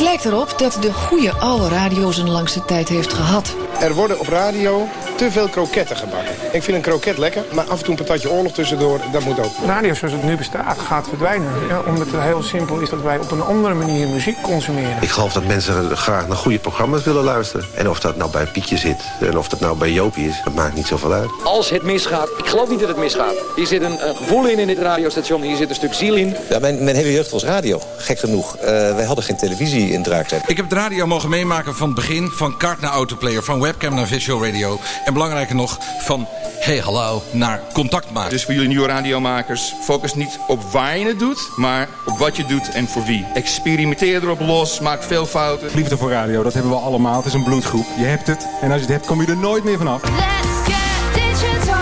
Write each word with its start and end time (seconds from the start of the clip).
Het 0.00 0.08
lijkt 0.08 0.24
erop 0.24 0.58
dat 0.58 0.78
de 0.80 0.92
goede 0.92 1.32
oude 1.32 1.68
radio 1.68 2.10
zijn 2.10 2.30
langste 2.30 2.64
tijd 2.64 2.88
heeft 2.88 3.12
gehad. 3.12 3.54
Er 3.80 3.94
worden 3.94 4.20
op 4.20 4.28
radio 4.28 4.88
te 5.20 5.30
veel 5.30 5.48
kroketten 5.48 5.96
gebakken. 5.96 6.34
Ik 6.52 6.62
vind 6.62 6.76
een 6.76 6.82
kroket 6.82 7.18
lekker, 7.18 7.44
maar 7.52 7.64
af 7.64 7.78
en 7.78 7.84
toe 7.84 7.90
een 7.90 8.04
patatje 8.04 8.30
oorlog 8.30 8.52
tussendoor, 8.52 9.00
dat 9.12 9.24
moet 9.24 9.38
ook. 9.38 9.52
Radio 9.66 9.94
zoals 9.94 10.14
het 10.14 10.22
nu 10.22 10.36
bestaat 10.36 10.78
gaat 10.78 11.08
verdwijnen. 11.08 11.52
Ja, 11.68 11.82
omdat 11.86 12.06
het 12.10 12.20
heel 12.20 12.42
simpel 12.42 12.80
is 12.80 12.90
dat 12.90 13.02
wij 13.02 13.18
op 13.18 13.30
een 13.30 13.42
andere 13.42 13.74
manier 13.74 14.08
muziek 14.08 14.40
consumeren. 14.40 14.96
Ik 15.00 15.08
geloof 15.08 15.32
dat 15.32 15.44
mensen 15.44 15.96
graag 15.96 16.28
naar 16.28 16.36
goede 16.36 16.58
programma's 16.58 17.04
willen 17.04 17.24
luisteren. 17.24 17.66
En 17.74 17.88
of 17.88 18.00
dat 18.00 18.16
nou 18.16 18.30
bij 18.30 18.46
Pietje 18.46 18.76
zit 18.76 19.00
en 19.20 19.38
of 19.38 19.48
dat 19.48 19.60
nou 19.60 19.76
bij 19.76 19.92
Jopie 19.92 20.28
is, 20.28 20.40
dat 20.44 20.54
maakt 20.54 20.74
niet 20.74 20.86
zoveel 20.86 21.12
uit. 21.12 21.30
Als 21.44 21.70
het 21.70 21.82
misgaat, 21.82 22.28
ik 22.38 22.46
geloof 22.46 22.68
niet 22.68 22.80
dat 22.80 22.88
het 22.88 22.98
misgaat. 22.98 23.34
Hier 23.56 23.66
zit 23.66 23.82
een, 23.82 24.08
een 24.08 24.16
gevoel 24.16 24.46
in 24.46 24.58
in 24.58 24.66
dit 24.66 24.78
radiostation, 24.78 25.42
hier 25.42 25.56
zit 25.56 25.68
een 25.68 25.74
stuk 25.74 25.94
ziel 25.94 26.14
in. 26.14 26.36
Ja, 26.48 26.58
mijn, 26.58 26.84
mijn 26.84 26.96
hele 26.96 27.12
jeugd 27.12 27.30
was 27.30 27.44
radio, 27.44 27.80
gek 27.96 28.18
genoeg. 28.18 28.56
Uh, 28.56 28.62
wij 28.70 29.04
hadden 29.04 29.24
geen 29.24 29.36
televisie 29.36 29.92
in 29.92 30.02
Draakstad. 30.02 30.40
Ik 30.46 30.56
heb 30.56 30.68
de 30.68 30.74
radio 30.74 31.06
mogen 31.06 31.28
meemaken 31.28 31.74
van 31.74 31.86
het 31.86 31.96
begin, 31.96 32.30
van 32.30 32.56
kaart 32.56 32.80
naar 32.80 32.90
autoplayer, 32.90 33.42
van 33.42 33.60
webcam 33.60 33.94
naar 33.94 34.06
visual 34.06 34.44
radio. 34.44 34.78
En 35.10 35.16
belangrijker 35.16 35.54
nog, 35.54 35.78
van 35.98 36.26
hey 36.58 36.78
hallo 36.78 37.22
naar 37.30 37.62
contact 37.72 38.10
maken. 38.10 38.30
Dus 38.30 38.44
voor 38.44 38.54
jullie 38.54 38.68
nieuwe 38.68 38.86
radiomakers, 38.86 39.74
focus 39.80 40.14
niet 40.14 40.38
op 40.46 40.62
waar 40.62 40.98
je 40.98 41.06
het 41.06 41.18
doet, 41.18 41.50
maar 41.56 41.88
op 42.06 42.18
wat 42.18 42.36
je 42.36 42.46
doet 42.46 42.70
en 42.70 42.88
voor 42.88 43.04
wie. 43.04 43.26
Experimenteer 43.34 44.22
erop 44.22 44.40
los, 44.40 44.80
maak 44.80 45.02
veel 45.02 45.26
fouten. 45.26 45.68
Liefde 45.74 45.96
voor 45.96 46.10
radio, 46.10 46.42
dat 46.42 46.52
hebben 46.54 46.72
we 46.72 46.78
allemaal. 46.78 47.16
Het 47.16 47.24
is 47.24 47.32
een 47.32 47.44
bloedgroep. 47.44 47.86
Je 47.96 48.04
hebt 48.04 48.26
het 48.26 48.48
en 48.60 48.70
als 48.70 48.80
je 48.80 48.86
het 48.86 48.88
hebt, 48.88 49.06
kom 49.06 49.20
je 49.20 49.26
er 49.26 49.36
nooit 49.36 49.64
meer 49.64 49.78
vanaf. 49.78 50.02
Let's 50.02 50.74
get 50.74 51.14
digital. 51.14 51.74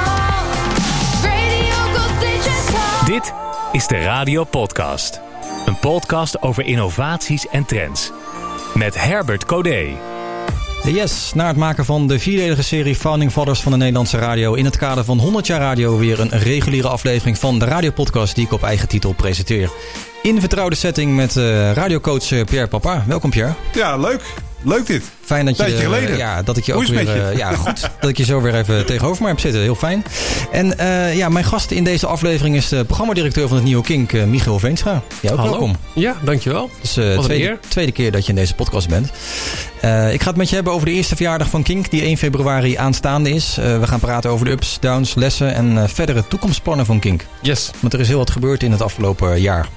Radio 1.23 1.75
goes 1.95 2.21
digital. 2.21 3.05
Dit 3.05 3.33
is 3.73 3.87
de 3.87 4.03
Radio 4.03 4.45
Podcast. 4.45 5.21
Een 5.67 5.79
podcast 5.79 6.43
over 6.43 6.65
innovaties 6.65 7.49
en 7.49 7.65
trends. 7.65 8.11
Met 8.75 8.95
Herbert 9.03 9.45
Codé. 9.45 9.97
Yes, 10.95 11.33
na 11.35 11.47
het 11.47 11.57
maken 11.57 11.85
van 11.85 12.07
de 12.07 12.19
vierdelige 12.19 12.63
serie 12.63 12.95
Founding 12.95 13.33
Fathers 13.33 13.61
van 13.61 13.73
de 13.73 13.79
Nederlandse 13.79 14.19
radio... 14.19 14.55
in 14.55 14.65
het 14.65 14.77
kader 14.77 15.05
van 15.05 15.19
100 15.19 15.47
jaar 15.47 15.61
radio 15.61 15.99
weer 15.99 16.21
een 16.21 16.29
reguliere 16.29 16.89
aflevering 16.89 17.39
van 17.39 17.59
de 17.59 17.65
radiopodcast... 17.65 18.35
die 18.35 18.45
ik 18.45 18.53
op 18.53 18.63
eigen 18.63 18.89
titel 18.89 19.13
presenteer. 19.13 19.71
In 20.23 20.41
vertrouwde 20.41 20.77
setting 20.77 21.17
met 21.17 21.37
uh, 21.37 21.73
radiocoach 21.73 22.33
eh, 22.33 22.45
Pierre 22.45 22.69
Papa. 22.69 23.05
Welkom 23.07 23.31
Pierre. 23.31 23.55
Ja, 23.73 23.97
leuk. 23.97 24.48
Leuk 24.63 24.87
dit. 24.87 25.03
Fijn 25.25 25.45
dat 25.45 25.57
je, 25.57 25.63
Tijdje 25.63 25.83
geleden. 25.83 26.17
ja, 26.17 26.43
dat 26.43 26.57
ik 26.57 26.65
je 26.65 26.73
Hoe 26.73 26.83
ook 26.83 26.89
weer, 26.89 27.29
eh, 27.29 27.37
ja, 27.37 27.53
goed 27.55 27.91
dat 28.01 28.11
ik 28.11 28.17
je 28.17 28.25
zo 28.25 28.41
weer 28.41 28.55
even 28.55 28.87
tegenover 28.87 29.23
me 29.23 29.29
heb 29.29 29.41
zitten. 29.41 29.61
Heel 29.61 29.75
fijn. 29.75 30.05
En 30.53 30.79
eh, 30.79 31.17
ja, 31.17 31.29
mijn 31.29 31.45
gast 31.45 31.71
in 31.71 31.85
deze 31.85 32.07
aflevering 32.07 32.57
is 32.57 32.69
de 32.69 32.85
programmadirecteur 32.85 33.49
van 33.49 33.57
het 33.57 33.67
Nieuwe 33.67 33.83
Kink, 33.83 34.13
eh, 34.13 34.25
Michiel 34.25 34.59
Veenstra. 34.59 35.03
Ja, 35.21 35.31
ook 35.31 35.37
Hallo. 35.37 35.51
welkom. 35.51 35.77
Ja, 35.95 36.17
dankjewel. 36.23 36.71
Dus 36.81 36.97
eh 36.97 37.05
Wat 37.05 37.17
een 37.17 37.23
tweede, 37.23 37.59
tweede 37.69 37.93
keer 37.93 38.13
dat 38.13 38.23
je 38.23 38.29
in 38.29 38.35
deze 38.35 38.55
podcast 38.55 38.89
bent. 38.89 39.11
Eh, 39.81 40.13
ik 40.13 40.23
ga 40.23 40.29
het 40.29 40.37
met 40.37 40.49
je 40.49 40.55
hebben 40.55 40.73
over 40.73 40.87
de 40.87 40.93
eerste 40.93 41.17
verjaardag 41.17 41.49
van 41.49 41.63
Kink, 41.63 41.91
die 41.91 42.03
1 42.03 42.17
februari 42.17 42.77
aanstaande 42.77 43.31
is. 43.31 43.57
Eh, 43.59 43.79
we 43.79 43.87
gaan 43.87 44.01
praten 44.01 44.31
over 44.31 44.47
de 44.47 44.53
ups, 44.53 44.77
downs, 44.81 45.15
lessen 45.15 45.55
en 45.55 45.79
eh, 45.79 45.89
verdere 45.89 46.25
toekomstplannen 46.29 46.87
van 46.87 46.99
Kink. 47.01 47.25
Yes. 47.43 47.71
Want 47.81 47.93
er 47.93 48.01
is 48.01 48.09
heel 48.09 48.19
wat 48.19 48.31
gebeurd 48.31 48.63
in 48.63 48.73
het 48.73 48.83
afgelopen 48.83 49.41
jaar. 49.41 49.69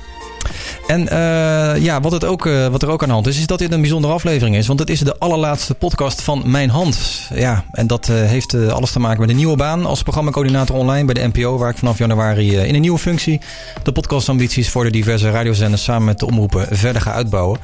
En 0.87 1.07
eh, 1.07 1.83
ja, 1.83 2.01
wat, 2.01 2.11
het 2.11 2.25
ook, 2.25 2.45
eh, 2.45 2.67
wat 2.67 2.81
er 2.81 2.89
ook 2.89 3.01
aan 3.01 3.07
de 3.07 3.13
hand 3.13 3.27
is, 3.27 3.37
is 3.37 3.47
dat 3.47 3.59
dit 3.59 3.71
een 3.71 3.81
bijzondere 3.81 4.13
aflevering 4.13 4.55
is. 4.55 4.67
Want 4.67 4.79
het 4.79 4.89
is 4.89 4.99
de 4.99 5.17
allerlaatste 5.17 5.73
podcast 5.73 6.21
van 6.21 6.41
Mijn 6.45 6.69
Hand. 6.69 7.27
Ja, 7.33 7.63
en 7.71 7.87
dat 7.87 8.09
eh, 8.09 8.15
heeft 8.15 8.53
alles 8.53 8.91
te 8.91 8.99
maken 8.99 9.19
met 9.19 9.29
een 9.29 9.35
nieuwe 9.35 9.55
baan 9.55 9.85
als 9.85 10.03
programmacoördinator 10.03 10.75
online 10.75 11.05
bij 11.05 11.13
de 11.13 11.27
NPO. 11.33 11.57
Waar 11.57 11.69
ik 11.69 11.77
vanaf 11.77 11.97
januari 11.97 12.55
in 12.55 12.75
een 12.75 12.81
nieuwe 12.81 12.99
functie 12.99 13.41
de 13.83 13.91
podcastambities 13.91 14.69
voor 14.69 14.83
de 14.83 14.89
diverse 14.89 15.31
radiozenders 15.31 15.83
samen 15.83 16.05
met 16.05 16.19
de 16.19 16.25
omroepen 16.25 16.67
verder 16.71 17.01
ga 17.01 17.13
uitbouwen. 17.13 17.59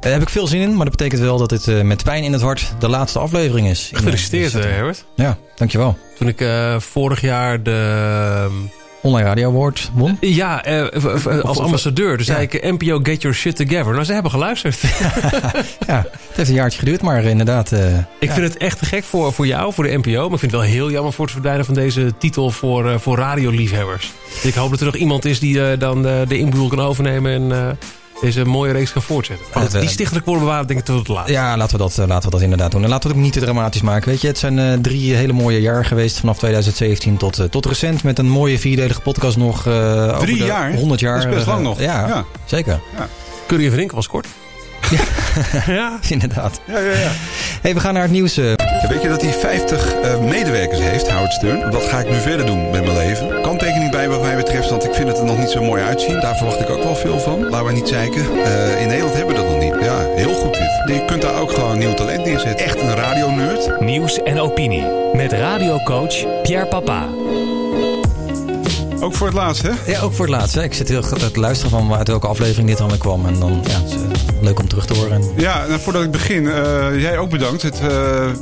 Daar 0.00 0.12
heb 0.12 0.22
ik 0.22 0.28
veel 0.28 0.46
zin 0.46 0.60
in, 0.60 0.74
maar 0.74 0.86
dat 0.86 0.96
betekent 0.96 1.20
wel 1.20 1.38
dat 1.38 1.48
dit 1.48 1.82
met 1.82 2.04
pijn 2.04 2.24
in 2.24 2.32
het 2.32 2.42
hart 2.42 2.74
de 2.78 2.88
laatste 2.88 3.18
aflevering 3.18 3.68
is. 3.68 3.90
Gefeliciteerd, 3.92 4.52
Herbert. 4.52 5.04
Ja, 5.14 5.36
dankjewel. 5.54 5.98
Toen 6.18 6.28
ik 6.28 6.44
vorig 6.78 7.20
jaar 7.20 7.62
de... 7.62 8.48
Online 9.06 9.28
Radio 9.28 9.48
Award 9.48 9.90
won. 9.94 10.16
Ja, 10.20 10.64
eh, 10.64 11.42
als 11.42 11.58
ambassadeur. 11.58 12.16
Dus 12.16 12.26
ja. 12.26 12.32
zei 12.32 12.44
ik, 12.44 12.54
eh, 12.54 12.72
NPO, 12.72 13.00
get 13.02 13.22
your 13.22 13.36
shit 13.36 13.56
together. 13.56 13.92
Nou, 13.92 14.04
ze 14.04 14.12
hebben 14.12 14.30
geluisterd. 14.30 14.76
Ja, 15.86 15.96
het 15.96 16.36
heeft 16.36 16.48
een 16.48 16.54
jaartje 16.54 16.78
geduurd, 16.78 17.02
maar 17.02 17.24
inderdaad... 17.24 17.72
eh, 17.72 17.98
ik 18.20 18.30
vind 18.30 18.46
het 18.46 18.56
echt 18.56 18.78
te 18.78 18.84
gek 18.84 19.04
voor, 19.04 19.32
voor 19.32 19.46
jou, 19.46 19.72
voor 19.72 19.84
de 19.84 19.96
NPO. 19.96 20.22
Maar 20.24 20.32
ik 20.32 20.38
vind 20.38 20.52
het 20.52 20.60
wel 20.60 20.70
heel 20.70 20.90
jammer 20.90 21.12
voor 21.12 21.24
het 21.24 21.32
verdwijnen 21.32 21.64
van 21.64 21.74
deze 21.74 22.12
titel 22.18 22.50
voor, 22.50 22.90
eh, 22.90 22.98
voor 22.98 23.16
radioliefhebbers. 23.16 24.12
Dus 24.34 24.44
ik 24.44 24.54
hoop 24.54 24.70
dat 24.70 24.80
er 24.80 24.86
nog 24.86 24.96
iemand 24.96 25.24
is 25.24 25.40
die 25.40 25.70
eh, 25.70 25.78
dan 25.78 26.02
de 26.02 26.38
inboel 26.38 26.68
kan 26.68 26.80
overnemen 26.80 27.32
en 27.32 27.78
deze 28.20 28.44
mooie 28.44 28.72
reeks 28.72 28.92
kan 28.92 29.02
voortzetten. 29.02 29.46
Want 29.52 29.74
Eh, 29.74 29.80
die 29.80 29.88
stichtelijk 29.88 30.26
worden 30.26 30.44
bewaren, 30.44 30.66
denk 30.66 30.78
ik, 30.78 30.84
tot 30.84 30.98
het 30.98 31.08
laatst. 31.08 31.30
Ja, 31.32 31.56
laten 31.56 31.76
we, 31.76 31.82
dat, 31.82 31.98
eh, 31.98 32.06
laten 32.06 32.24
we 32.24 32.30
dat 32.30 32.40
inderdaad 32.40 32.70
doen. 32.70 32.82
En 32.82 32.88
laten 32.88 33.02
we 33.02 33.08
het 33.08 33.16
ook 33.16 33.24
niet 33.24 33.32
te 33.32 33.40
dramatisch 33.40 33.82
maken. 33.82 34.08
Weet 34.08 34.20
je, 34.20 34.26
het 34.26 34.38
zijn 34.38 34.58
eh, 34.58 34.72
drie 34.72 35.14
hele 35.14 35.32
mooie 35.32 35.60
jaar 35.60 35.84
geweest. 35.84 36.18
Vanaf 36.20 36.38
2017 36.38 37.16
tot, 37.16 37.40
tot 37.50 37.66
recent. 37.66 38.02
Met 38.02 38.18
een 38.18 38.28
mooie 38.28 38.58
vierdelige 38.58 39.00
podcast 39.00 39.36
nog. 39.36 39.66
eh, 39.66 39.72
over 40.04 40.18
Drie 40.18 40.36
de 40.38 40.44
jaar? 40.44 40.74
100 40.74 41.00
jaar. 41.00 41.16
Dat 41.20 41.26
is 41.28 41.34
best 41.34 41.46
lang 41.46 41.62
nog. 41.62 41.80
Ja, 41.80 42.06
Ja. 42.06 42.24
zeker. 42.44 42.80
Curry 43.46 43.62
en 43.62 43.68
Verdinken 43.68 43.96
was 43.96 44.06
kort. 44.06 44.26
Ja. 45.66 45.98
Inderdaad. 46.08 46.60
Ja, 46.64 46.78
ja, 46.78 46.90
ja. 46.92 47.10
Hey, 47.62 47.74
we 47.74 47.80
gaan 47.80 47.92
naar 47.94 48.02
het 48.02 48.10
nieuws. 48.12 48.36
eh. 48.36 48.44
Ja, 48.82 48.88
weet 48.88 49.02
je 49.02 49.08
dat 49.08 49.22
hij 49.22 49.32
50 49.32 49.94
eh, 49.94 50.18
medewerkers 50.18 50.80
heeft, 50.80 51.10
Howard 51.10 51.32
Stern? 51.32 51.70
Dat 51.70 51.82
ga 51.82 51.98
ik 51.98 52.10
nu 52.10 52.20
verder 52.20 52.46
doen 52.46 52.70
met 52.70 52.84
mijn 52.84 52.96
leven. 52.96 53.40
Kanttekening 53.42 53.90
bij 53.90 54.08
wat 54.08 54.22
mij 54.22 54.36
betreft, 54.36 54.70
want 54.70 54.84
ik 54.84 54.94
vind 54.94 55.08
het 55.08 55.18
er 55.18 55.24
nog 55.24 55.38
niet 55.38 55.50
zo 55.50 55.62
mooi 55.62 55.82
uitzien. 55.82 56.20
Daar 56.20 56.36
verwacht 56.36 56.60
ik 56.60 56.70
ook 56.70 56.82
wel 56.82 56.94
veel 56.96 57.18
van. 57.20 57.48
Laten 57.48 57.66
we 57.66 57.72
niet 57.72 57.88
zeiken. 57.88 58.22
Eh, 58.44 58.80
in 58.80 58.86
Nederland 58.88 59.14
hebben 59.16 59.34
we 59.34 59.40
dat 59.42 59.50
nog 59.50 59.60
niet. 59.60 59.84
Ja, 59.84 59.96
heel 60.16 60.34
goed 60.34 60.52
dit. 60.54 60.94
Je 60.96 61.04
kunt 61.06 61.22
daar 61.22 61.40
ook 61.40 61.52
gewoon 61.52 61.78
nieuw 61.78 61.94
talent 61.94 62.24
neerzetten. 62.24 62.66
Echt 62.66 62.80
een 62.80 62.94
radionerd. 62.94 63.80
Nieuws 63.80 64.22
en 64.22 64.40
opinie. 64.40 64.84
Met 65.14 65.32
radiocoach 65.32 66.42
Pierre 66.42 66.66
Papa. 66.66 67.06
Ook 69.00 69.14
voor 69.14 69.26
het 69.26 69.36
laatst, 69.36 69.62
hè? 69.62 69.70
Ja, 69.86 70.00
ook 70.00 70.12
voor 70.12 70.24
het 70.26 70.34
laatst. 70.34 70.54
Hè. 70.54 70.62
Ik 70.62 70.74
zit 70.74 70.88
heel 70.88 71.02
goed 71.02 71.32
te 71.34 71.40
luisteren 71.40 71.70
van 71.70 71.94
uit 71.94 72.08
welke 72.08 72.26
aflevering 72.26 72.68
dit 72.68 72.78
dan 72.78 72.88
weer 72.88 72.98
kwam. 72.98 73.26
En 73.26 73.38
dan, 73.40 73.62
ja, 73.66 73.74
eh, 73.74 74.35
leuk 74.40 74.58
om 74.60 74.68
terug 74.68 74.86
te 74.86 74.94
horen. 74.94 75.12
En, 75.12 75.22
Ja, 75.36 75.66
nou, 75.68 75.80
voordat 75.80 76.02
ik 76.02 76.10
begin, 76.10 76.48
eh, 76.50 77.00
jij 77.00 77.18
ook 77.18 77.30
bedankt. 77.30 77.62
Het, 77.62 77.74
eh, 77.80 77.88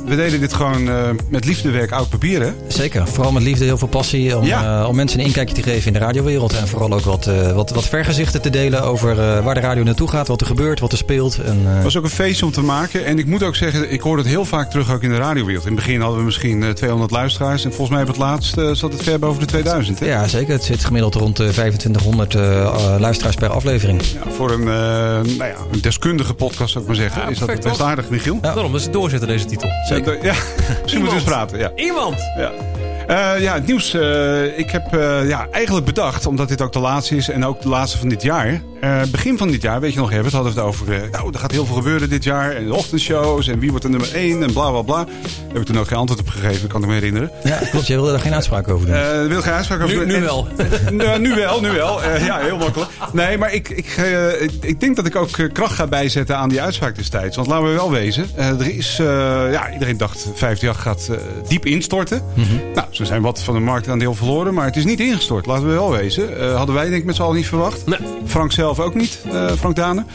we 0.05 0.15
deden 0.15 0.39
dit 0.39 0.53
gewoon 0.53 0.89
eh, 0.89 1.09
met 1.29 1.45
liefdewerk 1.45 1.91
oud 1.91 2.09
papier, 2.09 2.41
hè? 2.41 2.51
Zeker. 2.67 3.07
Vooral 3.07 3.31
met 3.31 3.43
liefde, 3.43 3.65
heel 3.65 3.77
veel 3.77 3.87
passie. 3.87 4.37
Om, 4.37 4.45
Ja. 4.45 4.87
om 4.87 4.95
mensen 4.95 5.19
een 5.19 5.25
inkijkje 5.25 5.55
te 5.55 5.63
geven 5.63 5.87
in 5.87 5.93
de 5.93 5.99
radiowereld. 5.99 6.53
En 6.53 6.67
vooral 6.67 6.93
ook 6.93 7.05
wat, 7.05 7.29
wat, 7.53 7.69
wat 7.71 7.85
vergezichten 7.85 8.41
te 8.41 8.49
delen 8.49 8.83
over 8.83 9.15
waar 9.43 9.53
de 9.53 9.59
radio 9.59 9.83
naartoe 9.83 10.07
gaat. 10.09 10.27
Wat 10.27 10.41
er 10.41 10.47
gebeurt, 10.47 10.79
wat 10.79 10.91
er 10.91 10.97
speelt. 10.97 11.37
En, 11.37 11.59
Het 11.65 11.83
was 11.83 11.97
ook 11.97 12.03
een 12.03 12.09
feest 12.09 12.43
om 12.43 12.51
te 12.51 12.61
maken. 12.61 13.05
En 13.05 13.19
ik 13.19 13.25
moet 13.25 13.43
ook 13.43 13.55
zeggen, 13.55 13.91
ik 13.91 14.01
hoor 14.01 14.17
het 14.17 14.27
heel 14.27 14.45
vaak 14.45 14.69
terug 14.69 14.91
ook 14.93 15.03
in 15.03 15.09
de 15.09 15.17
radiowereld. 15.17 15.65
In 15.65 15.71
het 15.75 15.85
begin 15.85 16.01
hadden 16.01 16.19
we 16.19 16.25
misschien 16.25 16.63
eh, 16.63 16.69
200 16.69 17.11
luisteraars. 17.11 17.63
En 17.65 17.69
volgens 17.69 17.89
mij 17.89 18.01
op 18.01 18.07
het 18.07 18.17
laatst 18.17 18.55
zat 18.71 18.91
het 18.93 19.03
ver 19.03 19.19
boven 19.19 19.39
de 19.39 19.45
2000, 19.45 19.99
hè? 19.99 20.05
Ja, 20.05 20.27
zeker. 20.27 20.53
Het 20.53 20.63
zit 20.63 20.85
gemiddeld 20.85 21.15
rond 21.15 21.37
de 21.37 21.49
2500 21.49 22.35
eh, 22.35 22.61
eh, 22.61 22.95
luisteraars 22.99 23.35
per 23.35 23.49
aflevering. 23.49 24.01
Ja, 24.01 24.31
voor 24.31 24.51
een, 24.51 24.63
nou 24.63 25.23
ja, 25.37 25.55
een 25.71 25.81
deskundige 25.85 26.33
podcast, 26.33 26.71
zou 26.71 26.83
ik 26.83 26.89
maar 26.89 26.99
zeggen. 26.99 27.21
Ja, 27.21 27.27
is 27.27 27.37
dat 27.37 27.47
perfect, 27.47 27.67
best 27.67 27.81
aardig, 27.81 28.09
Michiel? 28.09 28.39
Daarom, 28.41 28.71
dat 28.71 28.79
is 28.79 28.83
het 28.85 28.93
doorzetten 28.93 29.27
deze 29.27 29.45
titel. 29.45 29.69
Zeker. 29.87 30.13
Ja, 30.23 30.33
misschien 30.81 31.01
moeten 31.01 31.03
we 31.03 31.13
eens 31.13 31.23
praten. 31.23 31.57
Ja. 31.59 31.71
Iemand! 31.75 32.15
Ja. 32.37 32.51
Eh, 33.07 33.41
ja, 33.41 33.53
het 33.53 33.65
nieuws. 33.65 33.93
eh, 33.93 34.57
ik 34.57 34.71
heb 34.71 34.93
eh, 34.93 35.27
ja, 35.27 35.47
eigenlijk 35.51 35.85
bedacht, 35.85 36.25
omdat 36.25 36.47
dit 36.47 36.61
ook 36.61 36.73
de 36.73 36.79
laatste 36.79 37.15
is 37.15 37.29
en 37.29 37.45
ook 37.45 37.61
de 37.61 37.69
laatste 37.69 37.97
van 37.97 38.09
dit 38.09 38.21
jaar. 38.21 38.61
Eh, 38.85 39.01
begin 39.11 39.37
van 39.37 39.47
dit 39.47 39.61
jaar, 39.61 39.79
weet 39.79 39.93
je 39.93 39.99
nog, 39.99 40.09
Herbert, 40.09 40.33
hadden 40.33 40.53
we 40.53 40.59
het 40.59 40.67
over. 40.69 40.93
eh, 40.93 41.01
nou, 41.11 41.29
er 41.33 41.39
gaat 41.39 41.51
heel 41.51 41.65
veel 41.65 41.75
gebeuren 41.75 42.09
dit 42.09 42.23
jaar. 42.23 42.51
En 42.51 42.65
de 42.65 42.73
ochtendshows 42.73 43.47
en 43.47 43.59
wie 43.59 43.69
wordt 43.69 43.85
de 43.85 43.91
nummer 43.91 44.15
1 44.15 44.43
en 44.43 44.53
bla 44.53 44.69
bla 44.69 44.81
bla. 44.81 45.05
Heb 45.47 45.57
ik 45.57 45.65
toen 45.65 45.79
ook 45.79 45.87
geen 45.87 45.97
antwoord 45.97 46.19
op 46.21 46.27
gegeven, 46.29 46.67
kan 46.67 46.81
ik 46.81 46.87
me 46.87 46.93
herinneren. 46.93 47.31
Ja, 47.43 47.57
klopt. 47.71 47.87
Jij 47.87 47.95
wilde 47.95 48.11
daar 48.11 48.19
geen 48.21 48.33
uitspraak 48.33 48.67
over 48.69 48.85
doen. 48.85 48.95
Eh 48.95 49.01
daar 49.01 49.27
wil 49.27 49.41
geen 49.41 49.53
uitspraak 49.53 49.81
over 49.81 49.93
Nu, 49.93 49.99
doen. 49.99 50.07
nu 50.07 50.13
En- 50.15 50.21
wel. 50.21 50.47
Nou, 50.91 51.19
nu 51.19 51.35
wel, 51.35 51.61
nu 51.61 51.69
wel. 51.71 52.03
Eh, 52.03 52.25
ja, 52.25 52.39
heel 52.39 52.57
makkelijk. 52.57 52.89
Nee, 53.11 53.37
maar 53.37 53.53
ik, 53.53 53.69
ik, 53.69 53.93
eh, 53.97 54.41
ik, 54.41 54.51
ik 54.61 54.79
denk 54.79 54.95
dat 54.95 55.05
ik 55.05 55.15
ook 55.15 55.37
eh, 55.37 55.51
kracht 55.51 55.73
ga 55.75 55.87
bijzetten 55.87 56.37
aan 56.37 56.49
die 56.49 56.61
uitspraak 56.61 56.95
destijds. 56.95 57.35
Want 57.35 57.47
laten 57.47 57.67
we 57.67 57.73
wel 57.73 57.91
wezen. 57.91 58.25
eh, 58.35 58.47
er 58.49 58.75
is, 58.75 58.97
eh, 58.99 59.05
ja, 59.51 59.73
iedereen 59.73 59.97
dacht 59.97 60.27
58 60.33 60.81
gaat 60.81 61.07
eh, 61.11 61.17
diep 61.47 61.65
instorten. 61.65 62.21
Nou, 62.75 62.87
ze 62.89 63.05
zijn 63.05 63.21
wat 63.21 63.41
van 63.43 63.53
de 63.53 63.59
marktaandeel 63.59 64.13
verloren, 64.13 64.53
maar 64.53 64.65
het 64.65 64.75
is 64.75 64.85
niet 64.85 64.99
ingestort. 64.99 65.45
Laten 65.45 65.67
we 65.67 65.73
wel 65.73 65.91
wezen. 65.91 66.39
Eh, 66.39 66.55
hadden 66.55 66.75
wij 66.75 66.83
denk 66.85 66.97
ik 66.99 67.05
met 67.05 67.15
z'n 67.15 67.21
allen 67.21 67.35
niet 67.35 67.47
verwacht. 67.47 67.85
Nee. 67.85 67.99
Frank 68.25 68.51
zelf 68.51 68.74
ook 68.83 68.95
niet, 68.95 69.19
eh, 69.31 69.51
Frank 69.51 69.75
Dane. 69.75 70.05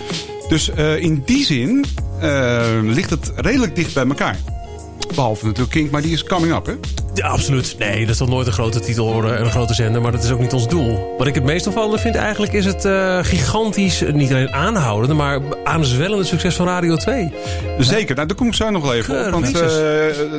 Dus 0.48 0.70
eh, 0.70 1.02
in 1.02 1.22
die 1.24 1.44
zin 1.44 1.84
eh, 2.20 2.78
ligt 2.82 3.10
het 3.10 3.32
redelijk 3.36 3.76
dicht 3.76 3.94
bij 3.94 4.06
elkaar. 4.06 4.38
Behalve 5.14 5.44
natuurlijk 5.44 5.72
Kink, 5.72 5.90
maar 5.90 6.02
die 6.02 6.12
is 6.12 6.24
coming 6.24 6.54
up, 6.54 6.66
hè? 6.66 6.74
Ja, 7.14 7.26
absoluut. 7.26 7.74
Nee, 7.78 8.06
dat 8.06 8.16
zal 8.16 8.26
nooit 8.26 8.46
een 8.46 8.52
grote 8.52 8.80
titel 8.80 9.12
worden 9.12 9.36
en 9.36 9.44
een 9.44 9.50
grote 9.50 9.74
zender, 9.74 10.00
maar 10.02 10.12
dat 10.12 10.24
is 10.24 10.30
ook 10.30 10.40
niet 10.40 10.52
ons 10.52 10.68
doel. 10.68 11.14
Wat 11.18 11.26
ik 11.26 11.34
het 11.34 11.44
meest 11.44 11.66
opvallende 11.66 11.98
vind 11.98 12.14
eigenlijk 12.14 12.52
is 12.52 12.64
het 12.64 12.84
eh, 12.84 13.18
gigantisch, 13.22 14.02
eh, 14.02 14.12
niet 14.12 14.30
alleen 14.30 14.52
aanhoudende, 14.52 15.14
maar 15.14 15.40
aanzwellende 15.64 16.24
succes 16.24 16.54
van 16.54 16.66
Radio 16.66 16.96
2. 16.96 17.32
Zeker, 17.78 18.14
nou, 18.14 18.26
daar 18.26 18.36
kom 18.36 18.46
ik 18.46 18.54
zo 18.54 18.70
nog 18.70 18.82
wel 18.82 18.94
even 18.94 19.26
op. 19.26 19.30
Want 19.30 19.60
eh, 19.60 19.70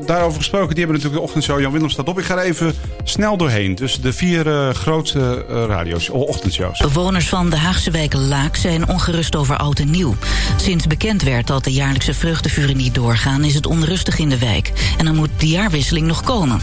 daarover 0.06 0.38
gesproken, 0.38 0.76
die 0.76 0.86
hebben 0.86 0.96
natuurlijk 0.96 1.14
de 1.14 1.28
ochtendshow. 1.28 1.60
Jan 1.60 1.72
Willem 1.72 1.90
staat 1.90 2.08
op. 2.08 2.20
Ik 2.20 2.26
ga 2.26 2.38
er 2.38 2.44
even 2.44 2.74
snel 3.04 3.38
doorheen. 3.38 3.76
Dus 3.76 4.02
de 4.02 4.14
vier 4.14 4.48
eh, 4.48 4.70
grootste 4.70 5.46
eh, 5.50 5.64
radio's, 5.68 6.10
ochtendshows. 6.10 6.80
Bewoners 6.80 7.30
van 7.30 7.50
de 7.50 7.56
Haagse 7.56 7.92
wijk 7.92 8.14
Laak 8.14 8.56
zijn 8.56 8.88
ongerust 8.88 9.36
over 9.36 9.58
oud 9.58 9.80
en 9.80 9.92
nieuw. 9.92 10.16
Sinds 10.58 10.88
bekend 10.88 11.24
werd 11.24 11.48
dat 11.48 11.64
de 11.64 11.74
jaarlijkse 11.74 12.14
vreugdevuren 12.14 12.78
niet 12.78 12.96
doorgaan... 12.96 13.44
is 13.44 13.54
het 13.54 13.66
onrustig 13.66 14.20
in 14.20 14.30
de 14.30 14.40
wijk. 14.40 14.72
En 14.98 15.06
dan 15.06 15.16
moet 15.16 15.30
de 15.38 15.48
jaarwisseling 15.48 16.08
nog 16.08 16.24
komen. 16.24 16.62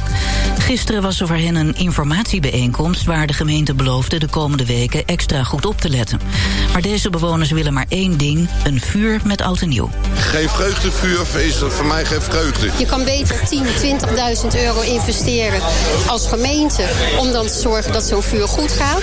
Gisteren 0.58 1.02
was 1.02 1.20
er 1.20 1.26
voor 1.26 1.36
hen 1.36 1.54
een 1.54 1.76
informatiebijeenkomst... 1.76 3.04
waar 3.04 3.26
de 3.26 3.32
gemeente 3.32 3.74
beloofde 3.74 4.18
de 4.18 4.26
komende 4.26 4.66
weken 4.66 5.06
extra 5.06 5.44
goed 5.44 5.66
op 5.66 5.80
te 5.80 5.88
letten. 5.90 6.20
Maar 6.72 6.82
deze 6.82 7.10
bewoners 7.10 7.50
willen 7.50 7.72
maar 7.72 7.86
één 7.88 8.16
ding... 8.18 8.48
een 8.64 8.80
vuur 8.80 9.20
met 9.24 9.40
oud 9.40 9.60
en 9.60 9.68
nieuw. 9.68 9.90
Geen 10.14 10.48
vreugdevuur 10.48 11.40
is 11.40 11.56
voor 11.68 11.86
mij 11.86 12.04
geen 12.04 12.22
vreugde. 12.22 12.70
Je 12.78 12.86
kan 12.86 13.04
beter 13.04 13.36
10, 13.48 13.64
20.000 13.64 14.60
euro 14.64 14.80
investeren 14.80 15.60
als 16.06 16.26
gemeente... 16.28 16.84
om 17.18 17.32
dan 17.32 17.46
te 17.46 17.58
zorgen 17.62 17.92
dat 17.92 18.04
zo'n 18.04 18.22
vuur 18.22 18.48
goed 18.48 18.72
gaat... 18.72 19.02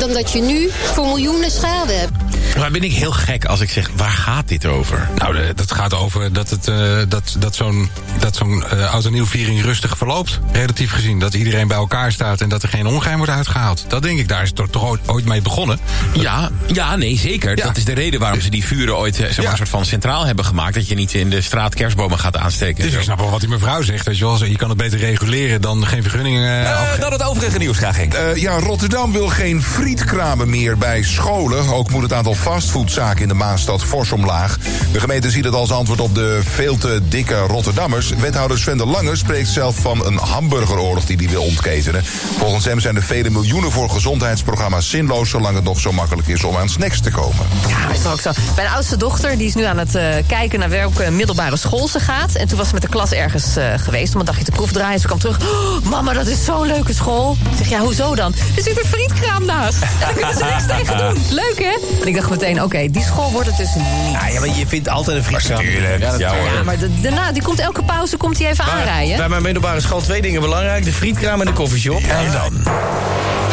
dan 0.00 0.12
dat 0.12 0.32
je 0.32 0.40
nu 0.40 0.70
voor 0.70 1.06
miljoenen 1.06 1.50
schade 1.50 1.92
hebt. 1.92 2.12
Maar 2.58 2.70
ben 2.70 2.82
ik 2.82 2.92
heel 2.92 3.12
gek 3.12 3.44
als 3.44 3.60
ik 3.60 3.70
zeg, 3.70 3.90
waar 3.96 4.10
gaat 4.10 4.48
dit 4.48 4.66
over? 4.66 5.08
Nou, 5.16 5.34
de- 5.36 5.52
dat 5.54 5.72
gaat 5.72 5.94
over 5.94 6.32
dat, 6.32 6.50
het, 6.50 6.68
eh, 6.68 6.96
dat, 7.08 7.36
dat 7.38 7.54
zo'n 7.54 7.90
dat 8.18 8.36
zo'n 8.36 8.64
eh, 8.64 8.92
oud 8.92 9.04
en 9.04 9.12
nieuw 9.12 9.26
viering 9.26 9.62
rustig 9.62 9.96
verloopt. 9.98 10.27
Relatief 10.52 10.92
gezien. 10.92 11.18
Dat 11.18 11.34
iedereen 11.34 11.68
bij 11.68 11.76
elkaar 11.76 12.12
staat 12.12 12.40
en 12.40 12.48
dat 12.48 12.62
er 12.62 12.68
geen 12.68 12.86
ongeheim 12.86 13.16
wordt 13.16 13.32
uitgehaald. 13.32 13.84
Dat 13.88 14.02
denk 14.02 14.18
ik, 14.18 14.28
daar 14.28 14.42
is 14.42 14.52
het 14.54 14.72
toch, 14.72 14.98
ooit, 15.06 15.24
mee 15.24 15.42
begonnen. 15.42 15.78
Ja, 16.12 16.50
ja, 16.66 16.96
nee, 16.96 17.18
zeker. 17.18 17.56
Dat 17.56 17.76
is 17.76 17.84
de 17.84 17.92
reden 17.92 18.20
waarom 18.20 18.40
ze 18.40 18.50
die 18.50 18.64
vuren 18.64 18.96
ooit 18.96 19.20
eh, 19.20 19.26
zeg 19.26 19.36
maar, 19.36 19.50
een 19.50 19.56
soort 19.56 19.68
van 19.68 19.84
centraal 19.84 20.26
hebben 20.26 20.44
gemaakt. 20.44 20.74
Dat 20.74 20.88
je 20.88 20.94
niet 20.94 21.14
in 21.14 21.30
de 21.30 21.40
straat 21.40 21.74
kerstbomen 21.74 22.18
gaat 22.18 22.36
aansteken. 22.36 22.84
Dus 22.84 22.92
ik 22.92 23.02
snap 23.02 23.18
wel 23.18 23.30
wat 23.30 23.40
die 23.40 23.48
mevrouw 23.48 23.82
zegt. 23.82 24.06
Weet 24.06 24.18
je, 24.18 24.24
wel. 24.24 24.44
je 24.44 24.56
kan 24.56 24.68
het 24.68 24.78
beter 24.78 24.98
reguleren 24.98 25.60
dan 25.60 25.86
geen 25.86 26.02
vergunningen 26.02 26.62
uh, 26.62 27.00
dan 27.00 27.12
het 27.12 27.22
overige 27.22 27.58
nieuws 27.58 27.76
graag, 27.76 27.96
Henk. 27.96 28.14
Eh, 28.14 28.36
ja, 28.36 28.58
Rotterdam 28.58 29.12
wil 29.12 29.28
geen 29.28 29.62
frietkramen 29.62 30.50
meer 30.50 30.78
bij 30.78 31.02
scholen. 31.02 31.68
Ook 31.68 31.90
moet 31.90 32.02
het 32.02 32.12
aantal 32.12 32.34
fastfoodzaken 32.34 33.22
in 33.22 33.28
de 33.28 33.34
Maastad 33.34 33.84
fors 33.84 34.12
omlaag. 34.12 34.58
De 34.92 35.00
gemeente 35.00 35.30
ziet 35.30 35.44
het 35.44 35.54
als 35.54 35.70
antwoord 35.70 36.00
op 36.00 36.14
de 36.14 36.40
veel 36.44 36.76
te 36.76 37.00
dikke 37.08 37.38
Rotterdammers. 37.38 38.12
Wethouder 38.20 38.58
Sven 38.58 38.76
de 38.76 38.86
Lange 38.86 39.16
spreekt 39.16 39.48
zelf 39.48 39.76
van 39.76 40.06
een 40.06 40.17
hamburgeroorlog 40.20 41.04
die 41.04 41.16
hij 41.16 41.28
wil 41.28 41.42
ontketenen. 41.42 42.04
Volgens 42.38 42.64
hem 42.64 42.80
zijn 42.80 42.94
de 42.94 43.02
vele 43.02 43.30
miljoenen 43.30 43.70
voor 43.72 43.90
gezondheidsprogramma's 43.90 44.90
zinloos... 44.90 45.30
zolang 45.30 45.54
het 45.54 45.64
nog 45.64 45.80
zo 45.80 45.92
makkelijk 45.92 46.28
is 46.28 46.44
om 46.44 46.56
aan 46.56 46.68
snacks 46.68 47.00
te 47.00 47.10
komen. 47.10 47.46
Ja, 47.68 47.86
dat 47.86 47.96
is 47.96 48.02
toch 48.02 48.12
ook 48.12 48.20
zo. 48.20 48.30
Mijn 48.56 48.68
oudste 48.68 48.96
dochter 48.96 49.38
die 49.38 49.46
is 49.46 49.54
nu 49.54 49.64
aan 49.64 49.78
het 49.78 49.94
eh, 49.94 50.04
kijken 50.26 50.58
naar 50.58 50.68
welke 50.70 51.10
middelbare 51.10 51.56
school 51.56 51.88
ze 51.88 52.00
gaat. 52.00 52.32
En 52.34 52.48
toen 52.48 52.58
was 52.58 52.66
ze 52.68 52.72
met 52.74 52.82
de 52.82 52.88
klas 52.88 53.12
ergens 53.12 53.56
eh, 53.56 53.64
geweest 53.76 54.14
om 54.14 54.20
een 54.20 54.26
dagje 54.26 54.44
te 54.44 54.50
proefdraaien. 54.50 55.00
Ze 55.00 55.06
kwam 55.06 55.18
terug. 55.18 55.38
"Oh, 55.40 55.84
mama, 55.90 56.12
dat 56.12 56.26
is 56.26 56.44
zo'n 56.44 56.66
leuke 56.66 56.92
school. 56.94 57.36
Ik 57.50 57.56
zeg, 57.56 57.68
ja, 57.68 57.78
hoezo 57.80 58.14
dan? 58.14 58.34
Er 58.56 58.62
zit 58.62 58.78
een 58.82 58.88
frietkraam 58.88 59.44
naast. 59.44 59.82
En 59.82 59.88
daar 60.00 60.12
kunnen 60.12 60.34
ze 60.36 60.44
niks 60.44 60.66
tegen 60.66 60.96
doen. 60.98 61.22
Leuk, 61.30 61.58
hè? 61.58 61.76
En 62.00 62.06
ik 62.06 62.14
dacht 62.14 62.30
meteen, 62.30 62.62
oké, 62.62 62.90
die 62.90 63.02
school 63.02 63.30
wordt 63.30 63.48
het 63.48 63.56
dus 63.56 63.74
niet. 63.74 63.84
Ja, 64.12 64.26
ja, 64.28 64.40
maar 64.40 64.48
je 64.58 64.66
vindt 64.66 64.88
altijd 64.88 65.16
een 65.16 65.24
frietkraam. 65.24 65.60
Tuurlijk. 65.60 66.18
Ja, 66.18 66.32
maar 66.64 66.78
de- 66.78 67.00
daarna, 67.00 67.32
die 67.32 67.42
komt 67.42 67.58
elke 67.58 67.82
pauze 67.82 68.16
komt 68.16 68.38
hij 68.38 68.50
even 68.50 68.64
Maar 68.64 68.74
aanrijden. 68.74 69.16
Bij 69.16 69.28
mijn 69.28 69.42
middelbare 69.42 69.80
school 69.80 70.00
twee 70.08 70.22
dingen 70.22 70.40
belangrijk. 70.40 70.84
De 70.84 70.92
frietkraam 70.92 71.40
en 71.40 71.46
de 71.46 71.52
koffieshop. 71.52 72.00
En 72.00 72.32
dan? 72.32 72.52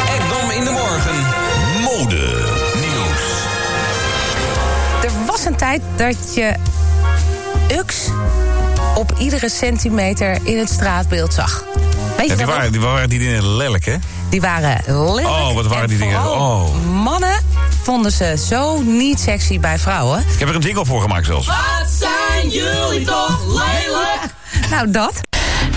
Ekdom 0.07 0.51
in 0.51 0.63
de 0.63 0.71
morgen. 0.71 1.15
Mode 1.83 2.43
nieuws. 2.75 3.23
Er 5.03 5.25
was 5.27 5.45
een 5.45 5.55
tijd 5.55 5.81
dat 5.95 6.35
je 6.35 6.53
UX 7.71 7.95
op 8.95 9.13
iedere 9.19 9.49
centimeter 9.49 10.37
in 10.43 10.57
het 10.57 10.69
straatbeeld 10.69 11.33
zag. 11.33 11.63
Weet 12.17 12.25
je 12.25 12.31
Ja, 12.31 12.35
die, 12.35 12.45
waren, 12.45 12.71
die 12.71 12.81
waren 12.81 13.09
die 13.09 13.19
dingen 13.19 13.55
lelijk, 13.55 13.85
hè? 13.85 13.95
Die 14.29 14.41
waren 14.41 14.81
lelijk. 14.87 15.27
Oh, 15.27 15.53
wat 15.53 15.65
waren 15.67 15.83
en 15.83 15.89
die 15.89 15.97
dingen- 15.97 16.25
oh. 16.31 16.85
Mannen 17.03 17.43
vonden 17.83 18.11
ze 18.11 18.43
zo 18.47 18.81
niet 18.81 19.19
sexy 19.19 19.59
bij 19.59 19.77
vrouwen. 19.79 20.19
Ik 20.19 20.39
heb 20.39 20.49
er 20.49 20.55
een 20.55 20.61
jingle 20.61 20.85
voor 20.85 21.01
gemaakt 21.01 21.25
zelfs. 21.25 21.47
Wat 21.47 21.89
zijn 21.99 22.49
jullie 22.49 23.05
toch 23.05 23.39
lelijk? 23.47 24.33
Nou, 24.69 24.91
dat. 24.91 25.24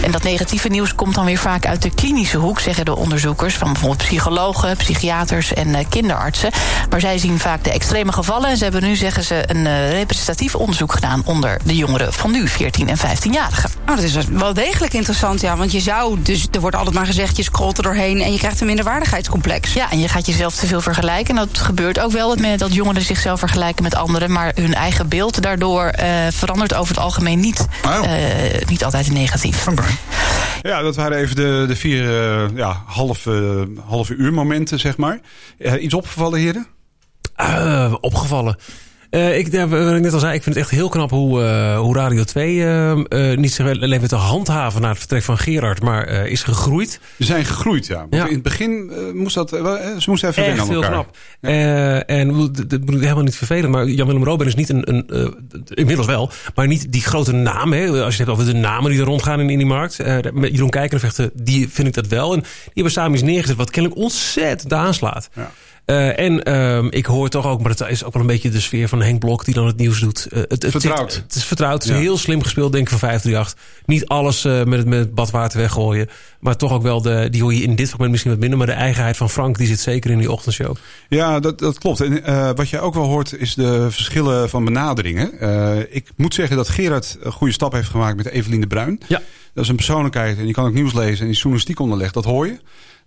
En 0.09 0.15
dat 0.15 0.23
negatieve 0.23 0.69
nieuws 0.69 0.95
komt 0.95 1.15
dan 1.15 1.25
weer 1.25 1.39
vaak 1.39 1.67
uit 1.67 1.83
de 1.83 1.91
klinische 1.91 2.37
hoek, 2.37 2.61
zeggen 2.61 2.85
de 2.85 2.97
onderzoekers 2.97 3.55
van 3.55 3.73
bijvoorbeeld 3.73 4.03
psychologen, 4.03 4.77
psychiaters 4.77 5.55
en 5.55 5.75
eh, 5.75 5.85
kinderartsen. 5.89 6.51
Maar 6.91 7.01
zij 7.01 7.19
zien 7.19 7.39
vaak 7.39 7.65
de 7.65 7.71
extreme 7.71 8.13
gevallen 8.13 8.51
en 8.51 8.57
ze 8.57 8.63
hebben 8.63 8.83
nu, 8.83 8.97
zeggen 8.97 9.25
ze, 9.25 9.43
een 9.47 9.67
eh, 9.67 9.91
representatief 9.91 10.55
onderzoek 10.55 10.93
gedaan 10.93 11.23
onder 11.25 11.61
de 11.65 11.77
jongeren 11.77 12.13
van 12.13 12.31
nu, 12.31 12.49
14 12.49 12.89
en 12.89 12.99
15-jarigen. 12.99 13.71
Oh, 13.89 13.95
dat 13.97 14.03
is 14.03 14.15
wel 14.27 14.55
degelijk 14.55 14.93
interessant, 14.93 15.41
ja. 15.41 15.57
Want 15.57 15.73
je 15.73 15.81
zou, 15.81 16.23
dus 16.23 16.47
er 16.51 16.61
wordt 16.61 16.77
altijd 16.77 16.95
maar 16.95 17.07
gezegd, 17.07 17.37
je 17.37 17.43
scrolt 17.43 17.77
er 17.77 17.83
doorheen 17.83 18.21
en 18.21 18.33
je 18.33 18.39
krijgt 18.39 18.61
een 18.61 18.67
minderwaardigheidscomplex. 18.67 19.73
Ja, 19.73 19.91
en 19.91 19.99
je 19.99 20.09
gaat 20.09 20.27
jezelf 20.27 20.55
te 20.55 20.67
veel 20.67 20.81
vergelijken. 20.81 21.39
En 21.39 21.47
dat 21.47 21.59
gebeurt 21.59 22.01
ook 22.01 22.13
wel, 22.13 22.37
dat, 22.37 22.59
dat 22.59 22.75
jongeren 22.75 23.03
zichzelf 23.03 23.39
vergelijken 23.39 23.83
met 23.83 23.95
anderen. 23.95 24.33
Maar 24.33 24.53
hun 24.55 24.75
eigen 24.75 25.09
beeld 25.09 25.43
daardoor 25.43 25.85
eh, 25.87 26.09
verandert 26.31 26.75
over 26.75 26.95
het 26.95 27.05
algemeen 27.05 27.41
niet, 27.41 27.67
eh, 27.83 28.69
niet 28.69 28.85
altijd 28.85 29.07
in 29.07 29.13
negatief. 29.13 29.67
Ja, 30.63 30.83
dat 30.83 30.97
waren 30.97 31.19
even 31.19 31.37
de, 31.37 31.65
de 31.69 31.77
vier 31.77 32.03
eh, 32.03 32.57
ja, 32.57 32.83
halve, 32.87 33.67
halve 33.87 34.15
uur 34.15 34.33
momenten, 34.33 34.79
zeg 34.79 34.97
maar. 34.97 35.21
Eh, 35.59 35.83
iets 35.83 35.95
opgevallen, 35.95 36.41
heren? 36.41 36.67
Eh, 37.35 37.95
opgevallen. 38.01 38.57
Eh, 39.11 39.39
ik, 39.39 39.53
ja, 39.53 39.69
wat 39.69 39.95
ik 39.95 40.01
net 40.01 40.13
al 40.13 40.19
zei, 40.19 40.35
ik 40.35 40.43
vind 40.43 40.55
het 40.55 40.65
echt 40.65 40.75
heel 40.75 40.89
knap 40.89 41.11
hoe, 41.11 41.43
eh, 41.43 41.79
hoe 41.79 41.95
Radio 41.95 42.25
2 42.25 42.65
eh, 42.65 43.37
niet 43.37 43.61
alleen 43.61 44.07
te 44.07 44.17
handhaven 44.17 44.81
na 44.81 44.89
het 44.89 44.99
vertrek 44.99 45.23
van 45.23 45.39
Gerard, 45.39 45.83
maar 45.83 46.09
is 46.09 46.43
gegroeid. 46.43 47.01
Ze 47.19 47.25
zijn 47.25 47.45
gegroeid, 47.45 47.87
ja. 47.87 48.07
In 48.11 48.21
het 48.21 48.43
begin 48.43 48.93
moest 49.15 49.35
dat, 49.35 49.49
ze 49.49 50.05
moesten 50.07 50.29
even 50.29 50.43
wennen 50.43 50.59
Echt 50.59 50.61
aan 50.61 50.69
heel 50.69 50.83
elkaar. 50.83 50.91
knap. 50.91 51.17
Eh, 51.41 52.11
en 52.11 52.53
dat 52.53 52.69
bedoel 52.69 52.95
ik 52.95 53.01
helemaal 53.01 53.23
niet 53.23 53.37
vervelend, 53.37 53.73
maar 53.73 53.87
Jan-Willem 53.87 54.25
Robben 54.25 54.47
is 54.47 54.55
niet 54.55 54.69
een, 54.69 54.91
een 54.95 55.35
inmiddels 55.75 56.07
wel, 56.07 56.31
maar 56.55 56.67
niet 56.67 56.93
die 56.93 57.03
grote 57.03 57.33
naam. 57.33 57.73
Hè, 57.73 57.87
als 57.87 57.97
je 57.97 58.03
het 58.05 58.17
hebt 58.17 58.31
over 58.31 58.45
de 58.45 58.53
namen 58.53 58.91
die 58.91 59.01
er 59.01 59.07
rondgaan 59.07 59.41
in, 59.41 59.51
in 59.51 59.59
die 59.59 59.67
markt. 59.67 59.99
Met 60.33 60.51
Jeroen 60.53 60.71
Kijkenvechten, 60.71 61.31
die 61.35 61.69
vind 61.69 61.89
ik 61.89 61.95
dat 61.95 62.07
wel. 62.07 62.33
En 62.33 62.41
die 62.41 62.73
hebben 62.75 62.93
samen 62.93 63.13
iets 63.13 63.23
neergezet 63.23 63.57
wat 63.57 63.71
kennelijk 63.71 64.01
ontzettend 64.01 64.73
aanslaat. 64.73 65.29
Eh, 65.89 66.19
en 66.19 66.43
ehm, 66.43 66.87
ik 66.91 67.07
hoor 67.07 67.29
toch 67.29 67.47
ook, 67.47 67.61
maar 67.61 67.71
het 67.71 67.81
is 67.89 68.05
ook 68.05 68.13
wel 68.13 68.23
een 68.23 68.29
beetje 68.29 68.51
de 68.51 68.61
sfeer 68.61 68.89
van 68.89 69.03
Henk 69.03 69.19
Blok 69.19 69.45
die 69.45 69.55
dan 69.55 69.67
het 69.67 69.77
nieuws 69.77 70.01
doet. 70.01 70.27
Eh, 70.27 70.39
het, 70.49 70.63
het, 70.63 70.71
Vertrouwd. 70.71 71.13
zit- 71.13 71.23
het 71.23 71.35
is 71.35 71.45
vertrouwd. 71.45 71.73
Het 71.83 71.83
is 71.85 71.89
Ja. 71.97 72.03
heel 72.03 72.19
slim 72.19 72.43
gespeeld, 72.43 72.73
denk 72.73 72.85
ik, 72.85 72.91
van 72.91 72.99
538. 72.99 73.83
Niet 73.87 74.07
alles 74.07 74.45
eh, 74.45 74.65
met, 74.65 74.79
het, 74.79 74.89
met 74.89 74.99
het 74.99 75.15
badwater 75.15 75.59
weggooien. 75.59 76.09
Maar 76.41 76.57
toch 76.57 76.73
ook 76.73 76.83
wel, 76.83 77.03
de, 77.03 77.29
die 77.31 77.43
hoor 77.43 77.55
je 77.55 77.63
in 77.63 77.75
dit 77.77 77.87
fragment 77.87 78.11
misschien 78.11 78.31
wat 78.31 78.41
minder. 78.41 78.59
Maar 78.59 78.67
de 78.67 78.73
eigenheid 78.73 79.17
van 79.17 79.31
Frank, 79.31 79.59
die 79.59 79.67
zit 79.67 79.81
zeker 79.81 80.11
in 80.11 80.19
die 80.19 80.33
ochtendshow. 80.33 80.77
Ja, 81.09 81.41
dat, 81.41 81.59
dat 81.59 81.79
klopt. 81.79 82.01
En 82.01 82.55
wat 82.57 82.69
je 82.69 82.81
ook 82.81 82.95
wel 82.95 83.05
hoort 83.05 83.33
is 83.39 83.55
de 83.55 83.87
verschillen 83.91 84.49
van 84.49 84.65
benaderingen. 84.65 85.33
Ik 85.95 86.11
moet 86.17 86.35
zeggen 86.35 86.57
dat 86.57 86.69
Gerard 86.69 87.17
een 87.21 87.33
goede 87.33 87.53
stap 87.53 87.73
heeft 87.73 87.89
gemaakt 87.89 88.17
met 88.17 88.29
Evelien 88.29 88.61
de 88.61 88.67
Bruin. 88.67 89.01
Ja. 89.07 89.23
Dat 89.55 89.65
is 89.65 89.71
een 89.71 89.77
persoonlijkheid 89.77 90.39
en 90.39 90.45
die 90.45 90.53
kan 90.55 90.67
ook 90.67 90.73
nieuws 90.75 90.93
lezen 90.95 91.19
en 91.19 91.25
die 91.25 91.31
is 91.35 91.37
journalistiek 91.39 91.81
onderlegd. 91.81 92.15
Dat 92.15 92.25
hoor 92.25 92.47
je. 92.47 92.59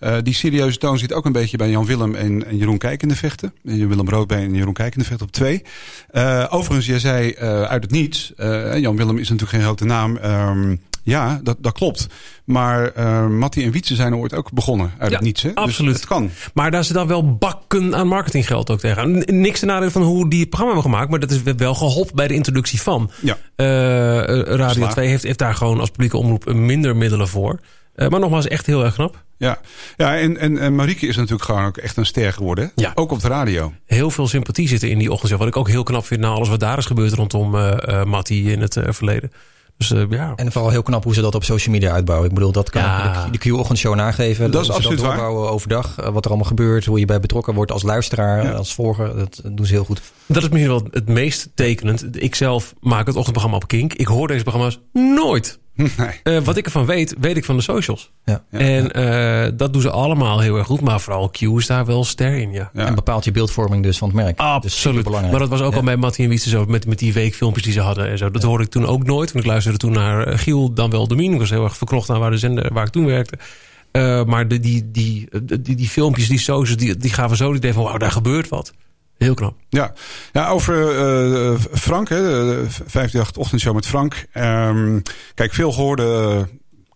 Eh, 0.02 0.16
die 0.24 0.34
serieuze 0.34 0.78
toon 0.78 0.98
zit 0.98 1.14
ook 1.14 1.26
een 1.26 1.32
beetje 1.32 1.58
bij 1.58 1.70
Jan 1.70 1.86
Willem 1.86 2.16
en, 2.16 2.46
en 2.48 2.58
Jeroen 2.58 2.78
Kijkende 2.78 3.16
vechten. 3.16 3.54
Jan 3.62 3.88
Willem 3.88 4.10
Roodbeen 4.10 4.44
en 4.44 4.54
Jeroen 4.54 4.74
Kijkende 4.74 5.06
vechten 5.06 5.26
op 5.26 5.32
twee. 5.32 5.64
Eh, 6.10 6.46
overigens, 6.50 6.86
jij 6.86 7.00
zei 7.00 7.32
eh, 7.32 7.62
uit 7.62 7.84
het 7.84 7.92
niets. 7.92 8.34
Jan 8.76 8.96
Willem 8.96 9.18
is 9.18 9.30
natuurlijk 9.30 9.50
geen 9.50 9.62
grote 9.62 9.86
naam. 9.86 10.18
Ehm, 10.18 10.76
ja, 11.04 11.40
dat, 11.44 11.58
dat 11.60 11.74
klopt. 11.74 12.08
Maar 12.46 12.88
eh 12.88 13.28
Mattie 13.28 13.64
en 13.64 13.72
Wietse 13.72 13.96
zijn 13.96 14.16
ooit 14.16 14.34
ook 14.34 14.52
begonnen 14.52 14.92
uit 14.98 15.10
Ja, 15.10 15.16
het 15.16 15.26
niets. 15.26 15.42
Hè? 15.42 15.50
Dus 15.54 15.58
absoluut. 15.58 15.96
het 15.96 16.06
kan. 16.06 16.30
Maar 16.54 16.72
daar 16.72 16.84
zit 16.84 16.96
dan 16.96 17.08
wel 17.08 17.38
bakken 17.38 17.96
aan 17.96 18.08
marketinggeld 18.08 18.70
ook 18.70 18.80
tegen. 18.80 19.24
Niks 19.42 19.60
te 19.60 19.66
nadeel 19.66 19.92
van 19.92 20.02
hoe 20.02 20.30
die 20.30 20.40
het 20.40 20.50
programma 20.50 20.74
hebben 20.74 20.92
gemaakt. 20.92 21.12
Maar 21.12 21.20
dat 21.20 21.32
is 21.32 21.42
wel 21.58 21.76
geholpen 21.76 22.16
bij 22.16 22.28
de 22.28 22.34
introductie 22.34 22.82
van. 22.82 23.12
Ja. 23.22 23.38
Radio 23.56 24.70
Slaag. 24.70 24.92
2 24.92 25.08
heeft, 25.08 25.24
heeft 25.24 25.40
daar 25.40 25.56
gewoon 25.56 25.80
als 25.80 25.90
publieke 25.90 26.18
omroep 26.18 26.54
minder 26.54 26.96
middelen 26.96 27.28
voor. 27.28 27.60
Eh, 27.96 28.08
maar 28.08 28.20
nogmaals, 28.20 28.48
echt 28.48 28.66
heel 28.66 28.84
erg 28.84 28.94
knap. 28.94 29.24
Ja, 29.38 29.60
ja 29.98 30.18
en, 30.18 30.38
en, 30.38 30.58
en 30.58 30.76
Marieke 30.76 31.08
is 31.08 31.16
natuurlijk 31.16 31.44
gewoon 31.44 31.66
ook 31.66 31.78
echt 31.78 31.98
een 31.98 32.06
ster 32.06 32.34
geworden. 32.34 32.72
Ja. 32.76 32.92
Ook 32.96 33.12
op 33.12 33.20
de 33.22 33.28
radio. 33.28 33.74
Heel 33.86 34.10
veel 34.12 34.28
sympathie 34.28 34.68
zitten 34.68 34.90
in 34.90 34.98
die 34.98 35.12
ochtendshow. 35.12 35.40
Wat 35.40 35.48
ik 35.48 35.58
ook 35.58 35.68
heel 35.70 35.84
knap 35.84 36.06
vind 36.06 36.22
na 36.22 36.28
alles 36.28 36.50
wat 36.50 36.60
daar 36.60 36.78
is 36.78 36.86
gebeurd 36.86 37.14
rondom 37.14 37.56
eh 37.56 38.00
eh 38.00 38.06
Mattie 38.06 38.52
in 38.52 38.62
het 38.62 38.78
verleden. 38.84 39.32
Dus 39.78 39.92
eh, 39.92 40.04
ja. 40.10 40.34
En 40.36 40.52
vooral 40.52 40.70
heel 40.72 40.82
knap 40.82 41.04
hoe 41.04 41.14
ze 41.14 41.22
dat 41.22 41.36
op 41.36 41.44
social 41.44 41.74
media 41.74 41.92
uitbouwen. 41.92 42.30
Ik 42.30 42.34
bedoel, 42.36 42.52
dat 42.52 42.70
kan 42.70 42.82
Ja. 42.82 43.26
de, 43.26 43.32
de 43.32 43.38
Q-ochtendshow 43.38 43.96
nageven. 43.96 44.52
Dat 44.52 44.64
is 44.64 44.72
absoluut 44.72 45.00
waar. 45.00 45.10
doorbouwen 45.10 45.50
overdag. 45.50 45.98
eh, 46.00 46.10
Wat 46.10 46.24
er 46.26 46.30
allemaal 46.30 46.48
gebeurt. 46.50 46.86
Hoe 46.86 47.00
je 47.00 47.06
bij 47.06 47.20
betrokken 47.20 47.54
wordt 47.54 47.72
als 47.72 47.84
luisteraar, 47.84 48.44
Ja. 48.44 48.52
als 48.52 48.74
volger. 48.74 49.18
Dat 49.18 49.42
doen 49.52 49.66
ze 49.66 49.74
heel 49.74 49.84
goed. 49.84 50.02
Dat 50.26 50.44
is 50.44 50.50
misschien 50.50 50.70
wel 50.72 50.88
het 50.92 51.08
meest 51.08 51.50
tekenend. 51.56 52.22
Ik 52.24 52.36
zelf 52.36 52.74
maak 52.80 53.06
het 53.06 53.16
ochtendprogramma 53.16 53.56
op 53.58 53.68
Kink. 53.68 53.94
Ik 53.94 54.08
hoor 54.08 54.28
deze 54.28 54.44
programma's 54.44 54.80
nooit. 54.94 55.60
Eh, 56.24 56.38
wat 56.38 56.58
ik 56.58 56.66
ervan 56.66 56.86
weet, 56.86 57.16
weet 57.20 57.38
ik 57.38 57.46
van 57.46 57.56
de 57.56 57.62
socials. 57.62 58.12
Ja. 58.26 58.44
En 58.50 58.92
eh, 58.92 59.52
dat 59.58 59.74
doen 59.74 59.82
ze 59.82 59.92
allemaal 59.92 60.40
heel 60.40 60.58
erg 60.58 60.68
goed. 60.68 60.82
Maar 60.82 61.02
vooral 61.02 61.30
Q 61.30 61.42
is 61.42 61.68
daar 61.68 61.86
wel 61.86 62.04
ster 62.04 62.38
in, 62.38 62.52
ja. 62.52 62.72
En 62.74 62.96
bepaalt 62.96 63.24
je 63.24 63.32
beeldvorming 63.32 63.84
dus 63.84 63.98
van 63.98 64.08
het 64.08 64.18
merk. 64.18 64.40
Absoluut. 64.40 65.04
belangrijk. 65.04 65.32
Maar 65.32 65.42
dat 65.42 65.60
was 65.60 65.68
ook 65.68 65.76
al 65.76 65.84
bij 65.84 65.98
Mattie 65.98 66.24
en 66.24 66.30
Wietse 66.30 66.50
zo. 66.50 66.66
Met, 66.66 66.86
met 66.86 67.00
die 67.00 67.14
weekfilmpjes 67.14 67.64
die 67.64 67.74
ze 67.74 67.80
hadden 67.80 68.10
en 68.10 68.18
zo. 68.18 68.32
Dat 68.32 68.44
hoorde 68.44 68.64
ik 68.64 68.70
toen 68.70 68.86
ook 68.86 69.04
nooit. 69.04 69.32
Want 69.32 69.46
ik 69.46 69.52
luisterde 69.52 69.78
toen 69.78 69.92
naar 69.92 70.28
eh, 70.28 70.38
Giel, 70.38 70.74
dan 70.74 70.90
wel 70.90 71.08
Domien. 71.08 71.34
Ik 71.34 71.40
was 71.40 71.50
heel 71.50 71.64
erg 71.64 71.78
verknocht 71.78 72.10
aan 72.10 72.20
waar 72.20 72.32
de 72.32 72.38
zender 72.38 72.74
waar 72.74 72.86
ik 72.86 72.92
toen 72.92 73.06
werkte. 73.06 73.38
Eh, 73.92 74.24
maar 74.24 74.48
de, 74.48 74.60
die, 74.60 74.92
die, 74.92 75.28
die, 75.44 75.62
die, 75.62 75.76
die 75.76 75.90
filmpjes, 75.90 76.28
die 76.28 76.40
socials, 76.40 76.78
die, 76.78 76.98
die 76.98 77.14
gaven 77.14 77.38
zo 77.38 77.48
het 77.48 77.58
idee 77.58 77.74
van... 77.74 77.84
wauw, 77.84 77.98
daar 77.98 78.12
gebeurt 78.12 78.50
wat. 78.50 78.74
Heel 79.24 79.34
knap. 79.34 79.58
Ja, 79.70 79.94
ja 80.32 80.48
over 80.48 80.98
eh, 80.98 81.60
Frank, 81.74 82.10
hè, 82.10 82.22
de 82.22 82.68
58 82.86 83.38
ochtendshow 83.38 83.76
met 83.76 83.88
Frank. 83.88 84.26
Ehm, 84.32 85.00
kijk, 85.36 85.54
veel 85.54 85.72
gehoorde 85.72 86.48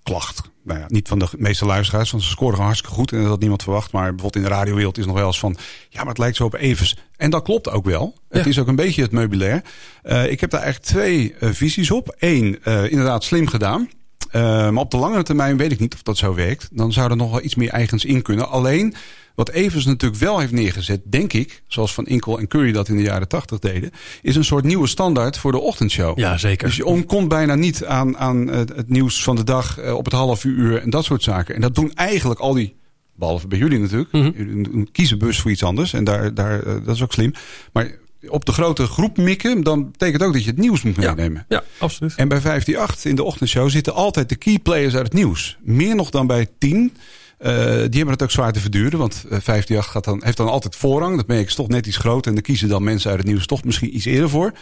klacht. 0.03 0.41
Nou 0.63 0.79
ja, 0.79 0.85
niet 0.87 1.07
van 1.07 1.19
de 1.19 1.27
meeste 1.37 1.65
luisteraars, 1.65 2.11
want 2.11 2.23
ze 2.23 2.29
scoren 2.29 2.51
gewoon 2.51 2.65
hartstikke 2.65 2.95
goed. 2.95 3.11
En 3.11 3.19
dat 3.19 3.27
had 3.27 3.39
niemand 3.39 3.63
verwacht. 3.63 3.91
Maar 3.91 4.01
bijvoorbeeld 4.01 4.35
in 4.35 4.41
de 4.41 4.55
radiowereld 4.55 4.97
is 4.97 5.05
nog 5.05 5.15
wel 5.15 5.25
eens 5.25 5.39
van... 5.39 5.57
ja, 5.89 5.99
maar 5.99 6.09
het 6.09 6.17
lijkt 6.17 6.35
zo 6.35 6.43
op 6.43 6.53
Evers. 6.53 6.97
En 7.17 7.29
dat 7.29 7.43
klopt 7.43 7.69
ook 7.69 7.85
wel. 7.85 8.15
Het 8.29 8.45
is 8.45 8.59
ook 8.59 8.67
een 8.67 8.75
beetje 8.75 9.01
het 9.01 9.11
meubilair. 9.11 9.61
Eh, 10.01 10.31
ik 10.31 10.39
heb 10.39 10.49
daar 10.49 10.61
eigenlijk 10.61 10.91
twee 10.91 11.35
eh, 11.39 11.49
visies 11.51 11.91
op. 11.91 12.15
Eén, 12.19 12.59
eh, 12.63 12.91
inderdaad 12.91 13.23
slim 13.23 13.47
gedaan. 13.47 13.89
Maar 14.31 14.75
op 14.75 14.91
de 14.91 14.97
langere 14.97 15.23
termijn 15.23 15.57
weet 15.57 15.71
ik 15.71 15.79
niet 15.79 15.93
of 15.93 16.01
dat 16.01 16.17
zo 16.17 16.33
werkt. 16.33 16.69
Dan 16.71 16.93
zou 16.93 17.09
er 17.09 17.15
nog 17.15 17.31
wel 17.31 17.43
iets 17.43 17.55
meer 17.55 17.69
eigens 17.69 18.05
in 18.05 18.21
kunnen. 18.21 18.49
Alleen, 18.49 18.95
wat 19.35 19.49
Evers 19.49 19.85
natuurlijk 19.85 20.21
wel 20.21 20.39
heeft 20.39 20.51
neergezet, 20.51 21.01
denk 21.03 21.33
ik... 21.33 21.63
zoals 21.67 21.93
Van 21.93 22.05
Inkel 22.05 22.39
en 22.39 22.47
Curry 22.47 22.71
dat 22.71 22.87
in 22.87 22.95
de 22.95 23.01
jaren 23.01 23.27
tachtig 23.27 23.59
deden... 23.59 23.91
is 24.21 24.35
een 24.35 24.45
soort 24.45 24.63
nieuwe 24.63 24.87
standaard 24.87 25.37
voor 25.37 25.51
de 25.51 25.59
ochtendshow. 25.59 26.19
Ja, 26.19 26.37
zeker. 26.37 26.67
Dus 26.67 26.75
je 26.75 26.85
ontkomt 26.85 27.27
bijna 27.27 27.55
niet 27.55 27.85
aan, 27.85 28.17
aan 28.17 28.47
het 28.47 28.75
het 28.75 28.89
nieuws 28.89 29.23
van 29.23 29.35
de 29.35 29.43
dag... 29.43 29.79
eh, 29.79 29.93
op 29.93 30.05
het 30.05 30.13
half 30.13 30.43
uur 30.43 30.81
en 30.81 30.89
dat 30.89 31.03
soort 31.03 31.23
zaken. 31.23 31.55
En 31.55 31.61
dat 31.61 31.75
doen 31.75 31.93
eigenlijk 31.93 32.39
al 32.39 32.53
die... 32.53 32.75
Behalve 33.17 33.47
bij 33.47 33.57
jullie 33.57 33.79
natuurlijk. 33.79 34.11
Jullie 34.11 34.89
kiezen 34.91 35.17
bewust 35.17 35.41
voor 35.41 35.51
iets 35.51 35.63
anders. 35.63 35.93
En 35.93 36.03
daar, 36.03 36.33
daar, 36.33 36.63
eh, 36.63 36.73
dat 36.85 36.95
is 36.95 37.03
ook 37.03 37.13
slim. 37.13 37.33
Maar 37.73 37.91
op 38.27 38.45
de 38.45 38.51
grote 38.51 38.85
groep 38.85 39.17
mikken... 39.17 39.63
dan 39.63 39.91
betekent 39.91 40.23
ook 40.23 40.33
dat 40.33 40.43
je 40.43 40.49
het 40.49 40.59
nieuws 40.59 40.81
moet 40.81 40.97
meenemen. 40.97 41.45
Ja, 41.49 41.63
absoluut. 41.77 42.15
En 42.15 42.27
bij 42.27 42.37
158 42.37 43.05
in 43.05 43.15
de 43.15 43.23
ochtendshow 43.23 43.69
zitten 43.69 43.93
altijd 43.93 44.29
de 44.29 44.35
key 44.35 44.59
players 44.59 44.95
uit 44.95 45.03
het 45.03 45.13
nieuws. 45.13 45.57
Meer 45.61 45.95
nog 45.95 46.09
dan 46.09 46.27
bij 46.27 46.47
10. 46.57 46.93
Eh, 47.37 47.53
die 47.65 47.97
hebben 47.97 48.09
het 48.09 48.23
ook 48.23 48.31
zwaar 48.31 48.53
te 48.53 48.59
verduren. 48.59 48.99
Want 48.99 49.13
eh, 49.13 49.21
158 49.29 49.85
gaat 49.91 50.03
dan, 50.03 50.21
heeft 50.23 50.37
dan 50.37 50.49
altijd 50.49 50.75
voorrang. 50.75 51.15
Dat 51.15 51.27
merk 51.27 51.41
ik 51.41 51.47
is 51.47 51.55
toch 51.55 51.67
net 51.67 51.87
iets 51.87 51.97
groter. 51.97 52.27
En 52.27 52.33
daar 52.33 52.43
kiezen 52.43 52.69
dan 52.69 52.83
mensen 52.83 53.09
uit 53.09 53.19
het 53.19 53.27
nieuws 53.27 53.45
toch 53.45 53.63
misschien 53.63 53.95
iets 53.95 54.05
eerder 54.05 54.29
voor. 54.29 54.53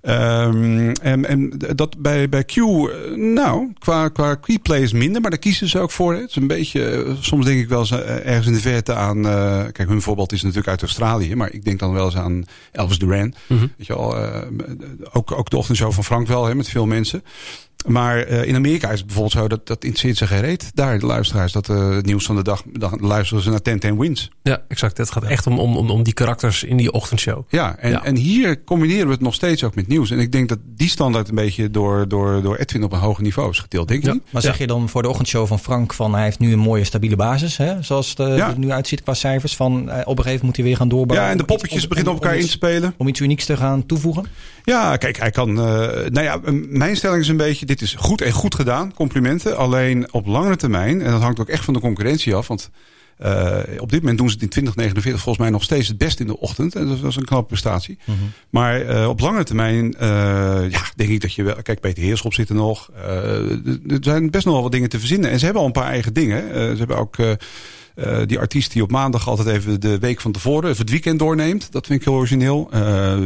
Ehm, 0.00 0.90
en, 1.02 1.26
en 1.26 1.52
dat 1.74 1.98
bij, 1.98 2.28
bij 2.28 2.44
Q, 2.44 2.56
eh, 2.56 2.64
nou, 3.16 3.72
qua, 3.78 4.08
qua 4.08 4.34
key 4.34 4.58
players 4.58 4.92
minder, 4.92 5.20
maar 5.20 5.30
daar 5.30 5.40
kiezen 5.40 5.68
ze 5.68 5.78
ook 5.78 5.90
voor. 5.90 6.12
hè. 6.14 6.20
Het 6.20 6.30
is 6.30 6.36
een 6.36 6.46
beetje, 6.46 6.90
eh, 6.90 7.12
soms 7.20 7.44
denk 7.44 7.60
ik 7.60 7.68
wel 7.68 7.78
eens 7.78 7.90
eh, 7.90 8.26
ergens 8.26 8.46
in 8.46 8.52
de 8.52 8.60
verte 8.60 8.94
aan, 8.94 9.26
eh, 9.26 9.62
kijk, 9.72 9.88
hun 9.88 10.02
voorbeeld 10.02 10.32
is 10.32 10.40
natuurlijk 10.42 10.68
uit 10.68 10.82
Australië, 10.82 11.34
maar 11.34 11.52
ik 11.52 11.64
denk 11.64 11.78
dan 11.78 11.92
wel 11.92 12.04
eens 12.04 12.16
aan 12.16 12.44
Elvis 12.72 12.98
Duran. 12.98 13.34
Mhm. 13.46 13.66
Weet 13.76 13.86
je 13.86 13.94
wel, 13.94 14.16
eh, 14.16 14.42
ook, 15.12 15.32
ook 15.32 15.50
de 15.50 15.56
ochtendshow 15.56 15.92
van 15.92 16.04
Frank 16.04 16.26
wel, 16.26 16.46
hè, 16.46 16.54
met 16.54 16.68
veel 16.68 16.86
mensen. 16.86 17.22
Maar 17.86 18.18
eh, 18.18 18.44
in 18.48 18.54
Amerika 18.54 18.88
is 18.90 18.96
het 18.98 19.06
bijvoorbeeld 19.06 19.34
zo 19.36 19.48
dat 19.48 19.66
dat 19.66 19.84
interesseert 19.84 20.16
ze 20.16 20.26
geen 20.26 20.40
reet. 20.40 20.70
Daar, 20.74 20.98
de 20.98 21.06
luisteraars, 21.06 21.52
dat 21.52 21.68
eh, 21.68 21.90
het 21.94 22.06
nieuws 22.06 22.24
van 22.26 22.36
de 22.36 22.42
dag, 22.42 22.62
dan 22.72 22.98
luisteren 23.00 23.42
ze 23.42 23.50
naar 23.50 23.62
10 23.62 23.98
Wins. 23.98 24.30
Ja, 24.42 24.62
exact. 24.68 24.96
Het 24.96 25.10
gaat 25.10 25.24
echt 25.24 25.46
om, 25.46 25.58
om, 25.58 25.76
om, 25.76 25.90
om 25.90 26.02
die 26.02 26.12
karakters 26.12 26.64
in 26.64 26.76
die 26.76 26.92
ochtendshow. 26.92 27.42
Ja, 27.48 27.76
en, 27.78 27.90
Ja. 27.90 28.04
en 28.04 28.16
hier 28.16 28.64
combineren 28.64 29.06
we 29.06 29.12
het 29.12 29.20
nog 29.20 29.34
steeds 29.34 29.64
ook 29.64 29.74
met 29.74 29.86
nieuws. 29.88 30.10
En 30.10 30.18
ik 30.18 30.32
denk 30.32 30.48
dat 30.48 30.58
die 30.76 30.88
standaard 30.88 31.28
een 31.28 31.34
beetje 31.34 31.70
door, 31.70 32.08
door, 32.08 32.42
door 32.42 32.56
Edwin 32.56 32.84
op 32.84 32.92
een 32.92 32.98
hoger 32.98 33.22
niveau 33.22 33.50
is 33.50 33.58
gedeeld. 33.58 33.88
Denk 33.88 34.04
je 34.04 34.12
niet? 34.12 34.22
Maar 34.30 34.42
zeg 34.42 34.58
je 34.58 34.66
dan 34.66 34.88
voor 34.88 35.02
de 35.02 35.08
ochtendshow 35.08 35.46
van 35.46 35.58
Frank 35.58 35.92
van 35.92 36.14
hij 36.14 36.22
heeft 36.24 36.38
nu 36.38 36.52
een 36.52 36.58
mooie 36.58 36.84
stabiele 36.84 37.16
basis, 37.16 37.56
hè? 37.56 37.82
zoals 37.82 38.08
het 38.10 38.18
eh, 38.18 38.36
Ja. 38.36 38.48
er 38.50 38.58
nu 38.58 38.70
uitziet 38.70 39.02
qua 39.02 39.14
cijfers. 39.14 39.56
Van 39.56 39.72
eh, 39.72 39.78
op 39.80 39.88
een 39.90 39.94
gegeven 39.96 40.24
moment 40.24 40.42
moet 40.42 40.56
hij 40.56 40.64
weer 40.64 40.76
gaan 40.76 40.88
doorbouwen. 40.88 41.26
Ja, 41.26 41.32
en 41.32 41.38
de 41.38 41.44
poppetjes 41.44 41.88
beginnen 41.88 42.12
op 42.14 42.22
elkaar 42.22 42.36
in 42.38 42.44
te 42.44 42.50
spelen. 42.50 42.94
Om 42.96 43.08
iets 43.08 43.20
unieks 43.20 43.44
te 43.46 43.56
gaan 43.56 43.86
toevoegen. 43.86 44.24
Ja, 44.70 44.96
kijk, 44.96 45.16
hij 45.18 45.30
kan. 45.30 45.48
eh, 45.48 46.10
nou 46.10 46.22
ja, 46.22 46.40
mijn 46.68 46.96
stelling 46.96 47.22
is 47.22 47.28
een 47.28 47.36
beetje: 47.36 47.66
dit 47.66 47.80
is 47.80 47.94
goed 47.94 48.20
en 48.20 48.32
goed 48.32 48.54
gedaan. 48.54 48.94
Complimenten. 48.94 49.56
Alleen 49.56 50.12
op 50.12 50.26
langere 50.26 50.56
termijn, 50.56 51.02
en 51.02 51.10
dat 51.10 51.22
hangt 51.22 51.40
ook 51.40 51.48
echt 51.48 51.64
van 51.64 51.74
de 51.74 51.80
concurrentie 51.80 52.34
af. 52.34 52.48
Want 52.48 52.70
eh, 53.18 53.58
op 53.78 53.90
dit 53.90 54.00
moment 54.00 54.18
doen 54.18 54.28
ze 54.28 54.34
het 54.34 54.42
in 54.42 54.48
2049 54.48 55.22
volgens 55.22 55.44
mij 55.44 55.52
nog 55.52 55.62
steeds 55.62 55.88
het 55.88 55.98
best 55.98 56.20
in 56.20 56.26
de 56.26 56.38
ochtend. 56.38 56.74
En 56.74 56.88
dat 56.88 57.04
is 57.04 57.16
een 57.16 57.24
knappe 57.24 57.46
prestatie. 57.46 57.98
Maar 58.50 58.80
eh, 58.80 59.08
op 59.08 59.20
langere 59.20 59.44
termijn, 59.44 59.94
ja, 60.70 60.82
denk 60.96 61.10
ik 61.10 61.20
dat 61.20 61.34
je 61.34 61.42
wel. 61.42 61.62
Kijk, 61.62 61.80
Peter 61.80 62.02
Heerschop 62.02 62.34
zit 62.34 62.48
er 62.48 62.54
nog. 62.54 62.90
Er 62.94 63.98
zijn 64.00 64.30
best 64.30 64.44
nog 64.44 64.54
wel 64.54 64.62
wat 64.62 64.72
dingen 64.72 64.88
te 64.88 64.98
verzinnen. 64.98 65.30
En 65.30 65.38
ze 65.38 65.44
hebben 65.44 65.62
al 65.62 65.68
een 65.68 65.74
paar 65.74 65.90
eigen 65.90 66.14
dingen. 66.14 66.42
Ze 66.52 66.78
hebben 66.78 66.96
ook. 66.96 67.16
Eh, 67.94 68.18
die 68.26 68.38
artiest 68.38 68.72
die 68.72 68.82
op 68.82 68.90
maandag 68.90 69.28
altijd 69.28 69.48
even 69.48 69.80
de 69.80 69.98
week 69.98 70.20
van 70.20 70.32
tevoren, 70.32 70.68
even 70.70 70.80
het 70.82 70.90
weekend 70.90 71.18
doorneemt. 71.18 71.72
Dat 71.72 71.86
vind 71.86 72.00
ik 72.00 72.06
heel 72.06 72.14
origineel. 72.16 72.68
Eh, 72.70 73.18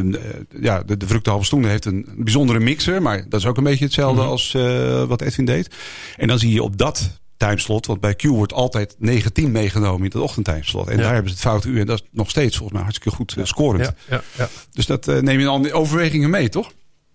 ja, 0.61 0.83
de, 0.83 0.97
de 0.97 1.07
Vruchte 1.07 1.31
Halve 1.31 1.45
Stoende 1.45 1.69
heeft 1.69 1.85
een 1.85 2.07
bijzondere 2.17 2.61
mixer. 2.61 3.03
Maar 3.03 3.25
dat 3.29 3.41
is 3.41 3.47
ook 3.47 3.57
een 3.57 3.65
beetje 3.65 3.85
hetzelfde 3.85 4.21
Mhm. 4.21 4.31
als 4.31 4.55
eh, 4.55 5.05
wat 5.05 5.21
Edwin 5.21 5.45
deed. 5.45 5.71
En 6.17 6.29
dan 6.29 6.39
zie 6.39 6.53
je 6.53 6.63
op 6.63 6.79
dat 6.79 7.11
timeslot, 7.37 7.87
want 7.87 8.01
bij 8.01 8.15
Q 8.15 8.23
wordt 8.23 8.53
altijd 8.53 8.95
19 8.99 9.51
meegenomen 9.53 9.99
in 9.99 10.05
het 10.05 10.15
ochtendtimeslot. 10.17 10.89
En 10.89 10.97
Ja. 10.97 11.03
daar 11.03 11.13
hebben 11.13 11.31
ze 11.31 11.37
het 11.37 11.47
foute 11.47 11.69
uur. 11.69 11.81
En 11.81 11.87
dat 11.87 12.01
is 12.03 12.09
nog 12.13 12.31
steeds 12.31 12.53
volgens 12.57 12.73
mij 12.73 12.83
hartstikke 12.83 13.17
goed 13.17 13.37
scorend. 13.43 13.93
Ja, 14.11 14.23
ja. 14.39 14.49
Dus 14.73 14.87
dat 14.87 15.07
neem 15.07 15.39
je 15.39 15.45
dan 15.45 15.67
in 15.67 15.73
overwegingen 15.73 16.31
mee, 16.31 16.49
toch? 16.49 16.73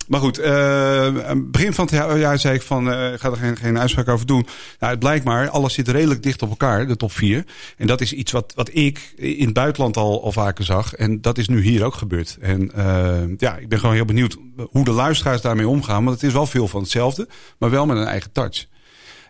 Maar 0.09 0.19
goed, 0.19 0.35
het 0.35 1.51
begin 1.51 1.73
van 1.73 1.85
het 1.85 1.93
jaar, 1.93 2.19
jaar 2.19 2.39
zei 2.39 2.55
ik 2.55 2.61
van, 2.61 2.91
eh, 2.91 3.13
ik 3.13 3.19
ga 3.19 3.29
er 3.29 3.37
geen, 3.37 3.57
geen 3.57 3.79
uitspraak 3.79 4.07
over 4.07 4.25
doen. 4.25 4.45
Nou, 4.79 4.91
het 4.91 4.99
blijkt 4.99 5.25
maar, 5.25 5.49
alles 5.49 5.73
zit 5.73 5.87
redelijk 5.87 6.23
dicht 6.23 6.41
op 6.41 6.49
elkaar, 6.49 6.87
de 6.87 6.95
top 6.95 7.11
4. 7.11 7.45
En 7.77 7.87
dat 7.87 8.01
is 8.01 8.13
iets 8.13 8.31
wat, 8.31 8.53
wat 8.55 8.69
ik 8.73 9.13
in 9.15 9.45
het 9.45 9.53
buitenland 9.53 9.97
al, 9.97 10.23
al 10.23 10.31
vaker 10.31 10.65
zag. 10.65 10.93
En 10.93 11.21
dat 11.21 11.37
is 11.37 11.47
nu 11.47 11.61
hier 11.61 11.83
ook 11.83 11.93
gebeurd. 11.93 12.37
En 12.41 12.71
eh, 12.73 13.37
ja, 13.37 13.57
ik 13.57 13.69
ben 13.69 13.79
gewoon 13.79 13.95
heel 13.95 14.05
benieuwd 14.05 14.37
hoe 14.69 14.85
de 14.85 14.91
luisteraars 14.91 15.41
daarmee 15.41 15.67
omgaan. 15.67 16.03
Want 16.03 16.15
het 16.15 16.27
is 16.27 16.33
wel 16.33 16.45
veel 16.45 16.67
van 16.67 16.81
hetzelfde, 16.81 17.27
maar 17.57 17.69
wel 17.69 17.85
met 17.85 17.97
een 17.97 18.07
eigen 18.07 18.31
touch. 18.31 18.65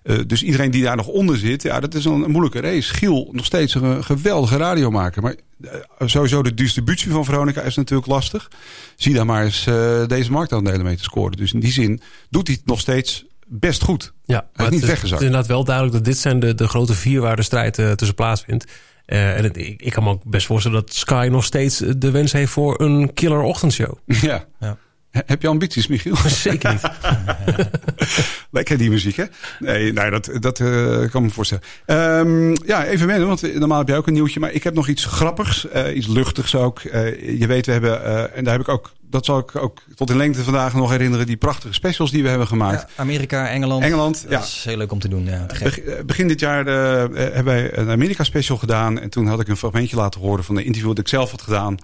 Eh, 0.04 0.18
dus 0.28 0.44
iedereen 0.44 0.72
die 0.72 0.84
daar 0.84 0.96
nog 0.96 1.08
onder 1.08 1.38
zit, 1.38 1.62
ja, 1.64 1.80
dat 1.80 1.94
is 1.94 2.06
een, 2.06 2.22
een 2.24 2.32
moeilijke 2.32 2.60
race. 2.62 2.94
Giel, 2.94 3.30
nog 3.32 3.46
steeds 3.46 3.74
een 3.76 4.04
geweldige 4.04 4.58
radiomaker. 4.58 5.22
Maar 5.22 5.36
eh, 5.62 5.72
sowieso 6.08 6.44
de 6.44 6.54
distributie 6.54 7.12
van 7.12 7.26
Veronica 7.26 7.62
is 7.62 7.76
natuurlijk 7.76 8.08
lastig. 8.08 8.48
Zie 8.96 9.14
daar 9.14 9.26
maar 9.26 9.44
eens 9.44 9.68
eh, 9.68 10.06
deze 10.08 10.32
marktaandelen 10.32 10.84
mee 10.84 10.98
te 10.98 11.04
scoren. 11.04 11.38
Dus 11.38 11.54
in 11.54 11.60
die 11.60 11.72
zin 11.72 12.02
doet 12.30 12.48
hij 12.48 12.56
het 12.60 12.66
nog 12.70 12.80
steeds 12.80 13.26
best 13.48 13.84
goed. 13.84 14.14
Ja, 14.26 14.36
Hij 14.36 14.44
is 14.46 14.50
maar 14.56 14.66
niet 14.72 14.74
het, 14.74 14.74
is, 14.74 14.80
het 14.82 14.90
weggezakt. 14.90 15.22
is 15.22 15.28
inderdaad 15.28 15.50
wel 15.50 15.64
duidelijk 15.64 15.96
dat 15.96 16.06
dit 16.06 16.18
zijn 16.18 16.40
de, 16.40 16.56
de 16.56 16.68
grote 16.68 16.94
vier 16.94 17.22
waar 17.22 17.36
de 17.36 17.42
strijd 17.42 17.78
eh, 17.80 17.92
tussen 17.92 18.16
plaatsvindt. 18.16 18.72
Eh, 19.06 19.38
en 19.38 19.44
het- 19.44 19.58
ik, 19.58 19.82
ik 19.82 19.92
kan 19.92 20.04
me 20.04 20.10
ook 20.10 20.24
best 20.24 20.46
voorstellen 20.46 20.80
dat 20.80 20.94
Sky 20.94 21.28
nog 21.32 21.44
steeds 21.44 21.78
de 21.98 22.12
wens 22.12 22.32
heeft 22.32 22.52
voor 22.52 22.82
een 22.82 23.14
killer 23.14 23.42
ochtendshow. 23.42 23.94
Ja. 24.22 24.46
Ja. 24.60 24.78
He- 25.12 25.22
Heb 25.26 25.42
je 25.42 25.48
ambities, 25.48 25.88
Michiel? 25.88 26.16
Zeker 26.50 26.72
niet. 26.72 26.82
Lekker 28.52 28.78
die 28.78 28.90
muziek, 28.90 29.16
hè? 29.16 29.24
Nee, 29.60 29.94
nee 29.94 30.10
dat, 30.10 30.30
dat 30.40 30.60
eh, 30.60 31.10
kan 31.10 31.24
me 31.24 31.30
voorstellen. 31.30 31.64
Ehm, 31.86 32.56
ja, 32.66 32.86
even 32.86 33.08
wennen, 33.08 33.28
want 33.28 33.54
normaal 33.60 33.78
heb 33.78 33.88
jij 33.88 33.98
ook 33.98 34.08
een 34.08 34.14
nieuwtje. 34.14 34.40
Maar 34.40 34.52
ik 34.52 34.64
heb 34.64 34.74
nog 34.74 34.88
iets 34.88 35.06
grappigs, 35.06 35.68
eh, 35.70 35.96
iets 35.96 36.08
luchtigs 36.08 36.56
ook. 36.56 36.80
Eh, 36.80 37.40
je 37.40 37.48
weet, 37.48 37.66
we 37.66 37.72
hebben, 37.72 38.04
en 38.36 38.44
daar 38.44 38.54
heb 38.54 38.62
ik 38.62 38.68
ook, 38.70 38.92
dat 39.10 39.26
zal 39.26 39.40
ik 39.40 39.56
ook 39.56 39.82
tot 39.96 40.10
in 40.10 40.18
lengte 40.18 40.44
vandaag 40.44 40.74
nog 40.74 40.90
herinneren, 40.92 41.26
die 41.26 41.38
prachtige 41.38 41.74
specials 41.74 42.12
die 42.12 42.24
we 42.24 42.30
hebben 42.30 42.48
gemaakt. 42.48 42.82
Ja, 42.82 42.88
Amerika, 42.96 43.50
Engeland. 43.50 43.84
Engeland, 43.84 44.22
dat 44.22 44.32
ja. 44.32 44.40
is 44.40 44.64
heel 44.66 44.78
leuk 44.78 44.92
om 44.92 45.00
te 45.00 45.08
doen. 45.08 45.26
Ja, 45.26 45.46
te 45.46 45.56
gek. 45.56 45.86
Beg- 45.86 46.06
Begin 46.06 46.28
dit 46.28 46.40
jaar 46.40 46.66
hebben 46.66 47.44
wij 47.44 47.78
een 47.78 47.90
Amerika 47.90 48.24
special 48.24 48.58
gedaan. 48.58 49.00
En 49.00 49.10
toen 49.10 49.28
had 49.28 49.40
ik 49.40 49.48
een 49.48 49.58
fragmentje 49.58 49.96
laten 49.96 50.22
horen 50.22 50.44
van 50.44 50.58
een 50.58 50.66
interview 50.66 50.90
dat 50.90 51.00
ik 51.00 51.08
zelf 51.08 51.32
had 51.32 51.42
gedaan. 51.42 51.78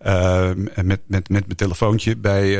Eh, 0.00 0.50
met, 0.54 0.84
met, 0.84 1.00
met 1.06 1.28
mijn 1.28 1.56
telefoontje 1.56 2.16
bij 2.16 2.58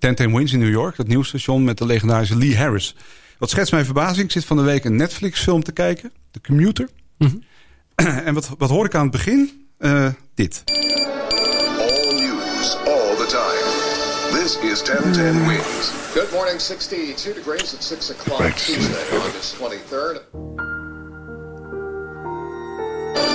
eh 0.00 0.14
10 0.14 0.34
Wins 0.34 0.52
in 0.52 0.58
New 0.58 0.70
York. 0.70 0.96
Dat 0.96 1.06
nieuwsstation 1.06 1.64
met 1.64 1.78
de 1.78 1.86
legendarische 1.86 2.36
Lee 2.36 2.56
Harris. 2.56 2.94
Wat 3.38 3.50
schetst 3.50 3.72
mijn 3.72 3.84
verbazing. 3.84 4.24
Ik 4.24 4.30
zit 4.30 4.44
van 4.44 4.56
de 4.56 4.62
week 4.62 4.84
een 4.84 4.96
Netflix 4.96 5.40
film 5.40 5.62
te 5.62 5.72
kijken. 5.72 6.12
The 6.30 6.40
Commuter. 6.40 6.88
en 8.26 8.34
wat, 8.34 8.50
wat 8.58 8.70
hoor 8.70 8.84
ik 8.84 8.94
aan 8.94 9.02
het 9.02 9.10
begin? 9.10 9.66
Eh, 9.78 10.08
dit. 10.34 10.62
All 10.66 12.14
news, 12.14 12.76
all 12.76 13.16
the 13.16 13.26
time. 13.28 14.42
This 14.42 14.58
is 14.58 14.82
1010 14.82 15.46
Wins. 15.46 15.92
Good 16.14 16.30
morning, 16.32 16.60
62 16.60 17.34
degrees 17.34 17.74
at 17.74 17.84
6 17.84 18.10
o'clock. 18.10 18.52
Tuesday, 18.52 19.18
August 19.18 19.54
23rd. 19.54 20.20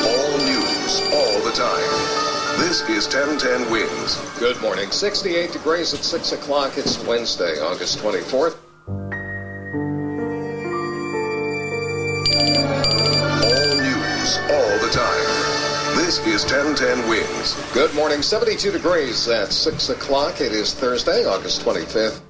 All 0.04 0.38
news, 0.46 1.02
all 1.12 1.42
the 1.42 1.52
time. 1.54 2.33
This 2.64 2.80
is 2.88 3.08
1010 3.14 3.70
Wins. 3.70 4.16
Good 4.40 4.62
morning, 4.62 4.90
68 4.90 5.52
degrees 5.52 5.94
at 5.94 6.02
6 6.06 6.32
o'clock. 6.32 6.78
It's 6.78 6.98
Wednesday, 7.06 7.60
August 7.60 7.98
24th. 7.98 8.56
All 8.88 9.04
news, 13.84 14.40
all 14.50 14.78
the 14.80 14.90
time. 14.94 15.26
This 15.98 16.20
is 16.26 16.46
1010 16.46 17.10
Wins. 17.10 17.56
Good 17.74 17.94
morning, 17.96 18.22
72 18.22 18.72
degrees 18.72 19.28
at 19.28 19.52
6 19.52 19.90
o'clock. 19.90 20.40
It 20.40 20.54
is 20.54 20.74
Thursday, 20.74 21.26
August 21.26 21.62
25th. 21.64 22.22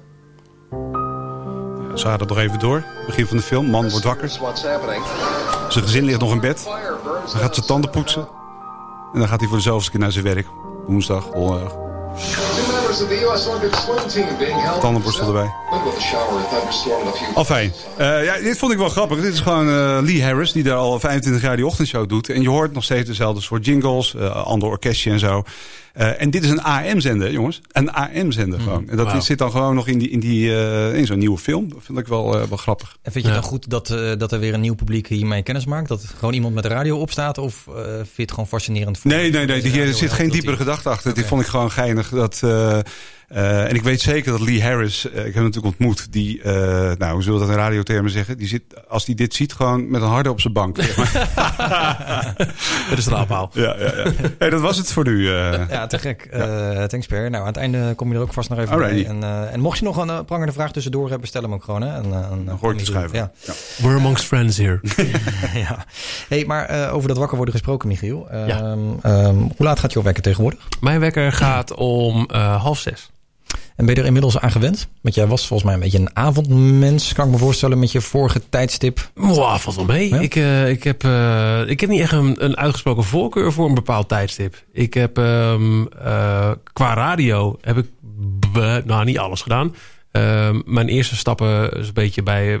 Ze 1.94 2.06
gaat 2.06 2.20
het 2.20 2.28
nog 2.28 2.38
even 2.38 2.58
door. 2.58 2.84
Begin 3.06 3.26
van 3.26 3.36
de 3.36 3.42
film. 3.42 3.66
Man 3.66 3.90
wordt 3.90 4.04
wakker. 4.04 4.28
Zijn 5.68 5.84
gezin 5.84 6.04
ligt 6.04 6.20
nog 6.20 6.32
in 6.32 6.40
bed. 6.40 6.64
Dan 6.64 7.40
gaat 7.40 7.54
ze 7.54 7.64
tanden 7.64 7.90
poetsen. 7.90 8.42
En 9.14 9.20
dan 9.20 9.28
gaat 9.28 9.40
hij 9.40 9.48
voor 9.48 9.56
de 9.56 9.62
zoveelste 9.62 9.90
keer 9.90 10.00
naar 10.00 10.12
zijn 10.12 10.24
werk. 10.24 10.46
Woensdag, 10.86 11.30
donderdag. 11.30 11.76
Tandenborstel 14.80 15.26
erbij. 15.26 15.50
Al 17.34 17.44
fijn. 17.44 17.72
Eh, 17.96 18.24
ja, 18.24 18.38
dit 18.38 18.58
vond 18.58 18.72
ik 18.72 18.78
wel 18.78 18.88
grappig. 18.88 19.20
Dit 19.20 19.32
is 19.32 19.40
gewoon 19.40 19.68
eh, 19.68 19.98
Lee 20.02 20.22
Harris, 20.24 20.52
die 20.52 20.62
daar 20.62 20.76
al 20.76 21.00
25 21.00 21.42
jaar 21.42 21.56
die 21.56 21.66
ochtendshow 21.66 22.08
doet. 22.08 22.28
En 22.28 22.42
je 22.42 22.48
hoort 22.48 22.72
nog 22.72 22.84
steeds 22.84 23.08
dezelfde 23.08 23.40
soort 23.40 23.64
jingles, 23.64 24.14
eh 24.14 24.44
ander 24.44 24.68
orkestje 24.68 25.10
en 25.10 25.18
zo. 25.18 25.42
Eh, 25.94 26.20
en 26.22 26.30
dit 26.30 26.44
is 26.44 26.50
een 26.50 26.62
AM-zender, 26.62 27.30
jongens. 27.32 27.60
Een 27.72 27.90
AM-zender 27.92 28.60
gewoon. 28.60 28.88
En 28.88 28.96
dat 28.96 29.24
zit 29.24 29.38
dan 29.38 29.50
gewoon 29.50 29.74
nog 29.74 29.88
in, 29.88 29.98
die, 29.98 30.10
in, 30.10 30.20
die, 30.20 30.54
eh, 30.56 30.96
in 30.96 31.06
zo'n 31.06 31.18
nieuwe 31.18 31.38
film. 31.38 31.68
Dat 31.68 31.78
vind 31.82 31.98
ik 31.98 32.06
wel, 32.06 32.40
eh, 32.40 32.48
wel 32.48 32.56
grappig. 32.58 32.96
En 33.02 33.12
vind 33.12 33.24
je 33.24 33.30
het 33.30 33.40
dan 33.40 33.50
goed 33.50 33.70
dat, 33.70 33.90
eh, 33.90 34.12
dat 34.18 34.32
er 34.32 34.38
weer 34.40 34.54
een 34.54 34.60
nieuw 34.60 34.74
publiek 34.74 35.08
hiermee 35.08 35.42
kennis 35.42 35.64
maakt? 35.66 35.88
Dat 35.88 36.04
gewoon 36.18 36.34
iemand 36.34 36.54
met 36.54 36.62
de 36.62 36.68
radio 36.68 36.98
opstaat? 36.98 37.38
Of 37.38 37.66
eh, 37.68 37.74
vind 37.84 38.08
je 38.16 38.22
het 38.22 38.30
gewoon 38.30 38.46
fascinerend? 38.46 38.98
voor- 38.98 39.10
Nee, 39.10 39.30
nee, 39.30 39.46
nee. 39.46 39.60
Hier 39.60 39.78
radio 39.78 39.92
zit 39.92 40.12
geen 40.12 40.30
diepere 40.30 40.56
die- 40.56 40.64
gedachte 40.64 40.88
achter. 40.88 41.14
Dit 41.14 41.26
vond 41.26 41.40
ik 41.40 41.46
gewoon 41.46 41.70
geinig. 41.70 42.08
Dat, 42.08 42.40
eh, 43.34 43.68
en 43.68 43.74
ik 43.74 43.82
weet 43.82 44.00
zeker 44.00 44.30
dat 44.32 44.40
Lee 44.40 44.62
Harris, 44.62 45.04
eh, 45.10 45.18
ik 45.18 45.24
heb 45.24 45.34
hem 45.34 45.42
natuurlijk 45.44 45.76
ontmoet, 45.78 46.12
die, 46.12 46.42
eh, 46.42 46.52
nou, 46.98 47.12
hoe 47.12 47.22
zullen 47.22 47.40
we 47.40 47.46
dat 47.46 47.54
in 47.54 47.60
radiotermen 47.62 48.10
zeggen? 48.10 48.38
Die 48.38 48.48
zit, 48.48 48.62
als 48.88 49.06
hij 49.06 49.14
dit 49.14 49.34
ziet, 49.34 49.52
gewoon 49.52 49.90
met 49.90 50.02
een 50.02 50.08
harde 50.08 50.30
op 50.30 50.40
zijn 50.40 50.52
bank. 50.52 50.76
zeg 50.82 50.96
maar. 50.96 51.12
Met 52.90 53.04
de. 53.04 53.10
Ja, 53.10 53.48
ja, 53.52 53.74
ja. 53.78 54.10
Hey, 54.38 54.50
dat 54.50 54.60
was 54.60 54.76
het 54.76 54.92
voor 54.92 55.04
nu. 55.04 55.28
eh. 55.28 55.60
Ja, 55.68 55.86
te 55.86 55.98
gek. 55.98 56.22
Eh, 56.30 56.82
thanks, 56.84 57.06
Per. 57.06 57.30
Nou, 57.30 57.40
aan 57.42 57.48
het 57.48 57.56
einde 57.56 57.92
kom 57.96 58.08
je 58.08 58.14
er 58.14 58.20
ook 58.20 58.32
vast 58.32 58.48
nog 58.48 58.58
even 58.58 58.70
Alrighty. 58.72 59.02
bij. 59.02 59.10
En, 59.12 59.22
eh, 59.22 59.52
en 59.52 59.60
mocht 59.60 59.78
je 59.78 59.84
nog 59.84 59.96
een 59.96 60.24
prangende 60.24 60.52
vraag 60.52 60.72
tussendoor 60.72 61.10
hebben, 61.10 61.28
stel 61.28 61.42
hem 61.42 61.54
ook 61.54 61.64
gewoon. 61.64 61.82
Hè? 61.82 61.94
En, 61.96 62.04
en, 62.12 62.48
hoor 62.60 62.72
ik 62.72 62.78
te 62.78 62.84
schuiven. 62.84 63.18
Ja. 63.18 63.32
We're 63.82 63.96
amongst 63.98 64.24
friends 64.24 64.56
here. 64.56 64.80
ja. 65.68 65.84
Hey, 66.28 66.44
maar 66.46 66.64
eh, 66.66 66.94
over 66.94 67.08
dat 67.08 67.16
wakker 67.16 67.36
worden 67.36 67.54
gesproken, 67.54 67.88
Michiel. 67.88 68.28
Ehm, 68.30 68.80
ehm, 69.02 69.34
hoe 69.36 69.52
laat 69.56 69.78
gaat 69.80 69.92
jouw 69.92 70.02
wekker 70.02 70.22
tegenwoordig? 70.22 70.68
Mijn 70.80 71.00
wekker 71.00 71.32
gaat 71.32 71.74
om 71.74 72.26
eh, 72.30 72.62
half 72.62 72.78
zes. 72.78 73.10
En 73.76 73.86
ben 73.86 73.94
je 73.94 74.00
er 74.00 74.06
inmiddels 74.06 74.38
aan 74.38 74.50
gewend? 74.50 74.88
Want 75.00 75.14
jij 75.14 75.26
was 75.26 75.46
volgens 75.46 75.62
mij 75.68 75.74
een 75.74 75.84
beetje 75.84 75.98
een 75.98 76.16
avondmens, 76.16 77.12
kan 77.12 77.26
ik 77.26 77.32
me 77.32 77.38
voorstellen, 77.38 77.78
met 77.78 77.92
je 77.92 78.00
vorige 78.00 78.48
tijdstip. 78.48 79.10
Wow, 79.14 79.56
valt 79.56 79.76
wel 79.76 79.84
mee. 79.84 80.08
Ik, 80.08 80.36
eh, 80.36 80.68
ik, 80.68 80.84
heb, 80.84 81.04
eh, 81.04 81.68
ik 81.68 81.80
heb 81.80 81.90
niet 81.90 82.00
echt 82.00 82.12
een, 82.12 82.44
een 82.44 82.56
uitgesproken 82.56 83.04
voorkeur 83.04 83.52
voor 83.52 83.68
een 83.68 83.74
bepaald 83.74 84.08
tijdstip. 84.08 84.64
Ik 84.72 84.94
heb 84.94 85.18
ehm, 85.18 85.84
eh, 85.86 86.50
qua 86.72 86.94
radio 86.94 87.58
heb 87.60 87.78
ik 87.78 87.86
nou 88.84 89.04
niet 89.04 89.18
alles 89.18 89.42
gedaan. 89.42 89.74
Ehm, 90.10 90.60
mijn 90.64 90.88
eerste 90.88 91.16
stappen 91.16 91.72
is 91.72 91.86
een 91.86 91.94
beetje 91.94 92.22
bij 92.22 92.60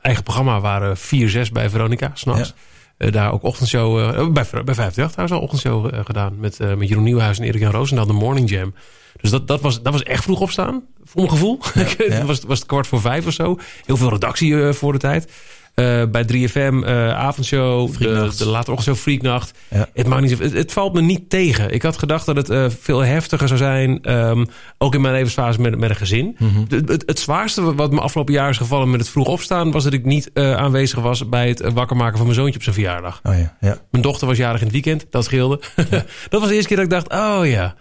eigen 0.00 0.22
programma 0.22 0.60
waren 0.60 0.96
4-6 0.96 1.52
bij 1.52 1.70
Veronica, 1.70 2.10
s'nachts. 2.14 2.54
Daar 2.96 3.32
ook 3.32 3.42
ochtendshow, 3.42 3.98
eh, 3.98 4.28
bij, 4.28 4.44
bij 4.64 4.74
58 4.74 5.10
trouwens 5.10 5.38
al 5.38 5.42
ochtendshow 5.42 6.04
gedaan. 6.04 6.38
Met, 6.38 6.58
met 6.76 6.88
Jeroen 6.88 7.04
Nieuwhuis 7.04 7.38
en 7.38 7.44
Erik 7.44 7.60
en 7.62 7.96
dan 7.96 8.06
de 8.06 8.12
Morning 8.12 8.50
Jam. 8.50 8.74
Dus 9.20 9.30
dat, 9.30 9.48
dat, 9.48 9.60
was, 9.60 9.82
dat 9.82 9.92
was 9.92 10.02
echt 10.02 10.22
vroeg 10.22 10.40
opstaan, 10.40 10.82
voor 11.04 11.20
mijn 11.20 11.30
gevoel. 11.32 11.58
Het 11.96 12.22
was, 12.26 12.40
was 12.46 12.58
het 12.58 12.68
kwart 12.68 12.86
voor 12.86 13.00
vijf 13.00 13.26
of 13.26 13.32
zo. 13.32 13.58
Heel 13.86 13.96
veel 13.96 14.10
redactie 14.10 14.62
eh, 14.66 14.72
voor 14.72 14.92
de 14.92 14.98
tijd. 14.98 15.32
Eh, 15.74 16.02
bij 16.10 16.24
3FM, 16.32 16.84
eh, 16.84 17.10
avondshow, 17.14 17.98
de, 17.98 18.30
de 18.38 18.46
late 18.46 18.70
ochtendshow, 18.70 18.96
Freaknacht. 18.96 19.58
Het, 19.92 20.06
maakt 20.06 20.22
niet 20.22 20.30
zo, 20.30 20.42
het, 20.42 20.52
het 20.52 20.72
valt 20.72 20.92
me 20.92 21.00
niet 21.00 21.30
tegen. 21.30 21.70
Ik 21.70 21.82
had 21.82 21.98
gedacht 21.98 22.26
dat 22.26 22.48
het 22.48 22.74
veel 22.80 23.00
heftiger 23.00 23.46
zou 23.48 23.58
zijn. 23.60 24.02
ehm, 24.02 24.44
ook 24.78 24.94
in 24.94 25.00
mijn 25.00 25.14
levensfase 25.14 25.60
met, 25.60 25.78
met 25.78 25.90
een 25.90 25.96
gezin. 25.96 26.36
De- 26.68 26.82
het, 26.86 27.02
het 27.06 27.18
zwaarste 27.18 27.74
wat 27.74 27.92
me 27.92 28.00
afgelopen 28.00 28.34
jaar 28.34 28.50
is 28.50 28.56
gevallen 28.56 28.90
met 28.90 29.00
het 29.00 29.08
vroeg 29.08 29.26
opstaan... 29.28 29.70
was 29.70 29.84
dat 29.84 29.92
ik 29.92 30.04
niet 30.04 30.30
aanwezig 30.34 30.98
was 30.98 31.28
bij 31.28 31.48
het 31.48 31.72
wakker 31.72 31.96
maken 31.96 32.16
van 32.16 32.26
mijn 32.26 32.38
zoontje 32.38 32.56
op 32.56 32.62
zijn 32.62 32.74
verjaardag. 32.74 33.20
Oh 33.22 33.38
ja, 33.38 33.56
ja. 33.60 33.78
Mijn 33.90 34.02
dochter 34.02 34.26
was 34.26 34.36
jarig 34.36 34.58
in 34.60 34.64
het 34.66 34.72
weekend, 34.72 35.06
dat 35.10 35.24
scheelde. 35.24 35.60
dat 36.28 36.40
was 36.40 36.48
de 36.48 36.54
eerste 36.54 36.68
keer 36.68 36.76
dat 36.76 36.86
ik 36.86 36.90
dacht, 37.08 37.12
oh 37.12 37.46
ja. 37.46 37.74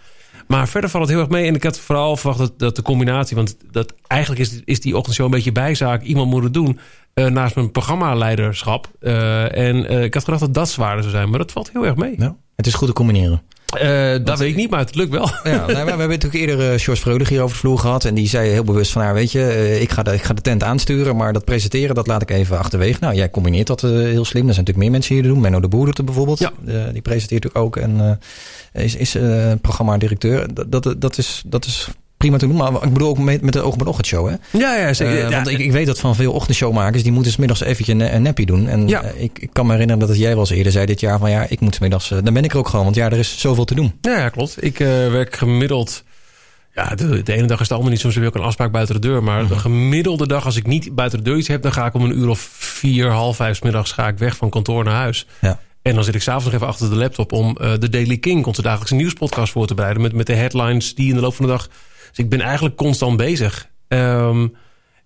Maar 0.48 0.68
verder 0.68 0.90
valt 0.90 1.04
het 1.04 1.14
heel 1.14 1.22
erg 1.22 1.32
mee. 1.32 1.48
En 1.48 1.56
ik 1.56 1.64
had 1.64 1.80
vooral 1.80 2.18
verwacht 2.18 2.40
dat, 2.40 2.60
dat 2.60 2.76
de 2.76 2.82
combinatie... 2.82 3.36
want 3.36 3.58
dat, 3.72 3.94
eigenlijk 4.08 4.42
is, 4.42 4.62
is 4.66 4.80
die 4.80 4.98
ochtendshow 4.98 5.26
een 5.26 5.32
beetje 5.32 5.52
bijzaak. 5.52 6.02
Iemand 6.02 6.30
moet 6.30 6.54
doen 6.54 6.80
eh, 7.14 7.26
naast 7.26 7.56
mijn 7.56 7.72
programmaleiderschap. 7.72 8.90
Eh, 9.00 9.58
en 9.58 9.88
eh, 9.88 10.04
ik 10.04 10.14
had 10.14 10.24
gedacht 10.24 10.42
dat 10.42 10.54
dat 10.54 10.70
zwaarder 10.70 11.04
zou 11.04 11.16
zijn. 11.16 11.30
Maar 11.30 11.40
dat 11.40 11.52
valt 11.52 11.72
heel 11.74 11.86
erg 11.86 11.96
mee. 11.96 12.16
Ja. 12.18 12.36
Het 12.56 12.68
is 12.68 12.74
goed 12.74 12.88
te 12.88 12.94
combineren. 12.94 13.42
Eh, 13.66 14.16
dat 14.24 14.40
weet 14.40 14.50
ik 14.50 14.56
niet, 14.56 14.70
maar 14.70 14.80
het 14.80 14.96
lukt 14.96 15.12
wel. 15.12 15.30
Ja, 15.44 15.56
nou, 15.56 15.68
we 15.68 15.74
hebben 15.74 16.10
natuurlijk 16.10 16.34
eerder 16.34 16.74
uh, 16.74 16.80
George 16.80 17.02
Freudig 17.02 17.30
hier 17.30 17.42
over 17.42 17.56
de 17.56 17.60
vloer 17.60 17.80
gehad. 17.80 18.06
En 18.06 18.16
die 18.16 18.28
zei 18.28 18.50
heel 18.50 18.64
bewust 18.64 18.92
van, 18.92 19.02
nou, 19.02 19.14
weet 19.14 19.32
je, 19.32 19.40
uh, 19.40 19.82
ik, 19.82 19.92
ga 19.92 20.04
de, 20.04 20.14
ik 20.14 20.24
ga 20.24 20.34
de 20.34 20.42
tent 20.42 20.64
aansturen. 20.64 21.16
Maar 21.16 21.34
dat 21.34 21.46
presenteren, 21.46 21.96
dat 21.96 22.08
laat 22.08 22.22
ik 22.22 22.32
even 22.32 22.58
achterwege. 22.58 22.98
Nou, 23.02 23.16
jij 23.16 23.30
combineert 23.30 23.68
dat 23.68 23.82
heel 23.82 24.26
slim. 24.26 24.48
Er 24.48 24.54
zijn 24.54 24.66
natuurlijk 24.66 24.78
meer 24.78 24.92
mensen 24.92 25.14
die 25.14 25.24
dat 25.24 25.32
doen. 25.32 25.42
Menno 25.42 25.60
de 25.60 25.68
Boer 25.68 25.86
doet 25.86 25.98
het 25.98 26.06
bijvoorbeeld. 26.06 26.40
Ja. 26.40 26.52
die 26.92 27.02
presenteert 27.02 27.44
natuurlijk 27.44 27.58
ook. 27.58 27.78
En 27.78 28.20
is, 28.74 28.96
is 28.96 29.18
programma-directeur. 29.62 30.54
Dat, 30.54 30.72
dat, 30.72 30.96
dat, 30.98 31.18
is, 31.18 31.44
dat 31.46 31.66
is 31.66 31.88
prima 32.18 32.38
te 32.38 32.48
doen. 32.48 32.56
Maar 32.56 32.74
ik 32.84 32.94
bedoel 32.94 33.08
ook 33.08 33.18
met, 33.18 33.42
met 33.42 33.54
de 33.54 33.62
oog 33.62 33.74
op 33.74 33.82
een 33.82 33.88
ochtendshow, 33.88 34.28
hè? 34.30 34.36
Ja, 34.58 34.76
ja, 34.76 34.94
zeker. 34.94 35.24
Uh, 35.24 35.30
want 35.30 35.48
ik, 35.48 35.60
ik 35.60 35.72
weet 35.72 35.86
dat 35.86 36.00
van 36.00 36.16
veel 36.16 36.32
ochtendshowmakers, 36.34 37.04
die 37.04 37.12
moeten 37.12 37.32
smiddags 37.32 37.62
eventjes 37.62 37.88
een, 37.88 38.16
een 38.16 38.22
nappie 38.22 38.46
doen. 38.46 38.68
En 38.68 38.88
ja. 38.88 39.04
uh, 39.04 39.24
ik, 39.24 39.40
ik, 39.40 39.50
kan 39.54 39.66
me 39.66 39.72
herinneren 39.72 40.02
dat 40.02 40.10
het 40.10 40.20
jij 40.20 40.30
wel 40.30 40.40
eens 40.40 40.50
eerder 40.50 40.72
zei 40.72 40.86
dit 40.86 41.00
jaar 41.00 41.20
van 41.20 41.30
ja, 41.30 41.46
ik 41.50 41.60
moet 41.60 41.76
smiddags, 41.76 42.12
uh, 42.12 42.20
dan 42.24 42.34
ben 42.34 42.44
ik 42.44 42.52
er 42.52 42.58
ook 42.58 42.68
gewoon. 42.68 42.84
Want 42.86 42.96
ja, 42.96 43.06
er 43.06 43.18
is 43.18 43.40
zoveel 43.40 43.66
te 43.66 43.76
doen. 43.76 43.94
Ja, 44.02 44.18
ja 44.18 44.30
klopt. 44.30 44.64
Ik 44.64 44.78
werk 44.78 45.36
gemiddeld... 45.36 46.04
Ja, 46.74 46.96
de, 46.96 47.24
de, 47.24 47.34
ene 47.34 47.48
dag 47.48 47.60
is 47.60 47.64
het 47.64 47.72
allemaal 47.72 47.92
niet. 47.92 48.00
Soms 48.00 48.16
ik 48.16 48.26
ook 48.26 48.36
een 48.36 48.42
afspraak 48.42 48.72
buiten 48.72 48.96
de 48.96 49.08
deur. 49.08 49.24
Maar 49.24 49.42
Mhm. 49.42 49.54
de 49.54 49.60
gemiddelde 49.60 50.28
dag, 50.28 50.46
als 50.46 50.56
ik 50.56 50.68
niet 50.68 50.96
buiten 50.96 51.24
de 51.24 51.30
deur 51.30 51.38
iets 51.38 51.48
heb... 51.48 51.62
dan 51.62 51.72
ga 51.74 51.86
ik 51.86 51.94
om 51.94 52.04
een 52.04 52.18
uur 52.18 52.30
of 52.30 52.40
vier, 52.60 53.10
half 53.10 53.36
vijf 53.36 53.58
's 53.58 53.62
middags 53.62 53.92
ga 53.92 54.08
ik 54.08 54.18
weg 54.18 54.36
van 54.36 54.50
kantoor 54.50 54.84
naar 54.84 54.94
huis. 54.94 55.26
Ja. 55.42 55.60
En 55.82 55.96
dan 55.96 56.04
zit 56.04 56.16
ik 56.16 56.22
s'avonds 56.22 56.46
nog 56.46 56.54
even 56.54 56.68
achter 56.68 56.90
de 56.90 56.96
laptop 56.96 57.32
om 57.32 57.54
de 57.54 57.90
Daily 57.90 58.18
King... 58.18 58.46
onze 58.46 58.62
dagelijkse 58.62 58.96
nieuwspodcast 58.96 59.52
voor 59.52 59.68
te 59.68 59.74
bereiden. 59.74 60.02
Met, 60.02 60.14
met 60.14 60.28
de 60.28 60.34
headlines 60.34 60.96
die 60.96 61.10
in 61.10 61.16
de 61.16 61.22
loop 61.22 61.36
van 61.36 61.46
de 61.46 61.52
dag... 61.52 61.70
Dus 62.16 62.24
ik 62.24 62.30
ben 62.30 62.42
eigenlijk 62.42 62.76
constant 62.76 63.18
bezig. 63.18 63.70
Um, 63.88 64.54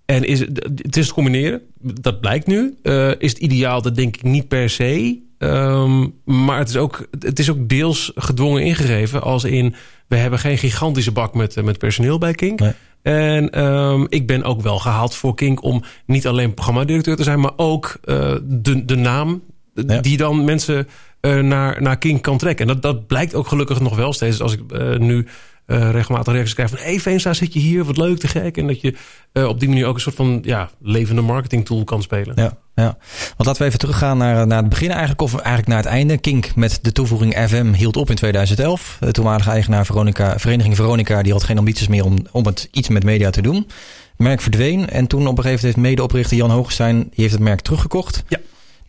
en 0.06 0.24
is, 0.24 0.40
het 0.40 0.98
is 0.98 1.08
te 1.08 1.14
combineren. 1.14 1.62
Dat 1.80 2.22
blijkt 2.22 2.48
nu. 2.48 2.78
Uh, 2.84 3.12
is 3.18 3.32
het 3.32 3.40
ideaal? 3.40 3.82
Dat 3.82 3.96
denk 3.96 4.16
ik 4.16 4.24
niet 4.24 4.48
per 4.48 4.70
se. 4.70 5.20
Um, 5.38 6.14
maar 6.26 6.58
het 6.58 6.70
is, 6.70 6.78
ook, 6.78 7.08
het 7.20 7.40
is 7.40 7.50
ook 7.50 7.70
deels 7.70 8.12
gedwongen 8.16 8.64
ingegeven. 8.64 9.22
Als 9.22 9.44
in, 9.44 9.76
we 10.08 10.16
hebben 10.16 10.40
geen 10.40 10.58
gigantische 10.58 11.12
bak 11.12 11.34
met, 11.34 11.64
met 11.64 11.78
personeel 11.78 12.18
bij 12.18 12.34
Kink. 12.34 12.60
Nee. 12.60 12.74
En 13.02 13.64
um, 13.64 14.06
ik 14.10 14.28
ben 14.28 14.44
ook 14.44 14.62
wel 14.62 14.80
gehaald 14.80 15.16
voor 15.16 15.36
Kink 15.36 15.64
om 15.64 15.84
niet 16.06 16.28
alleen 16.28 16.54
programmadirecteur 16.54 17.16
te 17.16 17.24
zijn... 17.24 17.40
maar 17.40 17.54
ook 17.56 18.00
uh, 18.06 18.36
de, 18.44 18.86
de 18.86 18.96
naam 18.96 19.42
ja. 19.74 20.02
die 20.02 20.18
dan 20.18 20.44
mensen 20.44 20.88
uh, 21.22 21.40
naar, 21.40 21.82
naar 21.82 21.98
Kink 21.98 22.22
kan 22.22 22.38
trekken. 22.38 22.68
En 22.68 22.74
dat, 22.74 22.82
dat 22.82 23.08
blijkt 23.08 23.36
ook 23.36 23.48
gelukkig 23.48 23.80
nog 23.80 23.96
wel 23.96 24.14
steeds. 24.14 24.42
Als 24.42 24.54
ik 24.54 24.62
uh, 24.72 24.98
nu 24.98 25.28
uh, 25.70 25.90
regelmatig 25.92 26.34
reacties 26.34 26.54
krijg 26.54 26.70
van... 26.70 26.80
hey, 26.80 27.00
Veenstra, 27.00 27.34
zit 27.34 27.54
je 27.54 27.60
hier? 27.60 27.84
Wat 27.84 27.98
leuk, 27.98 28.20
te 28.20 28.28
gek. 28.28 28.58
En 28.58 28.68
dat 28.68 28.82
je 28.82 28.94
uh, 29.34 29.48
op 29.48 29.60
die 29.60 29.70
manier 29.70 29.86
ook 29.86 29.96
een 29.96 30.02
soort 30.02 30.16
van 30.16 30.40
ja, 30.44 30.70
levende 30.82 31.22
marketing 31.22 31.66
tool 31.66 31.84
kan 31.84 32.02
spelen. 32.02 32.34
Ja, 32.36 32.58
ja. 32.76 32.98
Want 33.38 33.46
laten 33.46 33.62
we 33.62 33.68
even 33.68 33.80
teruggaan 33.80 34.18
naar, 34.18 34.48
naar 34.48 34.60
het 34.60 34.70
begin 34.70 34.90
eigenlijk... 34.90 35.22
of 35.22 35.34
eigenlijk 35.34 35.68
naar 35.68 35.78
het 35.78 35.86
einde. 35.86 36.18
Kink 36.18 36.56
met 36.56 36.80
de 36.82 36.92
toevoeging 36.92 37.34
FM 37.34 37.72
hield 37.72 37.98
op 37.98 38.10
in 38.10 38.16
2011. 38.16 38.98
De 39.00 39.12
toenmalige 39.12 39.50
eigenaar 39.50 39.86
Veronica, 39.86 40.40
Vereniging 40.40 40.76
Veronica... 40.76 41.22
die 41.22 41.32
had 41.32 41.44
geen 41.44 41.58
ambities 41.58 41.88
meer 41.88 42.06
om, 42.06 42.18
om 42.32 42.46
het 42.46 42.68
iets 42.72 42.90
met 42.90 43.04
media 43.04 43.30
te 43.30 43.42
doen. 43.42 43.56
Het 43.56 44.28
merk 44.28 44.42
verdween 44.42 44.90
en 44.90 45.08
toen 45.08 45.28
op 45.28 45.38
een 45.38 45.44
gegeven 45.44 45.50
moment... 45.50 45.62
heeft 45.62 45.78
medeoprichter 45.78 46.38
Jan 46.38 46.52
Hoogestein... 46.52 46.98
die 46.98 47.10
heeft 47.14 47.34
het 47.34 47.44
merk 47.44 47.62
teruggekocht... 47.62 48.24
Ja. 48.28 48.40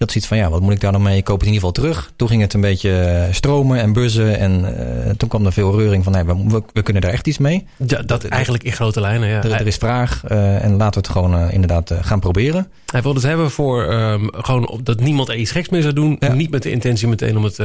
Had 0.01 0.11
zoiets 0.11 0.31
van, 0.31 0.37
ja, 0.37 0.51
wat 0.51 0.61
moet 0.61 0.73
ik 0.73 0.81
daar 0.81 0.93
dan 0.93 1.03
mee? 1.03 1.17
Ik 1.17 1.25
koop 1.25 1.41
het 1.41 1.49
in 1.49 1.55
ieder 1.55 1.69
geval 1.69 1.85
terug. 1.85 2.13
Toen 2.17 2.29
ging 2.29 2.41
het 2.43 2.55
een 2.55 2.61
beetje 2.61 3.01
eh, 3.01 3.33
stromen 3.33 3.81
en 3.81 3.93
buzzen. 3.93 4.39
En 4.39 4.61
uh, 4.61 5.11
toen 5.17 5.29
kwam 5.29 5.47
er 5.47 5.53
veel 5.53 5.79
reuring 5.79 6.05
van, 6.05 6.13
nee, 6.13 6.25
we, 6.25 6.63
we, 6.73 6.83
kunnen 6.83 7.03
daar 7.03 7.13
echt 7.13 7.27
iets 7.27 7.39
mee. 7.39 7.67
Ja, 7.87 8.03
dat 8.03 8.25
eigenlijk 8.25 8.63
in 8.63 8.73
grote 8.73 9.01
lijnen, 9.01 9.29
ja. 9.29 9.43
Er, 9.43 9.53
er 9.53 9.67
is 9.67 9.77
vraag 9.77 10.23
uh, 10.31 10.65
en 10.65 10.77
laten 10.77 11.03
we 11.03 11.09
het 11.09 11.17
gewoon 11.17 11.35
uh, 11.35 11.53
inderdaad 11.53 11.95
gaan 12.01 12.21
proberen. 12.21 12.69
Hij 12.87 13.03
wilde 13.03 13.19
het 13.19 13.29
hebben 13.29 13.51
voor 13.51 13.93
um, 13.93 14.29
gewoon 14.33 14.81
dat 14.83 15.01
niemand 15.01 15.29
er 15.29 15.37
iets 15.37 15.51
geks 15.51 15.69
mee 15.69 15.83
zou 15.83 15.95
doen. 15.95 16.17
Ja. 16.19 16.33
Niet 16.33 16.51
met 16.51 16.63
de 16.63 16.71
intentie 16.71 17.09
meteen 17.09 17.37
om 17.37 17.45
het 17.45 17.57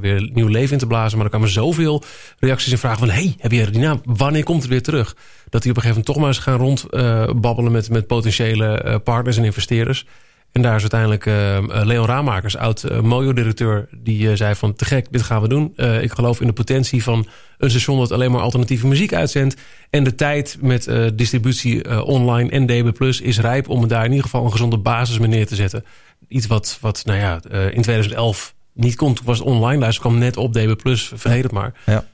weer 0.00 0.30
nieuw 0.32 0.48
leven 0.48 0.72
in 0.72 0.78
te 0.78 0.86
blazen. 0.86 1.16
Maar 1.16 1.24
er 1.24 1.32
kwamen 1.32 1.48
zoveel 1.50 2.02
reacties 2.38 2.72
en 2.72 2.78
vragen 2.78 2.98
van... 2.98 3.10
hey, 3.10 3.34
heb 3.38 3.52
je 3.52 3.70
die 3.70 3.80
naam? 3.80 4.00
Wanneer 4.04 4.44
komt 4.44 4.62
het 4.62 4.70
weer 4.70 4.82
terug? 4.82 5.16
Dat 5.48 5.62
hij 5.62 5.70
op 5.70 5.76
een 5.76 5.82
gegeven 5.82 5.88
moment 5.88 6.06
toch 6.06 6.16
maar 6.16 6.26
eens 6.26 6.38
gaan 6.38 6.58
rondbabbelen 6.58 7.72
met, 7.72 7.90
met 7.90 8.06
potentiële 8.06 9.00
partners 9.04 9.36
en 9.36 9.44
investeerders. 9.44 10.06
En 10.52 10.62
daar 10.62 10.74
is 10.74 10.80
uiteindelijk 10.80 11.26
uh, 11.26 11.58
Leon 11.84 12.06
Raamakers, 12.06 12.56
oud 12.56 12.84
uh, 12.90 13.00
Mojo-directeur... 13.00 13.88
die 13.92 14.36
zei 14.36 14.54
van 14.54 14.74
te 14.74 14.84
gek, 14.84 15.06
dit 15.10 15.22
gaan 15.22 15.42
we 15.42 15.48
doen. 15.48 15.72
ik 16.00 16.12
geloof 16.12 16.40
in 16.40 16.46
de 16.46 16.52
potentie 16.52 17.02
van 17.02 17.26
een 17.58 17.70
station 17.70 17.98
dat 17.98 18.12
alleen 18.12 18.30
maar 18.30 18.40
alternatieve 18.40 18.86
muziek 18.86 19.12
uitzendt. 19.12 19.56
En 19.90 20.04
de 20.04 20.14
tijd 20.14 20.58
met 20.60 20.90
distributie 21.14 22.04
online 22.04 22.50
en 22.50 22.66
DB+, 22.66 23.00
is 23.00 23.40
rijp... 23.40 23.68
om 23.68 23.88
daar 23.88 24.04
in 24.04 24.10
ieder 24.10 24.24
geval 24.24 24.44
een 24.44 24.52
gezonde 24.52 24.78
basis 24.78 25.18
mee 25.18 25.28
neer 25.28 25.46
te 25.46 25.54
zetten. 25.54 25.84
Iets 26.28 26.46
wat, 26.46 26.78
wat 26.80 27.02
nou 27.04 27.18
ja, 27.18 27.40
in 27.50 27.82
2011 27.82 28.54
niet 28.72 28.96
kon. 28.96 29.14
Toen 29.14 29.26
was 29.26 29.38
het 29.38 29.46
online, 29.46 29.86
dus 29.86 29.98
kwam 29.98 30.18
net 30.18 30.36
op 30.36 30.52
DB+, 30.52 30.80
vergeet 30.94 31.42
het 31.42 31.52
maar. 31.52 31.72
Ja. 31.86 32.04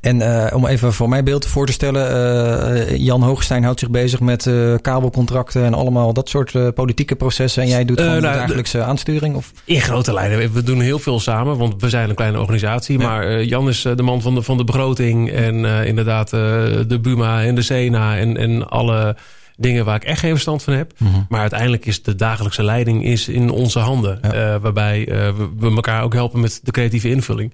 En 0.00 0.20
eh, 0.20 0.56
om 0.56 0.66
even 0.66 0.92
voor 0.92 1.08
mij 1.08 1.22
beeld 1.22 1.46
voor 1.46 1.66
te 1.66 1.72
stellen, 1.72 2.10
eh, 2.10 2.96
Jan 2.96 3.22
Hoogstein 3.22 3.64
houdt 3.64 3.80
zich 3.80 3.90
bezig 3.90 4.20
met 4.20 4.46
eh, 4.46 4.74
kabelcontracten 4.80 5.64
en 5.64 5.74
allemaal 5.74 6.12
dat 6.12 6.28
soort 6.28 6.74
politieke 6.74 7.16
processen. 7.16 7.62
En 7.62 7.68
jij 7.68 7.84
doet 7.84 8.00
gewoon 8.00 8.14
de 8.14 8.20
nou, 8.20 8.36
dagelijkse 8.36 8.82
aansturing? 8.82 9.34
Of? 9.34 9.52
In 9.64 9.80
grote 9.80 10.12
lijnen. 10.12 10.52
We 10.52 10.62
doen 10.62 10.80
heel 10.80 10.98
veel 10.98 11.20
samen, 11.20 11.56
want 11.56 11.80
we 11.80 11.88
zijn 11.88 12.08
een 12.08 12.14
kleine 12.14 12.38
organisatie. 12.38 12.98
Maar 12.98 13.42
Jan 13.42 13.68
is 13.68 13.82
de 13.82 14.02
man 14.02 14.22
van 14.22 14.34
de, 14.34 14.42
van 14.42 14.56
de 14.56 14.64
begroting. 14.64 15.30
En 15.30 15.64
inderdaad 15.64 16.30
de 16.30 16.98
Buma 17.02 17.42
en 17.42 17.54
de 17.54 17.62
Sena. 17.62 18.16
En, 18.16 18.36
en 18.36 18.68
alle 18.68 19.16
dingen 19.56 19.84
waar 19.84 19.96
ik 19.96 20.04
echt 20.04 20.20
geen 20.20 20.30
verstand 20.30 20.62
van 20.62 20.72
heb. 20.72 20.92
Mhm. 20.98 21.10
Maar 21.28 21.40
uiteindelijk 21.40 21.86
is 21.86 22.02
de 22.02 22.14
dagelijkse 22.14 22.62
leiding 22.62 23.04
is 23.04 23.28
in 23.28 23.50
onze 23.50 23.78
handen. 23.78 24.20
Waarbij 24.60 25.04
we, 25.08 25.48
we 25.58 25.74
elkaar 25.74 26.02
ook 26.02 26.14
helpen 26.14 26.40
met 26.40 26.60
de 26.62 26.70
creatieve 26.70 27.08
invulling. 27.08 27.52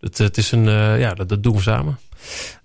Het, 0.00 0.18
het 0.18 0.36
is 0.36 0.52
een, 0.52 0.68
eh, 0.68 1.00
ja, 1.00 1.14
dat, 1.14 1.28
dat 1.28 1.42
doen 1.42 1.54
we 1.54 1.60
samen. 1.60 1.98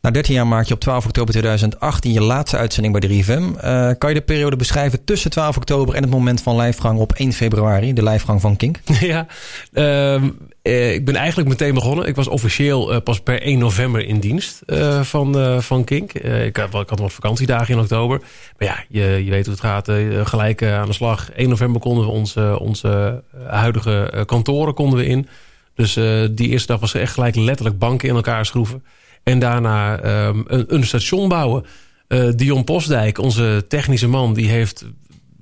Na 0.01 0.11
13 0.11 0.33
jaar 0.33 0.47
maak 0.47 0.65
je 0.65 0.73
op 0.73 0.79
12 0.79 1.05
oktober 1.05 1.31
2018 1.31 2.11
je 2.11 2.21
laatste 2.21 2.57
uitzending 2.57 2.99
bij 2.99 3.09
3FM. 3.09 3.57
Eh, 3.59 3.89
kan 3.97 4.09
je 4.09 4.15
de 4.15 4.21
periode 4.21 4.55
beschrijven 4.55 5.03
tussen 5.03 5.31
12 5.31 5.57
oktober 5.57 5.95
en 5.95 6.01
het 6.01 6.11
moment 6.11 6.41
van 6.41 6.55
lijfgang 6.55 6.99
op 6.99 7.13
1 7.13 7.33
februari, 7.33 7.93
de 7.93 8.03
lijfgang 8.03 8.41
van 8.41 8.55
Kink? 8.55 8.79
ja, 8.99 9.27
ehm, 9.73 10.29
eh, 10.61 10.93
ik 10.93 11.05
ben 11.05 11.15
eigenlijk 11.15 11.49
meteen 11.49 11.73
begonnen. 11.73 12.07
Ik 12.07 12.15
was 12.15 12.27
officieel 12.27 13.01
pas 13.01 13.19
per 13.19 13.41
1 13.41 13.59
november 13.59 14.05
in 14.05 14.19
dienst 14.19 14.61
van, 15.01 15.61
van 15.63 15.83
Kink. 15.83 16.13
Ik, 16.13 16.57
had, 16.57 16.73
ik 16.73 16.89
had 16.89 16.99
nog 16.99 17.13
vakantiedagen 17.13 17.73
in 17.73 17.79
oktober. 17.79 18.21
Maar 18.57 18.67
ja, 18.67 18.83
je, 18.89 19.25
je 19.25 19.31
weet 19.31 19.45
hoe 19.45 19.55
het 19.55 19.63
gaat. 19.63 19.91
gelijk 20.27 20.63
aan 20.63 20.87
de 20.87 20.93
slag. 20.93 21.31
1 21.31 21.49
november 21.49 21.81
konden 21.81 22.05
we 22.05 22.11
onze, 22.11 22.59
onze 22.59 23.23
huidige 23.47 24.23
kantoren 24.25 24.73
konden 24.73 24.99
we 24.99 25.05
in. 25.05 25.27
Dus 25.75 25.95
eh, 25.95 26.21
die 26.31 26.49
eerste 26.49 26.67
dag 26.67 26.79
was 26.79 26.93
er 26.93 27.01
echt 27.01 27.13
gelijk 27.13 27.35
letterlijk 27.35 27.79
banken 27.79 28.09
in 28.09 28.15
elkaar 28.15 28.45
schroeven. 28.45 28.83
En 29.23 29.39
daarna 29.39 29.99
ehm, 29.99 30.41
een, 30.47 30.65
een 30.67 30.85
station 30.85 31.29
bouwen. 31.29 31.65
Eh, 32.07 32.29
Dion 32.35 32.63
Postdijk, 32.63 33.17
onze 33.17 33.65
technische 33.67 34.07
man, 34.07 34.33
die 34.33 34.47
heeft 34.47 34.85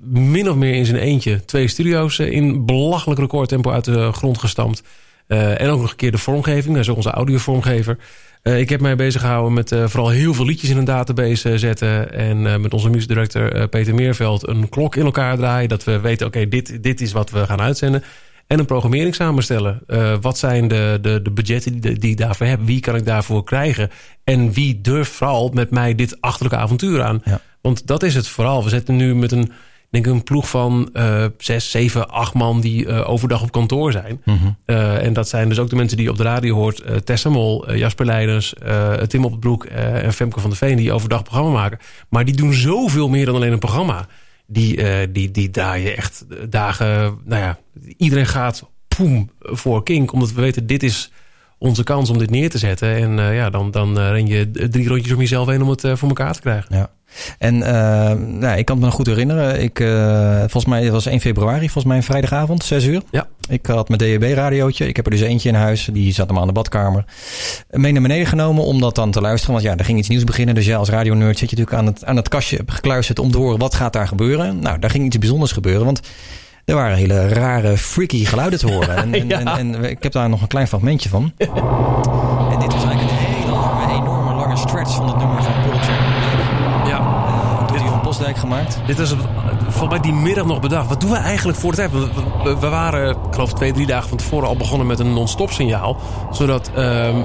min 0.00 0.50
of 0.50 0.56
meer 0.56 0.74
in 0.74 0.86
zijn 0.86 0.98
eentje 0.98 1.44
twee 1.44 1.68
studio's 1.68 2.18
eh, 2.18 2.32
in 2.32 2.66
belachelijk 2.66 3.20
recordtempo 3.20 3.70
uit 3.70 3.84
de 3.84 4.12
grond 4.12 4.38
gestampt. 4.38 4.82
En 5.26 5.68
ook 5.68 5.80
nog 5.80 5.90
een 5.90 5.96
keer 5.96 6.10
de 6.10 6.18
vormgeving. 6.18 6.74
Dat 6.74 6.82
is 6.82 6.88
onze 6.88 7.10
audiovormgever. 7.10 7.98
Ik 8.42 8.68
heb 8.68 8.80
mij 8.80 8.96
bezig 8.96 9.20
gehouden 9.20 9.52
met 9.52 9.68
vooral 9.68 10.08
heel 10.08 10.34
veel 10.34 10.44
liedjes 10.44 10.70
in 10.70 10.76
een 10.76 10.84
database 10.84 11.58
zetten. 11.58 12.12
En 12.12 12.60
met 12.60 12.72
onze 12.72 12.90
eh, 12.90 13.68
Peter 13.68 13.94
Meerveld 13.94 14.48
een 14.48 14.68
klok 14.68 14.96
in 14.96 15.04
elkaar 15.04 15.36
draaien. 15.36 15.68
Dat 15.68 15.84
we 15.84 16.00
weten, 16.00 16.26
oké, 16.26 16.48
dit, 16.48 16.82
dit 16.82 17.00
is 17.00 17.12
wat 17.12 17.30
we 17.30 17.46
gaan 17.46 17.60
uitzenden. 17.60 18.02
En 18.46 18.58
een 18.58 18.66
programmering 18.66 19.14
samenstellen. 19.14 19.80
Eh, 19.86 20.14
wat 20.20 20.38
zijn 20.38 20.68
de, 20.68 20.98
de, 21.02 21.22
de 21.22 21.30
budgetten 21.30 21.80
die, 21.80 21.98
die 21.98 22.10
ik 22.10 22.16
daarvoor 22.16 22.46
heb? 22.46 22.60
Wie 22.62 22.80
kan 22.80 22.96
ik 22.96 23.04
daarvoor 23.04 23.44
krijgen? 23.44 23.90
En 24.24 24.52
wie 24.52 24.80
durft 24.80 25.10
vooral 25.10 25.50
met 25.54 25.70
mij 25.70 25.94
dit 25.94 26.20
achterlijke 26.20 26.58
avontuur 26.58 27.02
aan? 27.02 27.22
Want 27.60 27.86
dat 27.86 28.02
is 28.02 28.14
het 28.14 28.28
vooral. 28.28 28.62
We 28.64 28.68
zitten 28.68 28.96
nu 28.96 29.14
met 29.14 29.32
een, 29.32 29.52
denk 29.90 30.06
ik, 30.06 30.12
een 30.12 30.22
ploeg 30.22 30.48
van 30.48 30.90
eh 30.92 31.24
zes, 31.38 31.70
zeven, 31.70 32.08
acht 32.08 32.34
man 32.34 32.60
die 32.60 32.86
eh, 32.86 33.10
overdag 33.10 33.42
op 33.42 33.52
kantoor 33.52 33.92
zijn. 33.92 34.22
Eh, 34.64 35.04
en 35.04 35.12
dat 35.12 35.28
zijn 35.28 35.48
dus 35.48 35.58
ook 35.58 35.70
de 35.70 35.76
mensen 35.76 35.96
die 35.96 36.06
je 36.06 36.12
op 36.12 36.18
de 36.18 36.22
radio 36.22 36.54
hoort. 36.54 36.82
Tessa 37.04 37.30
Mol, 37.30 37.74
Jasper 37.74 38.06
Leiders, 38.06 38.54
Tim 39.06 39.24
op 39.24 39.30
het 39.30 39.40
Broek 39.40 39.64
en 39.64 40.12
Femke 40.12 40.40
van 40.40 40.50
der 40.50 40.58
Veen... 40.58 40.76
die 40.76 40.92
overdag 40.92 41.22
programma 41.22 41.50
maken. 41.50 41.78
Maar 42.08 42.24
die 42.24 42.36
doen 42.36 42.52
zoveel 42.52 43.08
meer 43.08 43.26
dan 43.26 43.34
alleen 43.34 43.52
een 43.52 43.58
programma. 43.58 44.06
Die, 44.46 44.76
eh, 44.76 45.08
die, 45.12 45.30
die 45.30 45.50
draaien 45.50 45.96
echt 45.96 46.24
dagen... 46.50 47.18
Nou 47.24 47.42
ja, 47.42 47.58
iedereen 47.96 48.26
gaat 48.26 48.70
poem 48.88 49.30
voor 49.38 49.82
Kink. 49.82 50.12
Omdat 50.12 50.32
we 50.32 50.40
weten, 50.40 50.66
dit 50.66 50.82
is 50.82 51.12
onze 51.58 51.82
kans 51.82 52.10
om 52.10 52.18
dit 52.18 52.30
neer 52.30 52.50
te 52.50 52.58
zetten. 52.58 52.96
En 52.96 53.18
eh, 53.18 53.36
ja, 53.36 53.50
dan, 53.50 53.70
dan 53.70 53.98
eh, 53.98 54.10
ren 54.10 54.26
je 54.26 54.50
drie 54.50 54.88
rondjes 54.88 55.12
om 55.12 55.18
jezelf 55.18 55.48
heen 55.48 55.62
om 55.62 55.68
het 55.68 55.84
eh, 55.84 55.96
voor 55.96 56.08
elkaar 56.08 56.32
te 56.32 56.40
krijgen. 56.40 56.76
Ja. 56.76 56.90
En 57.38 57.58
nou, 58.38 58.58
ik 58.58 58.64
kan 58.64 58.76
het 58.76 58.78
me 58.78 58.84
nog 58.84 58.94
goed 58.94 59.06
herinneren. 59.06 59.62
Ik, 59.62 59.78
volgens 60.40 60.64
mij 60.64 60.82
het 60.82 60.92
was 60.92 61.06
1 61.06 61.20
februari, 61.20 61.60
volgens 61.60 61.84
mij 61.84 61.96
een 61.96 62.02
vrijdagavond, 62.02 62.64
6 62.64 62.84
uur. 62.84 63.02
Ja. 63.10 63.26
Ik 63.48 63.66
had 63.66 63.88
mijn 63.88 64.00
DAB-radiootje. 64.00 64.88
Ik 64.88 64.96
heb 64.96 65.04
er 65.04 65.10
dus 65.10 65.20
eentje 65.20 65.48
in 65.48 65.54
huis. 65.54 65.88
Die 65.92 66.12
zat 66.12 66.28
hem 66.28 66.38
aan 66.38 66.46
de 66.46 66.52
badkamer. 66.52 67.04
Mee 67.70 67.92
naar 67.92 68.02
beneden 68.02 68.26
genomen 68.26 68.64
om 68.64 68.80
dat 68.80 68.94
dan 68.94 69.10
te 69.10 69.20
luisteren. 69.20 69.54
Want 69.54 69.66
ja, 69.66 69.76
er 69.76 69.84
ging 69.84 69.98
iets 69.98 70.08
nieuws 70.08 70.24
beginnen. 70.24 70.54
Dus 70.54 70.66
ja, 70.66 70.76
als 70.76 70.88
radionerd 70.88 71.38
zit 71.38 71.50
je 71.50 71.56
natuurlijk 71.56 71.82
aan 71.82 71.94
het, 71.94 72.04
aan 72.04 72.16
het 72.16 72.28
kastje 72.28 72.60
gekluisterd 72.66 73.18
om 73.18 73.30
te 73.30 73.38
horen 73.38 73.58
wat 73.58 73.74
gaat 73.74 73.92
daar 73.92 74.08
gebeuren. 74.08 74.58
Nou, 74.58 74.78
daar 74.78 74.90
ging 74.90 75.04
iets 75.04 75.18
bijzonders 75.18 75.52
gebeuren. 75.52 75.84
Want 75.84 76.00
er 76.64 76.74
waren 76.74 76.96
hele 76.96 77.28
rare, 77.28 77.76
freaky 77.78 78.24
geluiden 78.24 78.58
te 78.58 78.72
horen. 78.72 78.96
En, 79.04 79.14
en, 79.14 79.28
Ja. 79.28 79.38
en, 79.38 79.74
en 79.74 79.84
ik 79.90 80.02
heb 80.02 80.12
daar 80.12 80.28
nog 80.28 80.40
een 80.42 80.46
klein 80.48 80.68
fragmentje 80.68 81.08
van. 81.08 81.32
En 81.38 82.58
dit 82.60 82.72
was 82.72 82.84
eigenlijk 82.84 83.10
een 83.10 83.16
hele 83.26 83.50
lange, 83.50 83.92
enorme 83.92 84.34
lange 84.34 84.56
stretch 84.56 84.94
van 84.94 85.06
het 85.08 85.16
nummer 85.16 85.42
van 85.42 85.52
Jam. 85.62 86.88
Ja. 86.88 87.22
Door 87.66 87.78
Dion 87.78 88.00
Postdijk 88.00 88.36
gemaakt. 88.36 88.78
Dit 88.86 88.98
was 88.98 89.10
het, 89.10 89.18
volgens 89.62 89.88
mij 89.90 90.00
die 90.00 90.12
middag 90.12 90.44
nog 90.46 90.60
bedacht. 90.60 90.88
Wat 90.88 91.00
doen 91.00 91.10
we 91.10 91.16
eigenlijk 91.16 91.58
voor 91.58 91.70
de 91.70 91.76
tijd? 91.76 91.90
We, 91.92 92.08
we- 92.44 92.58
we 92.58 92.68
waren, 92.68 93.10
ik 93.10 93.16
geloof 93.30 93.52
twee, 93.52 93.72
drie 93.72 93.86
dagen 93.86 94.08
van 94.08 94.18
tevoren 94.18 94.48
al 94.48 94.56
begonnen 94.56 94.86
met 94.86 94.98
een 94.98 95.12
non-stop 95.12 95.50
signaal. 95.50 95.96
Zodat 96.30 96.70
ehm, 96.74 97.16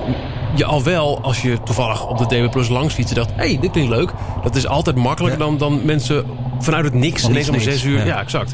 je 0.56 0.66
al 0.66 0.84
wel, 0.84 1.20
als 1.22 1.42
je 1.42 1.58
toevallig 1.64 2.08
op 2.08 2.18
de 2.18 2.26
DB 2.26 2.52
Plus 2.52 2.70
langs 2.70 2.94
fietsen, 2.94 3.16
dacht... 3.16 3.30
hé, 3.30 3.36
hey, 3.36 3.58
dit 3.62 3.72
klinkt 3.72 3.90
leuk. 3.92 4.14
Dat 4.44 4.56
is 4.56 4.68
altijd 4.68 4.96
makkelijker 4.96 5.40
dan, 5.40 5.58
dan 5.58 5.82
mensen 5.86 6.26
vanuit 6.60 6.84
het 6.86 6.94
niks 6.94 7.22
Van 7.22 7.32
ineens 7.32 7.50
om 7.50 7.60
zes 7.60 7.84
uur... 7.84 7.98
ja. 8.00 8.06
Ja. 8.06 8.20
exact. 8.22 8.54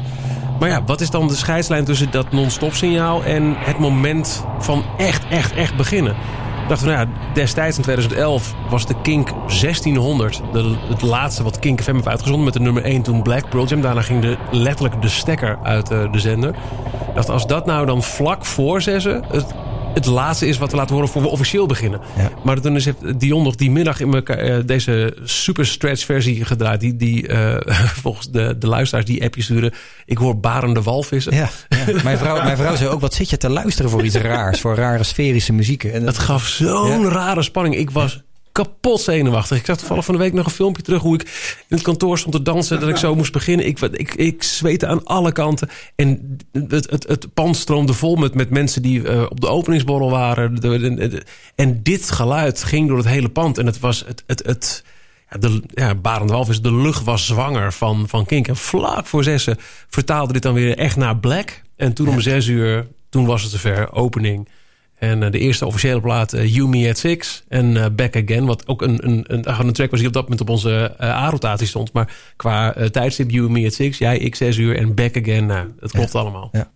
Maar 0.58 0.68
ja, 0.68 0.84
wat 0.84 1.00
is 1.00 1.10
dan 1.10 1.28
de 1.28 1.34
scheidslijn 1.34 1.84
tussen 1.84 2.10
dat 2.10 2.32
non-stop 2.32 2.74
signaal... 2.74 3.24
en 3.24 3.54
het 3.58 3.78
moment 3.78 4.44
van 4.58 4.84
echt, 4.96 5.28
echt, 5.28 5.52
echt 5.52 5.76
beginnen? 5.76 6.12
Ik 6.62 6.72
dacht 6.72 6.84
van, 6.84 6.92
nou 6.92 7.08
ja, 7.08 7.32
destijds 7.34 7.76
in 7.76 7.82
2011 7.82 8.54
was 8.70 8.86
de 8.86 8.94
Kink 9.02 9.28
1600. 9.28 10.42
De, 10.52 10.76
het 10.88 11.02
laatste 11.02 11.42
wat 11.42 11.58
Kink 11.58 11.82
FM 11.82 11.94
heeft 11.94 12.08
uitgezonden 12.08 12.44
met 12.44 12.52
de 12.52 12.60
nummer 12.60 12.84
1 12.84 13.02
toen 13.02 13.22
Black 13.22 13.48
Pearl 13.48 13.66
Jam. 13.66 13.80
Daarna 13.80 14.02
ging 14.02 14.22
de, 14.22 14.36
letterlijk 14.50 15.02
de 15.02 15.08
stekker 15.08 15.58
uit 15.62 15.90
eh, 15.90 16.12
de 16.12 16.18
zender. 16.18 16.54
Dacht, 17.14 17.28
als 17.28 17.46
dat 17.46 17.66
nou 17.66 17.86
dan 17.86 18.02
vlak 18.02 18.44
voor 18.44 18.82
zessen... 18.82 19.24
Het, 19.28 19.54
het 19.96 20.06
laatste 20.06 20.46
is 20.46 20.58
wat 20.58 20.70
we 20.70 20.76
laten 20.76 20.94
horen 20.94 21.10
voor 21.10 21.22
we 21.22 21.28
officieel 21.28 21.66
beginnen. 21.66 22.00
Maar 22.44 22.60
toen 22.60 22.76
is 22.76 22.88
Dion 23.16 23.42
nog 23.42 23.54
die 23.54 23.70
middag 23.70 24.00
in 24.00 24.14
elkaar, 24.14 24.38
eh, 24.38 24.58
deze 24.66 25.16
super 25.24 25.66
stretch 25.66 26.04
versie 26.04 26.44
gedraaid. 26.44 26.80
Die, 26.80 26.96
die 26.96 27.28
eh, 27.28 27.74
volgens 28.04 28.30
de, 28.30 28.58
de 28.58 28.66
luisteraars 28.66 29.06
die 29.06 29.24
appjes 29.24 29.44
sturen. 29.44 29.72
Ik 30.04 30.18
hoor 30.18 30.40
barende 30.40 30.82
walvissen. 30.82 31.34
Ja, 31.34 31.48
ja. 31.68 32.02
Mijn, 32.02 32.18
vrouw, 32.18 32.42
mijn 32.42 32.56
vrouw 32.56 32.76
zei 32.76 32.90
ook, 32.90 33.00
wat 33.00 33.14
zit 33.14 33.30
je 33.30 33.36
te 33.36 33.48
luisteren 33.48 33.90
voor 33.90 34.04
iets 34.04 34.14
raars? 34.14 34.60
Voor 34.60 34.74
rare 34.74 35.02
sferische 35.02 35.52
muziek. 35.52 35.84
En 35.84 36.06
Het 36.06 36.18
gaf 36.18 36.46
zo'n 36.46 37.08
rare 37.08 37.42
spanning. 37.42 37.76
Ik 37.76 37.90
was 37.90 38.22
kapot 38.56 39.00
zenuwachtig. 39.00 39.58
Ik 39.58 39.66
zag 39.66 39.76
toevallig 39.76 40.04
van 40.04 40.14
de 40.14 40.20
week 40.20 40.32
nog 40.32 40.46
een 40.46 40.52
filmpje 40.52 40.82
terug... 40.82 41.02
hoe 41.02 41.14
ik 41.14 41.22
in 41.68 41.76
het 41.76 41.82
kantoor 41.82 42.18
stond 42.18 42.34
te 42.34 42.42
dansen... 42.42 42.80
dat 42.80 42.88
ik 42.88 42.96
zo 42.96 43.14
moest 43.14 43.32
beginnen. 43.32 43.66
Ik, 43.66 43.80
ik, 43.80 44.14
ik 44.14 44.42
zweette 44.42 44.86
aan 44.86 45.04
alle 45.04 45.32
kanten. 45.32 45.68
En 45.96 46.36
het, 46.52 46.90
het, 46.90 47.08
het 47.08 47.34
pand 47.34 47.56
stroomde 47.56 47.92
vol 47.92 48.16
met, 48.16 48.34
met 48.34 48.50
mensen... 48.50 48.82
die 48.82 49.08
eh, 49.08 49.22
op 49.28 49.40
de 49.40 49.48
openingsborrel 49.48 50.10
waren. 50.10 50.58
En 51.54 51.82
dit 51.82 52.10
geluid 52.10 52.64
ging 52.64 52.88
door 52.88 52.96
het 52.96 53.06
hele 53.06 53.28
pand. 53.28 53.58
En 53.58 53.66
het 53.66 53.80
was 53.80 54.04
het... 54.06 54.24
het, 54.26 54.42
het 54.46 54.84
ja, 55.30 55.38
de, 55.38 55.62
ja, 55.68 55.94
Barend 55.94 56.48
is 56.48 56.60
de 56.60 56.74
lucht 56.74 57.04
was 57.04 57.26
zwanger 57.26 57.72
van, 57.72 58.08
van 58.08 58.26
Kink. 58.26 58.48
En 58.48 58.56
vlak 58.56 59.06
voor 59.06 59.24
zessen 59.24 59.56
vertaalde 59.88 60.32
dit 60.32 60.42
dan 60.42 60.54
weer 60.54 60.78
echt 60.78 60.96
naar 60.96 61.16
Black. 61.16 61.62
En 61.76 61.92
toen 61.92 62.08
om 62.08 62.20
zes 62.20 62.46
uur, 62.46 62.86
toen 63.08 63.26
was 63.26 63.42
het 63.42 63.50
zover, 63.50 63.92
opening... 63.92 64.48
En 64.98 65.22
eh, 65.22 65.30
de 65.30 65.38
eerste 65.38 65.66
officiële 65.66 66.00
plaat, 66.00 66.32
eh, 66.32 66.54
You 66.54 66.68
Me 66.68 66.88
At 66.88 66.98
Six. 66.98 67.44
En 67.48 67.76
eh, 67.76 67.86
Back 67.92 68.16
Again, 68.16 68.44
wat 68.44 68.66
ook 68.68 68.82
een, 68.82 69.06
een, 69.06 69.24
een, 69.26 69.66
een 69.66 69.72
track 69.72 69.90
was 69.90 69.98
die 69.98 70.08
op 70.08 70.14
dat 70.14 70.22
moment 70.22 70.40
op 70.40 70.48
onze 70.48 70.94
eh, 70.98 71.08
A-rotatie 71.08 71.66
stond. 71.66 71.92
Maar 71.92 72.14
qua 72.36 72.74
tijdstip, 72.90 73.30
You 73.30 73.50
Me 73.50 73.66
At 73.66 73.72
Six, 73.74 73.98
jij, 73.98 74.18
ik 74.18 74.34
zes 74.34 74.56
uur 74.56 74.76
en 74.76 74.94
Back 74.94 75.16
Again. 75.16 75.46
Nou, 75.46 75.68
het 75.80 75.90
klopt 75.90 76.14
allemaal. 76.14 76.48
Ja. 76.52 76.70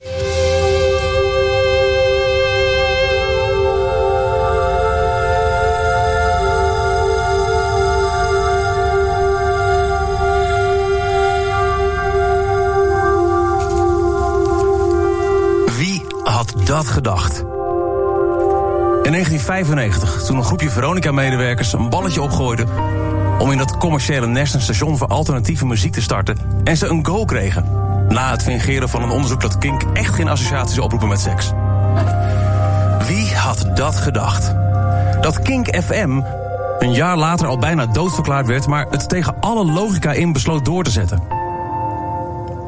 Wie 15.78 16.02
had 16.24 16.54
dat 16.64 16.86
gedacht? 16.86 17.49
In 19.10 19.16
1995, 19.16 20.26
toen 20.26 20.36
een 20.36 20.44
groepje 20.44 20.70
Veronica-medewerkers 20.70 21.72
een 21.72 21.88
balletje 21.88 22.22
opgooide... 22.22 22.64
om 23.38 23.50
in 23.50 23.58
dat 23.58 23.76
commerciële 23.76 24.26
nest 24.26 24.54
een 24.54 24.60
station 24.60 24.96
voor 24.96 25.06
alternatieve 25.06 25.66
muziek 25.66 25.92
te 25.92 26.02
starten... 26.02 26.36
en 26.64 26.76
ze 26.76 26.86
een 26.86 27.06
go 27.06 27.24
kregen. 27.24 27.64
Na 28.08 28.30
het 28.30 28.42
fingeren 28.42 28.88
van 28.88 29.02
een 29.02 29.10
onderzoek 29.10 29.40
dat 29.40 29.58
Kink 29.58 29.82
echt 29.92 30.14
geen 30.14 30.28
associaties 30.28 30.78
oproepen 30.78 31.08
met 31.08 31.20
seks. 31.20 31.52
Wie 33.06 33.34
had 33.34 33.66
dat 33.74 33.96
gedacht? 33.96 34.54
Dat 35.20 35.42
Kink 35.42 35.76
FM 35.76 36.20
een 36.78 36.94
jaar 36.94 37.16
later 37.16 37.46
al 37.46 37.58
bijna 37.58 37.86
doodverklaard 37.86 38.46
werd... 38.46 38.66
maar 38.66 38.86
het 38.90 39.08
tegen 39.08 39.34
alle 39.40 39.64
logica 39.64 40.12
in 40.12 40.32
besloot 40.32 40.64
door 40.64 40.84
te 40.84 40.90
zetten. 40.90 41.22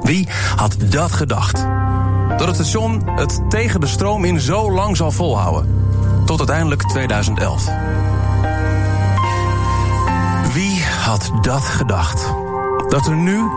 Wie 0.03 0.29
had 0.57 0.77
dat 0.79 1.13
gedacht? 1.13 1.67
Dat 2.37 2.47
het 2.47 2.55
station 2.55 3.09
het 3.17 3.41
tegen 3.49 3.81
de 3.81 3.87
stroom 3.87 4.25
in 4.25 4.41
zo 4.41 4.73
lang 4.73 4.97
zal 4.97 5.11
volhouden. 5.11 5.82
Tot 6.33 6.41
uiteindelijk 6.41 6.83
2011. 6.83 7.65
had 11.05 11.31
dat 11.41 11.63
gedacht? 11.63 12.35
Dat 12.89 13.07
er 13.07 13.17
nu, 13.17 13.51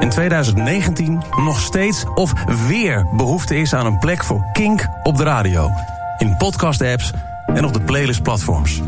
in 0.00 0.10
2019, 0.10 1.22
nog 1.36 1.60
steeds 1.60 2.04
of 2.14 2.32
weer 2.68 3.06
behoefte 3.16 3.56
is 3.56 3.74
aan 3.74 3.86
een 3.86 3.98
plek 3.98 4.24
voor 4.24 4.44
kink 4.52 4.88
op 5.02 5.16
de 5.16 5.22
radio. 5.22 5.70
In 6.18 6.36
podcast-apps 6.36 7.10
en 7.46 7.64
op 7.64 7.72
de 7.72 7.80
playlist-platforms. 7.80 8.80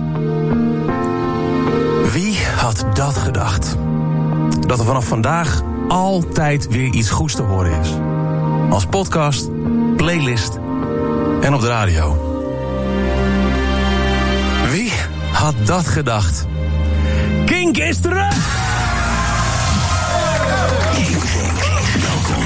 Wie 2.12 2.38
had 2.56 2.84
dat 2.94 3.16
gedacht? 3.16 3.76
Dat 4.60 4.78
er 4.78 4.84
vanaf 4.84 5.06
vandaag 5.06 5.62
altijd 5.88 6.68
weer 6.68 6.92
iets 6.92 7.10
goeds 7.10 7.34
te 7.34 7.42
horen 7.42 7.80
is. 7.80 7.88
Als 8.70 8.86
podcast, 8.86 9.48
playlist 9.96 10.58
en 11.40 11.54
op 11.54 11.60
de 11.60 11.68
radio. 11.68 12.23
Had 15.34 15.54
dat 15.66 15.86
gedacht? 15.86 16.46
Kink 17.44 17.76
is 17.76 18.00
terug! 18.00 18.62
Welkom. 22.00 22.44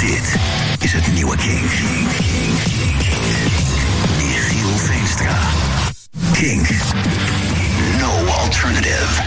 Dit 0.00 0.36
is 0.78 0.92
het 0.92 1.12
nieuwe 1.14 1.36
King. 1.36 1.60
Michiel 4.18 4.76
Veenstra. 4.76 5.38
King. 6.32 6.68
No 7.98 8.26
alternative. 8.26 9.22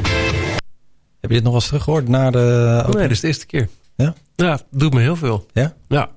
Heb 1.19 1.29
je 1.29 1.35
dit 1.35 1.43
nog 1.43 1.43
wel 1.43 1.53
eens 1.53 1.65
teruggehoord 1.67 2.07
na 2.07 2.31
de... 2.31 2.83
Nee, 2.91 3.01
dit 3.01 3.11
is 3.11 3.19
de 3.19 3.27
eerste 3.27 3.45
keer. 3.45 3.69
Ja? 3.95 4.13
Ja, 4.35 4.59
doet 4.69 4.93
me 4.93 5.01
heel 5.01 5.15
veel. 5.15 5.45
Ja? 5.53 5.73
Ja. 5.87 6.09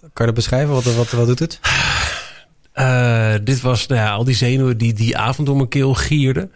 Kan 0.00 0.10
je 0.12 0.24
dat 0.24 0.34
beschrijven? 0.34 0.74
Wat, 0.74 0.84
wat, 0.84 1.10
wat 1.10 1.26
doet 1.26 1.38
het? 1.38 1.60
Uh, 2.78 3.34
dit 3.42 3.60
was 3.60 3.86
nou 3.86 4.00
ja, 4.00 4.12
al 4.12 4.24
die 4.24 4.34
zenuwen 4.34 4.78
die 4.78 4.92
die 4.92 5.16
avond 5.16 5.46
door 5.46 5.56
mijn 5.56 5.68
keel 5.68 5.94
gierden. 5.94 6.52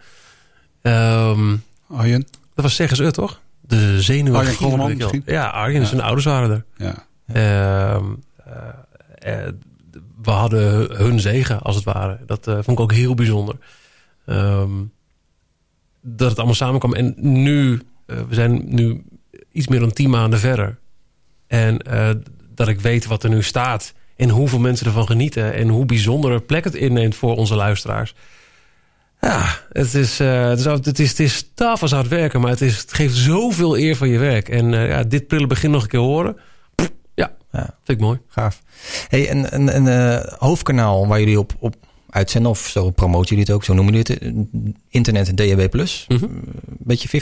Um, 0.81 1.63
Arjen? 1.87 2.27
Dat 2.55 2.63
was 2.63 2.75
zeggen 2.75 2.97
ze 2.97 3.03
het, 3.03 3.13
toch? 3.13 3.39
De 3.61 4.01
zenuwen 4.01 4.39
Arjen 4.39 4.55
Golleman 4.55 4.97
misschien? 4.97 5.23
Ja, 5.25 5.47
Arjen, 5.47 5.81
ja. 5.81 5.87
zijn 5.87 6.01
ouders 6.01 6.25
waren 6.25 6.51
er. 6.51 6.65
Ja. 6.77 7.05
Uh, 7.33 8.03
uh, 9.25 9.47
we 10.21 10.31
hadden 10.31 10.95
hun 10.95 11.19
zegen, 11.19 11.61
als 11.61 11.75
het 11.75 11.85
ware. 11.85 12.19
Dat 12.25 12.43
vond 12.43 12.67
ik 12.67 12.79
ook 12.79 12.93
heel 12.93 13.13
bijzonder. 13.13 13.55
Um, 14.25 14.91
dat 16.01 16.29
het 16.29 16.37
allemaal 16.37 16.55
samenkwam. 16.55 16.93
En 16.93 17.13
nu, 17.17 17.81
we 18.05 18.25
zijn 18.29 18.75
nu 18.75 19.03
iets 19.51 19.67
meer 19.67 19.79
dan 19.79 19.91
tien 19.91 20.09
maanden 20.09 20.39
verder. 20.39 20.77
En 21.47 21.77
dat 22.55 22.67
ik 22.67 22.79
weet 22.79 23.05
wat 23.05 23.23
er 23.23 23.29
nu 23.29 23.43
staat 23.43 23.93
en 24.21 24.29
hoeveel 24.29 24.59
mensen 24.59 24.85
ervan 24.85 25.07
genieten. 25.07 25.53
En 25.53 25.67
hoe 25.67 25.85
bijzondere 25.85 26.39
plek 26.39 26.63
het 26.63 26.75
inneemt 26.75 27.15
voor 27.15 27.35
onze 27.35 27.55
luisteraars. 27.55 28.15
Ja, 29.21 29.45
het 29.71 29.93
is, 29.93 30.21
uh, 30.21 30.47
het 30.47 30.59
is, 30.59 30.65
het 30.65 30.99
is, 30.99 31.09
het 31.09 31.19
is 31.19 31.49
taf 31.53 31.81
als 31.81 31.91
hard 31.91 32.07
werken. 32.07 32.41
Maar 32.41 32.49
het, 32.49 32.61
is, 32.61 32.77
het 32.77 32.93
geeft 32.93 33.15
zoveel 33.15 33.77
eer 33.77 33.95
van 33.95 34.09
je 34.09 34.17
werk. 34.17 34.49
En 34.49 34.73
uh, 34.73 34.87
ja, 34.87 35.03
dit 35.03 35.27
prille 35.27 35.47
begin 35.47 35.71
nog 35.71 35.81
een 35.81 35.87
keer 35.87 35.99
horen. 35.99 36.37
Pff, 36.75 36.91
ja, 37.13 37.31
ja, 37.51 37.75
vind 37.83 37.99
ik 37.99 37.99
mooi. 37.99 38.19
Gaaf. 38.27 38.61
Hey, 39.07 39.29
en 39.29 39.55
een, 39.55 39.75
een 39.75 39.85
uh, 39.85 40.33
hoofdkanaal 40.37 41.07
waar 41.07 41.19
jullie 41.19 41.39
op, 41.39 41.53
op 41.59 41.75
uitzenden... 42.09 42.51
of 42.51 42.59
zo 42.59 42.89
promoten 42.89 43.29
jullie 43.29 43.43
het 43.43 43.53
ook, 43.53 43.63
zo 43.63 43.73
noemen 43.73 43.93
jullie 43.93 44.13
het... 44.13 44.73
internet 44.89 45.37
DAB+. 45.37 45.73
Mm 45.73 46.17
-hmm. 46.17 46.43
Beetje 46.67 47.21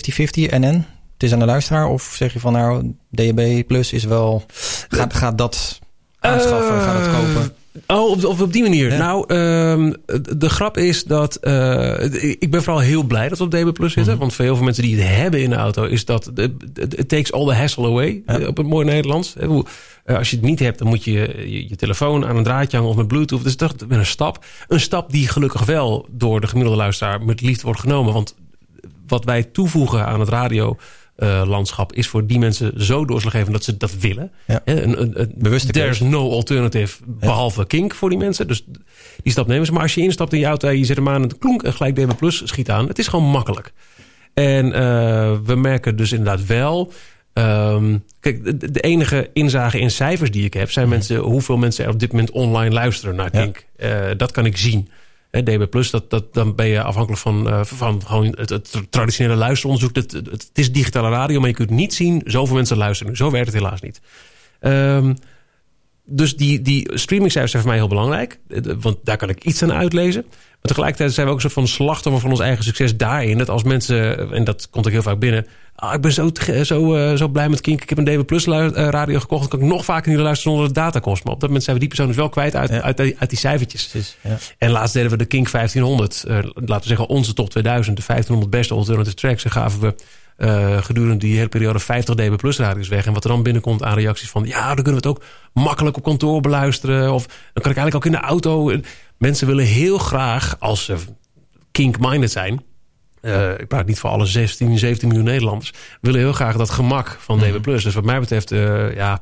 50-50 0.49 0.59
NN? 0.59 0.85
Het 1.13 1.23
is 1.23 1.33
aan 1.33 1.39
de 1.39 1.45
luisteraar? 1.45 1.87
Of 1.87 2.13
zeg 2.15 2.33
je 2.33 2.39
van 2.39 2.53
nou, 2.53 2.93
DAB 3.09 3.67
Plus 3.67 3.93
is 3.93 4.03
wel... 4.03 4.43
Gaat, 4.89 5.13
gaat 5.13 5.37
dat 5.37 5.79
aanschaffen, 6.19 6.75
uh, 6.75 6.83
gaat 6.83 7.05
het 7.05 7.15
kopen? 7.15 7.55
Oh, 7.87 8.09
op, 8.09 8.25
op, 8.25 8.41
op 8.41 8.53
die 8.53 8.61
manier. 8.61 8.91
Ja. 8.91 8.97
Nou, 8.97 9.33
um, 9.35 9.95
de 10.37 10.49
grap 10.49 10.77
is 10.77 11.03
dat... 11.03 11.37
Uh, 11.41 12.13
ik 12.39 12.51
ben 12.51 12.63
vooral 12.63 12.81
heel 12.81 13.03
blij 13.03 13.29
dat 13.29 13.37
we 13.37 13.43
op 13.43 13.51
DB 13.51 13.73
Plus 13.73 13.93
zitten. 13.93 14.13
Mm. 14.13 14.19
Want 14.19 14.33
voor 14.33 14.45
heel 14.45 14.55
veel 14.55 14.63
mensen 14.63 14.83
die 14.83 14.99
het 14.99 15.15
hebben 15.15 15.41
in 15.41 15.49
de 15.49 15.55
auto... 15.55 15.83
is 15.83 16.05
dat... 16.05 16.31
It 16.75 17.09
takes 17.09 17.31
all 17.31 17.45
the 17.45 17.53
hassle 17.53 17.87
away. 17.87 18.23
Ja. 18.25 18.47
Op 18.47 18.57
het 18.57 18.67
mooi 18.67 18.85
Nederlands. 18.85 19.35
Uh, 19.39 19.61
als 20.05 20.29
je 20.29 20.35
het 20.35 20.45
niet 20.45 20.59
hebt, 20.59 20.77
dan 20.77 20.87
moet 20.87 21.03
je 21.03 21.11
je, 21.11 21.69
je 21.69 21.75
telefoon 21.75 22.25
aan 22.25 22.37
een 22.37 22.43
draadje 22.43 22.77
hangen... 22.77 22.91
of 22.91 22.97
met 22.97 23.07
bluetooth. 23.07 23.43
Dus 23.43 23.57
dat 23.57 23.85
is 23.89 23.97
een 23.97 24.05
stap. 24.05 24.45
Een 24.67 24.79
stap 24.79 25.11
die 25.11 25.27
gelukkig 25.27 25.65
wel 25.65 26.07
door 26.11 26.41
de 26.41 26.47
gemiddelde 26.47 26.79
luisteraar... 26.79 27.21
met 27.21 27.41
liefde 27.41 27.63
wordt 27.63 27.79
genomen. 27.79 28.13
Want 28.13 28.35
wat 29.07 29.25
wij 29.25 29.43
toevoegen 29.43 30.05
aan 30.05 30.19
het 30.19 30.29
radio... 30.29 30.77
Uh, 31.19 31.43
landschap 31.45 31.93
is 31.93 32.07
voor 32.07 32.25
die 32.25 32.39
mensen 32.39 32.83
zo 32.83 33.05
doorslaggevend 33.05 33.51
dat 33.51 33.63
ze 33.63 33.77
dat 33.77 33.97
willen. 33.99 34.31
Ja. 34.47 34.61
Een, 34.65 35.01
een, 35.01 35.21
een, 35.21 35.31
Bewuste 35.35 35.71
There's 35.71 35.99
no 35.99 36.31
alternative 36.31 36.97
behalve 37.05 37.59
ja. 37.59 37.65
kink 37.65 37.93
voor 37.93 38.09
die 38.09 38.17
mensen. 38.17 38.47
Dus 38.47 38.65
die 39.23 39.31
stap 39.31 39.47
nemen 39.47 39.65
ze. 39.65 39.71
Maar 39.71 39.81
als 39.81 39.93
je 39.93 40.01
instapt 40.01 40.33
in 40.33 40.39
je 40.39 40.45
auto 40.45 40.67
en 40.67 40.77
je 40.77 40.85
zet 40.85 40.95
hem 40.95 41.09
aan 41.09 41.15
en 41.15 41.21
het 41.21 41.37
klonk 41.37 41.63
en 41.63 41.73
gelijk 41.73 41.95
DB 41.95 42.17
Plus 42.17 42.41
schiet 42.45 42.69
aan. 42.69 42.87
Het 42.87 42.99
is 42.99 43.07
gewoon 43.07 43.25
makkelijk. 43.25 43.73
En 44.33 44.65
uh, 44.65 44.71
we 45.45 45.55
merken 45.55 45.95
dus 45.95 46.11
inderdaad 46.11 46.45
wel... 46.45 46.91
Um, 47.33 48.03
kijk, 48.19 48.59
de, 48.59 48.71
de, 48.71 48.79
enige 48.79 49.29
inzage 49.33 49.79
in 49.79 49.91
cijfers 49.91 50.31
die 50.31 50.45
ik 50.45 50.53
heb... 50.53 50.71
zijn 50.71 50.89
mensen, 50.89 51.17
hoeveel 51.17 51.57
mensen 51.57 51.85
er 51.85 51.91
op 51.91 51.99
dit 51.99 52.11
moment 52.11 52.31
online 52.31 52.73
luisteren 52.73 53.15
naar 53.15 53.29
Kink. 53.29 53.65
Ja. 53.77 54.09
Uh, 54.09 54.17
dat 54.17 54.31
kan 54.31 54.45
ik 54.45 54.57
zien. 54.57 54.89
DB 55.31 55.91
dat, 55.91 56.09
dat, 56.09 56.33
dan 56.33 56.55
ben 56.55 56.67
je 56.67 56.81
afhankelijk 56.81 57.21
van, 57.21 57.47
uh, 57.47 57.63
van 57.63 58.01
gewoon 58.05 58.35
het, 58.37 58.81
traditionele 58.89 59.35
luisteronderzoek. 59.35 59.95
Het, 59.95 60.11
het, 60.11 60.49
is 60.53 60.71
digitale 60.71 61.09
radio, 61.09 61.39
maar 61.39 61.49
je 61.49 61.55
kunt 61.55 61.69
niet 61.69 61.93
zien... 61.93 62.21
zoveel 62.25 62.55
mensen 62.55 62.77
luisteren. 62.77 63.15
Zo 63.15 63.31
werkt 63.31 63.47
het 63.47 63.55
helaas 63.55 63.81
niet. 63.81 64.01
Um, 64.61 65.15
dus 66.05 66.35
die, 66.35 66.61
die 66.61 66.97
streamingcijfers 66.97 67.51
zijn 67.51 67.63
voor 67.63 67.71
mij 67.71 67.81
heel 67.81 67.89
belangrijk. 67.89 68.39
Want 68.79 68.97
daar 69.03 69.17
kan 69.17 69.29
ik 69.29 69.43
iets 69.43 69.63
aan 69.63 69.73
uitlezen. 69.73 70.25
Maar 70.61 70.71
tegelijkertijd 70.71 71.13
zijn 71.13 71.25
we 71.25 71.31
ook 71.31 71.37
een 71.37 71.49
soort 71.49 71.67
van 71.67 71.67
slachtoffer 71.67 72.21
van 72.21 72.31
ons 72.31 72.39
eigen 72.39 72.63
succes 72.63 72.97
daarin. 72.97 73.37
Dat 73.37 73.49
als 73.49 73.63
mensen, 73.63 74.31
en 74.33 74.43
dat 74.43 74.69
komt 74.69 74.85
ook 74.85 74.91
heel 74.91 75.01
vaak 75.01 75.19
binnen... 75.19 75.45
Ah, 75.75 75.93
ik 75.93 76.01
ben 76.01 76.11
zo, 76.11 76.31
zo, 76.63 76.95
uh, 76.95 77.15
zo 77.15 77.27
blij 77.27 77.49
met 77.49 77.61
Kink. 77.61 77.81
Ik 77.81 77.89
heb 77.89 77.97
een 77.97 78.03
DB 78.03 78.25
Plus 78.25 78.45
radio 78.45 79.19
gekocht. 79.19 79.41
Dan 79.41 79.59
kan 79.59 79.67
ik 79.67 79.73
nog 79.73 79.85
vaker 79.85 80.11
niet 80.11 80.19
luisteren 80.19 80.51
zonder 80.51 80.73
de 80.73 80.79
data 80.79 80.99
kost. 80.99 81.23
Maar 81.23 81.33
op 81.33 81.39
dat 81.39 81.49
moment 81.49 81.63
zijn 81.63 81.75
we 81.75 81.81
die 81.81 81.89
persoon 81.89 82.07
dus 82.07 82.15
wel 82.15 82.29
kwijt 82.29 82.55
uit, 82.55 82.69
ja. 82.69 82.81
uit, 82.81 82.97
die, 82.97 83.15
uit, 83.19 83.29
die 83.29 83.39
cijfertjes. 83.39 84.17
Ja. 84.21 84.37
En 84.57 84.71
laatst 84.71 84.93
deden 84.93 85.11
we 85.11 85.17
de 85.17 85.25
Kink 85.25 85.51
1500. 85.51 86.23
Uh, 86.27 86.35
laten 86.53 86.81
we 86.81 86.87
zeggen 86.87 87.07
onze 87.07 87.33
top 87.33 87.49
2000. 87.49 87.97
De 87.97 88.03
1500 88.07 88.49
beste 88.49 88.73
alternative 88.73 89.15
tracks. 89.15 89.43
En 89.43 89.51
gaven 89.51 89.79
we 89.79 89.95
uh, 90.37 90.77
gedurende 90.77 91.17
die 91.17 91.35
hele 91.35 91.47
periode 91.47 91.79
50 91.79 92.15
dB 92.15 92.35
plus 92.35 92.57
radius 92.57 92.87
weg. 92.87 93.05
En 93.05 93.13
wat 93.13 93.23
er 93.23 93.29
dan 93.29 93.43
binnenkomt 93.43 93.83
aan 93.83 93.97
reacties 93.97 94.29
van... 94.29 94.45
ja, 94.45 94.65
dan 94.65 94.83
kunnen 94.83 95.01
we 95.01 95.07
het 95.07 95.17
ook 95.17 95.23
makkelijk 95.53 95.97
op 95.97 96.03
kantoor 96.03 96.41
beluisteren. 96.41 97.13
Of 97.13 97.25
dan 97.25 97.63
kan 97.63 97.71
ik 97.71 97.77
eigenlijk 97.77 97.95
ook 97.95 98.05
in 98.05 98.11
de 98.11 98.27
auto... 98.27 98.71
Mensen 99.19 99.47
willen 99.47 99.65
heel 99.65 99.97
graag, 99.97 100.55
als 100.59 100.85
ze 100.85 100.95
kink-minded 101.71 102.31
zijn... 102.31 102.63
Uh, 103.21 103.59
ik 103.59 103.67
praat 103.67 103.85
niet 103.85 103.99
voor 103.99 104.09
alle 104.09 104.25
16, 104.25 104.77
17 104.77 105.07
miljoen 105.07 105.25
Nederlanders... 105.25 105.73
willen 106.01 106.19
heel 106.19 106.33
graag 106.33 106.55
dat 106.57 106.69
gemak 106.69 107.17
van 107.19 107.39
DB+. 107.39 107.65
Mm. 107.65 107.73
Dus 107.73 107.93
wat 107.93 108.03
mij 108.03 108.19
betreft, 108.19 108.51
uh, 108.51 108.95
ja... 108.95 109.21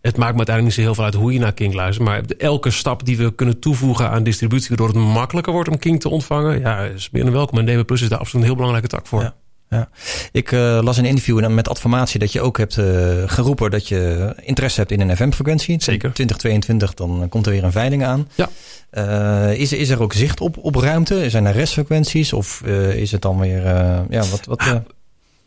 Het 0.00 0.16
maakt 0.16 0.32
me 0.32 0.36
uiteindelijk 0.36 0.64
niet 0.64 0.74
zo 0.74 0.80
heel 0.80 0.94
veel 0.94 1.04
uit 1.04 1.14
hoe 1.14 1.32
je 1.32 1.38
naar 1.38 1.52
Kink 1.52 1.74
luistert. 1.74 2.08
Maar 2.08 2.22
elke 2.38 2.70
stap 2.70 3.04
die 3.04 3.16
we 3.16 3.34
kunnen 3.34 3.58
toevoegen 3.58 4.10
aan 4.10 4.22
distributie... 4.22 4.68
waardoor 4.68 4.88
het 4.88 4.96
makkelijker 4.96 5.52
wordt 5.52 5.68
om 5.68 5.78
Kink 5.78 6.00
te 6.00 6.08
ontvangen... 6.08 6.60
ja, 6.60 6.84
is 6.84 7.10
meer 7.10 7.24
dan 7.24 7.32
welkom. 7.32 7.58
En 7.58 7.66
DB 7.66 7.86
Plus 7.86 8.02
is 8.02 8.08
daar 8.08 8.18
absoluut 8.18 8.42
een 8.42 8.48
heel 8.48 8.56
belangrijke 8.56 8.96
tak 8.96 9.06
voor. 9.06 9.22
Ja. 9.22 9.34
Ja. 9.70 9.88
Ik 10.32 10.52
uh, 10.52 10.78
las 10.82 10.96
een 10.96 11.04
interview 11.04 11.48
met 11.48 11.68
Adformatie 11.68 12.18
dat 12.18 12.32
je 12.32 12.40
ook 12.40 12.58
hebt 12.58 12.76
uh, 12.76 12.86
geroepen 13.26 13.70
dat 13.70 13.88
je 13.88 14.32
interesse 14.40 14.80
hebt 14.80 14.92
in 14.92 15.00
een 15.00 15.16
FM-frequentie. 15.16 15.82
Zeker. 15.82 16.12
2022, 16.12 16.94
dan 16.94 17.26
komt 17.28 17.46
er 17.46 17.52
weer 17.52 17.64
een 17.64 17.72
veiling 17.72 18.04
aan. 18.04 18.28
Ja. 18.34 18.48
Uh, 18.92 19.60
is, 19.60 19.72
is 19.72 19.88
er 19.88 20.02
ook 20.02 20.12
zicht 20.12 20.40
op, 20.40 20.56
op 20.56 20.74
ruimte? 20.74 21.30
Zijn 21.30 21.46
er 21.46 21.52
restfrequenties? 21.52 22.32
Of 22.32 22.62
is 22.94 23.12
het 23.12 23.22
dan 23.22 23.38
weer... 23.38 23.62
ja, 24.10 24.24
wat, 24.30 24.44
wat, 24.44 24.58
ah, 24.58 24.74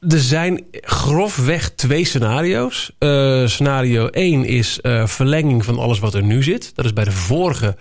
er 0.09 0.19
zijn 0.19 0.63
grofweg 0.71 1.69
twee 1.69 2.05
scenario's. 2.05 2.91
scenario 3.45 4.07
1 4.07 4.45
is 4.45 4.79
verlenging 5.05 5.65
van 5.65 5.79
alles 5.79 5.99
wat 5.99 6.13
er 6.13 6.23
nu 6.23 6.43
zit. 6.43 6.71
Dat 6.75 6.85
is 6.85 6.93
bij 6.93 7.03
de 7.03 7.11
vorige 7.11 7.75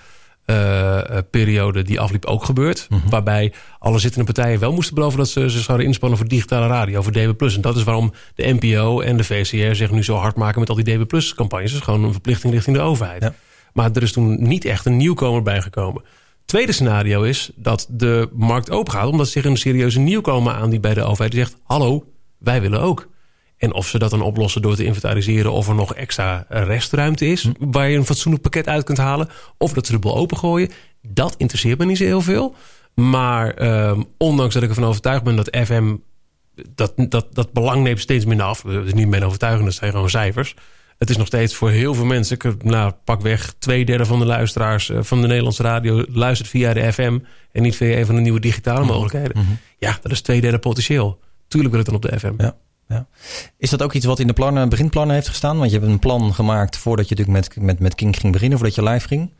periode 1.30 1.82
die 1.82 2.00
afliep 2.00 2.24
ook 2.24 2.44
gebeurd. 2.44 2.86
Mm 2.88 3.00
-hmm. 3.00 3.10
Waarbij 3.10 3.52
alle 3.78 3.98
zittende 3.98 4.32
partijen 4.32 4.60
wel 4.60 4.72
moesten 4.72 4.94
beloven... 4.94 5.18
dat 5.18 5.28
ze 5.28 5.48
zich 5.48 5.62
zouden 5.62 5.86
inspannen 5.86 6.18
voor 6.18 6.28
digitale 6.28 6.66
radio, 6.66 7.02
voor 7.02 7.12
DB+. 7.12 7.42
En 7.42 7.60
dat 7.60 7.76
is 7.76 7.82
waarom 7.82 8.12
de 8.34 8.56
NPO 8.60 9.00
en 9.00 9.16
de 9.16 9.24
VCR 9.24 9.74
zich 9.74 9.90
nu 9.90 10.02
zo 10.02 10.16
hard 10.16 10.36
maken... 10.36 10.60
met 10.60 10.68
al 10.68 10.74
die 10.74 10.98
DB 10.98 11.20
campagnes. 11.34 11.70
Dat 11.70 11.80
is 11.80 11.86
gewoon 11.86 12.04
een 12.04 12.12
verplichting 12.12 12.52
richting 12.52 12.76
de 12.76 12.82
overheid. 12.82 13.22
Ja. 13.22 13.34
Maar 13.72 13.90
er 13.92 14.02
is 14.02 14.12
toen 14.12 14.42
niet 14.42 14.64
echt 14.64 14.86
een 14.86 14.96
nieuwkomer 14.96 15.42
bijgekomen. 15.42 16.02
Tweede 16.44 16.72
scenario 16.72 17.22
is 17.22 17.50
dat 17.54 17.86
de 17.90 18.28
markt 18.32 18.70
open 18.70 18.92
gaat... 18.92 19.06
omdat 19.06 19.28
zich 19.28 19.44
een 19.44 19.56
serieuze 19.56 19.98
nieuwkomer 19.98 20.52
aandient 20.52 20.82
bij 20.82 20.94
de 20.94 21.02
overheid... 21.02 21.30
die 21.32 21.40
zegt, 21.40 21.56
hallo, 21.62 22.04
wij 22.38 22.60
willen 22.60 22.80
ook. 22.80 23.08
En 23.60 23.74
of 23.74 23.88
ze 23.88 23.98
dat 23.98 24.10
dan 24.10 24.22
oplossen 24.22 24.62
door 24.62 24.74
te 24.74 24.84
inventariseren... 24.84 25.52
of 25.52 25.68
er 25.68 25.74
nog 25.74 25.94
extra 25.94 26.46
restruimte 26.48 27.26
is... 27.26 27.42
Hm. 27.42 27.50
waar 27.58 27.88
je 27.88 27.96
een 27.96 28.06
fatsoenlijk 28.06 28.42
pakket 28.42 28.68
uit 28.68 28.84
kunt 28.84 28.98
halen... 28.98 29.28
of 29.58 29.72
dat 29.72 29.86
ze 29.86 29.92
de 29.92 29.98
boel 29.98 30.16
opengooien. 30.16 30.70
Dat 31.02 31.34
interesseert 31.36 31.78
me 31.78 31.84
niet 31.84 31.96
zo 31.96 32.04
heel 32.04 32.20
veel. 32.20 32.54
Maar 32.94 33.62
um, 33.88 34.04
ondanks 34.18 34.54
dat 34.54 34.62
ik 34.62 34.68
ervan 34.68 34.84
overtuigd 34.84 35.22
ben 35.22 35.36
dat 35.36 35.56
FM... 35.64 35.96
dat, 36.74 36.92
dat, 36.96 37.26
dat 37.32 37.52
belang 37.52 37.82
neemt 37.82 38.00
steeds 38.00 38.24
minder 38.24 38.46
af. 38.46 38.60
Dat 38.60 38.86
is 38.86 38.94
niet 38.94 39.08
mijn 39.08 39.24
overtuiging, 39.24 39.64
dat 39.64 39.74
zijn 39.74 39.90
gewoon 39.90 40.10
cijfers. 40.10 40.54
Het 40.98 41.10
is 41.10 41.16
nog 41.16 41.26
steeds 41.26 41.54
voor 41.54 41.70
heel 41.70 41.94
veel 41.94 42.04
mensen... 42.04 42.36
Ik, 42.36 42.64
nou, 42.64 42.92
pak 43.04 43.20
weg 43.20 43.54
twee 43.58 43.84
derde 43.84 44.04
van 44.04 44.18
de 44.18 44.26
luisteraars 44.26 44.88
uh, 44.88 44.98
van 45.02 45.20
de 45.20 45.26
Nederlandse 45.26 45.62
radio... 45.62 46.04
luistert 46.08 46.48
via 46.48 46.72
de 46.72 46.92
FM 46.92 47.18
en 47.52 47.62
niet 47.62 47.76
via 47.76 47.96
een 47.96 48.06
van 48.06 48.14
de 48.14 48.20
nieuwe 48.20 48.40
digitale 48.40 48.84
mogelijkheden. 48.84 49.32
Mm 49.34 49.44
-hmm. 49.46 49.58
Ja, 49.78 49.98
dat 50.02 50.12
is 50.12 50.20
twee 50.20 50.40
derde 50.40 50.58
potentieel. 50.58 51.18
tuurlijk 51.48 51.70
wil 51.70 51.80
ik 51.80 51.86
dan 51.86 51.96
op 51.96 52.02
de 52.02 52.18
FM. 52.18 52.34
Ja. 52.38 52.56
Ja. 52.90 53.06
Is 53.56 53.70
dat 53.70 53.82
ook 53.82 53.92
iets 53.92 54.06
wat 54.06 54.18
in 54.18 54.26
de 54.26 54.32
plannen, 54.32 54.68
beginplannen 54.68 55.14
heeft 55.14 55.28
gestaan? 55.28 55.58
Want 55.58 55.70
je 55.70 55.78
hebt 55.78 55.90
een 55.90 55.98
plan 55.98 56.34
gemaakt 56.34 56.76
voordat 56.76 57.08
je 57.08 57.14
natuurlijk 57.14 57.54
met, 57.54 57.64
met, 57.64 57.78
met 57.78 57.94
King 57.94 58.16
ging 58.16 58.32
beginnen, 58.32 58.58
voordat 58.58 58.76
je 58.76 58.82
live 58.82 59.08
ging. 59.08 59.30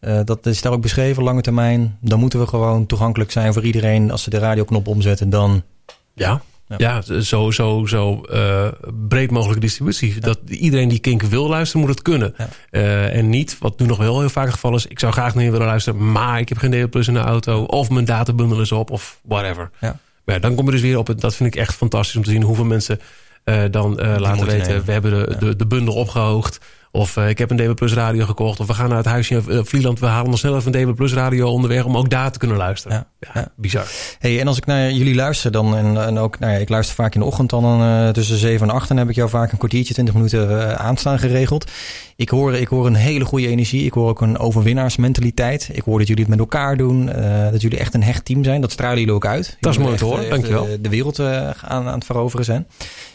Uh, 0.00 0.20
dat 0.24 0.46
is 0.46 0.62
daar 0.62 0.72
ook 0.72 0.82
beschreven, 0.82 1.22
lange 1.22 1.40
termijn. 1.40 1.98
Dan 2.00 2.18
moeten 2.18 2.40
we 2.40 2.46
gewoon 2.46 2.86
toegankelijk 2.86 3.30
zijn 3.30 3.52
voor 3.52 3.62
iedereen. 3.62 4.10
Als 4.10 4.22
ze 4.22 4.30
de 4.30 4.38
radioknop 4.38 4.86
omzetten, 4.86 5.30
dan... 5.30 5.62
Ja, 6.14 6.42
ja, 6.76 7.02
zo, 7.20 7.50
zo, 7.50 7.86
zo 7.86 8.22
uh, 8.30 8.68
breed 9.08 9.30
mogelijke 9.30 9.60
distributie. 9.60 10.20
Dat 10.20 10.38
iedereen 10.46 10.88
die 10.88 10.98
Kink 10.98 11.22
wil 11.22 11.48
luisteren, 11.48 11.80
moet 11.80 11.90
het 11.90 12.02
kunnen. 12.02 12.34
Uh, 12.70 13.16
en 13.16 13.28
niet, 13.28 13.58
wat 13.58 13.78
nu 13.78 13.86
nog 13.86 13.98
wel 13.98 14.20
heel 14.20 14.28
vaak 14.28 14.44
het 14.44 14.54
geval 14.54 14.74
is... 14.74 14.86
ik 14.86 14.98
zou 14.98 15.12
graag 15.12 15.34
naar 15.34 15.44
je 15.44 15.50
willen 15.50 15.66
luisteren, 15.66 16.12
maar 16.12 16.40
ik 16.40 16.48
heb 16.48 16.58
geen 16.58 16.70
DL 16.70 16.88
Plus 16.88 17.08
in 17.08 17.14
de 17.14 17.20
auto... 17.20 17.62
of 17.62 17.90
mijn 17.90 18.04
databundel 18.04 18.60
is 18.60 18.72
op, 18.72 18.90
of 18.90 19.20
whatever. 19.22 19.70
Ja. 19.80 19.98
Maar 20.24 20.34
ja, 20.34 20.40
dan 20.40 20.54
kom 20.54 20.64
je 20.64 20.70
dus 20.70 20.80
weer 20.80 20.98
op 20.98 21.06
het... 21.06 21.20
dat 21.20 21.34
vind 21.34 21.54
ik 21.54 21.60
echt 21.60 21.74
fantastisch 21.74 22.16
om 22.16 22.22
te 22.22 22.30
zien 22.30 22.42
hoeveel 22.42 22.64
mensen 22.64 23.00
uh, 23.44 23.64
dan 23.70 23.94
laten 23.94 24.46
weten... 24.46 24.68
nemen. 24.68 24.84
we 24.84 24.92
hebben 24.92 25.10
de, 25.10 25.36
de, 25.38 25.56
de 25.56 25.66
bundel 25.66 25.94
opgehoogd... 25.94 26.60
Of 26.94 27.16
uh, 27.16 27.28
ik 27.28 27.38
heb 27.38 27.50
een 27.50 27.56
DB 27.56 27.74
Plus 27.74 27.94
radio 27.94 28.24
gekocht. 28.24 28.60
Of 28.60 28.66
we 28.66 28.74
gaan 28.74 28.88
naar 28.88 28.96
het 28.96 29.06
huisje 29.06 29.34
in 29.34 29.44
uh, 29.48 29.60
Vlieland. 29.62 30.00
We 30.00 30.06
halen 30.06 30.30
nog 30.30 30.38
snel 30.38 30.56
even 30.56 30.74
een 30.74 30.86
DB 30.86 30.96
Plus 30.96 31.12
radio 31.12 31.48
onderweg. 31.48 31.84
Om 31.84 31.96
ook 31.96 32.10
daar 32.10 32.32
te 32.32 32.38
kunnen 32.38 32.56
luisteren. 32.56 33.06
Ja, 33.20 33.30
ja, 33.34 33.48
bizar. 33.56 33.86
Hey, 34.18 34.40
en 34.40 34.46
als 34.46 34.56
ik 34.56 34.66
naar 34.66 34.90
jullie 34.90 35.14
luister 35.14 35.50
dan. 35.50 35.76
En, 35.76 36.04
en 36.06 36.18
ook, 36.18 36.38
nou 36.38 36.52
ja, 36.52 36.58
ik 36.58 36.68
luister 36.68 36.94
vaak 36.94 37.14
in 37.14 37.20
de 37.20 37.26
ochtend 37.26 37.50
dan 37.50 37.82
uh, 37.82 38.08
tussen 38.08 38.36
7 38.36 38.68
en 38.68 38.74
8. 38.74 38.88
Dan 38.88 38.96
heb 38.96 39.08
ik 39.08 39.14
jou 39.14 39.28
vaak 39.28 39.52
een 39.52 39.58
kwartiertje, 39.58 39.92
20 39.92 40.14
minuten 40.14 40.78
aanstaan 40.78 41.18
geregeld. 41.18 41.70
Ik 42.16 42.28
hoor, 42.28 42.54
ik 42.54 42.68
hoor 42.68 42.86
een 42.86 42.94
hele 42.94 43.24
goede 43.24 43.48
energie. 43.48 43.84
Ik 43.84 43.92
hoor 43.92 44.08
ook 44.08 44.20
een 44.20 44.38
overwinnaarsmentaliteit. 44.38 45.68
Ik 45.72 45.82
hoor 45.82 45.98
dat 45.98 46.08
jullie 46.08 46.22
het 46.22 46.30
met 46.30 46.40
elkaar 46.40 46.76
doen. 46.76 47.06
dat 47.50 47.60
jullie 47.60 47.78
echt 47.78 47.94
een 47.94 48.02
hecht 48.02 48.24
team 48.24 48.44
zijn. 48.44 48.60
Dat 48.60 48.72
stralen 48.72 48.98
jullie 48.98 49.14
ook 49.14 49.26
uit. 49.26 49.56
Dat 49.60 49.72
is 49.72 49.78
mooi 49.78 49.96
te 49.96 50.04
horen. 50.04 50.30
Dankjewel. 50.30 50.66
De, 50.66 50.80
de 50.80 50.88
wereld 50.88 51.20
aan, 51.20 51.54
aan 51.68 51.86
het 51.86 52.04
veroveren 52.04 52.44
zijn. 52.44 52.66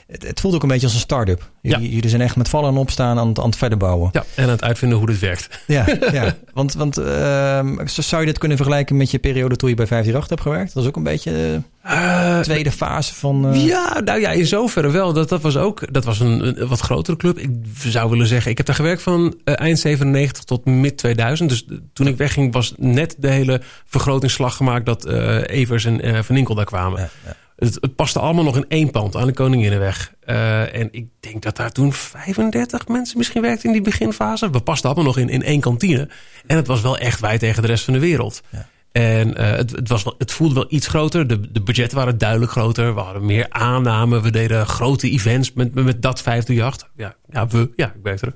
Het, 0.08 0.28
het, 0.28 0.39
voelt 0.39 0.56
ook 0.56 0.62
een 0.62 0.67
beetje 0.67 0.86
als 0.86 0.93
een 0.93 1.00
start-up. 1.00 1.50
Jullie, 1.62 1.88
ja. 1.88 1.93
jullie 1.93 2.10
zijn 2.10 2.22
echt 2.22 2.36
met 2.36 2.50
vallen 2.50 2.70
en 2.70 2.78
opstaan 2.78 3.17
aan, 3.20 3.38
aan 3.38 3.46
het 3.46 3.56
verder 3.56 3.78
bouwen. 3.78 4.10
Ja, 4.13 4.26
en 4.36 4.43
aan 4.43 4.50
het 4.50 4.63
uitvinden 4.63 4.98
hoe 4.98 5.08
dit 5.08 5.20
werkt. 5.20 5.63
Ja, 5.67 5.86
ja. 6.12 6.36
want, 6.54 6.74
want 6.74 7.00
uh, 7.00 7.60
zou 7.86 8.22
je 8.22 8.28
dit 8.28 8.38
kunnen 8.38 8.58
vergelijken 8.58 8.98
met 8.98 9.12
je 9.12 9.20
periode 9.20 9.56
toen 9.56 9.70
je 9.70 9.76
bij 9.76 9.88
538 9.88 10.30
hebt 10.30 10.41
gewerkt? 10.41 10.74
Dat 10.74 10.84
was 10.84 10.86
ook 10.86 10.96
een 10.96 11.04
beetje 11.04 11.32
de 11.32 12.39
tweede 12.41 12.72
fase 12.72 13.13
van... 13.13 13.54
Uh... 13.54 13.65
Ja, 13.65 14.00
nou 14.00 14.20
ja, 14.20 14.32
in 14.32 14.46
zoverre 14.46 14.91
wel. 14.91 15.13
Dat, 15.13 15.30
dat 15.30 15.41
was 15.41 15.58
ook 15.58 15.93
dat 15.93 16.06
was 16.06 16.20
een, 16.20 16.62
een 16.62 16.67
wat 16.67 16.80
grotere 16.80 17.17
club. 17.17 17.39
Ik 17.39 17.50
zou 17.78 18.10
willen 18.10 18.28
zeggen, 18.28 18.52
ik 18.52 18.58
heb 18.58 18.65
daar 18.65 18.76
gewerkt 18.76 19.02
van 19.02 19.36
uh, 19.46 19.60
eind 19.60 19.80
97 19.80 20.43
tot 20.43 20.65
mid 20.65 20.98
2000. 20.98 21.50
Dus 21.50 21.65
toen 21.93 22.08
ik 22.08 22.17
wegging 22.17 22.54
was 22.54 22.74
net 22.78 23.15
de 23.17 23.30
hele 23.30 23.62
vergrotingsslag 23.86 24.56
gemaakt... 24.56 24.86
dat 24.86 25.08
Evers 25.46 25.86
en 25.86 26.26
Van 26.26 26.36
Inkel 26.36 26.56
daar 26.56 26.65
kwamen. 26.65 27.00
Ja, 27.00 27.10
ja. 27.26 27.36
Het, 27.58 27.96
paste 27.96 28.20
allemaal 28.20 28.43
nog 28.43 28.56
in 28.56 28.65
één 28.67 28.91
pand 28.91 29.15
aan 29.15 29.28
de 29.28 29.34
Koninginnenweg. 29.34 30.13
Uh, 30.26 30.76
en 30.76 30.88
ik 30.91 31.08
denk 31.20 31.41
dat 31.41 31.56
daar 31.56 31.72
toen 31.72 31.93
35 31.93 32.88
mensen 32.88 33.17
misschien 33.17 33.41
werkten 33.41 33.65
in 33.65 33.72
die 33.72 33.82
beginfase. 33.82 34.50
We 34.50 34.62
pasten 34.62 34.89
allemaal 34.89 35.08
nog 35.08 35.17
in, 35.17 35.30
in 35.30 35.43
één 35.43 35.60
kantine. 35.60 36.10
En 36.48 36.56
het 36.56 36.67
was 36.67 36.82
wel 36.82 36.98
echt 36.98 37.20
wij 37.20 37.38
tegen 37.38 37.62
de 37.62 37.67
rest 37.67 37.84
van 37.84 37.93
de 37.93 38.00
wereld. 38.00 38.41
Ja. 38.50 38.67
En 38.97 39.29
uh, 39.41 39.49
het, 39.49 39.71
het, 39.71 39.89
was 39.89 40.03
wel, 40.03 40.15
het 40.17 40.31
voelde 40.31 40.53
wel 40.53 40.65
iets 40.69 40.88
groter. 40.88 41.27
De, 41.27 41.51
de 41.51 41.62
budgetten 41.62 41.97
waren 41.97 42.17
duidelijk 42.17 42.51
groter. 42.51 42.95
We 42.95 42.99
hadden 42.99 43.25
meer 43.25 43.45
aannamen. 43.49 44.21
We 44.21 44.31
deden 44.31 44.67
grote 44.67 45.10
events 45.10 45.53
met, 45.53 45.73
met, 45.73 45.86
met 45.86 46.01
dat 46.01 46.21
538. 46.21 46.91
Ja, 46.95 47.15
ja, 47.29 47.47
we. 47.47 47.71
Ja, 47.75 47.93
ik 47.95 48.03
ben 48.03 48.19
er. 48.19 48.33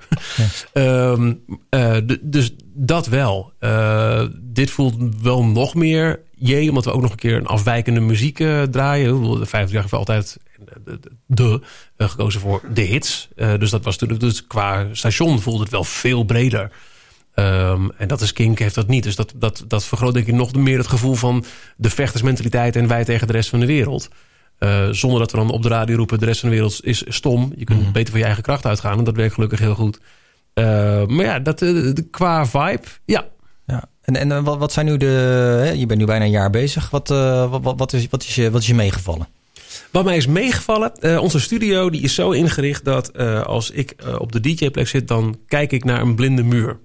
Ja. 0.73 1.11
um, 1.11 1.43
uh, 1.69 1.97
dus 2.21 2.55
dat 2.73 3.07
wel. 3.07 3.53
Uh, 3.59 4.23
dit 4.41 4.71
voelt 4.71 4.95
wel 5.21 5.45
nog 5.45 5.75
meer 5.75 6.19
jee, 6.31 6.69
omdat 6.69 6.85
we 6.85 6.91
ook 6.91 7.01
nog 7.01 7.11
een 7.11 7.17
keer 7.17 7.35
een 7.35 7.47
afwijkende 7.47 7.99
muziek 7.99 8.43
draaien. 8.71 9.39
De 9.39 9.45
50 9.45 9.71
jaar 9.71 9.81
heeft 9.81 9.93
altijd 9.93 10.37
de, 10.85 10.99
de, 11.27 11.61
de 11.95 12.07
gekozen 12.07 12.41
voor 12.41 12.61
de 12.73 12.81
hits. 12.81 13.29
Dus 13.35 13.69
dat 13.69 13.83
was 13.83 13.97
toen, 13.97 14.17
dus 14.17 14.47
qua 14.47 14.87
station 14.91 15.41
voelde 15.41 15.61
het 15.61 15.71
wel 15.71 15.83
veel 15.83 16.23
breder. 16.23 16.71
Um, 17.35 17.91
en 17.97 18.07
dat 18.07 18.21
is 18.21 18.33
Kink 18.33 18.59
heeft 18.59 18.75
dat 18.75 18.87
niet. 18.87 19.03
Dus 19.03 19.15
dat, 19.15 19.33
dat, 19.35 19.63
dat 19.67 19.83
vergroot 19.83 20.13
denk 20.13 20.27
ik 20.27 20.33
nog 20.33 20.55
meer 20.55 20.77
het 20.77 20.87
gevoel 20.87 21.15
van 21.15 21.43
de 21.77 21.89
vechtersmentaliteit 21.89 22.75
en 22.75 22.87
wij 22.87 23.03
tegen 23.03 23.27
de 23.27 23.33
rest 23.33 23.49
van 23.49 23.59
de 23.59 23.65
wereld. 23.65 24.09
Uh, 24.59 24.87
zonder 24.91 25.19
dat 25.19 25.31
we 25.31 25.37
dan 25.37 25.49
op 25.49 25.63
de 25.63 25.69
radio 25.69 25.95
roepen, 25.95 26.19
de 26.19 26.25
rest 26.25 26.39
van 26.39 26.49
de 26.49 26.55
wereld 26.55 26.85
is 26.85 27.03
stom. 27.07 27.53
Je 27.55 27.65
kunt 27.65 27.77
mm 27.77 27.83
-hmm. 27.83 27.93
beter 27.93 28.09
van 28.09 28.19
je 28.19 28.25
eigen 28.25 28.43
kracht 28.43 28.65
uitgaan. 28.65 28.97
En 28.97 29.03
dat 29.03 29.15
werkt 29.15 29.33
gelukkig 29.33 29.59
heel 29.59 29.75
goed. 29.75 29.99
Uh, 30.53 30.65
maar 31.05 31.25
ja, 31.25 31.39
dat, 31.39 31.61
uh, 31.61 31.93
qua 32.11 32.45
vibe, 32.45 32.83
ja, 33.05 33.27
ja. 33.65 33.89
En, 34.01 34.15
en 34.15 34.43
wat, 34.43 34.57
wat 34.57 34.71
zijn 34.71 34.85
nu 34.85 34.97
de. 34.97 35.05
Hè, 35.65 35.69
je 35.69 35.85
bent 35.85 35.99
nu 35.99 36.05
bijna 36.05 36.25
een 36.25 36.31
jaar 36.31 36.49
bezig. 36.49 36.89
Wat, 36.89 37.11
uh, 37.11 37.55
wat, 37.61 37.73
wat, 37.77 37.93
is, 37.93 38.07
wat, 38.09 38.23
is, 38.23 38.35
je, 38.35 38.51
wat 38.51 38.61
is 38.61 38.67
je 38.67 38.75
meegevallen? 38.75 39.27
Wat 39.91 40.05
mij 40.05 40.17
is 40.17 40.27
meegevallen, 40.27 40.91
uh, 40.99 41.21
onze 41.21 41.39
studio 41.39 41.89
die 41.89 42.01
is 42.01 42.15
zo 42.15 42.31
ingericht 42.31 42.85
dat 42.85 43.11
uh, 43.15 43.41
als 43.41 43.71
ik 43.71 43.95
op 44.17 44.31
de 44.31 44.39
DJ-plek 44.39 44.87
zit, 44.87 45.07
dan 45.07 45.39
kijk 45.47 45.71
ik 45.71 45.83
naar 45.83 46.01
een 46.01 46.15
blinde 46.15 46.43
muur. 46.43 46.79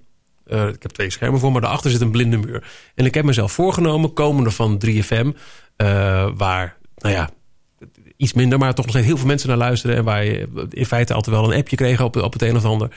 Ik 0.49 0.81
heb 0.81 0.91
twee 0.91 1.09
schermen 1.09 1.39
voor, 1.39 1.51
maar 1.51 1.61
daarachter 1.61 1.91
zit 1.91 2.01
een 2.01 2.11
blinde 2.11 2.37
muur. 2.37 2.63
En 2.95 3.05
ik 3.05 3.13
heb 3.13 3.25
mezelf 3.25 3.51
voorgenomen, 3.51 4.13
komende 4.13 4.51
van 4.51 4.81
3FM, 4.85 5.27
waar, 6.35 6.77
nou 6.95 7.15
ja, 7.15 7.29
iets 8.17 8.33
minder, 8.33 8.59
maar 8.59 8.73
toch 8.73 8.85
nog 8.85 8.93
steeds 8.93 9.07
heel 9.07 9.17
veel 9.17 9.27
mensen 9.27 9.49
naar 9.49 9.57
luisteren. 9.57 9.95
En 9.95 10.03
waar 10.03 10.25
je 10.25 10.67
in 10.69 10.85
feite 10.85 11.13
altijd 11.13 11.35
wel 11.35 11.51
een 11.51 11.59
appje 11.59 11.75
kreeg 11.75 12.01
op, 12.01 12.15
op 12.15 12.33
het 12.33 12.41
een 12.41 12.55
of 12.55 12.65
ander. 12.65 12.91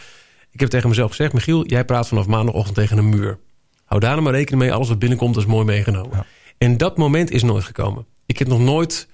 Ik 0.50 0.60
heb 0.60 0.68
tegen 0.68 0.88
mezelf 0.88 1.10
gezegd, 1.10 1.32
Michiel, 1.32 1.66
jij 1.66 1.84
praat 1.84 2.08
vanaf 2.08 2.26
maandagochtend 2.26 2.76
tegen 2.76 2.98
een 2.98 3.08
muur. 3.08 3.38
Hou 3.84 4.00
daar 4.00 4.10
nou 4.10 4.22
maar 4.22 4.32
rekening 4.32 4.62
mee. 4.62 4.72
Alles 4.72 4.88
wat 4.88 4.98
binnenkomt 4.98 5.36
is 5.36 5.46
mooi 5.46 5.64
meegenomen. 5.64 6.16
Ja. 6.16 6.26
En 6.58 6.76
dat 6.76 6.96
moment 6.96 7.30
is 7.30 7.42
nooit 7.42 7.64
gekomen. 7.64 8.06
Ik 8.26 8.38
heb 8.38 8.48
nog 8.48 8.60
nooit... 8.60 9.08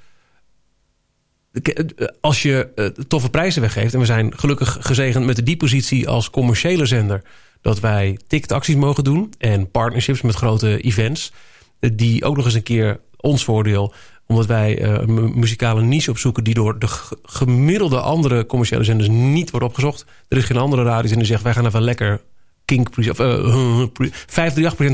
Als 2.20 2.42
je 2.42 2.92
toffe 3.08 3.30
prijzen 3.30 3.62
weggeeft... 3.62 3.94
en 3.94 4.00
we 4.00 4.06
zijn 4.06 4.38
gelukkig 4.38 4.76
gezegend 4.80 5.24
met 5.24 5.36
de 5.36 5.42
die 5.42 5.56
positie 5.56 6.08
als 6.08 6.30
commerciële 6.30 6.86
zender... 6.86 7.22
dat 7.60 7.80
wij 7.80 8.18
ticketacties 8.26 8.74
mogen 8.74 9.04
doen... 9.04 9.32
en 9.38 9.70
partnerships 9.70 10.22
met 10.22 10.34
grote 10.34 10.80
events... 10.80 11.32
die 11.80 12.24
ook 12.24 12.36
nog 12.36 12.44
eens 12.44 12.54
een 12.54 12.62
keer 12.62 13.00
ons 13.16 13.44
voordeel 13.44 13.92
omdat 14.28 14.46
wij 14.46 14.82
uh, 14.82 14.92
een 14.92 15.38
muzikale 15.38 15.82
niche 15.82 16.10
opzoeken... 16.10 16.44
die 16.44 16.54
door 16.54 16.78
de 16.78 16.88
gemiddelde 17.22 18.00
andere 18.00 18.46
commerciële 18.46 18.84
zenders 18.84 19.08
niet 19.08 19.50
wordt 19.50 19.66
opgezocht. 19.66 20.04
Er 20.28 20.36
is 20.36 20.44
geen 20.44 20.56
andere 20.56 20.82
radiozender 20.82 21.18
die 21.18 21.26
zegt... 21.26 21.42
wij 21.42 21.52
gaan 21.52 21.66
even 21.66 21.82
lekker 21.82 22.20
Kink, 22.64 22.88
of, 22.98 23.18
uh, 23.20 23.86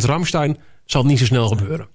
538% 0.02 0.04
Ramstein 0.04 0.58
zal 0.84 1.04
niet 1.04 1.18
zo 1.18 1.24
snel 1.24 1.48
gebeuren. 1.48 1.88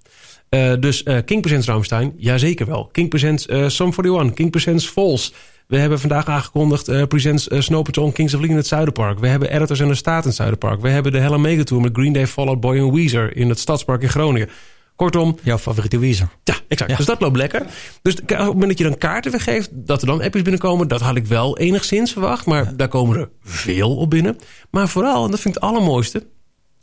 Dus 0.79 1.03
uh, 1.03 1.17
King 1.25 1.41
Presents 1.41 1.67
Ramstein, 1.67 2.13
jazeker 2.17 2.65
wel. 2.65 2.89
King 2.91 3.09
Presents 3.09 3.47
uh, 3.47 3.67
Sum 3.67 3.91
41, 3.91 4.33
King 4.33 4.51
Presents 4.51 4.87
Falls. 4.87 5.33
We 5.67 5.77
hebben 5.77 5.99
vandaag 5.99 6.27
aangekondigd 6.27 6.89
uh, 6.89 7.03
Presents 7.03 7.47
uh, 7.47 7.59
Snow 7.59 7.83
Patrol 7.83 8.11
Kings 8.11 8.33
of 8.33 8.39
League 8.39 8.55
in 8.55 8.61
het 8.61 8.67
Zuiderpark. 8.67 9.19
We 9.19 9.27
hebben 9.27 9.51
Editors 9.51 9.79
en 9.79 9.87
de 9.87 9.95
Staat 9.95 10.21
in 10.21 10.27
het 10.27 10.37
Zuiderpark. 10.37 10.81
We 10.81 10.89
hebben 10.89 11.11
de 11.11 11.17
Hella 11.17 11.37
Mega 11.37 11.63
Tour 11.63 11.83
met 11.83 11.93
Green 11.93 12.13
Day, 12.13 12.27
Fall 12.27 12.47
Out 12.47 12.59
Boy 12.59 12.77
en 12.77 12.93
Weezer 12.93 13.35
in 13.35 13.49
het 13.49 13.59
Stadspark 13.59 14.01
in 14.01 14.09
Groningen. 14.09 14.49
Kortom. 14.95 15.37
Jouw 15.43 15.57
favoriete 15.57 15.99
Weezer. 15.99 16.29
Ja, 16.43 16.55
exact. 16.67 16.91
Ja. 16.91 16.97
Dus 16.97 17.05
dat 17.05 17.21
loopt 17.21 17.35
lekker. 17.35 17.65
Dus 18.01 18.21
op 18.21 18.27
het 18.29 18.39
moment 18.39 18.67
dat 18.67 18.77
je 18.77 18.83
dan 18.83 18.97
kaarten 18.97 19.31
weggeeft, 19.31 19.69
dat 19.73 20.01
er 20.01 20.07
dan 20.07 20.21
appjes 20.21 20.41
binnenkomen, 20.41 20.87
dat 20.87 21.01
had 21.01 21.15
ik 21.15 21.25
wel 21.25 21.57
enigszins 21.57 22.11
verwacht. 22.11 22.45
Maar 22.45 22.63
ja. 22.63 22.71
daar 22.75 22.87
komen 22.87 23.17
er 23.17 23.29
veel 23.43 23.95
op 23.95 24.09
binnen. 24.09 24.37
Maar 24.71 24.87
vooral, 24.87 25.25
en 25.25 25.31
dat 25.31 25.39
vind 25.39 25.55
ik 25.55 25.61
het 25.61 25.71
allermooiste, 25.71 26.27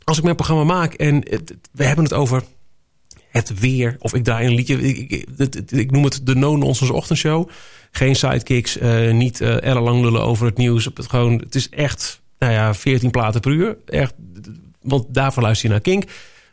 als 0.03 0.17
ik 0.17 0.23
mijn 0.23 0.35
programma 0.35 0.63
maak 0.63 0.93
en 0.93 1.15
het, 1.15 1.55
we 1.71 1.83
hebben 1.83 2.03
het 2.03 2.13
over 2.13 2.43
het 3.35 3.59
weer, 3.59 3.95
of 3.99 4.13
ik 4.13 4.23
draai 4.23 4.47
een 4.47 4.55
liedje, 4.55 4.81
ik, 4.81 5.25
ik, 5.69 5.91
noem 5.91 6.03
het 6.03 6.21
de 6.23 6.35
no-nonsense 6.35 6.93
ochtendshow. 6.93 7.49
Geen 7.91 8.15
sidekicks, 8.15 8.77
uh, 8.77 9.11
niet 9.11 9.41
uh, 9.41 9.63
ellenlang 9.63 10.01
lullen 10.01 10.21
over 10.21 10.45
het 10.45 10.57
nieuws. 10.57 10.85
Het, 10.85 11.09
gewoon, 11.09 11.37
het 11.37 11.55
is 11.55 11.69
echt, 11.69 12.21
nou 12.39 12.53
ja, 12.53 12.73
14 12.73 13.11
platen 13.11 13.41
per 13.41 13.51
uur. 13.51 13.77
Echt, 13.85 14.13
want 14.81 15.05
daarvoor 15.09 15.43
luister 15.43 15.67
je 15.67 15.73
naar 15.73 15.81
Kink. 15.81 16.03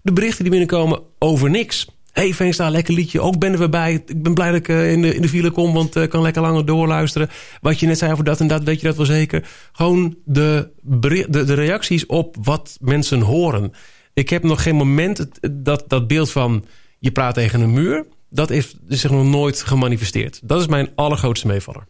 De 0.02 0.12
berichten 0.12 0.42
die 0.42 0.50
binnenkomen 0.50 1.00
over 1.18 1.50
niks. 1.50 1.86
hey, 2.12 2.34
Veenstra, 2.34 2.70
lekker 2.70 2.94
liedje. 2.94 3.20
Ook 3.20 3.38
ben 3.38 3.60
er 3.60 3.68
bij. 3.68 4.02
Ik 4.06 4.22
ben 4.22 4.34
blij 4.34 4.50
dat 4.50 4.58
ik 4.58 4.68
uh, 4.68 4.92
in, 4.92 5.02
de, 5.02 5.14
in 5.14 5.22
de 5.22 5.28
file 5.28 5.50
kom, 5.50 5.72
want 5.72 5.96
ik 5.96 6.10
kan 6.10 6.22
lekker 6.22 6.42
langer 6.42 6.66
doorluisteren. 6.66 7.30
Wat 7.60 7.80
je 7.80 7.86
net 7.86 7.98
zei 7.98 8.12
over 8.12 8.24
dat 8.24 8.40
en 8.40 8.46
dat, 8.46 8.62
weet 8.62 8.80
je 8.80 8.86
dat 8.86 8.96
wel 8.96 9.06
zeker. 9.06 9.48
Gewoon 9.72 10.16
de, 10.24 10.70
de, 10.80 11.26
de 11.28 11.54
reacties 11.54 12.06
op 12.06 12.36
wat 12.40 12.76
mensen 12.80 13.20
horen. 13.20 13.72
Ik 14.14 14.28
heb 14.28 14.42
nog 14.42 14.62
geen 14.62 14.74
moment 14.74 15.26
dat, 15.50 15.84
dat 15.86 16.06
beeld 16.06 16.30
van 16.30 16.64
je 16.98 17.12
praat 17.12 17.34
tegen 17.34 17.60
een 17.60 17.72
muur. 17.72 18.06
Dat 18.30 18.50
is 18.50 18.76
zich 18.88 19.10
nog 19.10 19.24
nooit 19.24 19.62
gemanifesteerd. 19.62 20.40
Dat 20.42 20.60
is 20.60 20.66
mijn 20.66 20.90
allergrootste 20.94 21.46
meevaller. 21.46 21.86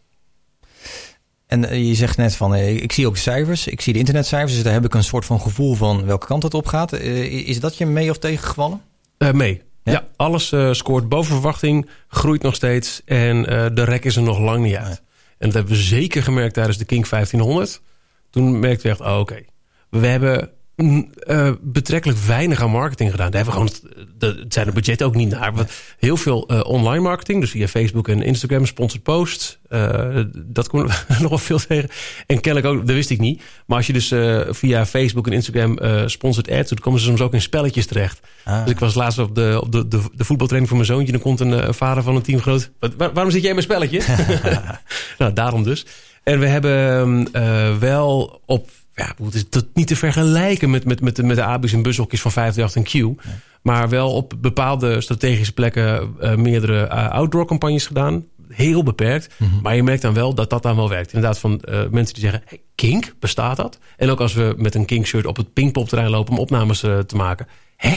En 1.47 1.85
je 1.85 1.95
zegt 1.95 2.17
net 2.17 2.35
van, 2.35 2.55
ik 2.55 2.91
zie 2.91 3.07
ook 3.07 3.17
cijfers, 3.17 3.67
ik 3.67 3.81
zie 3.81 3.93
de 3.93 3.99
internetcijfers, 3.99 4.53
dus 4.53 4.63
daar 4.63 4.73
heb 4.73 4.85
ik 4.85 4.93
een 4.93 5.03
soort 5.03 5.25
van 5.25 5.41
gevoel 5.41 5.73
van 5.73 6.05
welke 6.05 6.27
kant 6.27 6.43
het 6.43 6.53
op 6.53 6.65
gaat. 6.65 6.93
Is 6.93 7.59
dat 7.59 7.77
je 7.77 7.85
mee 7.85 8.09
of 8.09 8.17
tegengevallen? 8.17 8.81
Uh, 9.17 9.31
mee. 9.31 9.61
Ja, 9.83 9.91
ja 9.91 10.07
alles 10.15 10.51
uh, 10.51 10.73
scoort 10.73 11.09
boven 11.09 11.33
verwachting, 11.33 11.89
groeit 12.07 12.41
nog 12.41 12.55
steeds 12.55 13.01
en 13.05 13.37
uh, 13.37 13.65
de 13.73 13.83
rek 13.83 14.05
is 14.05 14.15
er 14.15 14.21
nog 14.21 14.39
lang 14.39 14.63
niet 14.63 14.75
uit. 14.75 14.87
Ja. 14.87 15.11
En 15.37 15.49
dat 15.49 15.53
hebben 15.53 15.73
we 15.73 15.79
zeker 15.79 16.23
gemerkt 16.23 16.53
tijdens 16.53 16.77
de 16.77 16.85
King 16.85 17.07
1500. 17.07 17.81
Toen 18.29 18.59
merkten 18.59 18.83
we 18.85 18.89
echt, 18.89 19.01
oh, 19.01 19.19
oké, 19.19 19.19
okay. 19.19 19.45
we 19.89 20.07
hebben 20.07 20.49
mm, 20.75 21.09
eh, 21.19 21.51
betrekkelijk 21.61 22.19
weinig 22.19 22.61
aan 22.61 22.71
marketing 22.71 23.11
gedaan. 23.11 23.31
Daar 23.31 23.45
hebben 23.45 23.61
we 23.63 23.69
gewoon, 23.69 24.05
de, 24.17 24.39
het 24.43 24.53
zijn 24.53 24.65
de 24.65 24.71
budget 24.71 25.03
ook 25.03 25.15
niet 25.15 25.29
naar. 25.29 25.53
Heel 25.99 26.17
veel 26.17 26.47
eh, 26.47 26.59
online 26.63 27.03
marketing, 27.03 27.39
dus 27.41 27.51
via 27.51 27.67
Facebook 27.67 28.07
en 28.07 28.21
Instagram, 28.21 28.65
sponsored 28.65 29.03
posts. 29.03 29.59
Eh, 29.69 30.19
dat 30.35 30.67
kon 30.67 30.89
nog 31.19 31.29
wel 31.29 31.37
veel 31.37 31.59
tegen. 31.59 31.89
En 32.27 32.41
kennelijk 32.41 32.73
ook, 32.73 32.87
dat 32.87 32.95
wist 32.95 33.09
ik 33.09 33.19
niet. 33.19 33.41
Maar 33.65 33.77
als 33.77 33.87
je 33.87 33.93
dus 33.93 34.11
eh, 34.11 34.41
via 34.49 34.85
Facebook 34.85 35.27
en 35.27 35.33
Instagram 35.33 35.77
eh 35.77 36.03
sponsored 36.05 36.51
ads 36.51 36.69
doet, 36.69 36.79
komen 36.79 36.99
ze 36.99 37.05
soms 37.05 37.21
ook 37.21 37.33
in 37.33 37.41
spelletjes 37.41 37.85
terecht. 37.85 38.19
Ah. 38.43 38.63
Dus 38.63 38.73
ik 38.73 38.79
was 38.79 38.93
laatst 38.93 39.19
op 39.19 39.35
de, 39.35 39.59
op 39.61 39.71
de, 39.71 39.87
de, 39.87 40.01
de 40.13 40.23
voetbaltraining 40.23 40.67
van 40.67 40.77
mijn 40.77 40.89
zoontje. 40.89 41.11
Dan 41.11 41.21
komt 41.21 41.39
een 41.39 41.53
eh, 41.53 41.73
vader 41.73 42.03
van 42.03 42.15
een 42.15 42.21
teamgenoot. 42.21 42.71
Wat, 42.79 42.91
waar- 42.97 43.13
waarom 43.13 43.31
zit 43.31 43.41
jij 43.41 43.49
in 43.49 43.55
mijn 43.55 43.67
spelletje? 43.67 44.01
nou, 45.19 45.33
daarom 45.33 45.63
dus. 45.63 45.85
En 46.23 46.39
we 46.39 46.47
hebben 46.47 47.27
eh, 47.31 47.77
wel 47.77 48.41
op... 48.45 48.69
Ja, 48.95 49.15
het 49.23 49.33
is 49.33 49.49
tot 49.49 49.65
niet 49.73 49.87
te 49.87 49.95
vergelijken 49.95 50.69
met, 50.69 50.85
met, 50.85 51.01
met, 51.01 51.15
de, 51.15 51.23
met 51.23 51.35
de 51.35 51.43
AB's 51.43 51.73
en 51.73 51.81
bushokjes 51.81 52.21
van 52.21 52.31
538 52.31 53.03
en 53.03 53.15
Q. 53.15 53.23
Maar 53.61 53.89
wel 53.89 54.11
op 54.13 54.33
bepaalde 54.37 55.01
strategische 55.01 55.53
plekken 55.53 56.13
eh, 56.19 56.35
meerdere 56.35 56.83
eh, 56.83 57.09
outdoor 57.09 57.45
campagnes 57.45 57.85
gedaan. 57.87 58.25
Heel 58.49 58.83
beperkt. 58.83 59.35
Maar 59.61 59.75
je 59.75 59.83
merkt 59.83 60.01
dan 60.01 60.13
wel 60.13 60.33
dat 60.33 60.49
dat 60.49 60.63
dan 60.63 60.75
wel 60.75 60.89
werkt. 60.89 61.13
Inderdaad 61.13 61.39
van 61.39 61.61
eh, 61.61 61.81
mensen 61.89 62.13
die 62.13 62.23
zeggen... 62.23 62.41
Hey, 62.45 62.61
Kink, 62.75 63.13
bestaat 63.19 63.57
dat? 63.57 63.79
En 63.97 64.09
ook 64.09 64.19
als 64.19 64.33
we 64.33 64.53
met 64.57 64.75
een 64.75 64.85
Kink 64.85 65.05
shirt 65.05 65.25
op 65.25 65.37
het 65.37 65.53
Pinkpopterrein 65.53 66.09
lopen... 66.09 66.33
om 66.33 66.39
opnames 66.39 66.79
te 66.79 67.15
maken. 67.15 67.47
Hè? 67.75 67.95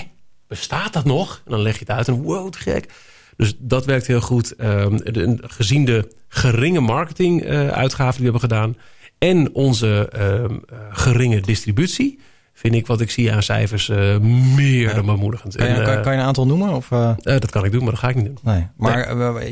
Bestaat 0.49 0.93
dat 0.93 1.05
nog? 1.05 1.43
En 1.45 1.51
dan 1.51 1.61
leg 1.61 1.73
je 1.73 1.79
het 1.79 1.91
uit 1.91 2.09
en 2.09 2.23
wow, 2.23 2.51
te 2.51 2.59
gek. 2.59 2.93
Dus 3.37 3.55
dat 3.59 3.85
werkt 3.85 4.07
heel 4.07 4.21
goed. 4.21 4.55
Ehm, 4.57 4.97
de- 4.97 5.39
gezien 5.43 5.85
de 5.85 6.13
geringe 6.29 6.81
marketing 6.81 7.43
eh, 7.43 7.69
uitgaven 7.69 8.23
die 8.23 8.31
we 8.31 8.39
hebben 8.39 8.59
gedaan... 8.59 8.77
en 9.19 9.55
onze 9.55 10.09
ehm, 10.13 10.45
eh, 10.45 10.79
geringe 10.91 11.41
distributie... 11.41 12.19
vind 12.53 12.75
ik 12.75 12.87
wat 12.87 13.01
ik 13.01 13.11
zie 13.11 13.33
aan 13.33 13.43
cijfers 13.43 13.89
eh, 13.89 14.19
meer 14.57 14.95
dan 14.95 15.07
bemoedigend. 15.07 15.57
Kan 15.57 15.67
je, 15.67 15.75
En, 15.75 15.85
kan, 15.85 15.95
eh, 15.95 16.03
kan 16.03 16.13
je 16.13 16.19
een 16.19 16.25
aantal 16.25 16.47
noemen? 16.47 16.73
Of, 16.73 16.89
dat 17.23 17.51
kan 17.51 17.65
ik 17.65 17.73
doen, 17.73 17.83
maar 17.83 17.91
dat 17.91 18.01
ga 18.01 18.09
ik 18.09 18.15
niet 18.15 18.25
doen. 18.25 18.39
Nee. 18.43 18.67
Maar 18.77 18.99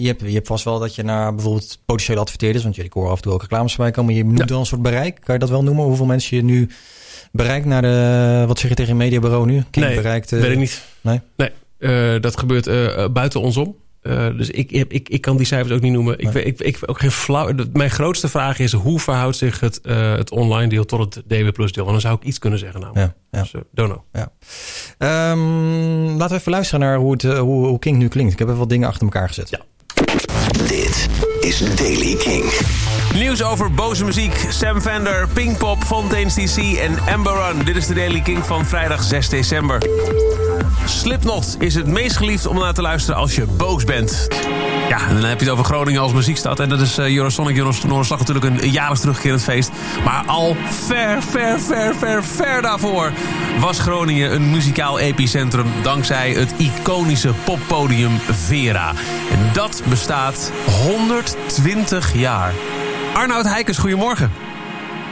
je, 0.00 0.06
hebt, 0.06 0.20
je 0.20 0.32
hebt 0.34 0.46
vast 0.46 0.64
wel 0.64 0.78
dat 0.78 0.94
je 0.94 1.02
naar 1.02 1.34
bijvoorbeeld 1.34 1.78
potentiële 1.86 2.20
adverteerders... 2.20 2.64
want 2.64 2.78
ik 2.78 2.92
hoor 2.92 3.08
af 3.10 3.16
en 3.16 3.22
toe 3.22 3.32
ook 3.32 3.42
reclames 3.42 3.74
voorbij 3.74 3.92
komen... 3.92 4.14
je 4.14 4.24
noemt 4.24 4.50
wel 4.50 4.60
een 4.60 4.66
soort 4.66 4.82
bereik. 4.82 5.20
Kan 5.24 5.34
je 5.34 5.40
dat 5.40 5.50
wel 5.50 5.62
noemen? 5.62 5.84
Hoeveel 5.84 6.06
mensen 6.06 6.36
je 6.36 6.44
nu 6.44 6.68
bereikt 7.32 7.66
naar 7.66 7.82
de... 7.82 8.44
wat 8.46 8.58
zeg 8.58 8.70
je 8.70 8.76
tegen 8.76 8.90
een 8.90 8.96
mediabureau 8.96 9.46
nu? 9.46 9.64
Kink 9.70 9.86
nee, 9.86 9.96
bereikt, 9.96 10.30
weet 10.30 10.50
ik 10.50 10.58
niet. 10.58 10.82
Nee? 11.00 11.20
Nee, 11.36 12.20
dat 12.20 12.38
gebeurt 12.38 12.64
buiten 13.12 13.40
ons 13.40 13.56
om. 13.56 13.76
Eh, 14.04 14.26
dus 14.36 14.50
ik, 14.50 14.70
ik, 14.72 14.92
ik, 14.92 15.08
ik 15.08 15.20
kan 15.20 15.36
die 15.36 15.46
cijfers 15.46 15.74
ook 15.74 15.80
niet 15.80 15.92
noemen. 15.92 16.18
Ik, 16.18 16.28
weet- 16.28 16.46
ik, 16.46 16.60
ik 16.60 16.78
ook 16.86 17.00
geen 17.00 17.10
flauw. 17.10 17.52
Mijn 17.72 17.90
grootste 17.90 18.28
vraag 18.28 18.58
is: 18.58 18.72
hoe 18.72 19.00
verhoudt 19.00 19.36
zich 19.36 19.60
het, 19.60 19.80
eh, 19.80 20.14
het 20.16 20.30
online 20.30 20.68
deel 20.68 20.84
tot 20.84 21.14
het 21.14 21.24
DW 21.28 21.52
Plus 21.52 21.72
deel? 21.72 21.84
Want 21.84 22.00
dan 22.00 22.00
zou 22.10 22.14
ik 22.20 22.26
iets 22.28 22.38
kunnen 22.38 22.58
zeggen. 22.58 22.80
Namelijk. 22.80 23.06
Ja, 23.30 23.38
ja. 23.38 23.42
Dus, 23.42 23.54
eh, 23.54 23.60
don't 23.72 23.90
know. 23.90 24.02
Ja. 24.12 24.32
Ehm, 24.98 26.16
laten 26.16 26.28
we 26.28 26.34
even 26.40 26.52
luisteren 26.52 26.80
naar 26.80 26.96
hoe, 26.98 27.12
het, 27.12 27.22
hoe, 27.22 27.66
hoe 27.66 27.78
King 27.78 27.96
nu 27.98 28.08
klinkt. 28.08 28.32
Ik 28.32 28.38
heb 28.38 28.48
even 28.48 28.60
wat 28.60 28.68
dingen 28.68 28.88
achter 28.88 29.02
elkaar 29.02 29.28
gezet. 29.28 29.50
Ja. 29.50 29.60
Dit 30.68 31.08
is 31.40 31.74
Daily 31.76 32.14
King. 32.16 32.44
Nieuws 33.14 33.42
over 33.42 33.70
boze 33.70 34.04
muziek. 34.04 34.46
Sam 34.48 34.80
Fender, 34.80 35.28
Pinkpop, 35.32 35.84
Fontaine's 35.84 36.34
DC 36.34 36.56
en 36.56 36.98
Amber 37.14 37.32
Run. 37.32 37.64
Dit 37.64 37.76
is 37.76 37.86
de 37.86 37.94
Daily 37.94 38.20
King 38.20 38.46
van 38.46 38.66
vrijdag 38.66 39.02
6 39.02 39.28
december. 39.28 39.82
Slipknot 40.84 41.56
is 41.58 41.74
het 41.74 41.86
meest 41.86 42.16
geliefd 42.16 42.46
om 42.46 42.58
naar 42.58 42.74
te 42.74 42.82
luisteren 42.82 43.20
als 43.20 43.34
je 43.34 43.46
boos 43.46 43.84
bent. 43.84 44.28
Ja, 44.88 45.08
en 45.08 45.14
dan 45.14 45.24
heb 45.24 45.38
je 45.38 45.44
het 45.44 45.52
over 45.52 45.64
Groningen 45.64 46.00
als 46.00 46.12
muziekstad. 46.12 46.60
En 46.60 46.68
dat 46.68 46.80
is 46.80 46.98
eh, 46.98 47.16
Eurosonic 47.16 47.56
Noorderslag 47.56 48.18
natuurlijk 48.18 48.44
een 48.44 48.70
jaarlijks 48.70 49.00
terugkerend 49.00 49.42
feest. 49.42 49.70
Maar 50.04 50.24
al 50.26 50.56
ver, 50.70 51.22
ver, 51.22 51.60
ver, 51.60 51.94
ver, 51.94 52.24
ver 52.24 52.62
daarvoor... 52.62 53.12
was 53.58 53.78
Groningen 53.78 54.34
een 54.34 54.50
muzikaal 54.50 54.98
epicentrum... 54.98 55.66
dankzij 55.82 56.32
het 56.32 56.54
iconische 56.56 57.32
poppodium 57.44 58.18
Vera. 58.30 58.92
En 59.30 59.50
dat 59.52 59.82
bestaat 59.88 60.52
120 60.66 62.14
jaar. 62.14 62.52
Arnoud 63.14 63.44
Heikens, 63.44 63.78
goedemorgen. 63.78 64.32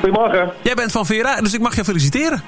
Goedemorgen. 0.00 0.53
Jij 0.62 0.74
bent 0.74 0.92
van 0.92 1.07
Vera, 1.07 1.40
dus 1.40 1.55
ik 1.55 1.61
mag 1.61 1.76
je 1.76 1.84
feliciteren. 1.84 2.42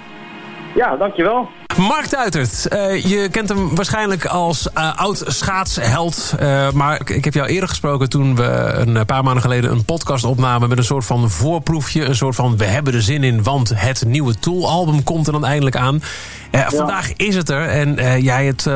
Ja, 0.74 0.96
dankjewel. 0.96 1.48
Mark 1.78 2.06
Tuitert, 2.06 2.68
eh, 2.68 3.04
je 3.04 3.28
kent 3.28 3.48
hem 3.48 3.74
waarschijnlijk 3.74 4.26
als 4.26 4.72
eh, 4.72 4.96
oud 4.96 5.22
schaatsheld. 5.26 6.34
Eh, 6.38 6.70
maar 6.70 7.00
ik, 7.00 7.10
ik 7.10 7.24
heb 7.24 7.34
jou 7.34 7.48
eerder 7.48 7.68
gesproken 7.68 8.08
toen 8.08 8.36
we 8.36 8.72
een 8.74 9.06
paar 9.06 9.22
maanden 9.22 9.42
geleden 9.42 9.70
een 9.70 9.84
podcast 9.84 10.24
opnamen... 10.24 10.68
met 10.68 10.78
een 10.78 10.84
soort 10.84 11.04
van 11.04 11.30
voorproefje, 11.30 12.04
een 12.04 12.16
soort 12.16 12.34
van 12.34 12.56
we 12.56 12.64
hebben 12.64 12.94
er 12.94 13.02
zin 13.02 13.24
in... 13.24 13.42
want 13.42 13.72
het 13.74 14.04
nieuwe 14.06 14.38
Tool-album 14.38 15.02
komt 15.02 15.26
er 15.26 15.32
dan 15.32 15.44
eindelijk 15.44 15.76
aan. 15.76 16.02
Vandaag 16.66 17.12
is 17.12 17.36
het 17.36 17.48
er 17.48 17.68
en 17.68 18.22
jij 18.22 18.46
het 18.46 18.66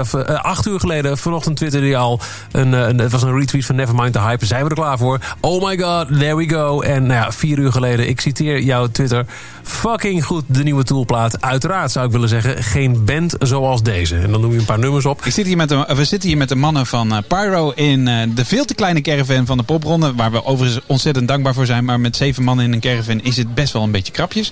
acht 0.42 0.66
uur 0.66 0.80
geleden, 0.80 1.18
vanochtend 1.18 1.56
twitterde 1.56 1.86
je 1.86 1.96
al... 1.96 2.20
Een, 2.52 2.72
een, 2.72 2.98
het 2.98 3.12
was 3.12 3.22
een 3.22 3.38
retweet 3.38 3.66
van 3.66 3.74
Nevermind 3.74 4.12
the 4.12 4.20
Hype, 4.20 4.46
zijn 4.46 4.62
we 4.62 4.68
er 4.68 4.76
klaar 4.76 4.98
voor? 4.98 5.18
Oh 5.40 5.64
my 5.64 5.78
god, 5.78 6.18
there 6.18 6.36
we 6.36 6.48
go. 6.48 6.80
En 6.80 7.06
nou 7.06 7.20
ja, 7.20 7.32
vier 7.32 7.58
uur 7.58 7.72
geleden, 7.72 8.08
ik 8.08 8.20
citeer 8.20 8.60
jouw 8.60 8.86
Twitter... 8.86 9.24
fucking 9.62 10.24
goed 10.24 10.44
de 10.46 10.62
nieuwe 10.62 10.84
Toolplaat. 10.84 11.40
Uiteraard 11.40 11.90
zou 11.90 12.06
ik 12.06 12.12
willen 12.12 12.28
zeggen, 12.28 12.62
geen 12.62 12.87
band 12.92 13.34
zoals 13.38 13.82
deze. 13.82 14.16
En 14.16 14.30
dan 14.30 14.40
noem 14.40 14.52
je 14.52 14.58
een 14.58 14.64
paar 14.64 14.78
nummers 14.78 15.04
op. 15.04 15.24
Ik 15.24 15.32
zit 15.32 15.46
hier 15.46 15.56
met 15.56 15.68
de, 15.68 15.94
we 15.94 16.04
zitten 16.04 16.28
hier 16.28 16.38
met 16.38 16.48
de 16.48 16.54
mannen 16.54 16.86
van 16.86 17.12
eh, 17.12 17.18
Pyro 17.28 17.70
in 17.70 18.08
eh, 18.08 18.22
de 18.34 18.44
veel 18.44 18.64
te 18.64 18.74
kleine 18.74 19.00
caravan 19.00 19.46
van 19.46 19.56
de 19.56 19.62
popronde. 19.62 20.14
Waar 20.14 20.30
we 20.30 20.44
overigens 20.44 20.84
ontzettend 20.86 21.28
dankbaar 21.28 21.54
voor 21.54 21.66
zijn. 21.66 21.84
Maar 21.84 22.00
met 22.00 22.16
zeven 22.16 22.42
mannen 22.42 22.64
in 22.64 22.72
een 22.72 22.80
caravan 22.80 23.20
is 23.20 23.36
het 23.36 23.54
best 23.54 23.72
wel 23.72 23.82
een 23.82 23.90
beetje 23.90 24.12
krapjes. 24.12 24.50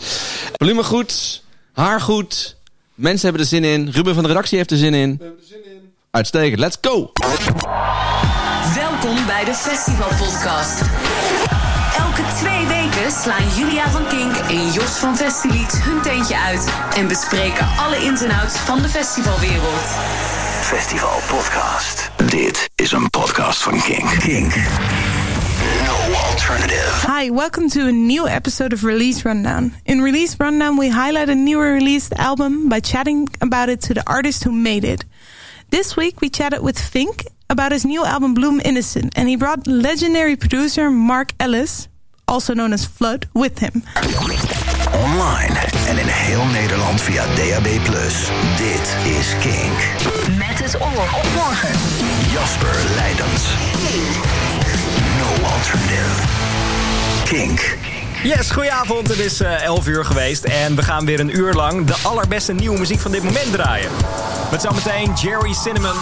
Volume 0.53 0.85
goed, 0.85 1.43
haar 1.73 2.01
goed. 2.01 2.57
Mensen 2.95 3.23
hebben 3.23 3.43
er 3.43 3.49
zin 3.49 3.65
in. 3.65 3.91
Ruben 3.91 4.15
van 4.15 4.23
de 4.23 4.29
redactie 4.29 4.59
heeft 4.59 4.71
er 4.71 4.77
zin 4.77 4.95
in. 4.95 5.21
Uitstekend, 6.11 6.61
let's 6.61 6.77
go! 6.81 7.13
Welkom 8.75 9.27
bij 9.27 9.45
de 9.45 9.55
Festival 9.55 10.09
Podcast. 10.09 10.81
Elke 11.99 12.23
twee 12.39 12.67
weken 12.67 12.76
slaan 13.11 13.49
Julia 13.57 13.91
van 13.91 14.07
Kink 14.07 14.37
en 14.37 14.73
Jos 14.73 14.99
van 14.99 15.17
Festilied 15.17 15.83
hun 15.83 16.03
teentje 16.03 16.39
uit 16.39 16.69
en 16.97 17.09
bespreken 17.09 17.67
alle 17.77 18.05
ins 18.05 18.23
en 18.23 18.31
outs 18.31 18.57
van 18.57 18.83
de 18.83 18.89
festivalwereld. 18.89 19.87
Festival 20.61 21.21
Podcast. 21.29 22.11
Dit 22.31 22.71
is 22.75 22.93
een 22.93 23.11
podcast 23.11 23.63
van 23.63 23.81
King. 23.81 24.19
King. 24.19 24.55
No 25.85 26.15
alternative. 26.31 27.13
Hi, 27.19 27.31
welcome 27.31 27.69
to 27.69 27.81
a 27.81 27.93
new 27.93 28.27
episode 28.27 28.75
of 28.75 28.83
Release 28.83 29.29
Rundown. 29.29 29.75
In 29.83 30.03
Release 30.03 30.35
Rundown, 30.39 30.79
we 30.79 30.91
highlight 30.91 31.29
a 31.29 31.35
newer 31.35 31.73
released 31.73 32.13
album 32.13 32.69
by 32.69 32.81
chatting 32.81 33.29
about 33.39 33.69
it 33.69 33.81
to 33.81 33.95
the 33.95 34.03
artist 34.07 34.45
who 34.45 34.53
made 34.53 34.85
it. 34.85 35.05
This 35.69 35.97
week, 35.97 36.21
we 36.21 36.29
chatted 36.31 36.61
with 36.63 36.79
Fink 36.79 37.25
about 37.49 37.73
his 37.73 37.85
new 37.85 38.05
album 38.05 38.35
Bloom 38.35 38.61
Innocent, 38.65 39.13
and 39.17 39.29
he 39.29 39.37
brought 39.37 39.67
legendary 39.67 40.37
producer 40.37 40.91
Mark 40.91 41.33
Ellis, 41.39 41.89
also 42.27 42.55
known 42.55 42.73
as 42.73 42.87
Flood, 42.87 43.27
with 43.33 43.59
him. 43.59 43.83
Online 44.93 45.59
en 45.89 45.99
in 45.99 46.07
heel 46.07 46.45
Nederland 46.45 47.01
via 47.01 47.25
DAB+. 47.35 47.65
Dit 48.57 48.97
is 49.05 49.35
Kink. 49.41 49.79
Met 50.39 50.59
het 50.59 50.81
oor 50.81 51.09
op 51.17 51.27
morgen. 51.35 51.69
Jasper 52.33 52.77
Leidens. 52.95 53.45
No 55.19 55.47
alternative. 55.49 56.23
Kink. 57.25 57.77
Yes, 58.23 58.51
goedenavond. 58.51 59.09
Het 59.09 59.19
is 59.19 59.41
eh 59.41 59.63
11 59.63 59.87
uur 59.87 60.05
geweest 60.05 60.45
en 60.45 60.77
we 60.77 60.83
gaan 60.83 61.05
weer 61.05 61.21
een 61.21 61.37
uur 61.37 61.55
lang 61.55 61.87
de 61.87 61.97
allerbeste 62.03 62.53
nieuwe 62.53 62.79
muziek 62.79 63.01
van 63.01 63.11
dit 63.11 63.23
moment 63.23 63.53
draaien. 63.53 63.91
Met 64.51 64.63
zometeen 64.63 65.13
Jerry 65.13 65.53
Cinnamon. 65.53 65.97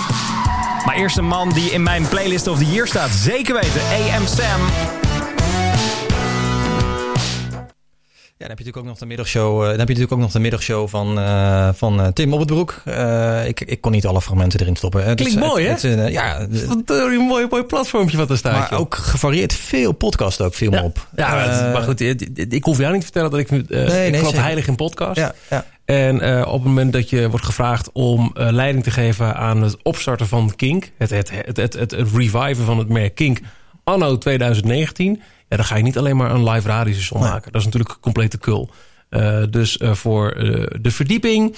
Maar 0.87 0.95
eerst 0.95 1.17
een 1.17 1.27
man 1.27 1.53
die 1.53 1.71
in 1.71 1.83
mijn 1.83 2.09
playlist 2.09 2.47
of 2.47 2.59
the 2.59 2.67
year 2.67 2.87
staat. 2.87 3.11
Zeker 3.11 3.55
weten, 3.55 3.81
AM 3.81 4.27
Sam. 4.27 5.04
Ja, 8.45 8.51
dan 8.51 8.59
heb 8.59 8.67
je 8.67 8.73
natuurlijk 8.73 8.93
ook 8.95 9.01
nog 9.01 9.09
de 9.09 9.17
middagshow, 9.17 9.53
eh, 9.63 9.69
dan 9.69 9.79
heb 9.79 9.89
je 9.89 9.95
natuurlijk 9.95 10.13
ook 10.13 10.19
nog 10.19 10.31
de 10.31 10.39
middagshow 10.41 10.89
van, 10.89 11.19
eh, 11.19 11.69
van 11.75 12.01
eh, 12.01 12.07
Tim 12.07 12.33
op 12.33 12.39
het 12.39 12.49
broek. 12.49 12.83
Ik, 13.47 13.61
ik 13.61 13.81
kon 13.81 13.93
niet 13.93 14.07
alle 14.07 14.21
fragmenten 14.23 14.61
erin 14.61 14.77
stoppen. 14.77 15.05
Het 15.05 15.17
Klinkt 15.21 15.35
is- 15.37 15.41
mooi, 15.49 15.67
het- 15.67 15.83
hè? 15.83 15.89
het 15.89 16.13
ja, 16.13 16.47
Wat 16.67 16.83
een 16.87 17.21
mooi, 17.21 17.47
mooi 17.51 17.63
platformpje 17.63 18.17
wat 18.17 18.31
er 18.31 18.37
staat. 18.37 18.59
maar 18.59 18.71
joh. 18.71 18.81
ook 18.81 18.95
gevarieerd 18.95 19.53
veel 19.55 19.93
podcast 19.93 20.41
ook 20.41 20.55
viel 20.55 20.71
me 20.71 20.83
op. 20.83 21.07
Ja, 21.17 21.71
maar, 21.73 21.83
goed, 21.83 22.01
ik, 22.01 22.21
ik 22.49 22.65
hoef 22.65 22.79
jou 22.79 22.91
niet 22.93 22.99
te 23.01 23.07
vertellen 23.13 23.31
dat 23.31 23.41
ik, 23.41 23.51
eh 23.51 23.87
nee, 23.89 24.07
ik 24.07 24.15
geloof 24.15 24.29
zeker. 24.29 24.43
heilig 24.45 24.67
in 24.67 24.77
podcast. 24.77 25.17
Ja, 25.19 25.35
ja. 25.51 25.65
En 25.85 26.47
op 26.47 26.53
het 26.53 26.65
moment 26.65 26.93
dat 26.93 27.11
je 27.11 27.31
wordt 27.31 27.45
gevraagd 27.47 27.91
om 27.93 28.31
leiding 28.35 28.85
te 28.85 28.91
geven 28.91 29.37
aan 29.37 29.63
het 29.63 29.77
opstarten 29.83 30.29
van 30.29 30.53
Kink, 30.57 30.91
het, 30.99 31.11
het, 31.11 31.31
het, 31.31 31.47
het, 31.47 31.57
het, 31.57 31.91
het 31.91 32.09
reviven 32.15 32.65
van 32.65 32.79
het 32.79 32.89
merk 32.89 33.15
Kink 33.15 33.39
anno 33.85 34.19
2019, 34.19 35.21
ja, 35.49 35.57
dan 35.57 35.65
ga 35.67 35.77
je 35.77 35.83
niet 35.83 35.99
alleen 35.99 36.17
maar 36.17 36.31
een 36.31 36.49
live 36.49 36.69
radiostation 36.69 37.21
maken. 37.21 37.53
Dat 37.53 37.61
is 37.61 37.67
natuurlijk 37.67 37.97
complete 38.01 38.39
kul. 38.39 38.71
Eh, 39.09 39.43
dus 39.51 39.77
eh, 39.79 39.93
voor 39.93 40.31
eh, 40.31 40.67
de 40.81 40.91
verdieping, 40.91 41.57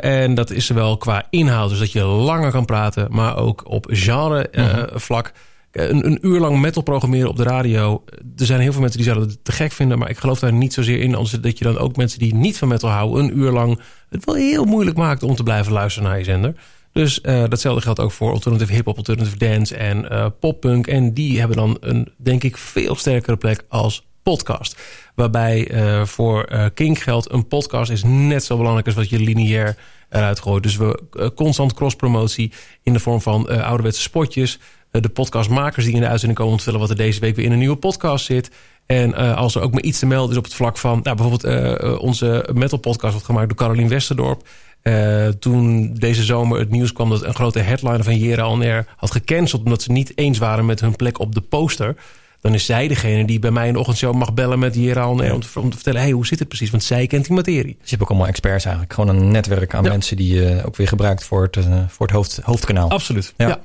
en 0.00 0.34
dat 0.34 0.50
is 0.50 0.66
zowel 0.66 0.96
qua 0.96 1.26
inhoud, 1.30 1.68
dus 1.70 1.78
dat 1.78 1.92
je 1.92 2.02
langer 2.04 2.50
kan 2.50 2.64
praten, 2.64 3.06
maar 3.10 3.36
ook 3.36 3.62
op 3.70 3.86
genre 3.90 4.48
eh, 4.48 4.64
Mhm. 4.74 4.98
vlak. 4.98 5.32
een, 5.72 6.06
een 6.06 6.18
uur 6.26 6.40
lang 6.40 6.60
metal 6.60 6.82
programmeren 6.82 7.28
op 7.28 7.36
de 7.36 7.42
radio. 7.42 8.04
Er 8.36 8.46
zijn 8.46 8.60
heel 8.60 8.72
veel 8.72 8.80
mensen 8.80 8.98
die 9.00 9.08
zouden 9.08 9.28
het 9.28 9.44
te 9.44 9.52
gek 9.52 9.72
vinden. 9.72 9.98
Maar 9.98 10.10
ik 10.10 10.18
geloof 10.18 10.38
daar 10.38 10.52
niet 10.52 10.72
zozeer 10.72 11.00
in. 11.00 11.14
Anders 11.14 11.30
dat 11.40 11.58
je 11.58 11.64
dan 11.64 11.78
ook 11.78 11.96
mensen 11.96 12.18
die 12.18 12.34
niet 12.34 12.58
van 12.58 12.68
metal 12.68 12.90
houden... 12.90 13.24
een 13.24 13.38
uur 13.38 13.50
lang 13.50 13.80
het 14.10 14.24
wel 14.24 14.34
heel 14.34 14.64
moeilijk 14.64 14.96
maakt 14.96 15.22
om 15.22 15.34
te 15.34 15.42
blijven 15.42 15.72
luisteren 15.72 16.08
naar 16.08 16.18
je 16.18 16.24
zender. 16.24 16.54
Dus 16.94 17.20
eh, 17.20 17.44
datzelfde 17.48 17.82
geldt 17.82 18.00
ook 18.00 18.12
voor 18.12 18.32
alternative 18.32 18.72
hip-hop, 18.72 18.96
alternative 18.96 19.36
dance 19.36 19.76
en 19.76 20.10
eh, 20.10 20.26
poppunk. 20.40 20.86
En 20.86 21.14
die 21.14 21.38
hebben 21.38 21.56
dan 21.56 21.76
een, 21.80 22.12
denk 22.16 22.42
ik, 22.42 22.56
veel 22.56 22.94
sterkere 22.94 23.36
plek 23.36 23.64
als 23.68 24.06
podcast. 24.22 24.76
Waarbij 25.14 25.70
eh, 25.70 26.04
voor 26.04 26.48
uh, 26.52 26.64
Kink 26.74 26.98
geldt, 26.98 27.32
een 27.32 27.48
podcast 27.48 27.90
is 27.90 28.02
net 28.04 28.44
zo 28.44 28.56
belangrijk 28.56 28.86
als 28.86 28.94
wat 28.94 29.08
je 29.08 29.18
lineair 29.18 29.76
eruit 30.10 30.40
gooit. 30.40 30.62
Dus 30.62 30.76
we 30.76 31.02
constant 31.34 31.74
cross-promotie 31.74 32.52
in 32.82 32.92
de 32.92 32.98
vorm 32.98 33.20
van 33.20 33.62
ouderwetse 33.62 34.00
spotjes. 34.00 34.58
de 34.90 35.08
podcastmakers 35.08 35.84
die 35.84 35.94
in 35.94 36.00
de 36.00 36.08
uitzending 36.08 36.38
komen 36.38 36.54
vertellen 36.54 36.80
wat 36.80 36.90
er 36.90 36.96
deze 36.96 37.20
week 37.20 37.36
weer 37.36 37.44
in 37.44 37.52
een 37.52 37.58
nieuwe 37.58 37.76
podcast 37.76 38.24
zit. 38.24 38.50
En 38.86 39.14
als 39.36 39.54
er 39.54 39.62
ook 39.62 39.72
maar 39.72 39.82
iets 39.82 39.98
te 39.98 40.06
melden 40.06 40.30
is 40.30 40.36
op 40.36 40.44
het 40.44 40.54
vlak 40.54 40.78
van... 40.78 41.00
Nou, 41.02 41.16
bijvoorbeeld 41.16 41.98
onze 41.98 42.48
metal 42.52 42.78
podcast 42.78 43.12
wordt 43.12 43.26
gemaakt 43.26 43.48
door 43.48 43.56
Carolien 43.56 43.88
Westerdorp. 43.88 44.46
Uh, 44.88 45.28
toen 45.28 45.94
deze 45.94 46.22
zomer 46.22 46.58
het 46.58 46.70
nieuws 46.70 46.92
kwam 46.92 47.10
dat 47.10 47.24
een 47.24 47.34
grote 47.34 47.58
headliner 47.58 48.04
van 48.04 48.18
Jera 48.18 48.42
Air 48.42 48.86
had 48.96 49.10
gecanceld... 49.10 49.64
omdat 49.64 49.82
ze 49.82 49.92
niet 49.92 50.12
eens 50.14 50.38
waren 50.38 50.66
met 50.66 50.80
hun 50.80 50.96
plek 50.96 51.18
op 51.18 51.34
de 51.34 51.40
poster... 51.40 51.96
dan 52.40 52.54
is 52.54 52.66
zij 52.66 52.88
degene 52.88 53.24
die 53.24 53.38
bij 53.38 53.50
mij 53.50 53.66
in 53.66 53.72
de 53.72 53.78
ochtendshow 53.78 54.14
mag 54.14 54.34
bellen 54.34 54.58
met 54.58 54.74
Jera 54.74 55.02
Air... 55.02 55.34
Om, 55.34 55.40
te, 55.40 55.60
om 55.60 55.70
te 55.70 55.74
vertellen, 55.76 56.00
hey, 56.00 56.10
hoe 56.10 56.26
zit 56.26 56.38
het 56.38 56.48
precies? 56.48 56.70
Want 56.70 56.82
zij 56.82 57.06
kent 57.06 57.26
die 57.26 57.34
materie. 57.34 57.76
Dus 57.80 57.90
je 57.90 57.90
hebt 57.90 58.02
ook 58.02 58.08
allemaal 58.08 58.28
experts 58.28 58.64
eigenlijk. 58.64 58.94
Gewoon 58.94 59.16
een 59.16 59.30
netwerk 59.30 59.74
aan 59.74 59.82
mensen 59.82 60.16
die 60.16 60.34
je 60.34 60.50
uh, 60.50 60.66
ook 60.66 60.76
weer 60.76 60.88
gebruikt 60.88 61.24
voor 61.24 61.42
het, 61.42 61.56
uh, 61.56 61.64
voor 61.88 62.06
het 62.06 62.14
hoofd, 62.14 62.40
hoofdkanaal. 62.42 62.90
Absoluut, 62.90 63.34
ja. 63.36 63.60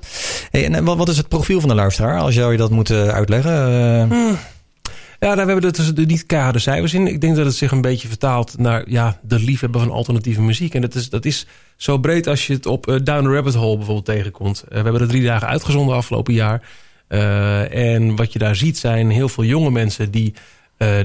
Hey, 0.51 0.65
en 0.65 0.83
wat, 0.83 0.97
wat 0.97 1.09
is 1.09 1.17
het 1.17 1.27
profiel 1.27 1.59
van 1.59 1.69
de 1.69 1.75
luisteraar? 1.75 2.19
Als 2.19 2.35
jou 2.35 2.51
je 2.51 2.57
dat 2.57 2.71
moet 2.71 2.91
uitleggen... 2.91 4.07
Hmm. 4.09 4.37
Ja, 5.19 5.35
daar 5.35 5.47
hebben 5.47 5.71
we 5.71 5.71
dus 5.71 6.05
niet 6.05 6.25
keiharde 6.25 6.59
cijfers 6.59 6.93
in. 6.93 7.07
Ik 7.07 7.21
denk 7.21 7.35
dat 7.35 7.45
het 7.45 7.55
zich 7.55 7.71
een 7.71 7.81
beetje 7.81 8.07
vertaalt 8.07 8.57
naar 8.57 8.89
ja, 8.89 9.19
de 9.21 9.39
liefhebber 9.39 9.81
van 9.81 9.91
alternatieve 9.91 10.41
muziek. 10.41 10.73
En 10.73 10.81
dat 10.81 10.95
is, 10.95 11.09
dat 11.09 11.25
is 11.25 11.45
zo 11.75 11.97
breed 11.97 12.27
als 12.27 12.47
je 12.47 12.53
het 12.53 12.65
op 12.65 12.87
uh, 12.87 12.95
Down 13.03 13.23
the 13.23 13.33
Rabbit 13.33 13.53
Hole 13.53 13.75
bijvoorbeeld 13.75 14.05
tegenkomt. 14.05 14.63
Uh, 14.63 14.69
we 14.69 14.83
hebben 14.83 15.01
er 15.01 15.07
drie 15.07 15.23
dagen 15.23 15.47
uitgezonden 15.47 15.95
afgelopen 15.95 16.33
jaar. 16.33 16.69
Uh, 17.09 17.93
en 17.93 18.15
wat 18.15 18.33
je 18.33 18.39
daar 18.39 18.55
ziet 18.55 18.77
zijn 18.77 19.09
heel 19.09 19.29
veel 19.29 19.43
jonge 19.43 19.71
mensen 19.71 20.11
die 20.11 20.33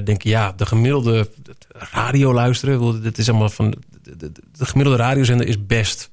denken... 0.03 0.29
ja, 0.29 0.53
de 0.57 0.65
gemiddelde 0.65 1.29
radio 1.67 2.33
luisteren. 2.33 3.03
Het 3.03 3.17
is 3.17 3.29
allemaal 3.29 3.49
van, 3.49 3.75
de, 4.01 4.17
de, 4.17 4.31
de, 4.57 4.65
gemiddelde 4.65 4.99
radiozender 4.99 5.47
is 5.47 5.65
best 5.65 6.09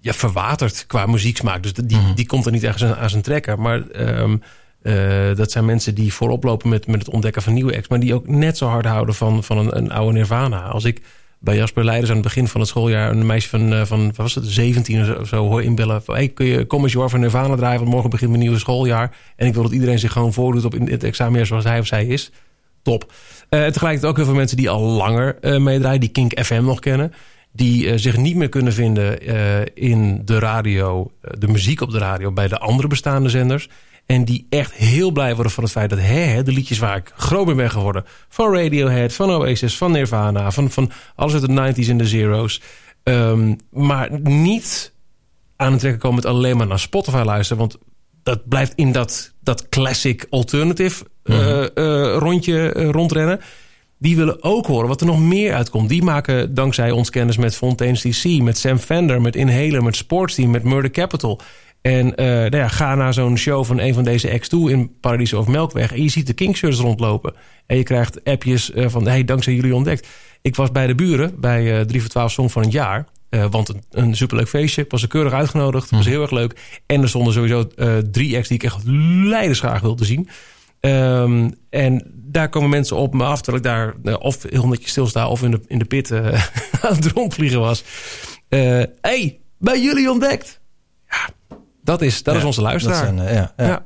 ja, 0.00 0.12
verwaterd 0.12 0.86
qua 0.86 1.06
muzieksmaak. 1.06 1.62
Dus 1.62 1.72
die, 1.72 1.96
mm 1.96 2.04
-hmm. 2.04 2.14
die 2.14 2.26
komt 2.26 2.46
er 2.46 2.52
niet 2.52 2.64
ergens 2.64 2.84
aan, 2.84 2.96
aan 2.96 3.10
zijn 3.10 3.22
trekken. 3.22 3.60
Maar... 3.60 3.82
Um, 4.20 4.42
uh, 4.86 5.36
dat 5.36 5.50
zijn 5.50 5.64
mensen 5.64 5.94
die 5.94 6.12
voorop 6.12 6.44
lopen 6.44 6.68
met, 6.68 6.86
met 6.86 6.98
het 6.98 7.10
ontdekken 7.10 7.42
van 7.42 7.54
nieuwe 7.54 7.76
acts... 7.76 7.88
maar 7.88 8.00
die 8.00 8.14
ook 8.14 8.28
net 8.28 8.56
zo 8.56 8.66
hard 8.66 8.86
houden 8.86 9.14
van, 9.14 9.44
van 9.44 9.58
een, 9.58 9.76
een 9.76 9.92
oude 9.92 10.12
Nirvana. 10.12 10.62
Als 10.62 10.84
ik 10.84 11.02
bij 11.38 11.56
Jasper 11.56 11.84
Leiders 11.84 12.10
aan 12.10 12.16
het 12.16 12.24
begin 12.24 12.48
van 12.48 12.60
het 12.60 12.68
schooljaar... 12.68 13.10
een 13.10 13.26
meisje 13.26 13.48
van, 13.48 13.72
uh, 13.72 13.84
van 13.84 14.06
wat 14.06 14.16
was 14.16 14.34
het, 14.34 14.46
17 14.46 15.18
of 15.18 15.28
zo 15.28 15.48
hoor 15.48 15.62
inbellen... 15.62 16.02
van 16.02 16.14
hey, 16.14 16.28
kun 16.28 16.46
je 16.46 16.64
Kom 16.64 16.82
eens 16.82 16.92
van 16.92 17.20
Nirvana 17.20 17.56
draaien... 17.56 17.78
want 17.78 17.90
morgen 17.90 18.10
begint 18.10 18.30
mijn 18.30 18.42
nieuwe 18.42 18.58
schooljaar... 18.58 19.16
en 19.36 19.46
ik 19.46 19.54
wil 19.54 19.62
dat 19.62 19.72
iedereen 19.72 19.98
zich 19.98 20.12
gewoon 20.12 20.32
voordoet 20.32 20.64
op 20.64 20.74
in 20.74 20.88
het 20.90 21.04
examenjaar 21.04 21.46
zoals 21.46 21.64
hij 21.64 21.78
of 21.78 21.86
zij 21.86 22.06
is. 22.06 22.32
Top. 22.82 23.12
Uh, 23.50 23.66
tegelijkertijd 23.66 24.04
ook 24.04 24.16
heel 24.16 24.24
veel 24.24 24.34
mensen 24.34 24.56
die 24.56 24.70
al 24.70 24.80
langer 24.80 25.38
meedraaien... 25.40 26.00
die 26.00 26.08
Kink 26.08 26.44
FM 26.44 26.64
nog 26.64 26.80
kennen... 26.80 27.12
die 27.52 27.98
zich 27.98 28.16
niet 28.16 28.36
meer 28.36 28.48
kunnen 28.48 28.72
vinden 28.72 29.20
in 29.74 30.22
de 30.24 30.38
radio... 30.38 31.10
de 31.38 31.48
muziek 31.48 31.80
op 31.80 31.90
de 31.90 31.98
radio 31.98 32.32
bij 32.32 32.48
de 32.48 32.58
andere 32.58 32.88
bestaande 32.88 33.28
zenders... 33.28 33.68
En 34.06 34.24
die 34.24 34.46
echt 34.50 34.72
heel 34.72 35.10
blij 35.10 35.34
worden 35.34 35.52
van 35.52 35.62
het 35.62 35.72
feit 35.72 35.90
dat 35.90 35.98
hè, 35.98 36.42
de 36.42 36.52
liedjes 36.52 36.78
waar 36.78 36.96
ik 36.96 37.12
groot 37.16 37.46
mee 37.46 37.54
ben 37.54 37.70
geworden. 37.70 38.04
Van 38.28 38.54
Radiohead, 38.54 39.12
van 39.12 39.30
Oasis, 39.30 39.76
van 39.76 39.92
Nirvana, 39.92 40.50
van, 40.50 40.70
van 40.70 40.90
alles 41.14 41.32
uit 41.32 41.46
de 41.46 41.82
90s 41.82 41.88
en 41.88 41.98
de 41.98 42.06
zeros. 42.06 42.62
Um, 43.02 43.56
maar 43.70 44.20
niet 44.20 44.92
aan 45.56 45.70
het 45.70 45.80
trekken 45.80 46.00
komen 46.00 46.16
met 46.16 46.26
alleen 46.26 46.56
maar 46.56 46.66
naar 46.66 46.78
Spotify 46.78 47.22
luisteren. 47.24 47.58
Want 47.58 47.78
dat 48.22 48.48
blijft 48.48 48.72
in 48.74 48.92
dat, 48.92 49.32
dat 49.40 49.68
classic 49.68 50.26
alternative 50.30 51.04
mm 51.24 51.36
-hmm. 51.36 51.48
uh, 51.48 51.66
uh, 51.74 52.16
rondje 52.16 52.74
uh, 52.76 52.90
rondrennen. 52.90 53.40
Die 53.98 54.16
willen 54.16 54.42
ook 54.42 54.66
horen 54.66 54.88
wat 54.88 55.00
er 55.00 55.06
nog 55.06 55.20
meer 55.20 55.54
uitkomt. 55.54 55.88
Die 55.88 56.02
maken 56.02 56.54
dankzij 56.54 56.90
ons 56.90 57.10
kennis 57.10 57.36
met 57.36 57.56
Fontaine's 57.56 58.02
DC, 58.02 58.42
met 58.42 58.58
Sam 58.58 58.78
Fender, 58.78 59.20
met 59.20 59.36
Inhaler, 59.36 59.82
met 59.82 59.96
Sportsteam, 59.96 60.50
met 60.50 60.62
Murder 60.62 60.90
Capital. 60.90 61.40
En 61.86 62.06
uh, 62.06 62.26
nou 62.26 62.56
ja, 62.56 62.68
ga 62.68 62.94
naar 62.94 63.14
zo'n 63.14 63.38
show 63.38 63.64
van 63.64 63.80
een 63.80 63.94
van 63.94 64.04
deze 64.04 64.32
acts 64.32 64.48
toe 64.48 64.70
in 64.70 65.00
Paradiso 65.00 65.38
of 65.38 65.46
Melkweg. 65.46 65.92
En 65.92 66.02
je 66.02 66.08
ziet 66.08 66.26
de 66.26 66.32
Kingshirts 66.32 66.78
rondlopen. 66.78 67.34
En 67.66 67.76
je 67.76 67.82
krijgt 67.82 68.24
appjes 68.24 68.70
uh, 68.70 68.88
van, 68.88 69.06
hey, 69.06 69.24
dankzij 69.24 69.52
jullie 69.54 69.74
ontdekt. 69.74 70.08
Ik 70.42 70.56
was 70.56 70.72
bij 70.72 70.86
de 70.86 70.94
buren 70.94 71.40
bij 71.40 71.78
uh, 71.78 71.80
3 71.80 72.00
voor 72.00 72.10
12 72.10 72.32
Song 72.32 72.48
van 72.48 72.62
het 72.62 72.72
jaar. 72.72 73.06
Want 73.50 73.68
een, 73.68 73.82
een 73.90 74.16
superleuk 74.16 74.48
feestje. 74.48 74.82
Ik 74.82 74.90
was 74.90 75.02
er 75.02 75.08
keurig 75.08 75.32
uitgenodigd. 75.32 75.90
Het 75.90 75.98
was 75.98 76.06
heel 76.06 76.22
erg 76.22 76.30
leuk. 76.30 76.80
En 76.86 77.02
er 77.02 77.08
stonden 77.08 77.32
sowieso 77.32 77.68
drie 78.10 78.36
acts 78.36 78.48
die 78.48 78.58
ik 78.58 78.64
echt 78.64 78.84
leidensgraag 79.24 79.80
wilde 79.80 80.04
zien. 80.04 80.28
Um, 80.80 81.54
en 81.70 82.02
daar 82.14 82.48
komen 82.48 82.70
mensen 82.70 82.96
op 82.96 83.14
me 83.14 83.24
af. 83.24 83.40
Terwijl 83.42 83.64
ik 83.64 83.70
daar 84.02 84.18
of 84.18 84.42
heel 84.42 84.68
netjes 84.68 84.90
stilsta 84.90 85.28
of 85.28 85.42
in 85.42 85.50
de, 85.50 85.60
in 85.66 85.78
de 85.78 85.84
pit 85.84 86.12
aan 86.82 86.94
het 86.94 87.06
rondvliegen 87.06 87.60
was. 87.60 87.84
hey, 89.00 89.38
bij 89.58 89.80
jullie 89.80 90.10
ontdekt. 90.10 90.60
Dat 91.86 92.02
is, 92.02 92.22
dat 92.22 92.34
ja, 92.34 92.40
is 92.40 92.46
onze 92.46 92.60
luisteraar. 92.60 93.04
Zijn, 93.04 93.18
uh, 93.18 93.34
ja, 93.34 93.52
ja. 93.56 93.66
ja, 93.66 93.84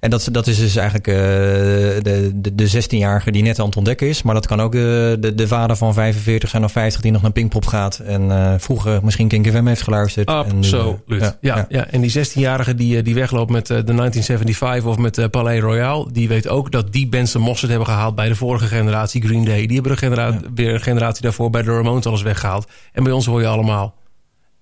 En 0.00 0.10
dat, 0.10 0.28
dat 0.32 0.46
is 0.46 0.58
dus 0.58 0.76
eigenlijk 0.76 1.06
uh, 1.06 1.14
de, 1.14 2.30
de, 2.34 2.54
de 2.54 2.82
16-jarige 2.82 3.30
die 3.30 3.42
net 3.42 3.58
aan 3.58 3.66
het 3.66 3.76
ontdekken 3.76 4.08
is. 4.08 4.22
Maar 4.22 4.34
dat 4.34 4.46
kan 4.46 4.60
ook 4.60 4.72
de, 4.72 5.16
de, 5.20 5.34
de 5.34 5.46
vader 5.46 5.76
van 5.76 5.94
45 5.94 6.48
zijn 6.48 6.64
of 6.64 6.72
50 6.72 7.00
die 7.00 7.12
nog 7.12 7.22
naar 7.22 7.32
Pinkpop 7.32 7.66
gaat. 7.66 7.98
En 7.98 8.22
uh, 8.22 8.54
vroeger 8.58 9.00
misschien 9.04 9.28
Kink 9.28 9.46
FM 9.46 9.66
heeft 9.66 9.82
geluisterd. 9.82 10.28
Absoluut. 10.28 11.22
En, 11.22 11.36
ja, 11.40 11.66
ja, 11.68 11.86
en 11.86 12.00
die 12.00 12.26
16-jarige 12.26 12.74
die, 12.74 13.02
die 13.02 13.14
wegloopt 13.14 13.50
met 13.50 13.66
de 13.66 13.84
1975 13.84 14.90
of 14.90 14.98
met 14.98 15.30
Palais 15.30 15.60
Royal. 15.60 16.12
Die 16.12 16.28
weet 16.28 16.48
ook 16.48 16.70
dat 16.70 16.92
die 16.92 17.08
bands 17.08 17.32
de 17.32 17.38
mosterd 17.38 17.70
hebben 17.70 17.88
gehaald 17.88 18.14
bij 18.14 18.28
de 18.28 18.34
vorige 18.36 18.66
generatie 18.66 19.22
Green 19.22 19.44
Day. 19.44 19.66
Die 19.66 19.76
hebben 19.76 19.98
genera 19.98 20.38
weer 20.54 20.74
een 20.74 20.80
generatie 20.80 21.22
daarvoor 21.22 21.50
bij 21.50 21.62
de 21.62 21.72
Ramones 21.72 22.06
alles 22.06 22.22
weggehaald. 22.22 22.70
En 22.92 23.02
bij 23.02 23.12
ons 23.12 23.26
hoor 23.26 23.40
je 23.40 23.46
allemaal... 23.46 24.00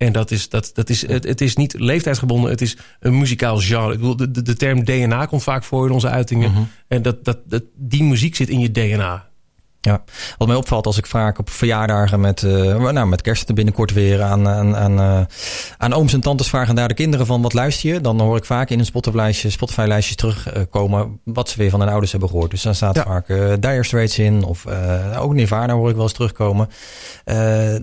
En 0.01 0.11
dat 0.11 0.31
is, 0.31 0.49
dat, 0.49 0.71
dat 0.73 0.89
is, 0.89 1.07
het, 1.07 1.23
het 1.23 1.41
is 1.41 1.55
niet 1.55 1.79
leeftijdsgebonden, 1.79 2.49
het 2.49 2.61
is 2.61 2.77
een 2.99 3.17
muzikaal 3.17 3.57
genre. 3.57 3.93
Ik 3.93 3.99
bedoel, 3.99 4.15
de, 4.15 4.41
de, 4.41 4.55
term 4.55 4.83
DNA 4.83 5.25
komt 5.25 5.43
vaak 5.43 5.63
voor 5.63 5.85
in 5.85 5.91
onze 5.91 6.09
uitingen. 6.09 6.49
Mm 6.49 6.55
-hmm. 6.55 6.67
En 6.87 7.01
dat, 7.01 7.25
dat, 7.25 7.37
dat, 7.45 7.63
die 7.75 8.03
muziek 8.03 8.35
zit 8.35 8.49
in 8.49 8.59
je 8.59 8.71
DNA. 8.71 9.29
Ja, 9.83 10.03
wat 10.37 10.47
mij 10.47 10.57
opvalt 10.57 10.85
als 10.85 10.97
ik 10.97 11.05
vaak 11.05 11.39
op 11.39 11.49
verjaardagen 11.49 12.19
met, 12.19 12.41
uh, 12.41 12.91
nou, 12.91 13.07
met 13.07 13.21
kerst 13.21 13.53
binnenkort 13.53 13.93
weer 13.93 14.21
aan, 14.21 14.47
aan, 14.47 14.75
aan, 14.75 14.99
uh, 14.99 15.19
aan 15.77 15.93
ooms 15.93 16.13
en 16.13 16.21
tantes 16.21 16.47
vragen 16.47 16.75
daar 16.75 16.87
de 16.87 16.93
kinderen 16.93 17.25
van 17.25 17.41
wat 17.41 17.53
luister 17.53 17.93
je? 17.93 18.01
Dan 18.01 18.21
hoor 18.21 18.37
ik 18.37 18.45
vaak 18.45 18.69
in 18.69 18.79
een 18.79 18.85
Spotify-lijstje 18.85 19.49
Spotify 19.49 19.85
lijstjes 19.87 20.15
terugkomen 20.15 21.19
wat 21.23 21.49
ze 21.49 21.57
weer 21.57 21.69
van 21.69 21.79
hun 21.79 21.89
ouders 21.89 22.11
hebben 22.11 22.29
gehoord. 22.29 22.51
Dus 22.51 22.61
dan 22.61 22.75
staat 22.75 22.95
ja. 22.95 23.03
vaak 23.03 23.29
uh, 23.29 23.53
Dire 23.59 23.83
Straits 23.83 24.19
in 24.19 24.43
of 24.43 24.65
ook 25.17 25.33
Nirvana 25.33 25.73
hoor 25.73 25.89
ik 25.89 25.95
wel 25.95 26.03
eens 26.03 26.13
terugkomen. 26.13 26.67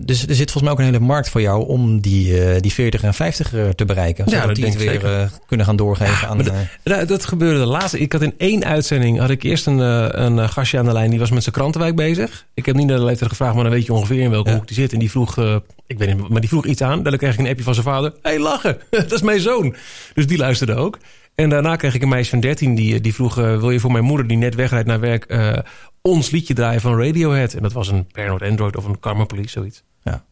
dus 0.01 0.27
er 0.27 0.35
zit 0.35 0.51
volgens 0.51 0.63
mij 0.63 0.73
ook 0.73 0.79
een 0.79 0.85
hele 0.85 1.01
markt 1.01 1.29
voor 1.29 1.41
jou 1.41 1.67
om 1.67 2.01
die, 2.01 2.61
die 2.61 2.73
40 2.73 3.03
en 3.03 3.15
50 3.15 3.49
te 3.75 3.85
bereiken. 3.85 4.25
Zodat 4.25 4.41
ja, 4.41 4.47
dat 4.47 4.57
die 4.57 4.65
het 4.65 4.77
weer 4.77 5.31
kunnen 5.47 5.67
gaan 5.67 5.77
doorgeven 5.77 6.15
ja, 6.21 6.27
aan... 6.27 6.67
Dat, 6.83 7.09
dat 7.09 7.25
gebeurde 7.25 7.59
de 7.59 7.67
laatste. 7.67 7.99
Ik 7.99 8.13
had 8.13 8.23
in 8.23 8.35
één 8.37 8.65
uitzending 8.65 9.19
had 9.19 9.31
ik 9.31 9.43
eerst 9.43 9.67
een, 9.67 9.79
een 10.23 10.49
gastje 10.49 10.79
aan 10.79 10.85
de 10.85 10.93
lijn 10.93 11.11
die 11.11 11.19
was 11.19 11.31
met 11.31 11.43
zijn 11.43 11.55
krantenwijk 11.55 11.88
bezig. 11.97 12.47
Ik 12.55 12.67
heb 12.67 12.77
niet 12.77 12.87
naar 12.87 12.99
de 12.99 13.05
leeftijd 13.05 13.31
gevraagd, 13.31 13.55
maar 13.55 13.65
dan 13.65 13.73
weet 13.73 13.87
je 13.87 13.93
ongeveer 13.93 14.21
in 14.21 14.31
welke 14.31 14.51
ja. 14.51 14.57
hoek 14.57 14.67
die 14.67 14.77
zit. 14.77 14.93
En 14.93 14.99
die 14.99 15.11
vroeg, 15.11 15.37
uh, 15.37 15.57
ik 15.87 15.99
weet 15.99 16.17
niet, 16.17 16.29
maar 16.29 16.41
die 16.41 16.49
vroeg 16.49 16.67
iets 16.67 16.83
aan. 16.83 17.03
Dan 17.03 17.17
kreeg 17.17 17.33
ik 17.33 17.39
een 17.39 17.49
appje 17.49 17.65
van 17.65 17.75
zijn 17.75 17.87
vader. 17.87 18.11
Hé, 18.11 18.31
hey, 18.31 18.39
lachen, 18.39 18.79
dat 18.91 19.13
is 19.13 19.23
mijn 19.23 19.41
zoon. 19.41 19.75
Dus 20.15 20.27
die 20.27 20.39
luisterde 20.39 20.75
ook. 20.75 20.99
En 21.35 21.49
daarna 21.49 21.77
kreeg 21.77 21.95
ik 21.95 22.03
een 22.03 22.09
meisje 22.09 22.31
van 22.31 22.41
13 22.41 22.75
die, 22.75 23.01
die 23.01 23.15
vroeg... 23.15 23.39
Uh, 23.39 23.59
wil 23.59 23.71
je 23.71 23.81
voor 23.81 23.93
mijn 23.93 24.05
moeder 24.05 24.27
die 24.27 24.37
net 24.37 24.55
wegrijdt 24.55 24.87
naar 24.87 25.01
werk... 25.01 25.25
Uh, 25.29 25.59
ons 26.03 26.31
liedje 26.31 26.55
draaien 26.55 26.81
van 26.81 27.03
Radiohead? 27.03 27.55
En 27.55 27.63
dat 27.63 27.73
was 27.73 27.89
een 27.89 28.07
Paranoid 28.07 28.43
Android 28.43 28.77
of 28.77 28.85
een 28.85 29.01
Karma 29.01 29.25
Police, 29.25 29.51
zoiets. 29.51 29.83
Ja. 30.03 30.25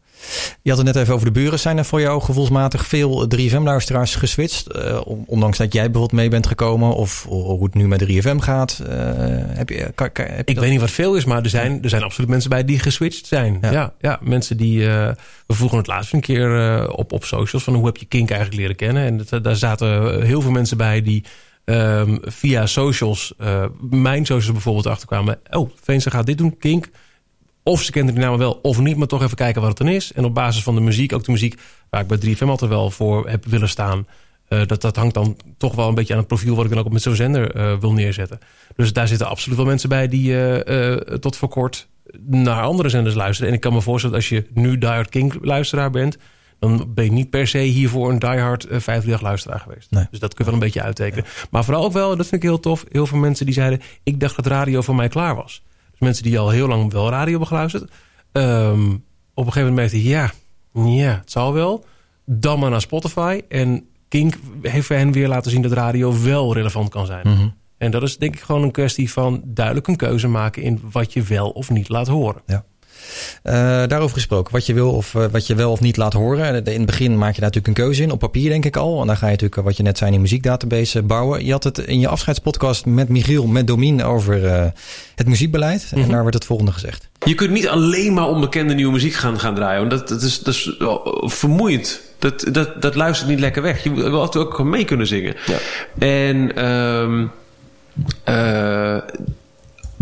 Je 0.61 0.69
had 0.69 0.77
het 0.77 0.87
net 0.87 0.95
even 0.95 1.13
over 1.13 1.25
de 1.25 1.39
buren. 1.39 1.59
Zijn 1.59 1.77
er 1.77 1.85
voor 1.85 2.01
jou 2.01 2.21
gevoelsmatig 2.21 2.87
veel 2.87 3.27
3FM-luisteraars 3.35 4.15
geswitcht? 4.15 4.75
Uh, 4.75 5.01
ondanks 5.25 5.57
dat 5.57 5.73
jij 5.73 5.83
bijvoorbeeld 5.83 6.19
mee 6.19 6.29
bent 6.29 6.47
gekomen 6.47 6.95
of, 6.95 7.25
of 7.27 7.43
hoe 7.43 7.63
het 7.63 7.73
nu 7.73 7.87
met 7.87 8.05
3FM 8.05 8.37
gaat. 8.37 8.81
Uh, 8.81 8.89
heb 9.47 9.69
je, 9.69 9.91
kan, 9.95 10.11
kan, 10.11 10.25
heb 10.25 10.35
je 10.35 10.43
ik 10.43 10.55
dat? 10.55 10.63
weet 10.63 10.71
niet 10.71 10.81
wat 10.81 10.91
veel 10.91 11.15
is, 11.15 11.25
maar 11.25 11.43
er 11.43 11.49
zijn, 11.49 11.83
er 11.83 11.89
zijn 11.89 12.03
absoluut 12.03 12.29
mensen 12.29 12.49
bij 12.49 12.65
die 12.65 12.79
geswitcht 12.79 13.25
zijn. 13.25 13.57
Ja, 13.61 13.71
ja, 13.71 13.93
ja 13.99 14.19
mensen 14.21 14.57
die... 14.57 14.79
Uh, 14.79 15.09
we 15.47 15.53
vroegen 15.53 15.77
het 15.77 15.87
laatst 15.87 16.13
een 16.13 16.21
keer 16.21 16.89
op, 16.91 17.11
op 17.11 17.23
socials 17.23 17.63
van 17.63 17.73
hoe 17.73 17.85
heb 17.85 17.97
je 17.97 18.05
Kink 18.05 18.29
eigenlijk 18.29 18.61
leren 18.61 18.75
kennen. 18.75 19.03
En 19.03 19.23
dat, 19.29 19.43
daar 19.43 19.55
zaten 19.55 20.21
heel 20.25 20.41
veel 20.41 20.51
mensen 20.51 20.77
bij 20.77 21.01
die... 21.01 21.23
Um, 21.69 22.19
via 22.21 22.65
socials, 22.65 23.33
mijn 23.89 24.25
socials 24.25 24.51
bijvoorbeeld, 24.51 24.87
achterkwamen. 24.87 25.39
Oh, 25.49 25.69
Veense 25.83 26.11
gaat 26.11 26.25
dit 26.25 26.37
doen, 26.37 26.57
Kink 26.57 26.89
of 27.67 27.81
ze 27.81 27.91
kenden 27.91 28.13
die 28.13 28.23
namen 28.23 28.39
wel 28.39 28.59
of 28.61 28.79
niet, 28.79 28.97
maar 28.97 29.07
toch 29.07 29.23
even 29.23 29.37
kijken 29.37 29.61
wat 29.61 29.69
het 29.69 29.79
dan 29.79 29.87
is. 29.95 30.13
En 30.13 30.25
op 30.25 30.33
basis 30.33 30.63
van 30.63 30.75
de 30.75 30.81
muziek, 30.81 31.13
ook 31.13 31.23
de 31.23 31.31
muziek 31.31 31.59
waar 31.89 32.01
ik 32.01 32.07
bij 32.07 32.35
3FM 32.35 32.47
altijd 32.47 32.71
wel 32.71 32.91
voor 32.91 33.29
heb 33.29 33.45
willen 33.45 33.69
staan... 33.69 34.07
Eh, 34.47 34.61
dat, 34.65 34.81
dat 34.81 34.95
hangt 34.95 35.13
dan 35.13 35.37
toch 35.57 35.75
wel 35.75 35.87
een 35.87 35.95
beetje 35.95 36.13
aan 36.13 36.19
het 36.19 36.27
profiel 36.27 36.55
wat 36.55 36.65
ik 36.65 36.71
dan 36.71 36.79
ook 36.79 36.91
met 36.91 37.01
zo'n 37.01 37.15
zender 37.15 37.55
eh, 37.55 37.79
wil 37.79 37.93
neerzetten. 37.93 38.39
Dus 38.75 38.93
daar 38.93 39.07
zitten 39.07 39.27
absoluut 39.27 39.57
wel 39.57 39.67
mensen 39.67 39.89
bij 39.89 40.07
die 40.07 40.63
eh, 40.63 40.95
tot 41.17 41.35
voor 41.35 41.49
kort 41.49 41.87
naar 42.25 42.61
andere 42.61 42.89
zenders 42.89 43.15
luisteren. 43.15 43.49
En 43.49 43.55
ik 43.55 43.61
kan 43.61 43.73
me 43.73 43.81
voorstellen 43.81 44.15
dat 44.15 44.29
als 44.29 44.39
je 44.39 44.47
nu 44.53 44.77
Die 44.77 44.89
Hard 44.89 45.09
King 45.09 45.37
luisteraar 45.41 45.89
bent, 45.89 46.17
dan 46.59 46.91
ben 46.93 47.05
je 47.05 47.11
niet 47.11 47.29
per 47.29 47.47
se 47.47 47.57
hiervoor 47.57 48.09
een 48.11 48.19
Die 48.19 48.29
Hard 48.29 48.63
uh, 48.63 48.69
538 48.69 49.21
luisteraar 49.21 49.59
geweest. 49.59 49.89
Dus 50.11 50.19
dat 50.19 50.33
kun 50.33 50.45
je 50.45 50.51
wel 50.51 50.53
een 50.53 50.65
beetje 50.65 50.81
uittekenen. 50.81 51.25
Maar 51.49 51.63
vooral 51.63 51.83
ook 51.83 51.93
wel, 51.93 52.07
dat 52.15 52.27
vind 52.27 52.43
ik 52.43 52.49
heel 52.49 52.59
tof, 52.59 52.85
heel 52.91 53.07
veel 53.07 53.17
mensen 53.17 53.45
die 53.45 53.53
zeiden, 53.53 53.81
ik 54.03 54.19
dacht 54.19 54.35
dat 54.35 54.45
radio 54.45 54.81
voor 54.81 54.95
mij 54.95 55.07
klaar 55.07 55.35
was. 55.35 55.63
Dus 55.97 56.07
mensen 56.07 56.23
die 56.23 56.39
al 56.39 56.49
heel 56.49 56.67
lang 56.67 56.91
wel 56.91 57.09
radio 57.09 57.29
hebben 57.29 57.47
geluisterd. 57.47 57.91
ehm, 58.31 58.91
op 59.33 59.45
een 59.45 59.51
gegeven 59.51 59.73
moment 59.73 59.91
merkten, 59.91 60.01
ja, 60.09 60.31
ja, 60.73 61.17
het 61.19 61.31
zal 61.31 61.53
wel. 61.53 61.85
Dan 62.25 62.59
maar 62.59 62.69
naar 62.69 62.81
Spotify. 62.81 63.41
En 63.49 63.87
Kink 64.07 64.35
heeft 64.61 64.89
hen 64.89 65.11
weer 65.11 65.27
laten 65.27 65.51
zien 65.51 65.61
dat 65.61 65.71
radio 65.71 66.21
wel 66.23 66.53
relevant 66.53 66.89
kan 66.89 67.05
zijn. 67.05 67.27
Mhm. 67.27 67.47
En 67.77 67.91
dat 67.91 68.03
is 68.03 68.17
denk 68.17 68.33
ik 68.35 68.41
gewoon 68.41 68.63
een 68.63 68.71
kwestie 68.71 69.11
van 69.11 69.41
duidelijk 69.45 69.87
een 69.87 69.95
keuze 69.95 70.27
maken 70.27 70.61
in 70.61 70.79
wat 70.91 71.13
je 71.13 71.21
wel 71.21 71.49
of 71.49 71.69
niet 71.69 71.89
laat 71.89 72.07
horen. 72.07 72.41
Ja. 72.45 72.65
Uh, 73.43 73.53
daarover 73.87 74.15
gesproken, 74.15 74.53
wat 74.53 74.65
je 74.65 74.73
wil 74.73 74.91
of 74.91 75.13
uh, 75.13 75.25
wat 75.31 75.47
je 75.47 75.55
wel 75.55 75.71
of 75.71 75.79
niet 75.79 75.97
laat 75.97 76.13
horen. 76.13 76.65
In 76.65 76.77
het 76.77 76.85
begin 76.85 77.17
maak 77.17 77.33
je 77.33 77.41
daar 77.41 77.49
natuurlijk 77.49 77.67
een 77.77 77.85
keuze 77.85 78.03
in, 78.03 78.11
op 78.11 78.19
papier 78.19 78.49
denk 78.49 78.65
ik 78.65 78.75
al. 78.75 79.01
En 79.01 79.07
dan 79.07 79.17
ga 79.17 79.25
je 79.25 79.31
natuurlijk, 79.31 79.61
wat 79.61 79.77
je 79.77 79.83
net 79.83 79.97
zei, 79.97 80.13
in 80.13 80.21
muziekdatabase 80.21 81.01
bouwen. 81.03 81.45
Je 81.45 81.51
had 81.51 81.63
het 81.63 81.77
in 81.77 81.99
je 81.99 82.07
afscheidspodcast 82.07 82.85
met 82.85 83.09
Michiel, 83.09 83.47
met 83.47 83.67
Domien 83.67 84.03
over 84.03 84.43
uh, 84.43 84.65
het 85.15 85.27
muziekbeleid. 85.27 85.81
Mm 85.81 85.89
-hmm. 85.89 86.03
En 86.03 86.09
daar 86.13 86.23
werd 86.23 86.33
het 86.33 86.45
volgende 86.45 86.71
gezegd. 86.71 87.09
Je 87.25 87.35
kunt 87.35 87.51
niet 87.51 87.67
alleen 87.67 88.13
maar 88.13 88.27
onbekende 88.27 88.73
nieuwe 88.73 88.91
muziek 88.93 89.13
gaan, 89.13 89.39
gaan 89.39 89.55
draaien. 89.55 89.79
Want 89.79 89.91
dat, 89.91 90.07
dat, 90.07 90.21
is, 90.21 90.39
dat 90.39 90.53
is 90.53 90.75
vermoeiend. 91.33 92.01
Dat, 92.19 92.45
dat, 92.51 92.81
dat 92.81 92.95
luistert 92.95 93.29
niet 93.29 93.39
lekker 93.39 93.61
weg. 93.61 93.83
Je 93.83 93.93
wil 93.93 94.21
altijd 94.21 94.45
ook 94.45 94.63
mee 94.63 94.85
kunnen 94.85 95.07
zingen. 95.07 95.35
Ja. 95.45 95.57
En... 95.99 96.65
Um, 96.65 97.31
uh, 98.29 98.97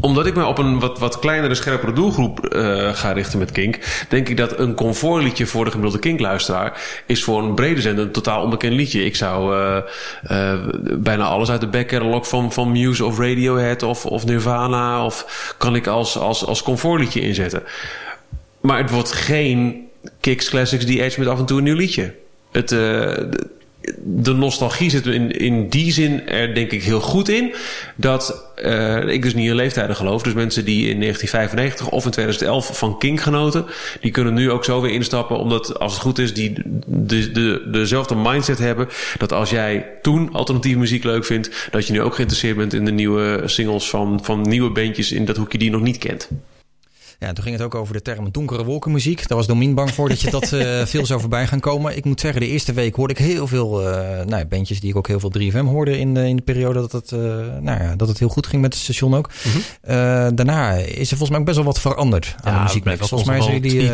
omdat 0.05 0.25
ik 0.25 0.35
me 0.35 0.45
op 0.45 0.57
een 0.57 0.79
wat, 0.79 0.99
wat 0.99 1.19
kleinere, 1.19 1.55
scherpere 1.55 1.93
doelgroep 1.93 2.53
uh, 2.55 2.93
ga 2.93 3.11
richten 3.11 3.39
met 3.39 3.51
Kink... 3.51 4.05
denk 4.09 4.29
ik 4.29 4.37
dat 4.37 4.59
een 4.59 4.73
comfortliedje 4.73 5.45
voor 5.45 5.65
de 5.65 5.71
gemiddelde 5.71 5.99
Kink-luisteraar... 5.99 6.81
is 7.05 7.23
voor 7.23 7.43
een 7.43 7.55
brede 7.55 7.81
zender 7.81 8.05
een 8.05 8.11
totaal 8.11 8.43
onbekend 8.43 8.73
liedje. 8.73 9.05
Ik 9.05 9.15
zou 9.15 9.55
uh, 9.55 9.77
uh, 10.31 10.59
bijna 10.97 11.23
alles 11.23 11.49
uit 11.49 11.61
de 11.61 11.67
backcatalog 11.67 12.27
van, 12.27 12.51
van 12.51 12.71
Muse 12.71 13.05
of 13.05 13.19
Radiohead 13.19 13.83
of, 13.83 14.05
of 14.05 14.25
Nirvana... 14.25 15.05
of 15.05 15.53
kan 15.57 15.75
ik 15.75 15.87
als, 15.87 16.17
als, 16.17 16.45
als 16.45 16.63
comfortliedje 16.63 17.21
inzetten. 17.21 17.63
Maar 18.61 18.77
het 18.77 18.91
wordt 18.91 19.11
geen 19.11 19.87
Kicks 20.19 20.49
Classics 20.49 20.85
The 20.85 21.03
Edge 21.03 21.19
met 21.19 21.29
af 21.29 21.39
en 21.39 21.45
toe 21.45 21.57
een 21.57 21.63
nieuw 21.63 21.75
liedje. 21.75 22.13
Het, 22.51 22.75
de 24.03 24.33
nostalgie 24.33 24.89
zit 24.89 25.05
in, 25.05 25.31
in 25.31 25.69
die 25.69 25.91
zin 25.91 26.27
er 26.27 26.55
denk 26.55 26.71
ik 26.71 26.83
heel 26.83 26.99
goed 26.99 27.29
in. 27.29 27.53
Dat 27.95 28.53
uh, 28.63 29.07
ik 29.07 29.21
dus 29.21 29.33
niet 29.33 29.49
in 29.49 29.55
leeftijden 29.55 29.95
geloof. 29.95 30.23
Dus 30.23 30.33
mensen 30.33 30.65
die 30.65 30.89
in 30.89 30.99
1995 30.99 31.89
of 31.89 32.05
in 32.05 32.11
2011 32.11 32.77
van 32.77 32.97
King 32.97 33.23
genoten. 33.23 33.65
Die 34.01 34.11
kunnen 34.11 34.33
nu 34.33 34.51
ook 34.51 34.65
zo 34.65 34.81
weer 34.81 34.91
instappen. 34.91 35.37
Omdat 35.37 35.79
als 35.79 35.93
het 35.93 36.01
goed 36.01 36.19
is 36.19 36.33
die 36.33 36.53
de, 36.85 37.31
de, 37.31 37.67
dezelfde 37.71 38.15
mindset 38.15 38.59
hebben. 38.59 38.87
Dat 39.17 39.33
als 39.33 39.49
jij 39.49 39.85
toen 40.01 40.29
alternatieve 40.31 40.79
muziek 40.79 41.03
leuk 41.03 41.25
vindt. 41.25 41.67
Dat 41.71 41.87
je 41.87 41.93
nu 41.93 42.01
ook 42.01 42.15
geïnteresseerd 42.15 42.57
bent 42.57 42.73
in 42.73 42.85
de 42.85 42.91
nieuwe 42.91 43.41
singles 43.45 43.89
van, 43.89 44.19
van 44.23 44.41
nieuwe 44.41 44.69
bandjes 44.69 45.11
in 45.11 45.25
dat 45.25 45.37
hoekje 45.37 45.57
die 45.57 45.67
je 45.67 45.73
nog 45.73 45.83
niet 45.83 45.97
kent. 45.97 46.29
Ja, 47.19 47.33
toen 47.33 47.43
ging 47.43 47.55
het 47.55 47.65
ook 47.65 47.75
over 47.75 47.93
de 47.93 48.01
term 48.01 48.31
donkere 48.31 48.63
wolkenmuziek. 48.63 49.27
Daar 49.27 49.37
was 49.37 49.47
Domien 49.47 49.73
bang 49.73 49.93
voor 49.93 50.09
dat 50.09 50.21
je 50.21 50.31
dat 50.31 50.51
uh, 50.51 50.85
veel 50.85 51.05
zou 51.05 51.19
voorbij 51.19 51.47
gaan 51.47 51.59
komen. 51.59 51.97
Ik 51.97 52.05
moet 52.05 52.19
zeggen, 52.19 52.41
de 52.41 52.47
eerste 52.47 52.73
week 52.73 52.95
hoorde 52.95 53.13
ik 53.13 53.19
heel 53.19 53.47
veel 53.47 53.81
uh, 53.81 53.87
nou 53.97 54.37
ja, 54.37 54.45
bandjes 54.45 54.79
die 54.79 54.89
ik 54.89 54.95
ook 54.95 55.07
heel 55.07 55.19
veel 55.19 55.31
3FM 55.39 55.65
hoorde 55.65 55.99
in 55.99 56.13
de, 56.13 56.27
in 56.27 56.35
de 56.35 56.41
periode 56.41 56.79
dat 56.79 56.91
het, 56.91 57.11
uh, 57.11 57.19
nou 57.59 57.83
ja, 57.83 57.95
dat 57.95 58.07
het 58.07 58.19
heel 58.19 58.29
goed 58.29 58.47
ging 58.47 58.61
met 58.61 58.73
het 58.73 58.83
station 58.83 59.15
ook. 59.15 59.29
Mm 59.43 59.51
-hmm. 59.51 60.35
daarna 60.35 60.71
is 60.73 61.11
er 61.11 61.17
volgens 61.17 61.29
mij 61.29 61.39
ook 61.39 61.45
best 61.45 61.57
wel 61.57 61.65
wat 61.65 61.79
veranderd 61.79 62.35
aan 62.41 62.53
ja, 62.53 62.57
de 62.57 62.63
muziek. 62.63 62.97
Volgens 62.97 63.29
mij 63.29 63.41
zijn 63.41 63.61
jullie. 63.61 63.91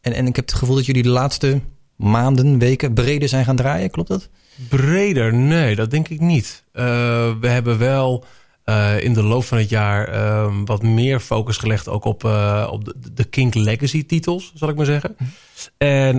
en, 0.00 0.12
en 0.12 0.26
ik 0.26 0.36
heb 0.36 0.46
het 0.46 0.54
gevoel 0.54 0.76
dat 0.76 0.86
jullie 0.86 1.02
de 1.02 1.08
laatste 1.08 1.60
maanden, 1.96 2.58
weken 2.58 2.94
breder 2.94 3.28
zijn 3.28 3.44
gaan 3.44 3.56
draaien. 3.56 3.90
Klopt 3.90 4.08
dat? 4.08 4.28
Breder? 4.68 5.34
Nee, 5.34 5.74
dat 5.74 5.90
denk 5.90 6.08
ik 6.08 6.20
niet. 6.20 6.64
we 6.72 7.38
hebben 7.40 7.78
wel. 7.78 8.24
Uh, 8.64 9.00
in 9.00 9.12
de 9.12 9.22
loop 9.22 9.44
van 9.44 9.58
het 9.58 9.68
jaar 9.68 10.14
uh, 10.14 10.54
wat 10.64 10.82
meer 10.82 11.20
focus 11.20 11.56
gelegd 11.56 11.88
ook 11.88 12.04
op, 12.04 12.24
uh, 12.24 12.68
op 12.70 12.84
de, 12.84 12.94
de 13.12 13.24
Kink 13.24 13.54
Legacy 13.54 14.06
titels, 14.06 14.52
zal 14.54 14.68
ik 14.68 14.76
maar 14.76 14.86
zeggen. 14.86 15.16
Mm. 15.18 15.26
En 15.76 16.16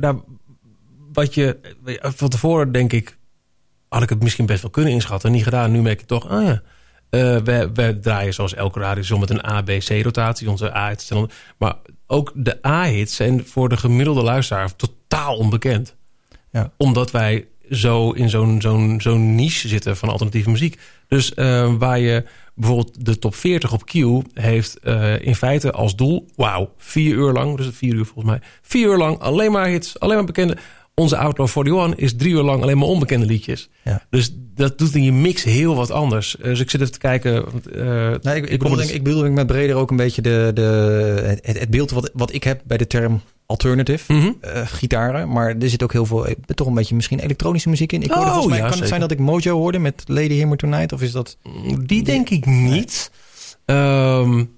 nou, 0.00 0.20
wat 1.12 1.34
je 1.34 1.58
van 2.00 2.28
tevoren 2.28 2.72
denk 2.72 2.92
ik, 2.92 3.18
had 3.88 4.02
ik 4.02 4.08
het 4.08 4.22
misschien 4.22 4.46
best 4.46 4.62
wel 4.62 4.70
kunnen 4.70 4.92
inschatten. 4.92 5.32
Niet 5.32 5.44
gedaan, 5.44 5.72
nu 5.72 5.82
merk 5.82 6.00
ik 6.00 6.06
toch, 6.06 6.28
ah 6.28 6.44
ja. 6.44 6.62
we, 7.10 7.70
we 7.74 7.98
draaien 8.00 8.34
zoals 8.34 8.54
elke 8.54 8.80
radio 8.80 9.18
met 9.18 9.30
een 9.30 9.46
A-B-C-rotatie, 9.46 10.50
onze 10.50 10.74
A-hits. 10.76 11.12
Maar 11.58 11.76
ook 12.06 12.32
de 12.34 12.66
A-hits 12.66 13.16
zijn 13.16 13.46
voor 13.46 13.68
de 13.68 13.76
gemiddelde 13.76 14.22
luisteraar 14.22 14.76
totaal 14.76 15.36
onbekend. 15.36 15.96
Ja. 16.50 16.72
Omdat 16.76 17.10
wij 17.10 17.48
zo 17.70 18.10
in 18.10 18.30
zo'n 18.30 18.60
zo'n 18.60 19.00
zo'n 19.00 19.34
niche 19.34 19.68
zitten 19.68 19.96
van 19.96 20.08
alternatieve 20.08 20.50
muziek. 20.50 20.78
Dus 21.08 21.32
uh, 21.36 21.74
waar 21.78 21.98
je 21.98 22.24
bijvoorbeeld 22.54 23.04
de 23.04 23.18
top 23.18 23.34
40 23.34 23.72
op 23.72 23.84
Q 23.84 23.92
heeft 24.34 24.78
uh, 24.84 25.20
in 25.20 25.34
feite 25.34 25.72
als 25.72 25.96
doel... 25.96 26.26
wauw, 26.36 26.72
vier 26.76 27.14
uur 27.14 27.32
lang, 27.32 27.56
dus 27.56 27.68
vier 27.72 27.94
uur 27.94 28.04
volgens 28.04 28.24
mij... 28.24 28.40
vier 28.62 28.88
uur 28.88 28.96
lang 28.98 29.18
alleen 29.18 29.52
maar 29.52 29.66
hits, 29.66 30.00
alleen 30.00 30.16
maar 30.16 30.24
bekende... 30.24 30.56
Onze 30.94 31.16
Outlaw 31.16 31.48
41 31.48 31.94
is 31.96 32.16
drie 32.16 32.32
uur 32.32 32.42
lang 32.42 32.62
alleen 32.62 32.78
maar 32.78 32.88
onbekende 32.88 33.26
liedjes. 33.26 33.68
Ja. 33.84 34.02
Dus 34.10 34.34
dat 34.54 34.78
doet 34.78 34.94
in 34.94 35.02
je 35.02 35.12
mix 35.12 35.42
heel 35.42 35.74
wat 35.74 35.90
anders. 35.90 36.36
Dus 36.42 36.60
ik 36.60 36.70
zit 36.70 36.80
even 36.80 36.92
te 36.92 36.98
kijken. 36.98 37.44
Uh, 37.76 38.14
nee, 38.22 38.36
ik, 38.36 38.48
ik, 38.48 38.58
bedoel, 38.58 38.76
denk, 38.76 38.90
ik 38.90 39.02
bedoel 39.02 39.30
met 39.30 39.46
breder 39.46 39.76
ook 39.76 39.90
een 39.90 39.96
beetje 39.96 40.22
de, 40.22 40.50
de, 40.54 40.62
het, 41.42 41.58
het 41.58 41.70
beeld 41.70 41.90
wat, 41.90 42.10
wat 42.12 42.32
ik 42.32 42.44
heb 42.44 42.60
bij 42.64 42.76
de 42.76 42.86
term 42.86 43.20
alternative 43.46 44.12
mm 44.12 44.20
-hmm. 44.20 44.36
uh, 44.44 44.66
gitaren. 44.66 45.28
Maar 45.28 45.56
er 45.56 45.68
zit 45.68 45.82
ook 45.82 45.92
heel 45.92 46.06
veel, 46.06 46.26
toch 46.54 46.66
een 46.66 46.74
beetje 46.74 46.94
misschien 46.94 47.18
elektronische 47.18 47.68
muziek 47.68 47.92
in. 47.92 48.02
Ik 48.02 48.10
hoorde 48.10 48.24
oh, 48.24 48.32
volgens 48.32 48.52
mij, 48.52 48.62
ja, 48.62 48.68
kan 48.68 48.72
zeker. 48.72 48.90
het 48.90 49.00
zijn 49.00 49.08
dat 49.08 49.18
ik 49.18 49.26
Mojo 49.26 49.58
hoorde 49.58 49.78
met 49.78 50.02
Lady 50.06 50.38
Hammer 50.38 50.58
Tonight? 50.58 50.92
Of 50.92 51.02
is 51.02 51.12
dat... 51.12 51.36
Die 51.84 52.02
denk 52.02 52.30
ik 52.30 52.46
niet. 52.46 53.10
Um, 53.66 54.50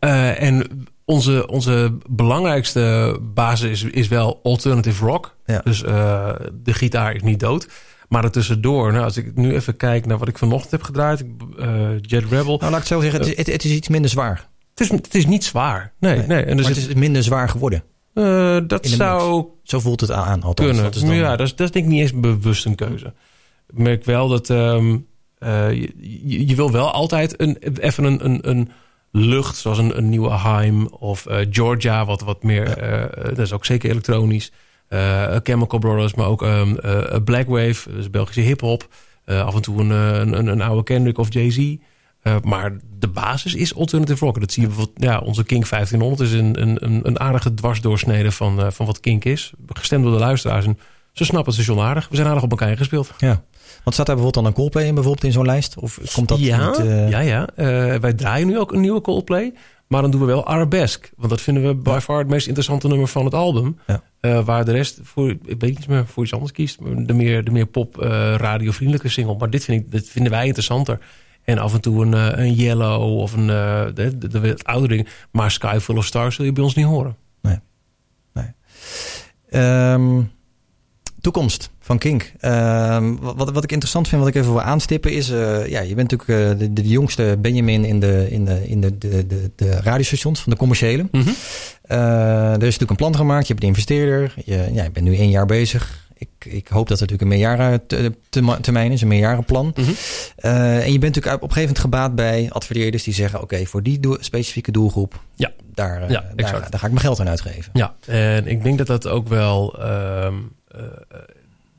uh, 0.00 0.42
en 0.42 0.86
onze, 1.04 1.48
onze 1.48 1.98
belangrijkste 2.10 3.16
basis 3.34 3.70
is, 3.70 3.90
is 3.90 4.08
wel 4.08 4.40
alternative 4.42 5.04
rock. 5.04 5.36
Ja. 5.46 5.60
Dus 5.64 5.82
uh, 5.82 6.30
de 6.52 6.72
gitaar 6.72 7.14
is 7.14 7.22
niet 7.22 7.40
dood. 7.40 7.68
Maar 8.08 8.24
ertussendoor, 8.24 8.92
nou, 8.92 9.04
als 9.04 9.16
ik 9.16 9.34
nu 9.34 9.54
even 9.54 9.76
kijk 9.76 10.06
naar 10.06 10.18
wat 10.18 10.28
ik 10.28 10.38
vanochtend 10.38 10.70
heb 10.70 10.82
gedraaid. 10.82 11.24
Uh, 11.58 11.88
Jet 12.00 12.24
Rebel. 12.24 12.44
Nou, 12.44 12.58
laat 12.58 12.70
ik 12.70 12.76
het 12.76 12.86
zo 12.86 13.00
zeggen, 13.00 13.20
het, 13.20 13.28
is, 13.28 13.52
het 13.52 13.64
is 13.64 13.70
iets 13.70 13.88
minder 13.88 14.10
zwaar. 14.10 14.48
Het 14.70 14.80
is, 14.80 14.90
het 14.90 15.14
is 15.14 15.26
niet 15.26 15.44
zwaar. 15.44 15.92
Nee, 15.98 16.16
nee. 16.16 16.26
nee. 16.26 16.44
En 16.44 16.56
dus 16.56 16.66
maar 16.66 16.74
het 16.74 16.88
is 16.88 16.94
minder 16.94 17.22
zwaar 17.22 17.48
geworden. 17.48 17.84
Uh, 18.14 18.58
dat 18.66 18.86
zou 18.86 19.36
mix. 19.36 19.48
Zo 19.62 19.80
voelt 19.80 20.00
het 20.00 20.10
aan, 20.10 20.42
althans. 20.42 20.68
kunnen. 20.68 20.84
Dat 20.84 20.94
is 20.94 21.00
dan... 21.00 21.14
Ja, 21.14 21.36
dat 21.36 21.46
is, 21.46 21.56
dat 21.56 21.66
is 21.66 21.72
denk 21.72 21.84
ik 21.84 21.90
niet 21.90 22.00
eens 22.00 22.20
bewust 22.20 22.64
een 22.64 22.74
keuze. 22.74 23.12
Ik 23.68 23.78
merk 23.78 24.04
wel 24.04 24.28
dat 24.28 24.48
um, 24.48 25.06
uh, 25.38 25.70
je, 25.70 26.46
je, 26.46 26.54
wil 26.54 26.70
wel 26.70 26.90
altijd 26.90 27.40
een, 27.40 27.56
even 27.80 28.04
een, 28.04 28.24
een, 28.24 28.48
een 28.48 28.70
lucht, 29.12 29.56
zoals 29.56 29.78
een, 29.78 29.96
een 29.96 30.08
nieuwe 30.08 30.38
Heim 30.38 30.86
of 30.86 31.26
uh, 31.28 31.36
Georgia, 31.50 32.04
wat, 32.04 32.20
wat 32.20 32.42
meer, 32.42 32.84
ja. 32.84 33.08
dat 33.28 33.38
is 33.38 33.52
ook 33.52 33.64
zeker 33.64 33.90
elektronisch. 33.90 34.52
Chemical 35.42 35.78
Brothers, 35.78 36.14
maar 36.14 36.26
ook 36.26 36.42
um, 36.42 36.78
Blackwave, 37.24 37.92
dus 37.92 38.10
Belgische 38.10 38.40
hip-hop. 38.40 38.88
af 39.26 39.54
en 39.54 39.62
toe 39.62 39.80
een, 39.80 39.90
een, 39.90 40.46
een 40.46 40.62
oude 40.62 40.82
Kendrick 40.82 41.18
of 41.18 41.32
Jay-Z. 41.32 41.76
Maar 42.42 42.76
de 42.98 43.08
basis 43.08 43.54
is 43.54 43.74
alternative 43.74 44.24
rock. 44.24 44.40
Dat 44.40 44.52
zie 44.52 44.62
je 44.62 44.68
bijvoorbeeld, 44.68 45.02
ja, 45.02 45.18
onze 45.18 45.44
Kink 45.44 45.68
1500 45.68 46.30
is 46.30 46.38
een, 46.38 46.62
een, 46.62 47.06
een 47.06 47.20
aardige 47.20 47.54
dwarsdoorsnede 47.54 48.32
van, 48.32 48.72
van 48.72 48.86
wat 48.86 49.00
Kink 49.00 49.24
is. 49.24 49.52
Gestemd 49.66 50.02
door 50.02 50.12
de 50.12 50.18
luisteraars. 50.18 50.66
En 50.66 50.78
ze 51.12 51.24
snappen 51.24 51.52
het 51.52 51.62
station 51.62 51.84
aardig. 51.84 52.08
We 52.08 52.16
zijn 52.16 52.28
aardig 52.28 52.42
op 52.42 52.50
elkaar 52.50 52.70
ingespeeld. 52.70 53.10
Ja. 53.18 53.42
Want 53.84 53.94
staat 53.94 54.06
daar 54.06 54.16
bijvoorbeeld 54.16 54.34
dan 54.34 54.44
een 54.44 54.52
Coldplay 54.52 54.84
in, 54.84 54.94
bijvoorbeeld 54.94 55.24
in 55.24 55.32
zo'n 55.32 55.46
lijst? 55.46 55.78
Of 55.78 55.98
komt 56.14 56.28
dat 56.28 56.38
ja, 56.38 56.66
niet... 56.66 56.78
Uh... 56.78 57.10
Ja, 57.10 57.18
ja. 57.18 57.48
wij 58.00 58.12
draaien 58.12 58.46
nu 58.46 58.58
ook 58.58 58.72
een 58.72 58.80
nieuwe 58.80 59.00
Coldplay. 59.00 59.54
Maar 59.86 60.02
dan 60.02 60.10
doen 60.10 60.20
we 60.20 60.26
wel 60.26 60.46
Arabesque. 60.46 61.08
Want 61.16 61.30
dat 61.30 61.40
vinden 61.40 61.66
we 61.66 61.74
by 61.74 61.98
far 62.02 62.18
het 62.18 62.28
meest 62.28 62.46
interessante 62.46 62.88
nummer 62.88 63.08
van 63.08 63.24
het 63.24 63.34
album. 63.34 63.78
Ja. 63.86 64.42
waar 64.42 64.64
de 64.64 64.72
rest, 64.72 64.98
voor, 65.02 65.30
ik 65.30 65.40
weet 65.60 65.78
niet 65.78 65.88
meer, 65.88 66.06
voor 66.06 66.22
iets 66.22 66.32
anders 66.32 66.52
kiest. 66.52 66.78
De 67.06 67.12
meer, 67.12 67.44
de 67.44 67.50
meer 67.50 67.66
pop 67.66 67.96
radiovriendelijke 68.36 69.08
single. 69.08 69.36
Maar 69.38 69.50
dit, 69.50 69.64
vind 69.64 69.80
ik, 69.80 69.90
dit 69.90 70.08
vinden 70.08 70.32
wij 70.32 70.46
interessanter. 70.46 70.98
En 71.44 71.58
af 71.58 71.74
en 71.74 71.80
toe 71.80 72.04
een, 72.04 72.40
een 72.40 72.54
Yellow 72.54 73.18
of 73.18 73.32
een 73.32 73.48
uh, 73.48 73.84
de, 73.94 74.18
de, 74.18 74.28
de 74.28 74.56
oudere 74.62 74.94
ding. 74.94 75.08
Maar 75.30 75.50
Sky 75.50 75.78
Full 75.80 75.96
of 75.96 76.04
Stars 76.04 76.34
zul 76.34 76.44
je 76.44 76.52
bij 76.52 76.64
ons 76.64 76.74
niet 76.74 76.86
horen. 76.86 77.16
Nee. 77.42 77.58
nee. 78.32 79.92
Um, 79.92 80.30
toekomst 81.22 81.70
van 81.80 81.98
Kink. 81.98 82.32
Um, 82.40 83.18
wat, 83.20 83.50
wat 83.50 83.64
ik 83.64 83.72
interessant 83.72 84.08
vind, 84.08 84.20
wat 84.20 84.30
ik 84.30 84.36
even 84.36 84.52
wil 84.52 84.62
aanstippen 84.62 85.12
is... 85.12 85.30
Uh, 85.30 85.68
ja, 85.68 85.80
je 85.80 85.94
bent 85.94 86.10
natuurlijk 86.10 86.52
uh, 86.52 86.58
de, 86.58 86.72
de, 86.72 86.88
jongste 86.88 87.36
Benjamin 87.38 87.84
in 87.84 88.00
de, 88.00 88.26
in 88.30 88.44
de, 88.44 88.68
in 88.68 88.80
de, 88.80 88.98
de, 88.98 89.26
de, 89.26 89.50
de 89.56 89.70
radiostations 89.70 90.40
van 90.40 90.52
de 90.52 90.58
commerciële. 90.58 91.02
Mm 91.10 91.20
-hmm. 91.22 91.34
er 91.88 92.52
is 92.52 92.58
natuurlijk 92.58 92.90
een 92.90 92.96
plan 92.96 93.16
gemaakt. 93.16 93.46
Je 93.46 93.54
bent 93.54 93.66
investeerder. 93.66 94.34
Je, 94.44 94.68
ja, 94.72 94.82
je 94.82 94.90
bent 94.90 95.06
nu 95.06 95.16
één 95.16 95.30
jaar 95.30 95.46
bezig. 95.46 96.08
ik, 96.18 96.28
ik 96.52 96.68
hoop 96.68 96.88
dat 96.88 97.00
het 97.00 97.10
natuurlijk 97.10 97.22
een 97.22 97.38
meerjaren 97.38 97.86
te- 97.86 98.12
te- 98.28 98.58
termijn 98.60 98.92
is, 98.92 99.02
een 99.02 99.08
meerjarenplan. 99.08 99.74
Eh, 100.36 100.84
en 100.84 100.92
je 100.92 100.98
bent 100.98 101.14
natuurlijk 101.14 101.42
op 101.42 101.48
een 101.48 101.54
gegeven 101.54 101.60
moment 101.60 101.78
gebaat 101.78 102.14
bij 102.14 102.48
adverteerders 102.50 103.02
die 103.02 103.14
zeggen: 103.14 103.42
Oké, 103.42 103.64
voor 103.66 103.82
die 103.82 104.00
doel- 104.00 104.16
specifieke 104.20 104.70
doelgroep, 104.70 105.20
Ja. 105.34 105.50
daar, 105.74 106.02
eh, 106.02 106.10
Ja, 106.10 106.24
daar, 106.34 106.48
ga 106.48 106.86
ik 106.86 106.92
mijn 106.92 107.00
geld 107.00 107.20
aan 107.20 107.28
uitgeven. 107.28 107.70
Ja, 107.72 107.94
en 108.06 108.46
ik 108.46 108.62
denk 108.62 108.78
dat 108.78 108.86
dat 108.86 109.06
ook 109.08 109.28
wel... 109.28 109.78
ehm, 109.80 110.34
eh, 110.34 110.61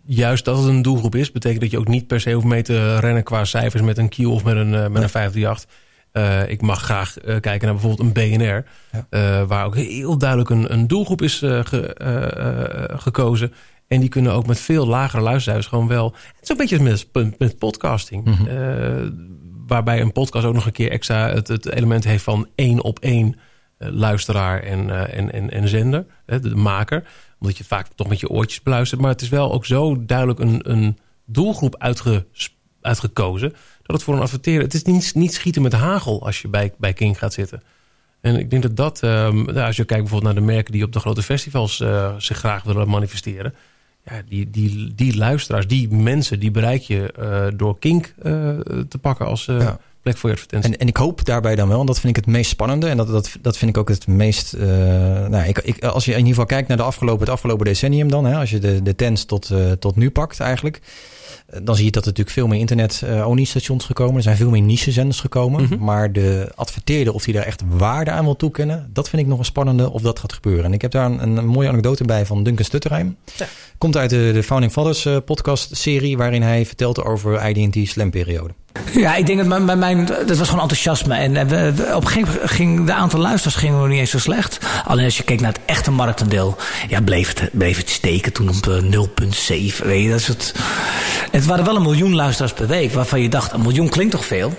juist 0.06 0.46
dat 0.46 0.58
het 0.58 0.68
een 0.68 0.82
doelgroep 0.82 1.16
is... 1.16 1.32
betekent 1.32 1.62
dat 1.62 1.72
je 1.72 1.78
ook 1.80 1.88
niet 1.88 2.08
per 2.08 2.22
se 2.22 2.32
hoeft 2.34 2.46
mee 2.46 2.62
te 2.62 3.00
rennen... 3.00 3.24
qua 3.24 3.46
cijfers 3.46 3.84
met 3.84 3.98
een 3.98 4.10
Q 4.10 4.18
of 4.20 4.44
met 4.44 4.56
een, 4.56 4.74
eh, 4.74 4.88
met 4.88 5.04
een 5.04 5.10
538. 5.10 5.70
Eh, 6.12 6.50
ik 6.50 6.62
mag 6.62 6.82
graag 6.82 7.18
eh, 7.20 7.40
kijken 7.40 7.68
naar 7.68 7.76
bijvoorbeeld 7.78 8.00
een 8.18 8.38
BNR... 8.38 8.66
eh, 9.10 9.44
waar 9.48 9.66
ook 9.66 9.76
heel 9.76 10.18
duidelijk 10.18 10.50
een, 10.50 10.74
een 10.74 10.88
doelgroep 10.88 11.22
is 11.22 11.42
eh, 11.42 11.60
ge- 11.64 11.94
eh, 11.94 12.84
eh, 12.84 13.00
gekozen... 13.00 13.54
En 13.88 14.00
die 14.00 14.10
kunnen 14.10 14.32
ook 14.34 14.48
met 14.48 14.60
veel 14.60 14.88
lagere 14.88 15.22
luistercijfers 15.22 15.68
gewoon 15.68 15.88
wel... 15.88 16.16
Het 16.36 16.42
is 16.44 16.50
een 16.50 16.58
beetje 16.58 16.80
met, 16.80 17.08
met 17.38 17.58
podcasting. 17.58 18.48
Eh, 18.48 19.08
waarbij 19.68 20.02
een 20.02 20.12
podcast 20.12 20.46
ook 20.46 20.54
nog 20.54 20.66
een 20.66 20.72
keer 20.72 20.92
extra 20.92 21.30
het, 21.34 21.48
het 21.48 21.70
element 21.70 22.04
heeft 22.04 22.24
van 22.24 22.48
één 22.56 22.82
op 22.84 23.00
één 23.00 23.36
eh, 23.78 23.90
luisteraar 23.92 24.60
en, 24.64 24.90
eh, 24.90 25.18
en, 25.18 25.32
en, 25.34 25.50
en 25.52 25.68
zender, 25.68 26.06
de 26.26 26.56
maker. 26.56 27.04
Omdat 27.44 27.58
je 27.58 27.64
vaak 27.64 27.88
toch 27.96 28.08
met 28.08 28.20
je 28.20 28.30
oortjes 28.30 28.62
beluistert. 28.62 29.02
Maar 29.02 29.12
het 29.12 29.22
is 29.22 29.30
wel 29.30 29.52
ook 29.52 29.66
zo 29.66 30.06
duidelijk 30.06 30.40
een, 30.40 30.72
een 30.72 30.98
doelgroep 31.26 31.76
uitge, 31.78 32.26
uitgekozen... 32.82 33.50
dat 33.82 33.96
het 33.96 34.04
voor 34.04 34.14
een 34.14 34.22
adverteerder... 34.22 34.64
Het 34.64 34.74
is 34.74 34.84
niet, 34.84 35.12
niet 35.16 35.34
schieten 35.34 35.62
met 35.62 35.74
hagel 35.74 36.26
als 36.26 36.42
je 36.42 36.48
bij, 36.48 36.74
bij 36.78 36.94
King 36.94 37.18
gaat 37.18 37.34
zitten. 37.34 37.64
En 38.22 38.40
ik 38.40 38.50
denk 38.50 38.62
dat 38.62 38.76
dat... 38.76 39.04
ehm, 39.04 39.36
nou, 39.44 39.60
als 39.60 39.76
je 39.76 39.86
kijkt 39.86 40.04
bijvoorbeeld 40.04 40.34
naar 40.34 40.44
de 40.44 40.52
merken... 40.54 40.72
die 40.74 40.84
op 40.84 40.92
de 40.92 41.00
grote 41.00 41.22
festivals 41.22 41.80
eh, 41.80 42.14
zich 42.18 42.38
graag 42.38 42.64
willen 42.64 42.90
manifesteren... 42.90 43.54
Ja, 44.06 44.22
die, 44.30 44.50
die, 44.50 44.96
die 44.96 45.18
luisteraars, 45.18 45.68
die 45.68 45.90
mensen, 45.90 46.40
die 46.40 46.52
bereik 46.52 46.82
je 46.82 47.12
eh, 47.12 47.48
door 47.56 47.80
Kink 47.80 48.14
eh, 48.18 48.60
te 48.88 48.98
pakken 49.02 49.26
als 49.26 49.46
plek 50.04 50.18
voor 50.18 50.30
je 50.30 50.36
advertentie. 50.36 50.72
En, 50.72 50.78
en 50.80 50.88
ik 50.88 50.98
hoop 50.98 51.26
daarbij 51.26 51.56
dan 51.56 51.68
wel, 51.68 51.80
en 51.80 51.86
dat 51.86 52.00
vind 52.00 52.18
ik 52.18 52.26
het 52.26 52.34
meest 52.34 52.50
spannende. 52.50 52.88
En 52.88 52.98
dat, 52.98 53.08
dat, 53.08 53.30
dat 53.42 53.58
vind 53.58 53.72
ik 53.72 53.78
ook 53.78 53.90
het 53.90 54.08
meest. 54.08 54.54
eh, 54.54 54.68
nou, 55.28 55.48
ik, 55.48 55.58
ik, 55.58 55.84
als 55.84 56.06
je 56.06 56.12
in 56.12 56.18
ieder 56.18 56.32
geval 56.32 56.46
kijkt 56.46 56.68
naar 56.68 56.78
de 56.78 56.84
afgelopen, 56.84 57.20
het 57.20 57.30
afgelopen 57.30 57.66
decennium, 57.66 58.10
dan, 58.10 58.26
hè, 58.26 58.36
als 58.38 58.50
je 58.50 58.60
de, 58.60 58.82
de 58.82 58.96
tens 58.96 59.26
tot, 59.26 59.50
eh, 59.50 59.72
tot 59.72 59.96
nu 59.96 60.10
pakt 60.12 60.40
eigenlijk. 60.40 60.82
eh, 61.48 61.60
Dan 61.64 61.76
zie 61.76 61.86
je 61.86 61.92
dat 61.92 62.02
er 62.02 62.08
natuurlijk 62.10 62.36
veel 62.36 62.48
meer 62.48 62.60
internet-only 62.60 63.44
stations 63.44 63.86
gekomen. 63.86 64.16
Er 64.16 64.22
zijn 64.22 64.38
veel 64.38 64.50
meer 64.50 64.62
niche-zenders 64.62 65.20
gekomen. 65.20 65.64
Mhm. 65.64 65.84
Maar 65.84 66.12
de 66.12 66.52
adverteerder, 66.56 67.14
of 67.14 67.24
die 67.24 67.34
daar 67.34 67.44
echt 67.46 67.62
waarde 67.68 68.12
aan 68.12 68.24
wil 68.24 68.36
toekennen, 68.36 68.90
dat 68.94 69.10
vind 69.10 69.22
ik 69.22 69.28
nog 69.28 69.40
een 69.40 69.46
spannende 69.46 69.92
of 69.92 70.02
dat 70.02 70.20
gaat 70.20 70.34
gebeuren. 70.34 70.66
En 70.66 70.74
ik 70.74 70.82
heb 70.82 70.92
daar 70.92 71.06
een, 71.12 71.38
een 71.38 71.46
mooie 71.46 71.68
anekdote 71.68 72.04
bij 72.04 72.26
van 72.26 72.44
Duncan 72.44 72.66
Stutterheim. 72.66 73.16
Komt 73.78 73.98
uit 73.98 74.10
de, 74.10 74.32
de 74.34 74.44
Founding 74.44 74.72
Fathers 74.72 75.06
eh, 75.06 75.18
podcast-serie, 75.26 76.18
waarin 76.18 76.42
hij 76.42 76.66
vertelt 76.66 77.04
over 77.04 77.50
IDT 77.50 77.90
Slam-periode. 77.90 78.54
Ja, 78.92 79.16
ik 79.16 79.26
denk 79.26 79.38
dat 79.38 79.48
mijn, 79.48 79.80
mijn, 79.80 80.06
dat 80.06 80.38
was 80.38 80.48
gewoon 80.48 80.62
enthousiasme. 80.62 81.16
En 81.16 81.36
eh, 81.36 81.96
op 81.96 82.02
een 82.02 82.08
gegeven 82.08 82.34
moment 82.34 82.52
ging 82.52 82.86
de 82.86 82.94
aantal 82.94 83.20
luisteraars 83.20 83.56
gingen 83.56 83.80
nog 83.80 83.88
niet 83.88 84.00
eens 84.00 84.10
zo 84.10 84.20
slecht. 84.20 84.58
Alleen 84.86 85.06
als 85.06 85.18
je 85.18 85.24
keek 85.24 85.42
naar 85.42 85.52
het 85.52 85.62
echte 85.66 85.92
marktaandeel, 85.92 86.58
ja, 86.88 87.02
bleef 87.02 87.28
het, 87.28 87.50
bleef 87.52 87.78
het 87.78 87.90
steken 87.90 88.34
toen 88.34 88.50
op 88.50 88.68
eh, 88.68 88.82
0,7. 88.82 89.86
Weet 89.86 90.04
je, 90.04 90.10
dat 90.10 90.20
is 90.20 90.28
het. 90.28 90.54
Het 91.32 91.46
waren 91.46 91.66
wel 91.66 91.76
een 91.76 91.82
miljoen 91.82 92.16
luisteraars 92.16 92.54
per 92.54 92.68
week, 92.68 92.94
waarvan 92.94 93.22
je 93.22 93.30
dacht, 93.30 93.52
een 93.52 93.62
miljoen 93.62 93.90
klinkt 93.90 94.12
toch 94.12 94.26
veel? 94.26 94.54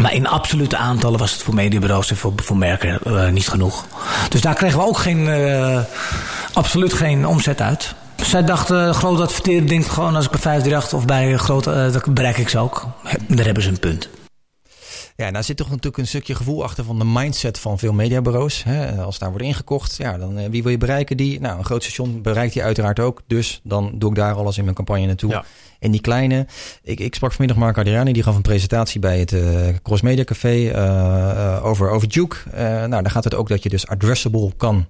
Maar 0.00 0.14
in 0.14 0.26
absolute 0.26 0.76
aantallen 0.76 1.18
was 1.18 1.32
het 1.32 1.42
voor 1.42 1.54
mediebureaus 1.54 2.10
en 2.10 2.16
voor, 2.16 2.32
voor 2.36 2.56
merken 2.56 2.98
eh, 3.04 3.28
niet 3.28 3.48
genoeg. 3.48 3.86
Dus 4.28 4.40
daar 4.40 4.54
kregen 4.54 4.78
we 4.78 4.84
ook 4.84 4.98
geen, 4.98 5.28
eh, 5.28 5.80
absoluut 6.52 6.92
geen 6.92 7.26
omzet 7.26 7.60
uit. 7.60 7.94
Zij 8.22 8.44
dachten, 8.44 8.94
groot 8.94 9.20
adverteren 9.20 9.66
denkt 9.66 9.88
gewoon 9.88 10.16
als 10.16 10.24
ik 10.24 10.30
bij 10.30 10.40
538 10.40 10.98
of 10.98 11.04
bij 11.04 11.36
grote, 11.36 11.72
eh, 11.72 11.92
dan 11.92 12.14
bereik 12.14 12.38
ik 12.38 12.48
ze 12.48 12.58
ook. 12.58 12.86
Daar 13.28 13.44
hebben 13.44 13.62
ze 13.62 13.68
een 13.68 13.78
punt. 13.78 14.08
Ja, 15.16 15.30
daar 15.30 15.44
zit 15.44 15.56
toch 15.56 15.68
natuurlijk 15.68 15.96
een 15.96 16.06
stukje 16.06 16.34
gevoel 16.34 16.62
achter 16.62 16.84
van 16.84 16.98
de 16.98 17.04
mindset 17.04 17.58
van 17.58 17.78
veel 17.78 17.92
mediabureaus. 17.92 18.64
Hè? 18.64 19.02
Als 19.02 19.18
daar 19.18 19.28
wordt 19.28 19.44
ingekocht, 19.44 19.96
ja, 19.96 20.18
dan 20.18 20.38
eh, 20.38 20.50
wie 20.50 20.62
wil 20.62 20.72
je 20.72 20.78
bereiken? 20.78 21.16
Die, 21.16 21.40
nou, 21.40 21.58
een 21.58 21.64
groot 21.64 21.82
station 21.82 22.22
bereikt 22.22 22.52
die 22.52 22.62
uiteraard 22.62 23.00
ook. 23.00 23.22
Dus 23.26 23.60
dan 23.62 23.92
doe 23.94 24.10
ik 24.10 24.16
daar 24.16 24.34
alles 24.34 24.58
in 24.58 24.64
mijn 24.64 24.76
campagne 24.76 25.06
naartoe. 25.06 25.44
En 25.80 25.90
die 25.90 26.00
kleine, 26.00 26.46
ik, 26.82 27.00
ik 27.00 27.14
sprak 27.14 27.32
vanmiddag 27.32 27.62
Mark 27.62 27.78
Adriani, 27.78 28.12
die 28.12 28.22
gaf 28.22 28.36
een 28.36 28.42
presentatie 28.42 29.00
bij 29.00 29.18
het 29.18 29.32
eh, 29.32 29.42
Cross 29.82 30.02
Media 30.02 30.24
Café 30.24 30.48
eh, 30.48 30.70
eh, 30.70 31.64
over, 31.64 31.90
over 31.90 32.08
Duke. 32.08 32.36
Nou, 32.54 32.88
daar 32.88 33.10
gaat 33.10 33.24
het 33.24 33.34
ook 33.34 33.48
dat 33.48 33.62
je 33.62 33.68
dus 33.68 33.86
addressable 33.86 34.52
kan 34.56 34.86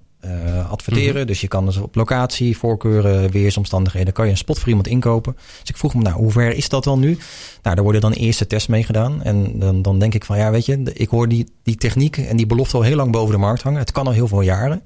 adverteren. 0.69 1.15
Mhm. 1.15 1.25
Dus 1.25 1.41
je 1.41 1.47
kan 1.47 1.65
dus 1.65 1.77
op 1.77 1.95
locatie, 1.95 2.57
voorkeuren, 2.57 3.31
weersomstandigheden, 3.31 4.13
kan 4.13 4.25
je 4.25 4.31
een 4.31 4.37
spot 4.37 4.59
voor 4.59 4.67
iemand 4.67 4.87
inkopen. 4.87 5.35
Dus 5.59 5.69
ik 5.69 5.77
vroeg 5.77 5.93
me, 5.93 6.01
nou, 6.01 6.15
hoe 6.15 6.31
ver 6.31 6.55
is 6.55 6.69
dat 6.69 6.83
dan 6.83 6.99
nu? 6.99 7.17
Nou, 7.61 7.75
daar 7.75 7.83
worden 7.83 8.01
dan 8.01 8.11
eerste 8.11 8.47
tests 8.47 8.67
mee 8.67 8.83
gedaan. 8.83 9.23
En 9.23 9.59
dan, 9.59 9.81
dan 9.81 9.99
denk 9.99 10.13
ik 10.13 10.25
van, 10.25 10.37
ja, 10.37 10.51
weet 10.51 10.65
je, 10.65 10.91
ik 10.93 11.09
hoor 11.09 11.27
die, 11.27 11.51
die 11.63 11.75
techniek 11.75 12.17
en 12.17 12.37
die 12.37 12.45
belofte 12.45 12.77
al 12.77 12.83
heel 12.83 12.95
lang 12.95 13.11
boven 13.11 13.31
de 13.31 13.39
markt 13.39 13.61
hangen. 13.61 13.79
Het 13.79 13.91
kan 13.91 14.05
al 14.05 14.13
heel 14.13 14.27
veel 14.27 14.41
jaren. 14.41 14.81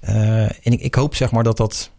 En 0.00 0.72
ik, 0.72 0.80
ik 0.80 0.94
hoop 0.94 1.14
zeg 1.14 1.30
maar 1.30 1.44
dat 1.44 1.56
dat... 1.56 1.90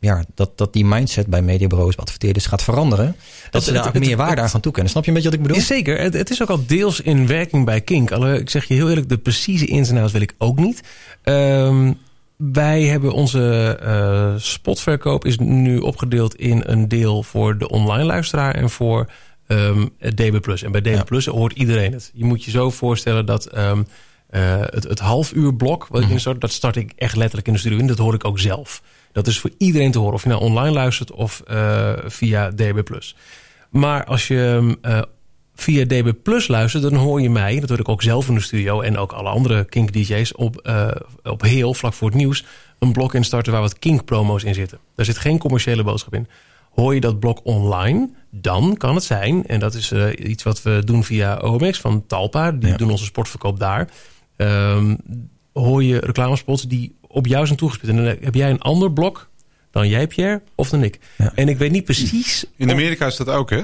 Ja, 0.00 0.24
dat, 0.34 0.58
dat 0.58 0.72
die 0.72 0.84
mindset 0.84 1.26
bij 1.26 1.42
mediabureaus, 1.42 1.96
adverteerders 1.96 2.46
gaat 2.46 2.62
veranderen. 2.62 3.16
Dat 3.50 3.62
ze 3.62 3.72
daar 3.72 3.84
het- 3.84 3.98
meer 3.98 4.08
het- 4.08 4.18
waarde 4.18 4.40
aan 4.40 4.48
gaan 4.48 4.60
toekennen. 4.60 4.90
Snap 4.90 5.04
je 5.04 5.08
een 5.10 5.16
beetje 5.16 5.30
wat 5.30 5.38
ik 5.38 5.46
bedoel? 5.46 5.62
Zeker, 5.62 6.00
het, 6.00 6.14
het 6.14 6.30
is 6.30 6.42
ook 6.42 6.50
al 6.50 6.66
deels 6.66 7.00
in 7.00 7.26
werking 7.26 7.64
bij 7.64 7.80
Kink. 7.80 8.10
Alle, 8.12 8.38
ik 8.38 8.50
zeg 8.50 8.64
je 8.64 8.74
heel 8.74 8.88
eerlijk, 8.88 9.08
de 9.08 9.18
precieze 9.18 9.66
ins 9.66 9.90
en 9.90 9.96
outs 9.96 10.12
wil 10.12 10.20
ik 10.20 10.34
ook 10.38 10.58
niet. 10.58 10.80
Ehm, 11.22 11.92
wij 12.36 12.82
hebben 12.82 13.12
onze 13.12 13.76
eh, 13.82 14.32
spotverkoop 14.36 15.24
is 15.24 15.38
nu 15.38 15.78
opgedeeld 15.78 16.34
in 16.34 16.62
een 16.66 16.88
deel 16.88 17.22
voor 17.22 17.58
de 17.58 17.68
online 17.68 18.04
luisteraar 18.04 18.54
en 18.54 18.70
voor 18.70 19.10
ehm, 19.46 19.86
het 19.98 20.16
DB+. 20.16 20.46
En 20.62 20.72
bij 20.72 20.80
DB+, 20.80 21.24
hoort 21.24 21.52
iedereen 21.52 21.92
het. 21.92 22.10
Je 22.14 22.24
moet 22.24 22.44
je 22.44 22.50
zo 22.50 22.70
voorstellen 22.70 23.26
dat 23.26 23.46
ehm, 23.46 23.82
eh, 24.30 24.56
het, 24.60 24.84
het 24.84 24.98
half 24.98 25.32
uur 25.32 25.54
blok 25.54 25.86
wat 25.90 26.02
ik 26.02 26.08
instart, 26.08 26.40
dat 26.40 26.52
start 26.52 26.76
ik 26.76 26.92
echt 26.96 27.16
letterlijk 27.16 27.46
in 27.46 27.52
de 27.52 27.58
studio 27.58 27.78
in. 27.78 27.86
Dat 27.86 27.98
hoor 27.98 28.14
ik 28.14 28.24
ook 28.24 28.38
zelf. 28.38 28.82
Dat 29.18 29.26
is 29.26 29.40
voor 29.40 29.50
iedereen 29.58 29.90
te 29.90 29.98
horen, 29.98 30.14
of 30.14 30.22
je 30.22 30.28
nou 30.28 30.40
online 30.40 30.72
luistert 30.72 31.12
of 31.12 31.40
eh, 31.46 31.92
via 32.04 32.50
DB+. 32.50 32.82
Maar 33.70 34.04
als 34.04 34.28
je 34.28 34.76
eh, 34.82 35.02
via 35.54 35.84
DB 35.84 36.12
Plus 36.22 36.48
luistert, 36.48 36.82
dan 36.82 36.94
hoor 36.94 37.20
je 37.20 37.30
mij, 37.30 37.60
dat 37.60 37.68
hoor 37.68 37.78
ik 37.78 37.88
ook 37.88 38.02
zelf 38.02 38.28
in 38.28 38.34
de 38.34 38.40
studio 38.40 38.80
en 38.80 38.98
ook 38.98 39.12
alle 39.12 39.28
andere 39.28 39.64
Kink 39.64 39.92
DJ's 39.92 40.32
op, 40.36 40.56
eh, 40.56 40.90
op 41.22 41.42
heel 41.42 41.74
vlak 41.74 41.92
voor 41.92 42.08
het 42.08 42.16
nieuws 42.16 42.44
een 42.78 42.92
blok 42.92 43.14
instarten 43.14 43.52
waar 43.52 43.60
wat 43.60 43.78
Kink 43.78 44.04
promo's 44.04 44.44
in 44.44 44.54
zitten. 44.54 44.78
Daar 44.94 45.06
zit 45.06 45.18
geen 45.18 45.38
commerciële 45.38 45.84
boodschap 45.84 46.14
in. 46.14 46.28
Hoor 46.70 46.94
je 46.94 47.00
dat 47.00 47.18
blok 47.18 47.40
online, 47.42 48.10
dan 48.30 48.76
kan 48.76 48.94
het 48.94 49.04
zijn, 49.04 49.46
en 49.46 49.60
dat 49.60 49.74
is 49.74 49.92
iets 50.16 50.42
wat 50.42 50.62
we 50.62 50.82
doen 50.84 51.04
via 51.04 51.36
OMX 51.36 51.80
van 51.80 52.06
Talpa, 52.06 52.52
die 52.52 52.76
doen 52.76 52.90
onze 52.90 53.04
sportverkoop 53.04 53.58
daar. 53.58 53.88
Ehm, 54.36 54.94
hoor 55.64 55.84
je 55.84 55.98
reclamespots 55.98 56.62
die 56.62 56.96
op 57.00 57.26
jou 57.26 57.46
zijn 57.46 57.58
toegespitst. 57.58 57.96
En 57.96 58.04
dan 58.04 58.16
heb 58.20 58.34
jij 58.34 58.50
een 58.50 58.60
ander 58.60 58.92
blok 58.92 59.28
dan 59.70 59.88
jij, 59.88 60.06
Pierre, 60.06 60.42
of 60.54 60.68
dan 60.68 60.82
ik. 60.82 60.98
En 61.34 61.48
ik 61.48 61.58
weet 61.58 61.70
niet 61.70 61.84
precies... 61.84 62.44
In 62.56 62.70
Amerika 62.70 63.06
is 63.06 63.16
dat 63.16 63.28
ook, 63.28 63.50
hè? 63.50 63.60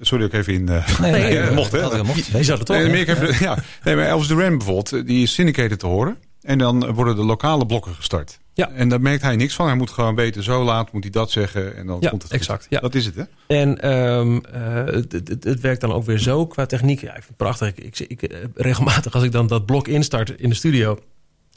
Sorry, 0.00 0.24
ook 0.24 0.32
even 0.32 0.52
in. 0.54 0.68
eh, 0.68 0.98
Nee, 1.00 1.10
nee, 1.10 1.22
eh, 1.38 1.46
nee, 1.46 1.54
mocht, 1.54 1.72
hè? 1.72 1.80
dat 1.80 2.02
mocht. 2.06 2.26
Je 2.26 2.42
zou 2.44 2.58
het 2.58 2.66
toch, 2.66 2.76
Nee, 2.76 2.84
in? 2.84 2.90
Amerika 2.90 3.14
heb 3.14 3.30
je- 3.32 3.44
ja. 3.44 3.58
Nee, 3.84 3.96
maar 3.96 4.06
Elvis 4.06 4.28
Duran 4.28 4.56
bijvoorbeeld, 4.58 4.92
eh, 4.92 5.06
die 5.06 5.22
is 5.22 5.34
syndicated 5.34 5.78
te 5.78 5.86
horen. 5.86 6.16
En 6.42 6.58
dan 6.58 6.92
worden 6.92 7.16
de 7.16 7.24
lokale 7.24 7.66
blokken 7.66 7.94
gestart. 7.94 8.38
Ja. 8.54 8.70
En 8.70 8.88
daar 8.88 9.00
merkt 9.00 9.22
hij 9.22 9.36
niks 9.36 9.54
van. 9.54 9.66
Hij 9.66 9.76
moet 9.76 9.90
gewoon 9.90 10.14
weten, 10.14 10.42
zo 10.42 10.64
laat 10.64 10.92
moet 10.92 11.02
hij 11.02 11.10
dat 11.12 11.30
zeggen. 11.30 11.76
En 11.76 11.86
dan 11.86 11.96
Ja, 12.00 12.08
komt 12.08 12.22
het 12.22 12.30
goed. 12.30 12.40
exact. 12.40 12.66
Ja. 12.70 12.80
Dat 12.80 12.94
is 12.94 13.06
het, 13.06 13.14
hè? 13.14 13.22
En 13.46 13.80
ehm, 13.80 14.36
eh, 14.52 14.84
het, 14.94 15.12
het, 15.12 15.44
het 15.44 15.60
werkt 15.60 15.80
dan 15.80 15.92
ook 15.92 16.04
weer 16.04 16.18
zo 16.18 16.46
qua 16.46 16.66
techniek. 16.66 17.00
Ja, 17.00 17.08
ik 17.08 17.14
vind 17.14 17.28
het 17.28 17.36
prachtig. 17.36 17.68
Ik, 17.74 17.98
ik, 17.98 18.22
ik, 18.22 18.32
regelmatig 18.54 19.14
als 19.14 19.22
ik 19.24 19.32
dan 19.32 19.46
dat 19.46 19.66
blok 19.66 19.88
instart 19.88 20.30
in 20.40 20.48
de 20.48 20.54
studio... 20.54 20.98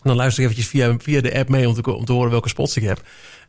dan 0.04 0.16
luister 0.16 0.44
ik 0.44 0.50
eventjes 0.50 0.72
via, 0.72 0.96
via 1.00 1.22
de 1.22 1.38
app 1.38 1.50
mee 1.50 1.68
om 1.68 1.74
te, 1.74 1.96
om 1.96 2.06
te 2.06 2.12
horen 2.12 2.32
welke 2.32 2.50
spots 2.50 2.78
ik 2.78 2.84
heb. 2.84 3.02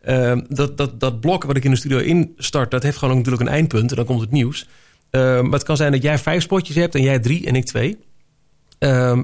Ehm, 0.03 0.40
dat, 0.49 0.76
dat, 0.76 1.01
dat 1.01 1.20
blok 1.20 1.44
wat 1.44 1.57
ik 1.57 1.64
in 1.64 1.70
de 1.70 1.76
studio 1.76 1.99
instart... 1.99 2.70
dat 2.70 2.82
heeft 2.82 2.96
gewoon 2.96 3.16
natuurlijk 3.16 3.42
een 3.42 3.55
eindpunt. 3.55 3.90
En 3.90 3.96
dan 3.96 4.05
komt 4.05 4.20
het 4.20 4.30
nieuws. 4.30 4.68
Ehm, 5.11 5.42
maar 5.42 5.53
het 5.53 5.62
kan 5.62 5.76
zijn 5.76 5.92
dat 5.92 6.03
jij 6.03 6.18
vijf 6.18 6.42
spotjes 6.42 6.76
hebt 6.76 6.94
en 6.94 7.03
jij 7.03 7.18
drie 7.18 7.46
en 7.46 7.55
ik 7.55 7.64
twee. 7.64 7.99
Ehm, 8.78 9.22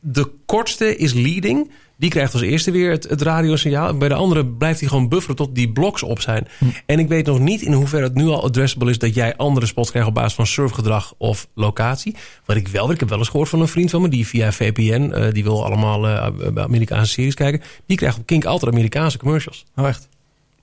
de 0.00 0.30
kortste 0.46 0.96
is 0.96 1.12
leading. 1.12 1.70
Die 1.96 2.10
krijgt 2.10 2.32
als 2.32 2.42
eerste 2.42 2.70
weer 2.70 2.90
het, 2.90 3.08
het 3.08 3.22
radiosignaal. 3.22 3.96
Bij 3.96 4.08
de 4.08 4.14
andere 4.14 4.46
blijft 4.46 4.80
hij 4.80 4.88
gewoon 4.88 5.08
bufferen 5.08 5.36
tot 5.36 5.54
die 5.54 5.72
bloks 5.72 6.02
op 6.02 6.20
zijn. 6.20 6.48
En 6.86 6.98
ik 6.98 7.08
weet 7.08 7.26
nog 7.26 7.38
niet 7.38 7.62
in 7.62 7.72
hoeverre 7.72 8.04
het 8.04 8.14
nu 8.14 8.26
al 8.26 8.42
addressable 8.42 8.90
is... 8.90 8.98
dat 8.98 9.14
jij 9.14 9.36
andere 9.36 9.66
spots 9.66 9.90
krijgt 9.90 10.08
op 10.08 10.14
basis 10.14 10.34
van 10.34 10.46
surfgedrag 10.46 11.14
of 11.18 11.48
locatie. 11.54 12.16
Wat 12.44 12.56
ik 12.56 12.68
wel 12.68 12.90
ik 12.90 13.00
heb 13.00 13.08
wel 13.08 13.18
eens 13.18 13.28
gehoord 13.28 13.48
van 13.48 13.60
een 13.60 13.68
vriend 13.68 13.90
van 13.90 14.02
me... 14.02 14.08
die 14.08 14.26
via 14.26 14.52
VPN, 14.52 15.10
eh, 15.12 15.32
die 15.32 15.42
wil 15.42 15.64
allemaal 15.64 16.08
eh, 16.08 16.62
Amerikaanse 16.62 17.12
series 17.12 17.34
kijken... 17.34 17.62
die 17.86 17.96
krijgt 17.96 18.18
op 18.18 18.26
Kink 18.26 18.44
altijd 18.44 18.72
Amerikaanse 18.72 19.18
commercials. 19.18 19.64
Oh, 19.76 19.88
echt? 19.88 20.08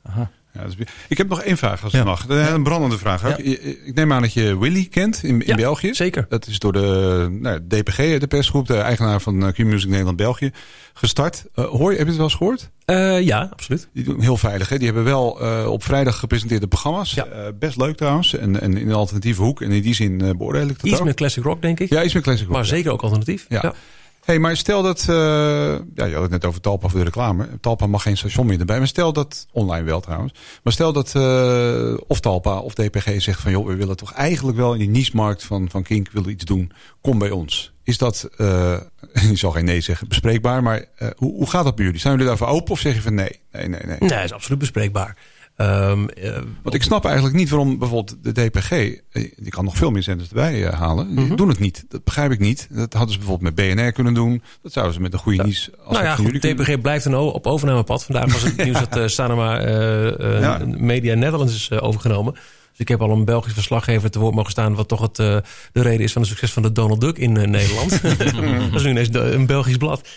Ja, 0.06 0.32
Ja, 0.58 0.64
dat 0.64 0.76
is- 0.80 0.86
ik 1.08 1.18
heb 1.18 1.28
nog 1.30 1.42
één 1.42 1.58
vraag, 1.58 1.84
als 1.84 1.94
het 1.94 2.04
mag. 2.04 2.26
Een 2.30 2.64
brandende 2.64 2.98
vraag 2.98 3.26
ook. 3.26 3.38
Ik- 3.38 3.62
Ik 3.86 3.96
neem 3.96 4.14
aan 4.14 4.22
dat 4.22 4.34
je 4.34 4.58
Willy 4.60 4.86
kent 4.86 5.24
in, 5.24 5.46
in 5.46 5.56
België. 5.56 5.94
zeker. 5.94 6.26
Dat 6.30 6.48
is 6.48 6.60
door 6.60 6.74
de 6.74 7.28
nou, 7.42 7.60
DPG, 7.68 7.96
de 8.20 8.28
persgroep, 8.28 8.68
de 8.68 8.78
eigenaar 8.78 9.22
van 9.22 9.46
eh, 9.46 9.54
Q-Music 9.54 9.90
Nederland 9.90 10.18
België, 10.18 10.52
gestart. 10.94 11.46
Eh, 11.56 11.66
hoor 11.66 11.92
je, 11.92 11.98
heb 11.98 12.06
je 12.06 12.06
het 12.06 12.16
wel 12.16 12.26
eens 12.26 12.36
gehoord? 12.36 12.70
Eh, 12.86 13.22
ja, 13.22 13.50
absoluut. 13.52 13.88
Die 13.94 14.04
doen 14.04 14.22
heel 14.22 14.38
veilig. 14.38 14.70
Hè? 14.70 14.78
Die 14.78 14.86
hebben 14.86 15.04
wel 15.04 15.42
eh, 15.42 15.72
op 15.72 15.84
vrijdag 15.84 16.20
gepresenteerde 16.20 16.68
programma's. 16.68 17.16
Eh, 17.18 17.24
best 17.60 17.78
leuk 17.78 17.98
trouwens. 17.98 18.36
En, 18.38 18.62
en 18.62 18.78
in 18.78 18.88
een 18.90 18.96
alternatieve 18.96 19.42
hoek. 19.42 19.62
En 19.62 19.72
in 19.72 19.82
die 19.82 19.94
zin 19.96 20.22
eh, 20.22 20.30
beoordeel 20.38 20.62
ik 20.68 20.68
dat 20.82 20.84
Iets 20.92 21.00
ook. 21.00 21.06
met 21.06 21.16
classic 21.16 21.44
rock, 21.44 21.62
denk 21.62 21.80
ik. 21.80 21.90
Ja, 21.90 22.04
iets 22.04 22.14
met 22.14 22.24
classic 22.24 22.46
rock. 22.46 22.56
Maar 22.56 22.66
zeker 22.66 22.92
ook 22.92 23.02
alternatief. 23.02 23.46
Ja. 23.50 23.74
Hey, 24.28 24.40
maar 24.40 24.58
stel 24.58 24.82
dat, 24.82 25.00
eh, 25.00 25.16
ja, 25.96 26.06
je 26.06 26.14
had 26.14 26.22
het 26.22 26.32
net 26.32 26.46
over 26.46 26.62
Talpa 26.62 26.88
voor 26.88 27.00
de 27.00 27.06
reclame. 27.06 27.48
Talpa 27.62 27.88
mag 27.88 28.02
geen 28.02 28.18
station 28.18 28.46
meer 28.46 28.60
erbij. 28.60 28.78
Maar 28.78 28.88
stel 28.88 29.14
dat, 29.14 29.48
online 29.52 29.84
wel 29.84 30.00
trouwens. 30.00 30.34
Maar 30.64 30.74
stel 30.74 30.94
dat 30.94 31.16
eh, 31.16 31.94
of 32.08 32.20
Talpa 32.20 32.60
of 32.60 32.74
DPG 32.74 33.22
zegt 33.22 33.42
van... 33.42 33.52
joh, 33.52 33.66
we 33.68 33.76
willen 33.76 33.98
toch 33.98 34.14
eigenlijk 34.14 34.58
wel 34.58 34.74
in 34.74 34.80
die 34.80 34.90
niche-markt 34.90 35.44
van, 35.44 35.70
van 35.70 35.84
Kink 35.84 36.12
willen 36.12 36.30
iets 36.30 36.46
doen. 36.46 36.72
Kom 37.02 37.20
bij 37.20 37.32
ons. 37.32 37.74
Is 37.84 37.98
dat, 37.98 38.30
eh 38.38 38.78
ik 39.32 39.38
zal 39.38 39.52
geen 39.52 39.66
nee 39.66 39.82
zeggen, 39.82 40.08
bespreekbaar. 40.08 40.64
Maar 40.64 40.86
hoe, 41.18 41.34
hoe 41.34 41.50
gaat 41.50 41.64
dat 41.64 41.76
bij 41.76 41.86
jullie? 41.86 42.00
Zijn 42.00 42.14
jullie 42.14 42.28
daarvoor 42.28 42.48
open 42.48 42.72
of 42.72 42.80
zeg 42.80 42.94
je 42.94 43.02
van 43.02 43.14
nee? 43.14 43.40
Nee, 43.52 43.68
nee, 43.68 43.82
nee. 43.86 43.98
Nee, 44.00 44.24
is 44.24 44.34
absoluut 44.34 44.60
bespreekbaar. 44.60 45.18
Eh, 45.58 45.92
Want 46.62 46.76
ik 46.76 46.84
snap 46.84 47.06
eigenlijk 47.06 47.36
niet 47.36 47.50
waarom 47.50 47.78
bijvoorbeeld 47.78 48.18
de 48.24 48.32
DPG... 48.32 48.72
eh, 48.72 48.92
die 49.36 49.50
kan 49.50 49.64
nog 49.66 49.76
veel 49.78 49.92
meer 49.92 50.04
zenders 50.04 50.30
erbij 50.30 50.66
eh, 50.66 50.80
halen. 50.80 51.16
Die 51.16 51.26
Mhm. 51.26 51.36
doen 51.36 51.50
het 51.50 51.60
niet. 51.60 51.86
Dat 51.90 52.04
begrijp 52.04 52.32
ik 52.32 52.40
niet. 52.40 52.68
Dat 52.72 52.94
hadden 52.94 53.12
ze 53.12 53.18
bijvoorbeeld 53.20 53.56
met 53.56 53.76
BNR 53.76 53.92
kunnen 53.92 54.14
doen. 54.14 54.42
Dat 54.62 54.72
zouden 54.72 54.94
ze 54.96 55.02
met 55.02 55.14
een 55.14 55.20
goede 55.20 55.44
niche... 55.44 55.72
Als 55.84 55.94
nou 55.94 56.08
ja, 56.10 56.16
goed, 56.16 56.40
kunnen 56.40 56.56
DPG 56.58 56.82
blijft 56.82 57.06
een 57.06 57.16
op 57.16 57.48
overnamepad. 57.48 58.04
Vandaag 58.06 58.32
was 58.32 58.44
het 58.44 58.58
nieuws 58.66 58.80
dat 58.80 58.98
eh, 58.98 59.08
Sanoma 59.08 59.62
Ja. 60.40 60.62
Media 60.66 61.16
Netherlands 61.16 61.54
is 61.56 61.72
overgenomen. 61.80 62.36
Dus 62.78 62.86
ik 62.86 62.92
heb 62.92 63.02
al 63.10 63.18
een 63.18 63.26
Belgisch 63.26 63.54
verslaggever 63.54 64.12
te 64.12 64.20
woord 64.20 64.36
mogen 64.36 64.52
staan... 64.52 64.76
wat 64.76 64.88
toch 64.88 65.02
het, 65.02 65.20
eh, 65.20 65.38
de 65.72 65.82
reden 65.82 66.00
is 66.06 66.12
van 66.12 66.22
het 66.22 66.32
succes 66.32 66.54
van 66.54 66.64
de 66.64 66.72
Donald 66.72 67.02
Duck 67.02 67.18
in 67.18 67.38
eh, 67.38 67.48
Nederland. 67.48 68.02
dat 68.72 68.76
is 68.76 68.84
nu 68.84 68.90
ineens 68.90 69.10
een 69.12 69.46
Belgisch 69.46 69.78
blad. 69.78 70.08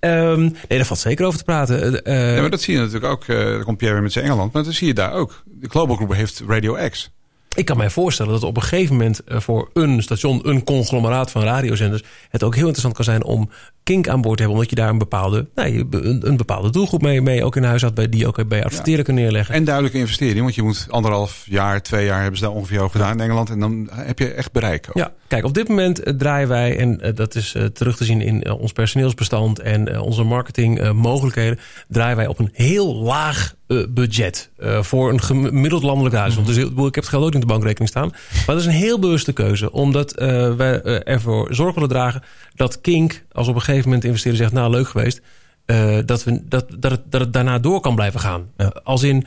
Ehm, 0.00 0.40
nee, 0.40 0.52
daar 0.68 0.84
valt 0.84 1.00
zeker 1.00 1.26
over 1.26 1.38
te 1.38 1.44
praten. 1.44 2.04
Eh, 2.04 2.34
Ja, 2.34 2.40
maar 2.40 2.50
dat 2.50 2.60
zie 2.60 2.74
je 2.74 2.80
natuurlijk 2.80 3.12
ook. 3.12 3.24
eh 3.24 3.36
daar 3.36 3.64
komt 3.64 3.76
Pierre 3.76 3.94
weer 3.94 4.04
met 4.04 4.12
zijn 4.12 4.24
Engeland. 4.24 4.52
Maar 4.52 4.64
dat 4.64 4.74
zie 4.74 4.86
je 4.86 4.94
daar 4.94 5.12
ook. 5.12 5.42
De 5.44 5.68
Global 5.68 5.96
Group 5.96 6.12
heeft 6.12 6.42
Radio 6.46 6.88
X. 6.88 7.10
Ik 7.56 7.64
kan 7.64 7.76
mij 7.76 7.90
voorstellen 7.90 8.32
dat 8.32 8.42
op 8.42 8.56
een 8.56 8.62
gegeven 8.62 8.96
moment 8.96 9.20
voor 9.26 9.70
een 9.72 10.02
station, 10.02 10.48
een 10.48 10.64
conglomeraat 10.64 11.30
van 11.30 11.42
radiozenders, 11.42 12.02
het 12.28 12.42
ook 12.42 12.54
heel 12.54 12.66
interessant 12.66 12.94
kan 12.94 13.04
zijn 13.04 13.24
om 13.24 13.50
Kink 13.82 14.08
aan 14.08 14.20
boord 14.20 14.38
hebben, 14.38 14.56
omdat 14.56 14.70
je 14.70 14.76
daar 14.76 14.88
een 14.88 14.98
bepaalde, 14.98 15.48
nou, 15.54 15.86
een, 15.90 16.28
een 16.28 16.36
bepaalde 16.36 16.70
doelgroep 16.70 17.02
mee, 17.02 17.20
mee 17.20 17.44
ook 17.44 17.56
in 17.56 17.62
huis 17.62 17.82
had, 17.82 17.94
bij, 17.94 18.08
die 18.08 18.26
ook 18.26 18.48
bij 18.48 18.64
adverteren 18.64 19.04
kan 19.04 19.14
neerleggen. 19.14 19.54
En 19.54 19.64
duidelijke 19.64 19.98
investering. 19.98 20.40
Want 20.40 20.54
je 20.54 20.62
moet 20.62 20.86
anderhalf 20.90 21.42
jaar, 21.46 21.82
twee 21.82 22.04
jaar 22.04 22.20
hebben 22.20 22.38
ze 22.38 22.44
daar 22.44 22.54
ongeveer 22.54 22.80
over 22.80 23.00
gedaan 23.00 23.12
in 23.12 23.20
Engeland. 23.20 23.50
En 23.50 23.60
dan 23.60 23.88
heb 23.92 24.18
je 24.18 24.32
echt 24.32 24.52
bereik. 24.52 24.86
Ook. 24.88 24.96
Ja, 24.96 25.12
kijk, 25.28 25.44
op 25.44 25.54
dit 25.54 25.68
moment 25.68 26.02
eh, 26.02 26.14
draaien 26.14 26.48
wij, 26.48 26.78
en 26.78 27.00
eh, 27.00 27.14
dat 27.14 27.34
is 27.34 27.54
eh, 27.54 27.64
terug 27.64 27.96
te 27.96 28.04
zien 28.04 28.20
in 28.20 28.50
ons 28.50 28.72
personeelsbestand 28.72 29.60
en 29.60 30.00
onze 30.00 30.22
marketingmogelijkheden, 30.22 31.58
draaien 31.88 32.16
wij 32.16 32.26
op 32.26 32.38
een 32.38 32.50
heel 32.52 32.94
laag 32.94 33.58
budget 33.88 34.50
voor 34.80 35.12
een 35.12 35.20
gemiddeld 35.20 35.82
landelijk 35.82 36.14
huis. 36.14 36.44
Dus 36.44 36.56
ik 36.56 36.64
heb 36.76 36.94
het 36.94 37.08
geld 37.08 37.24
ook 37.24 37.32
niet 37.32 37.42
op 37.42 37.48
de 37.48 37.54
bankrekening 37.54 37.90
staan. 37.90 38.08
Maar 38.08 38.44
dat 38.46 38.58
is 38.58 38.66
een 38.66 38.72
heel 38.72 38.98
bewuste 38.98 39.32
keuze, 39.32 39.72
omdat 39.72 40.12
eh, 40.12 40.54
wij 40.54 40.82
ervoor 41.02 41.54
zorg 41.54 41.74
willen 41.74 41.88
dragen 41.88 42.22
dat 42.54 42.80
Kink, 42.80 43.24
als 43.32 43.48
op 43.48 43.54
een 43.54 43.60
gegeven 43.60 43.79
moment 43.84 44.02
de 44.02 44.08
investeerder 44.08 44.42
zegt, 44.42 44.52
nou 44.52 44.70
leuk 44.70 44.88
geweest, 44.88 45.20
eh, 45.64 45.98
dat, 46.04 46.24
we, 46.24 46.42
dat, 46.48 46.66
dat, 46.78 46.90
het, 46.90 47.02
dat 47.08 47.20
het 47.20 47.32
daarna 47.32 47.58
door 47.58 47.80
kan 47.80 47.94
blijven 47.94 48.20
gaan. 48.20 48.50
Als 48.84 49.02
in, 49.02 49.26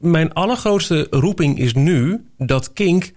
mijn 0.00 0.32
allergrootste 0.32 1.06
roeping 1.10 1.58
is 1.58 1.74
nu 1.74 2.24
dat 2.38 2.72
Kink 2.72 3.12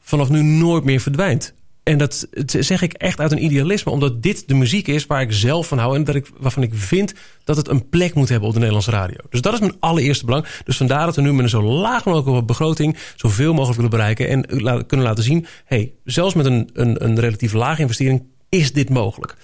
vanaf 0.00 0.28
nu 0.28 0.42
nooit 0.42 0.84
meer 0.84 1.00
verdwijnt. 1.00 1.54
En 1.82 1.98
dat 1.98 2.28
zeg 2.46 2.82
ik 2.82 2.92
echt 2.92 3.20
uit 3.20 3.32
een 3.32 3.44
idealisme, 3.44 3.92
omdat 3.92 4.22
dit 4.22 4.48
de 4.48 4.54
muziek 4.54 4.88
is 4.88 5.06
waar 5.06 5.20
ik 5.20 5.32
zelf 5.32 5.66
van 5.66 5.78
hou 5.78 5.96
en 5.96 6.04
dat 6.04 6.14
ik, 6.14 6.30
waarvan 6.38 6.62
ik 6.62 6.74
vind 6.74 7.14
dat 7.44 7.56
het 7.56 7.68
een 7.68 7.88
plek 7.88 8.14
moet 8.14 8.28
hebben 8.28 8.46
op 8.46 8.52
de 8.54 8.58
Nederlandse 8.60 8.90
radio. 8.90 9.16
Dus 9.30 9.40
dat 9.40 9.52
is 9.52 9.60
mijn 9.60 9.76
allereerste 9.80 10.24
belang. 10.24 10.46
Dus 10.64 10.76
vandaar 10.76 11.06
dat 11.06 11.16
we 11.16 11.22
nu 11.22 11.32
met 11.32 11.42
een 11.42 11.48
zo 11.48 11.62
laag 11.62 12.04
mogelijke 12.04 12.44
begroting 12.44 12.96
zoveel 13.16 13.52
mogelijk 13.52 13.76
willen 13.76 13.90
bereiken 13.90 14.28
en 14.28 14.86
kunnen 14.86 15.06
laten 15.06 15.24
zien, 15.24 15.46
hey, 15.64 15.92
zelfs 16.04 16.34
met 16.34 16.46
een, 16.46 16.70
een, 16.72 17.04
een 17.04 17.20
relatief 17.20 17.52
lage 17.52 17.80
investering 17.80 18.22
is 18.48 18.72
dit 18.72 18.90
mogelijk. 18.90 19.36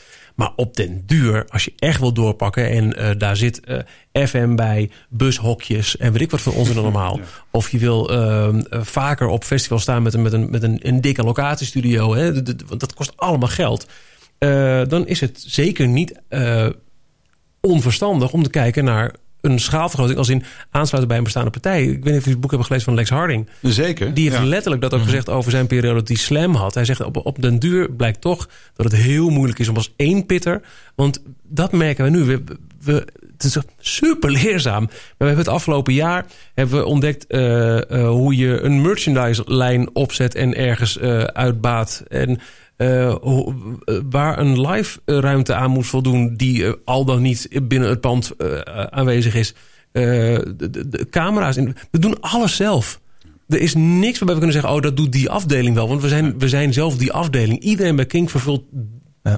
Maar 0.42 0.52
op 0.56 0.76
den 0.76 1.02
duur, 1.06 1.46
als 1.48 1.64
je 1.64 1.72
echt 1.78 2.00
wil 2.00 2.12
doorpakken... 2.12 2.68
en 2.70 2.96
eh, 2.96 3.10
daar 3.18 3.36
zit 3.36 3.60
eh, 3.60 3.78
FM 4.26 4.54
bij, 4.54 4.90
bushokjes 5.08 5.96
en 5.96 6.12
weet 6.12 6.20
ik 6.20 6.30
wat 6.30 6.40
voor 6.40 6.54
ons 6.54 6.76
allemaal... 6.76 7.20
of 7.50 7.70
je 7.70 7.78
wil 7.78 8.10
ehm, 8.10 8.58
eh, 8.58 8.80
vaker 8.82 9.26
op 9.26 9.44
festival 9.44 9.78
staan 9.78 10.02
met 10.02 10.14
een, 10.14 10.22
met 10.22 10.32
een, 10.32 10.50
met 10.50 10.62
een, 10.62 10.78
een 10.82 11.00
dikke 11.00 11.22
locatiestudio... 11.22 12.14
Hè, 12.14 12.32
want 12.42 12.80
dat 12.80 12.94
kost 12.94 13.12
allemaal 13.16 13.48
geld... 13.48 13.86
dan 14.88 15.06
is 15.06 15.20
het 15.20 15.44
zeker 15.46 15.88
niet 15.88 16.20
onverstandig 17.60 18.32
om 18.32 18.42
te 18.42 18.50
kijken 18.50 18.84
naar 18.84 19.14
een 19.42 19.58
schaalvergroting... 19.58 20.18
als 20.18 20.28
in 20.28 20.42
aansluiten 20.70 21.08
bij 21.08 21.16
een 21.16 21.24
bestaande 21.24 21.50
partij. 21.50 21.82
Ik 21.82 21.88
weet 21.88 22.04
niet 22.04 22.04
of 22.04 22.12
jullie 22.12 22.30
het 22.30 22.40
boek 22.40 22.50
hebben 22.50 22.66
gelezen 22.66 22.86
van 22.86 22.94
Lex 22.94 23.10
Harding. 23.10 23.48
Zeker. 23.62 24.14
Die 24.14 24.28
heeft 24.30 24.42
ja. 24.42 24.48
letterlijk 24.48 24.82
dat 24.82 24.94
ook 24.94 25.02
gezegd 25.02 25.28
over 25.28 25.50
zijn 25.50 25.66
periode 25.66 25.98
dat 25.98 26.08
hij 26.08 26.16
slam 26.16 26.54
had. 26.54 26.74
Hij 26.74 26.84
zegt 26.84 27.04
op, 27.04 27.26
op 27.26 27.42
den 27.42 27.58
duur 27.58 27.90
blijkt 27.90 28.20
toch 28.20 28.48
dat 28.74 28.92
het 28.92 29.00
heel 29.00 29.30
moeilijk 29.30 29.58
is 29.58 29.68
om 29.68 29.76
als 29.76 29.92
één 29.96 30.26
pitter. 30.26 30.60
Want 30.94 31.22
dat 31.42 31.72
merken 31.72 32.04
we 32.04 32.10
nu. 32.10 32.24
We, 32.24 32.42
we, 32.80 33.06
het 33.32 33.44
is 33.44 33.56
super 33.78 34.30
leerzaam. 34.30 34.82
Maar 34.82 34.94
we 35.18 35.24
hebben 35.24 35.44
het 35.44 35.54
afgelopen 35.54 35.92
jaar 35.92 36.26
hebben 36.54 36.78
we 36.78 36.84
ontdekt 36.84 37.26
eh, 37.26 37.90
eh, 37.90 38.08
hoe 38.08 38.36
je 38.36 38.60
een 38.60 38.80
merchandise 38.80 39.42
lijn 39.46 39.94
opzet 39.94 40.34
en 40.34 40.56
ergens 40.56 40.98
eh, 40.98 41.22
uitbaat. 41.22 42.04
En 42.08 42.40
eh, 42.82 43.06
eh, 43.08 43.16
waar 44.10 44.38
een 44.38 44.60
live 44.60 45.00
eh, 45.04 45.18
ruimte 45.18 45.54
aan 45.54 45.70
moet 45.70 45.86
voldoen 45.86 46.34
die 46.36 46.66
al 46.84 47.04
dan 47.04 47.22
niet 47.22 47.48
binnen 47.62 47.88
het 47.88 48.00
pand 48.00 48.32
aanwezig 48.90 49.34
is. 49.34 49.54
Eh, 49.92 50.02
de, 50.02 50.70
de- 50.70 50.88
de 50.88 51.08
camera's. 51.10 51.56
in- 51.56 51.76
We 51.90 51.98
doen 51.98 52.20
alles 52.20 52.56
zelf. 52.56 53.00
Er 53.48 53.60
is 53.60 53.74
niks 53.74 54.18
waarbij 54.18 54.34
we 54.34 54.40
kunnen 54.40 54.52
zeggen, 54.52 54.72
oh, 54.72 54.80
dat 54.82 54.96
doet 54.96 55.12
die 55.12 55.30
afdeling 55.30 55.74
wel. 55.74 55.88
Want 55.88 56.02
we 56.02 56.08
zijn, 56.08 56.38
we 56.38 56.48
zijn 56.48 56.72
zelf 56.72 56.96
die 56.96 57.12
afdeling. 57.12 57.60
Iedereen 57.60 57.96
bij 57.96 58.06
King 58.06 58.30
vervult 58.30 58.64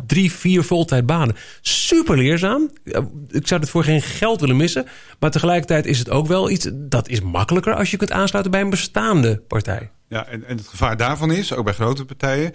drie, 0.06 0.32
vier 0.32 0.62
voltijdbanen. 0.64 1.36
Super 1.60 2.16
leerzaam. 2.16 2.70
Ik 3.28 3.46
zou 3.46 3.60
het 3.60 3.70
voor 3.70 3.84
geen 3.84 4.02
geld 4.02 4.40
willen 4.40 4.56
missen. 4.56 4.86
Maar 5.20 5.30
tegelijkertijd 5.30 5.86
is 5.86 5.98
het 5.98 6.10
ook 6.10 6.26
wel 6.26 6.50
iets... 6.50 6.68
dat 6.72 7.08
is 7.08 7.20
makkelijker 7.20 7.74
als 7.74 7.90
je 7.90 7.96
kunt 7.96 8.12
aansluiten 8.12 8.52
bij 8.52 8.60
een 8.60 8.70
bestaande 8.70 9.42
partij. 9.48 9.90
Ja, 10.08 10.26
en, 10.26 10.44
en 10.44 10.56
het 10.56 10.68
gevaar 10.68 10.96
daarvan 10.96 11.32
is, 11.32 11.54
ook 11.54 11.64
bij 11.64 11.74
grote 11.74 12.04
partijen... 12.04 12.52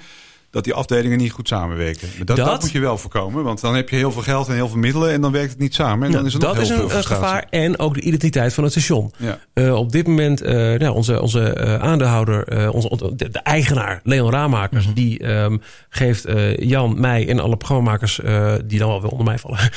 dat 0.52 0.64
die 0.64 0.74
afdelingen 0.74 1.18
niet 1.18 1.32
goed 1.32 1.48
samenwerken. 1.48 2.08
Maar 2.18 2.26
dat, 2.26 2.38
dat, 2.38 2.46
Dat- 2.46 2.62
moet 2.62 2.72
je 2.72 2.80
wel 2.80 2.98
voorkomen. 2.98 3.44
Want 3.44 3.62
dan 3.62 3.76
heb 3.76 3.90
je 3.90 3.96
heel 3.96 4.12
veel 4.12 4.22
geld 4.22 4.48
en 4.48 4.54
heel 4.54 4.68
veel 4.70 4.78
middelen... 4.78 5.12
en 5.12 5.22
dan 5.22 5.32
werkt 5.32 5.50
het 5.52 5.60
niet 5.60 5.74
samen. 5.74 6.06
En 6.08 6.12
dan 6.12 6.26
is 6.26 6.34
er 6.34 6.40
nog 6.40 6.48
Nou, 6.56 6.68
dat 6.68 6.78
is 6.78 6.96
een, 6.96 7.04
gevaar. 7.04 7.48
En 7.50 7.80
ook 7.80 7.94
de 7.94 8.02
identiteit 8.02 8.54
van 8.54 8.64
het 8.64 8.72
station. 8.74 9.12
Ja. 9.18 9.40
Eh, 9.54 9.76
op 9.76 9.92
dit 9.92 10.08
moment, 10.08 10.42
eh, 10.42 10.78
ja, 10.78 10.92
onze, 10.92 11.22
onze 11.22 11.54
eh, 11.54 11.76
aandeelhouder, 11.76 12.48
eh, 12.48 12.74
onze, 12.74 13.12
de, 13.16 13.30
de 13.30 13.40
eigenaar, 13.40 14.00
Leon 14.04 14.32
Raamakers, 14.32 14.86
Mhm. 14.86 14.94
die 14.96 15.20
ehm, 15.20 15.58
geeft 15.90 16.26
eh, 16.26 16.58
Jan, 16.58 17.00
mij 17.00 17.28
en 17.30 17.40
alle 17.40 17.58
programmamakers, 17.58 18.20
eh, 18.22 18.54
die 18.66 18.80
dan 18.80 18.88
wel 18.90 19.02
weer 19.02 19.12
onder 19.12 19.26
mij 19.26 19.38
vallen, 19.38 19.58
eh, 19.60 19.70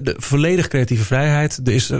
de 0.00 0.14
volledig 0.16 0.68
creatieve 0.68 1.04
vrijheid. 1.04 1.60
Er 1.64 1.72
is, 1.72 1.90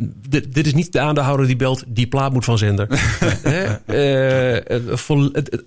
d- 0.00 0.30
d- 0.30 0.54
dit 0.54 0.66
is 0.66 0.74
niet 0.74 0.92
de 0.92 1.00
aandeelhouder 1.00 1.46
die 1.46 1.56
belt, 1.56 1.84
die 1.86 2.06
plaat 2.06 2.32
moet 2.32 2.44
van 2.44 2.58
zender. 2.58 2.88
Eh, 3.86 4.70
eh, 4.70 4.82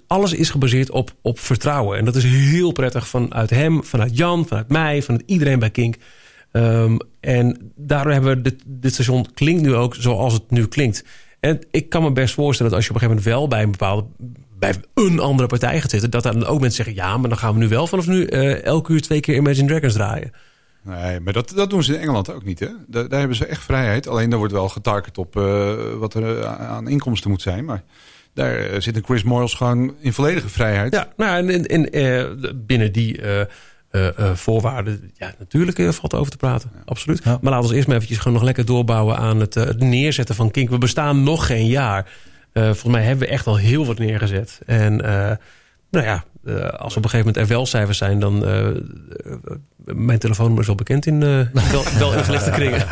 alles 0.07 0.34
is 0.34 0.49
gebaseerd 0.49 0.91
op, 0.91 1.15
op 1.21 1.39
vertrouwen. 1.39 1.97
En 1.97 2.05
dat 2.05 2.15
is 2.15 2.23
heel 2.23 2.71
prettig 2.71 3.07
vanuit 3.07 3.49
hem, 3.49 3.84
vanuit 3.84 4.17
Jan, 4.17 4.47
vanuit 4.47 4.69
mij, 4.69 5.01
vanuit 5.01 5.23
iedereen 5.25 5.59
bij 5.59 5.69
Kink. 5.69 5.95
Ehm, 6.51 6.97
en 7.19 7.71
daardoor 7.75 8.11
hebben 8.11 8.36
we 8.36 8.41
dit, 8.41 8.63
dit 8.65 8.93
station 8.93 9.27
klinkt 9.34 9.61
nu 9.61 9.75
ook 9.75 9.95
zoals 9.95 10.34
het 10.34 10.51
nu 10.51 10.67
klinkt. 10.67 11.03
En 11.39 11.59
ik 11.71 11.89
kan 11.89 12.03
me 12.03 12.11
best 12.11 12.34
voorstellen 12.34 12.71
dat 12.71 12.79
als 12.79 12.89
je 12.89 12.95
op 12.95 13.01
een 13.01 13.07
gegeven 13.09 13.23
moment 13.23 13.41
wel 13.41 13.57
bij 13.57 13.63
een 13.63 13.71
bepaalde 13.71 14.05
bij 14.59 14.73
een 14.93 15.19
andere 15.19 15.47
partij 15.47 15.81
gaat 15.81 15.89
zitten, 15.89 16.11
dat 16.11 16.23
dan 16.23 16.45
ook 16.45 16.59
mensen 16.59 16.86
zeggen: 16.86 17.03
ja, 17.03 17.17
maar 17.17 17.29
dan 17.29 17.38
gaan 17.38 17.53
we 17.53 17.59
nu 17.59 17.67
wel 17.67 17.88
vanaf 17.88 18.07
nu 18.07 18.25
eh 18.25 18.63
elke 18.63 18.93
uur 18.93 19.01
twee 19.01 19.19
keer 19.19 19.36
Imagine 19.36 19.67
Dragons 19.67 19.93
draaien. 19.93 20.31
Nee, 20.84 21.19
maar 21.19 21.34
dat, 21.34 21.51
dat 21.55 21.69
doen 21.69 21.84
ze 21.84 21.93
in 21.93 21.99
Engeland 21.99 22.34
ook 22.34 22.43
niet. 22.43 22.59
Hè? 22.59 22.67
Daar, 22.88 23.07
daar 23.07 23.19
hebben 23.19 23.38
ze 23.38 23.45
echt 23.45 23.63
vrijheid. 23.63 24.07
Alleen 24.07 24.29
daar 24.29 24.39
wordt 24.39 24.53
wel 24.53 24.69
getarget 24.69 25.17
op 25.17 25.38
eh, 25.38 25.73
wat 25.97 26.13
er 26.13 26.39
eh, 26.39 26.69
aan 26.69 26.88
inkomsten 26.88 27.29
moet 27.29 27.41
zijn. 27.41 27.65
Maar 27.65 27.84
daar 28.34 28.55
eh, 28.55 28.81
zit 28.81 28.95
een 28.95 29.03
Chris 29.05 29.23
Moyles 29.23 29.53
gewoon 29.53 29.95
in 29.99 30.13
volledige 30.13 30.49
vrijheid. 30.49 30.93
Ja, 30.93 31.07
nou, 31.17 31.38
en, 31.38 31.49
en, 31.49 31.65
en, 31.65 31.91
eh, 31.91 32.51
binnen 32.55 32.91
die 32.91 33.21
eh, 33.21 33.41
eh, 33.41 33.47
eh, 34.17 34.36
voorwaarden, 34.36 35.11
ja, 35.13 35.34
natuurlijk 35.39 35.93
valt 35.93 36.13
over 36.13 36.31
te 36.31 36.38
praten. 36.38 36.71
Absoluut. 36.86 37.23
Maar 37.25 37.39
laten 37.41 37.69
we 37.69 37.75
eerst 37.75 37.88
maar 37.88 37.95
eventjes 37.95 38.19
gewoon 38.19 38.34
nog 38.34 38.43
lekker 38.43 38.65
doorbouwen 38.65 39.17
aan 39.17 39.39
het, 39.39 39.53
het 39.53 39.79
neerzetten 39.79 40.36
van 40.36 40.51
Kink. 40.51 40.69
We 40.69 40.77
bestaan 40.77 41.23
nog 41.23 41.45
geen 41.45 41.67
jaar. 41.67 42.11
Eh, 42.53 42.63
volgens 42.63 42.91
mij 42.93 43.03
hebben 43.03 43.27
we 43.27 43.34
echt 43.34 43.47
al 43.47 43.57
heel 43.57 43.86
wat 43.86 43.99
neergezet. 43.99 44.59
En 44.65 45.01
eh, 45.01 45.36
nou 45.89 46.05
ja, 46.05 46.23
eh, 46.45 46.69
als 46.69 46.97
op 46.97 47.03
een 47.03 47.09
gegeven 47.09 47.17
moment 47.17 47.37
er 47.37 47.47
wel 47.47 47.65
cijfers 47.65 47.97
zijn, 47.97 48.19
dan. 48.19 48.45
eh, 48.45 48.67
mijn 49.85 50.19
telefoonnummer 50.19 50.61
is 50.61 50.67
wel 50.67 50.75
bekend 50.75 51.05
in 51.05 51.19
wel, 51.19 51.83
wel 51.97 52.13
ingelichte 52.13 52.49
kringen. 52.59 52.85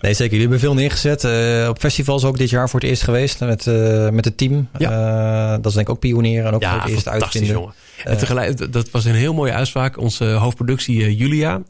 Nee, 0.00 0.14
zeker. 0.14 0.24
Jullie 0.24 0.40
hebben 0.40 0.58
veel 0.60 0.74
neergezet. 0.74 1.24
Op 1.68 1.78
festivals 1.78 2.24
ook 2.24 2.38
dit 2.38 2.50
jaar 2.50 2.68
voor 2.68 2.80
het 2.80 2.88
eerst 2.88 3.02
geweest 3.02 3.40
met, 3.40 3.66
met 4.12 4.24
het 4.24 4.36
team. 4.36 4.68
Eh, 4.78 5.50
dat 5.50 5.66
is 5.66 5.72
denk 5.72 5.86
ik 5.86 5.94
ook 5.94 6.00
pionieren 6.00 6.46
en 6.46 6.54
ook 6.54 6.64
voor 6.64 6.80
het 6.80 6.90
eerst 6.90 7.08
uitvinden. 7.08 7.52
jongen. 7.52 7.72
En 8.04 8.18
tegelijk, 8.18 8.72
dat 8.72 8.90
was 8.90 9.04
een 9.04 9.14
heel 9.14 9.34
mooie 9.34 9.52
uitspraak. 9.52 9.98
Onze 9.98 10.24
hoofdproductie 10.24 11.16
Julia, 11.16 11.62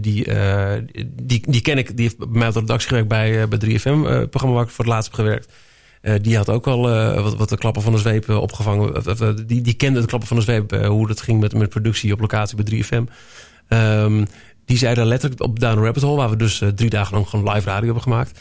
die, 0.00 0.26
die, 1.22 1.42
die 1.46 1.60
ken 1.60 1.78
ik, 1.78 1.96
die 1.96 2.04
heeft 2.04 2.18
bij 2.18 2.28
mij 2.38 2.48
op 2.48 2.54
de 2.54 2.60
redactie 2.60 2.88
gewerkt 2.88 3.08
bij, 3.08 3.48
bij 3.48 3.58
3FM, 3.58 3.84
eh, 3.84 4.22
programma 4.30 4.54
waar 4.54 4.64
ik 4.64 4.70
voor 4.70 4.84
het 4.84 4.94
laatst 4.94 5.10
heb 5.10 5.20
gewerkt. 5.20 5.52
Eh, 6.00 6.14
die 6.22 6.36
had 6.36 6.48
ook 6.48 6.66
al 6.66 6.90
eh, 6.90 7.22
wat, 7.22 7.36
wat 7.36 7.48
de 7.48 7.58
klappen 7.58 7.82
van 7.82 7.92
de 7.92 7.98
zweep 7.98 8.28
eh, 8.28 8.36
opgevangen. 8.36 9.46
Die, 9.46 9.60
die 9.60 9.74
kende 9.74 10.00
de 10.00 10.06
klappen 10.06 10.28
van 10.28 10.36
de 10.36 10.42
zweep, 10.42 10.70
hoe 10.86 11.06
dat 11.06 11.20
ging 11.20 11.40
met, 11.40 11.54
met 11.54 11.68
productie 11.68 12.12
op 12.12 12.20
locatie 12.20 12.56
bij 12.62 12.84
3FM. 12.84 13.04
Ehm, 13.68 14.24
die 14.64 14.78
zei 14.78 14.94
daar 14.94 15.06
letterlijk 15.06 15.42
op 15.42 15.60
Down 15.60 15.82
Rabbit 15.82 16.02
Hole, 16.02 16.16
waar 16.16 16.30
we 16.30 16.36
dus 16.36 16.62
drie 16.74 16.90
dagen 16.90 17.14
lang 17.14 17.28
gewoon 17.28 17.52
live 17.52 17.68
radio 17.68 17.84
hebben 17.84 18.02
gemaakt. 18.02 18.40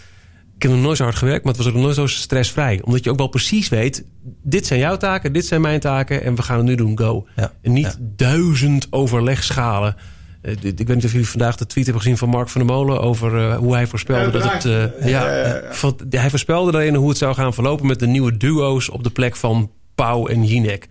Ik 0.55 0.61
heb 0.61 0.71
nog 0.71 0.81
nooit 0.81 0.97
zo 0.97 1.03
hard 1.03 1.15
gewerkt, 1.15 1.43
maar 1.43 1.53
het 1.53 1.63
was 1.63 1.73
ook 1.73 1.79
nooit 1.79 1.95
zo 1.95 2.07
stressvrij. 2.07 2.81
Omdat 2.83 3.03
je 3.03 3.09
ook 3.09 3.17
wel 3.17 3.27
precies 3.27 3.69
weet, 3.69 4.05
dit 4.43 4.65
zijn 4.67 4.79
jouw 4.79 4.97
taken, 4.97 5.33
dit 5.33 5.45
zijn 5.45 5.61
mijn 5.61 5.79
taken 5.79 6.23
en 6.23 6.35
we 6.35 6.41
gaan 6.41 6.57
het 6.57 6.65
nu 6.65 6.75
doen, 6.75 6.97
go. 6.97 7.27
En 7.61 7.73
niet 7.73 7.97
duizend 7.99 8.87
overlegschalen. 8.89 9.95
Eh, 10.41 10.51
ik 10.61 10.77
weet 10.87 10.95
niet 10.95 11.05
of 11.05 11.11
jullie 11.11 11.27
vandaag 11.29 11.55
de 11.55 11.65
tweet 11.65 11.85
hebben 11.85 12.03
gezien 12.03 12.17
van 12.17 12.29
Mark 12.29 12.49
van 12.49 12.65
der 12.65 12.75
Molen 12.75 13.01
over 13.01 13.37
eh, 13.49 13.57
hoe 13.57 13.73
hij 13.73 13.87
voorspelde 13.87 14.25
Ja, 14.37 14.43
dat 14.43 14.53
het. 14.53 14.65
eh, 14.99 15.09
ja, 15.09 15.61
van- 15.71 15.99
hij 16.09 16.29
voorspelde 16.29 16.71
daarin 16.71 16.95
hoe 16.95 17.09
het 17.09 17.17
zou 17.17 17.33
gaan 17.33 17.53
verlopen 17.53 17.87
met 17.87 17.99
de 17.99 18.07
nieuwe 18.07 18.37
duo's 18.37 18.89
op 18.91 19.03
de 19.03 19.09
plek 19.09 19.35
van 19.35 19.71
Pauw 19.95 20.27
en 20.27 20.45
Jinek. 20.45 20.87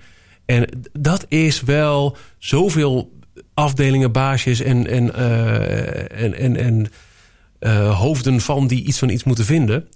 En 0.47 0.69
dat 0.93 1.25
is 1.29 1.63
wel 1.63 2.17
zoveel 2.39 3.13
afdelingen, 3.55 4.13
baasjes 4.13 4.61
en, 4.61 4.87
en, 4.87 5.15
en, 6.11 6.35
en, 6.35 6.57
en 6.57 6.87
hoofden 7.93 8.41
van 8.41 8.67
die 8.67 8.85
iets 8.85 8.99
van 8.99 9.09
iets 9.09 9.25
moeten 9.25 9.45
vinden. 9.45 9.89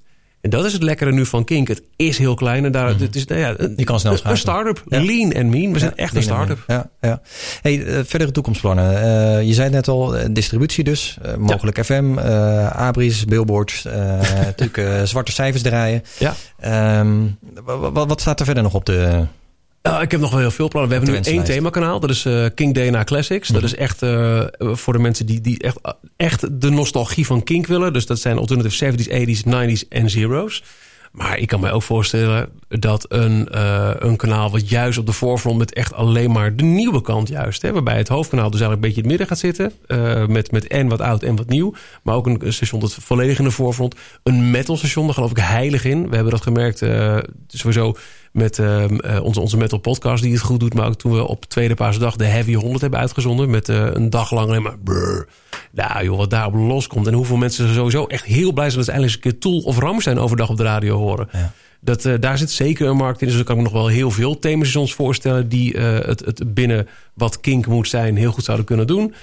En 0.43 0.51
dat 0.51 0.64
is 0.64 0.72
het 0.72 0.82
lekkere 0.82 1.12
nu 1.12 1.26
van 1.26 1.45
Kink. 1.45 1.68
Het 1.68 1.82
is 1.97 2.18
heel 2.18 2.34
klein 2.34 2.64
en 2.64 2.72
daar, 2.72 2.88
het 2.88 3.16
is 3.16 3.24
nou 3.24 3.40
ja, 3.40 3.55
een, 3.57 3.72
Je 3.76 3.84
kan 3.84 4.01
snel 4.01 4.16
een 4.22 4.36
start-up. 4.36 4.82
Ja. 4.88 5.05
Lean 5.05 5.32
en 5.32 5.49
mean. 5.49 5.72
We 5.72 5.78
zijn 5.78 5.97
echt 5.97 6.16
een 6.16 6.22
start-up. 6.22 6.64
Ja, 6.66 6.90
ja. 7.01 7.20
Hey, 7.61 7.84
eh, 7.84 8.01
verdere 8.05 8.30
toekomstplannen. 8.30 9.03
Eh, 9.03 9.43
je 9.47 9.53
zei 9.55 9.70
net 9.70 9.88
al, 9.88 10.16
eh, 10.16 10.26
distributie 10.30 10.84
dus. 10.84 11.18
Mogelijk 11.38 11.84
FM, 11.84 12.18
abris, 12.72 13.24
billboards. 13.24 13.82
natuurlijk 14.57 15.09
zwarte 15.09 15.32
cijfers 15.32 15.62
draaien. 15.62 16.03
Ja. 16.18 16.34
Ehm, 16.61 17.16
wa- 17.64 17.90
wa- 17.90 18.07
wat 18.07 18.20
staat 18.20 18.38
er 18.40 18.45
verder 18.47 18.62
nog 18.62 18.74
op 18.74 18.84
de... 18.84 19.24
Ik 19.83 20.11
heb 20.11 20.20
nog 20.20 20.30
wel 20.30 20.39
heel 20.41 20.51
veel 20.51 20.68
plannen. 20.68 20.91
We 20.91 20.97
hebben 20.97 21.22
nu 21.22 21.30
één 21.33 21.45
themakanaal. 21.45 22.01
Dat 22.01 22.11
is 22.11 22.24
eh, 22.24 22.47
King 22.55 22.74
DNA 22.74 23.05
Classics. 23.05 23.49
Dat 23.49 23.57
Mhm. 23.57 23.64
is 23.66 23.74
echt 23.74 24.03
eh, 24.03 24.43
voor 24.59 24.93
de 24.93 24.99
mensen 24.99 25.26
die, 25.26 25.41
die 25.41 25.59
echt, 25.59 25.78
echt 26.16 26.61
de 26.61 26.70
nostalgie 26.70 27.26
van 27.26 27.43
Kink 27.43 27.66
willen. 27.66 27.93
Dus 27.93 28.07
dat 28.07 28.18
zijn 28.18 28.39
alternative 28.39 28.76
70s, 28.76 29.09
80s, 29.09 29.45
90s 29.45 29.89
en 29.89 30.11
zeros. 30.11 30.62
Maar 31.12 31.39
ik 31.39 31.49
kan 31.49 31.61
me 31.61 31.70
ook 31.70 31.83
voorstellen 31.83 32.49
dat 32.68 33.07
een, 33.09 33.49
eh, 33.49 33.91
een 33.99 34.16
kanaal 34.16 34.51
wat 34.51 34.68
juist 34.68 34.99
op 34.99 35.07
de 35.07 35.12
voorgrond 35.12 35.59
met 35.59 35.72
echt 35.74 35.95
alleen 35.95 36.30
maar 36.30 36.57
de 36.57 36.64
nieuwe 36.64 37.01
kant 37.03 37.28
juist. 37.28 37.62
Hè, 37.62 37.72
waarbij 37.72 37.97
het 37.97 38.09
hoofdkanaal 38.09 38.51
dus 38.51 38.61
eigenlijk 38.61 38.83
een 38.83 38.95
beetje 38.95 39.09
in 39.09 39.18
het 39.18 39.18
midden 39.18 39.26
gaat 39.26 39.70
zitten. 39.89 40.33
met, 40.33 40.51
met 40.51 40.66
en 40.66 40.89
wat 40.89 41.01
oud 41.01 41.22
en 41.22 41.37
wat 41.37 41.49
nieuw. 41.49 41.74
Maar 42.03 42.14
ook 42.14 42.26
een, 42.26 42.53
station 42.53 42.80
dat 42.80 42.95
volledig 42.95 43.39
in 43.39 43.45
de 43.45 43.51
voorgrond. 43.51 43.95
Een 44.22 44.51
metal 44.51 44.76
station, 44.76 45.05
daar 45.05 45.14
geloof 45.14 45.30
ik 45.30 45.37
heilig 45.37 45.85
in. 45.85 46.09
We 46.09 46.14
hebben 46.14 46.33
dat 46.33 46.43
gemerkt 46.43 46.83
sowieso 47.47 47.97
met 48.33 48.59
ehm, 48.59 48.97
eh, 48.97 49.22
onze, 49.22 49.41
onze 49.41 49.57
metal 49.57 49.78
podcast 49.78 50.22
die 50.22 50.33
het 50.33 50.41
goed 50.41 50.61
doet. 50.61 50.74
Maar 50.74 50.87
ook 50.87 50.97
toen 50.97 51.12
we 51.12 51.26
op 51.26 51.45
tweede 51.45 51.74
paasdag 51.74 52.16
de 52.16 52.24
Heavy 52.24 52.55
100 52.55 52.80
hebben 52.80 53.01
uitgezonden. 53.01 53.51
Met 53.51 53.68
eh, 53.68 53.87
een 53.93 54.11
dag 54.11 54.33
lang 54.33 54.49
alleen 54.49 54.62
maar 54.62 54.78
brrr. 54.78 55.28
Nou 55.70 56.05
joh, 56.05 56.16
wat 56.16 56.30
daarop 56.30 56.55
loskomt. 56.55 57.07
En 57.07 57.12
hoeveel 57.12 57.37
mensen 57.37 57.66
er 57.66 57.74
sowieso 57.74 58.07
echt 58.07 58.24
heel 58.24 58.53
blij 58.53 58.70
zijn... 58.70 58.76
dat 58.76 58.87
ze 58.87 58.93
eindelijk 58.93 59.24
eens 59.24 59.35
een 59.35 59.41
keer 59.41 59.51
Tool 59.51 59.61
of 59.61 59.78
Ramstein 59.78 60.18
overdag 60.18 60.51
op 60.51 60.57
de 60.57 60.62
radio 60.62 60.99
horen. 60.99 61.28
Dat, 61.80 62.05
eh, 62.05 62.14
daar 62.20 62.39
zit 62.39 62.51
zeker 62.51 62.87
een 62.87 62.97
markt 62.97 63.20
in. 63.20 63.26
Dus 63.26 63.37
dan 63.37 63.45
kan 63.45 63.57
ik 63.57 63.62
me 63.62 63.68
nog 63.68 63.78
wel 63.78 63.89
heel 63.89 64.11
veel 64.11 64.39
themastations 64.39 64.95
voorstellen... 64.95 65.49
die 65.49 65.76
het, 65.78 66.20
het 66.20 66.55
binnen 66.55 66.89
wat 67.14 67.41
kink 67.41 67.66
moet 67.66 67.89
zijn 67.89 68.16
heel 68.16 68.33
goed 68.33 68.45
zouden 68.45 68.66
kunnen 68.66 68.87
doen. 68.87 69.14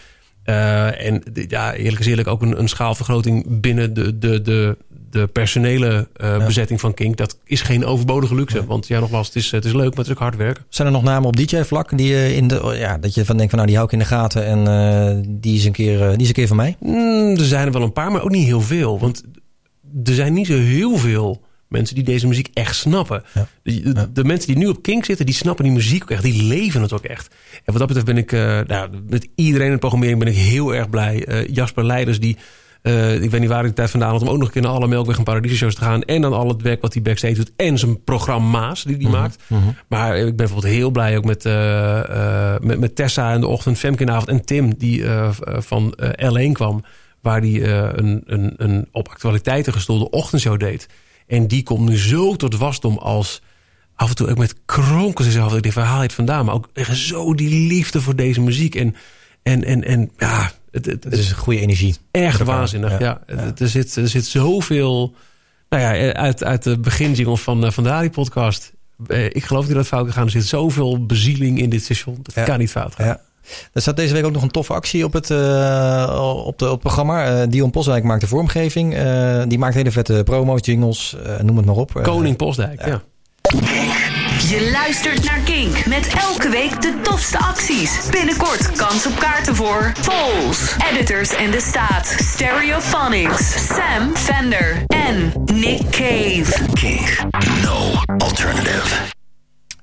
En 0.44 1.24
ja, 1.48 1.74
eerlijk 1.74 2.00
is 2.00 2.08
eerlijk 2.08 2.28
ook 2.28 2.42
een, 2.42 2.60
een 2.60 2.70
schaalvergroting 2.70 3.60
binnen 3.60 3.94
de, 3.94 4.18
de, 4.18 4.42
de, 4.42 4.78
de 5.12 5.28
personele 5.28 6.08
eh, 6.16 6.46
bezetting 6.46 6.80
van 6.80 6.94
Kink. 6.94 7.18
Dat 7.18 7.38
is 7.44 7.62
geen 7.62 7.86
overbodige 7.86 8.36
luxe. 8.36 8.66
Want 8.66 8.88
ja, 8.88 9.00
nogmaals, 9.00 9.28
het 9.28 9.36
is, 9.36 9.52
het 9.52 9.66
is 9.66 9.74
leuk, 9.74 9.90
maar 9.90 9.98
het 9.98 10.06
is 10.06 10.12
ook 10.12 10.20
hard 10.20 10.36
werken. 10.36 10.66
Zijn 10.70 10.88
er 10.88 10.94
nog 10.94 11.04
namen 11.04 11.28
op 11.28 11.36
DJ-vlak 11.36 11.98
die 11.98 12.08
je 12.08 12.36
in 12.36 12.48
de, 12.48 12.76
ja, 12.80 12.98
dat 12.98 13.14
je 13.14 13.26
van 13.26 13.38
denkt 13.38 13.52
van 13.52 13.60
nou 13.60 13.72
die 13.72 13.76
hou 13.80 13.88
ik 13.88 13.94
in 13.94 14.00
de 14.00 14.14
gaten 14.16 14.46
en 14.46 14.68
eh, 14.68 15.32
die, 15.42 15.56
is 15.56 15.66
een 15.66 15.72
keer, 15.72 16.02
eh, 16.02 16.10
die 16.12 16.22
is 16.22 16.28
een 16.28 16.34
keer 16.34 16.48
van 16.48 16.56
mij? 16.58 16.76
Mm, 16.80 17.36
er 17.38 17.46
zijn 17.46 17.66
er 17.66 17.74
wel 17.74 17.82
een 17.82 17.94
paar, 17.94 18.12
maar 18.12 18.24
ook 18.24 18.30
niet 18.32 18.46
heel 18.46 18.62
veel. 18.62 19.00
Want 19.00 19.24
er 20.04 20.14
zijn 20.14 20.34
niet 20.34 20.48
zo 20.48 20.58
heel 20.58 20.98
veel 20.98 21.42
mensen 21.68 21.96
die 21.96 22.04
deze 22.04 22.28
muziek 22.28 22.50
echt 22.54 22.76
snappen. 22.76 23.24
De, 23.64 24.12
de- 24.14 24.24
mensen 24.24 24.48
die 24.48 24.58
nu 24.58 24.68
op 24.68 24.82
Kink 24.82 25.06
zitten, 25.06 25.26
die 25.26 25.36
snappen 25.36 25.64
die 25.64 25.74
muziek 25.74 26.02
ook 26.04 26.12
echt. 26.12 26.24
Die 26.24 26.44
leven 26.44 26.82
het 26.82 26.94
ook 26.94 27.04
echt. 27.04 27.36
En 27.54 27.74
wat 27.74 27.78
dat 27.78 27.88
betreft 27.88 28.06
ben 28.06 28.18
ik, 28.18 28.32
eh, 28.32 28.60
nou, 28.68 28.90
met 29.10 29.28
iedereen 29.36 29.68
in 29.68 29.74
de 29.74 29.80
programmering 29.80 30.20
ben 30.20 30.28
ik 30.28 30.36
heel 30.36 30.76
erg 30.76 30.90
blij. 30.90 31.26
Eh, 31.26 31.48
Jasper 31.48 31.86
Leiders, 31.86 32.20
die, 32.20 32.38
eh, 32.82 33.22
ik 33.22 33.32
weet 33.32 33.40
niet 33.40 33.50
waar 33.50 33.62
ik 33.64 33.68
de 33.70 33.74
tijd 33.74 33.90
vandaan 33.90 34.12
had... 34.12 34.22
om 34.22 34.28
ook 34.30 34.38
nog 34.38 34.48
een 34.48 34.54
keer 34.54 34.62
naar 34.62 34.72
alle 34.72 34.88
Melkweg 34.88 35.18
en 35.18 35.24
Paradiso 35.24 35.56
shows 35.56 35.76
te 35.76 35.82
gaan. 35.82 36.04
En 36.04 36.22
dan 36.22 36.34
al 36.34 36.48
het 36.48 36.62
werk 36.62 36.82
wat 36.82 36.94
hij 36.94 37.02
backstage 37.02 37.34
doet. 37.34 37.52
En 37.56 37.78
zijn 37.78 38.04
programma's 38.04 38.84
die 38.84 38.96
hij 38.96 39.06
Mhm, 39.06 39.14
maakt. 39.14 39.44
Maar 39.88 40.18
ik 40.18 40.24
ben 40.26 40.36
bijvoorbeeld 40.36 40.74
heel 40.74 40.90
blij 40.92 41.18
ook 41.18 41.26
met, 41.26 41.46
eh, 41.46 42.54
eh, 42.54 42.62
met, 42.62 42.80
met 42.80 42.96
Tessa 42.96 43.34
in 43.34 43.40
de 43.42 43.48
ochtend, 43.48 43.78
Femke 43.78 44.00
in 44.00 44.06
de 44.06 44.12
avond 44.12 44.30
en 44.30 44.46
Tim 44.46 44.74
die 44.78 45.04
van 45.44 45.94
eh, 45.94 46.30
L1 46.32 46.52
kwam. 46.52 46.84
Waar 47.22 47.42
die 47.42 47.64
eh, 47.64 47.90
een, 47.96 48.24
een, 48.26 48.54
een 48.58 48.88
op 48.92 49.08
actualiteiten 49.08 49.74
gestoelde 49.74 50.10
ochtendshow 50.10 50.60
deed. 50.60 50.88
En 51.28 51.48
die 51.48 51.64
komt 51.64 51.90
nu 51.90 51.98
zo 51.98 52.36
tot 52.36 52.58
wasdom 52.58 52.98
als 52.98 53.42
af 53.96 54.10
en 54.10 54.16
toe 54.16 54.30
ook 54.30 54.38
met 54.38 54.56
kronkels 54.66 55.30
zijn 55.30 55.44
hoofd. 55.44 55.56
Ik 55.56 55.64
denk, 55.64 55.76
waar 55.76 55.86
haal 55.86 55.98
je 55.98 56.04
het 56.04 56.14
vandaan? 56.14 56.46
Maar 56.46 56.54
ook 56.54 56.70
echt 56.74 56.98
zo 56.98 57.34
die 57.34 57.68
liefde 57.68 58.02
voor 58.02 58.16
deze 58.16 58.42
muziek. 58.42 58.76
En, 58.76 58.96
en, 59.44 59.64
en, 59.64 59.84
en 59.84 60.12
ja, 60.18 60.52
het, 60.72 60.86
het, 60.86 61.04
Het 61.04 61.14
is 61.14 61.30
een 61.30 61.36
goede 61.38 61.60
energie. 61.60 61.96
echt 62.12 62.44
waanzinnig. 62.44 63.00
Ja, 63.00 63.22
Er, 63.58 63.68
zit, 63.70 63.96
er 63.96 64.08
zit 64.08 64.26
zoveel... 64.26 65.14
Nou 65.70 65.84
ja, 65.84 66.14
uit, 66.14 66.44
uit 66.44 66.64
de 66.64 66.80
beginjingle 66.80 67.38
van, 67.38 67.66
eh, 67.66 67.72
van 67.72 67.84
de 67.84 67.90
Radio-podcast. 67.90 68.74
Eh, 69.08 69.26
Ik 69.26 69.44
geloof 69.44 69.62
niet 69.64 69.74
dat 69.74 69.80
het 69.80 69.88
fout 69.88 70.04
kan 70.06 70.14
gaan. 70.14 70.24
Er 70.26 70.32
zit 70.32 70.46
zoveel 70.46 71.06
bezieling 71.06 71.60
in 71.60 71.70
dit 71.70 71.84
station. 71.84 72.20
Dat 72.22 72.46
kan 72.46 72.60
niet 72.60 72.72
fout 72.72 72.96
gaan. 72.96 73.06
Ja. 73.06 73.22
Er 73.74 73.82
staat 73.82 73.96
deze 73.96 74.14
week 74.14 74.26
ook 74.26 74.32
nog 74.32 74.42
een 74.42 74.52
toffe 74.52 74.74
actie 74.74 75.04
op 75.06 75.14
het, 75.14 75.30
eh, 75.30 76.42
op 76.46 76.58
de, 76.60 76.66
op 76.66 76.72
het 76.72 76.80
programma. 76.80 77.46
Dion 77.46 77.72
Poswijk 77.72 78.04
maakt 78.04 78.22
de 78.22 78.28
vormgeving. 78.28 78.90
Die 79.48 79.58
maakt 79.60 79.76
hele 79.76 79.92
vette 79.92 80.22
promo's, 80.26 80.66
jingles, 80.66 81.16
noem 81.42 81.58
het 81.58 81.66
maar 81.66 81.76
op. 81.76 82.00
Koning 82.04 82.36
Postdijk, 82.38 82.86
ja. 82.86 83.02
Je 84.48 84.70
luistert 84.72 85.24
naar 85.24 85.40
Kink 85.40 85.86
met 85.86 86.08
elke 86.08 86.50
week 86.50 86.82
de 86.82 87.00
tofste 87.02 87.38
acties. 87.38 88.10
Binnenkort 88.10 88.72
kans 88.72 89.06
op 89.06 89.16
kaarten 89.20 89.56
voor 89.56 89.92
Pols, 90.06 90.76
Editors 90.92 91.34
in 91.34 91.52
de 91.52 91.62
Staat, 91.62 92.16
Stereophonics, 92.18 93.68
Sam 93.76 94.16
Fender 94.16 94.84
en 94.88 95.34
Nick 95.46 95.82
Cave. 95.90 96.66
Kink, 96.74 97.18
no 97.64 97.92
alternative. 98.18 98.96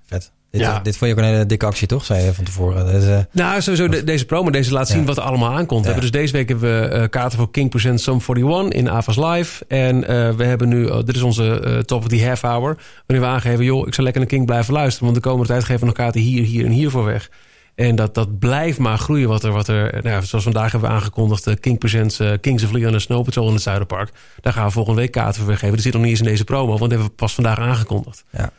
Vet. 0.07 0.36
Dit, 0.59 0.85
dit 0.85 0.97
vond 0.97 1.11
je 1.11 1.17
ook 1.17 1.23
een 1.23 1.29
hele 1.33 1.47
dikke 1.47 1.67
actie, 1.67 1.87
toch? 1.87 2.05
Zei 2.05 2.25
je 2.25 2.35
van 2.35 2.45
tevoren. 2.45 3.09
Eh, 3.17 3.19
Nou, 3.33 3.61
sowieso 3.61 3.89
de- 3.89 4.05
deze 4.05 4.25
promo, 4.27 4.51
deze 4.51 4.73
laat 4.73 4.89
zien 4.89 5.01
Ja. 5.01 5.05
wat 5.07 5.17
er 5.17 5.23
allemaal 5.23 5.51
aankomt. 5.53 5.81
We 5.85 5.87
Ja. 5.89 5.93
hebben 5.95 6.11
dus 6.11 6.21
deze 6.21 6.33
week 6.33 6.49
hebben 6.49 6.81
we 6.81 6.87
eh, 6.89 7.09
kaarten 7.09 7.39
voor 7.39 7.51
King 7.51 7.71
Presents 7.71 8.03
Sum 8.03 8.21
41 8.29 8.69
in 8.79 8.91
Avas 8.91 9.17
Live. 9.17 9.65
En 9.69 10.05
eh, 10.09 10.31
we 10.31 10.45
hebben 10.45 10.69
nu, 10.69 10.85
oh, 10.87 11.05
dit 11.05 11.17
is 11.17 11.23
onze 11.23 11.83
top 11.87 12.03
of 12.03 12.09
the 12.09 12.25
half 12.27 12.41
hour. 12.41 12.77
Waarin 13.07 13.27
we 13.27 13.33
aangeven, 13.35 13.65
joh, 13.65 13.87
ik 13.87 13.95
zal 13.95 14.05
lekker 14.05 14.23
naar 14.23 14.31
King 14.31 14.47
blijven 14.47 14.73
luisteren. 14.75 15.05
Want 15.11 15.23
de 15.23 15.29
komende 15.29 15.49
tijd 15.49 15.65
geven 15.65 15.81
we 15.81 15.87
nog 15.87 15.95
kaarten 15.95 16.21
hier, 16.21 16.45
hier 16.45 16.65
en 16.65 16.71
hier 16.71 16.91
voor 16.91 17.05
weg. 17.05 17.31
En 17.75 17.95
dat, 17.97 18.15
dat 18.15 18.39
blijft 18.39 18.79
maar 18.79 18.99
groeien 18.99 19.29
wat 19.29 19.45
er, 19.45 19.53
wat 19.53 19.69
er 19.69 19.91
nou 19.93 20.09
ja, 20.09 20.21
zoals 20.21 20.45
vandaag 20.45 20.73
hebben 20.73 20.91
we 20.91 20.97
aangekondigd, 20.97 21.61
King 21.61 21.79
Presents 21.79 22.21
uh, 22.21 22.31
Kings 22.41 22.65
of 22.65 22.71
Leon 22.73 22.93
en 22.95 23.01
Snow 23.01 23.25
Patrol 23.25 23.47
in 23.49 23.53
het 23.55 23.63
Zuiderpark. 23.63 24.11
Daar 24.41 24.53
gaan 24.53 24.67
we 24.67 24.71
volgende 24.73 25.01
week 25.01 25.11
kaarten 25.11 25.35
voor 25.41 25.47
weggeven. 25.47 25.75
Dat 25.75 25.85
zit 25.85 25.93
nog 25.93 26.03
niet 26.03 26.11
eens 26.11 26.21
in 26.21 26.27
deze 26.27 26.45
promo, 26.45 26.67
want 26.67 26.81
dat 26.81 26.91
hebben 26.91 27.09
we 27.09 27.13
pas 27.15 27.35
vandaag 27.35 27.59
aangekondigd. 27.59 28.25
Ja. 28.31 28.51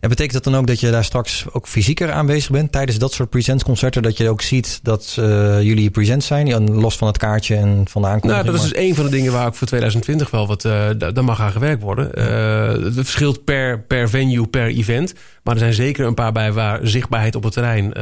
En 0.00 0.08
betekent 0.08 0.32
dat 0.32 0.44
dan 0.52 0.56
ook 0.60 0.66
dat 0.66 0.80
je 0.80 0.90
daar 0.90 1.04
straks 1.04 1.44
ook 1.52 1.68
fysieker 1.68 2.12
aanwezig 2.12 2.50
bent 2.50 2.72
tijdens 2.72 2.98
dat 2.98 3.12
soort 3.12 3.30
presentsconcerten? 3.30 4.02
Dat 4.02 4.16
je 4.16 4.28
ook 4.28 4.42
ziet 4.42 4.80
dat 4.82 5.16
eh, 5.18 5.62
jullie 5.62 5.90
presents 5.90 6.26
zijn, 6.26 6.70
los 6.70 6.96
van 6.96 7.08
het 7.08 7.18
kaartje 7.18 7.56
en 7.56 7.82
van 7.88 8.02
de 8.02 8.08
aankondiging? 8.08 8.44
Nou, 8.44 8.56
dat 8.56 8.64
is 8.64 8.70
dus 8.70 8.82
een 8.88 8.94
van 8.94 9.04
de 9.04 9.10
dingen 9.10 9.32
waar 9.32 9.46
ook 9.46 9.54
voor 9.54 9.66
2020 9.66 10.30
wel 10.30 10.46
wat... 10.46 10.62
da- 10.62 10.92
daar 10.94 11.24
mag 11.24 11.40
aan 11.40 11.52
gewerkt 11.52 11.82
worden. 11.82 12.14
Eh, 12.14 12.68
het 12.68 12.94
verschilt 12.94 13.44
per, 13.44 13.80
per 13.80 14.08
venue, 14.08 14.46
per 14.46 14.66
event. 14.66 15.14
Maar 15.42 15.54
er 15.54 15.60
zijn 15.60 15.74
zeker 15.74 16.06
een 16.06 16.14
paar 16.14 16.32
bij 16.32 16.52
waar 16.52 16.80
zichtbaarheid 16.82 17.34
op 17.34 17.42
het 17.42 17.52
terrein... 17.52 17.92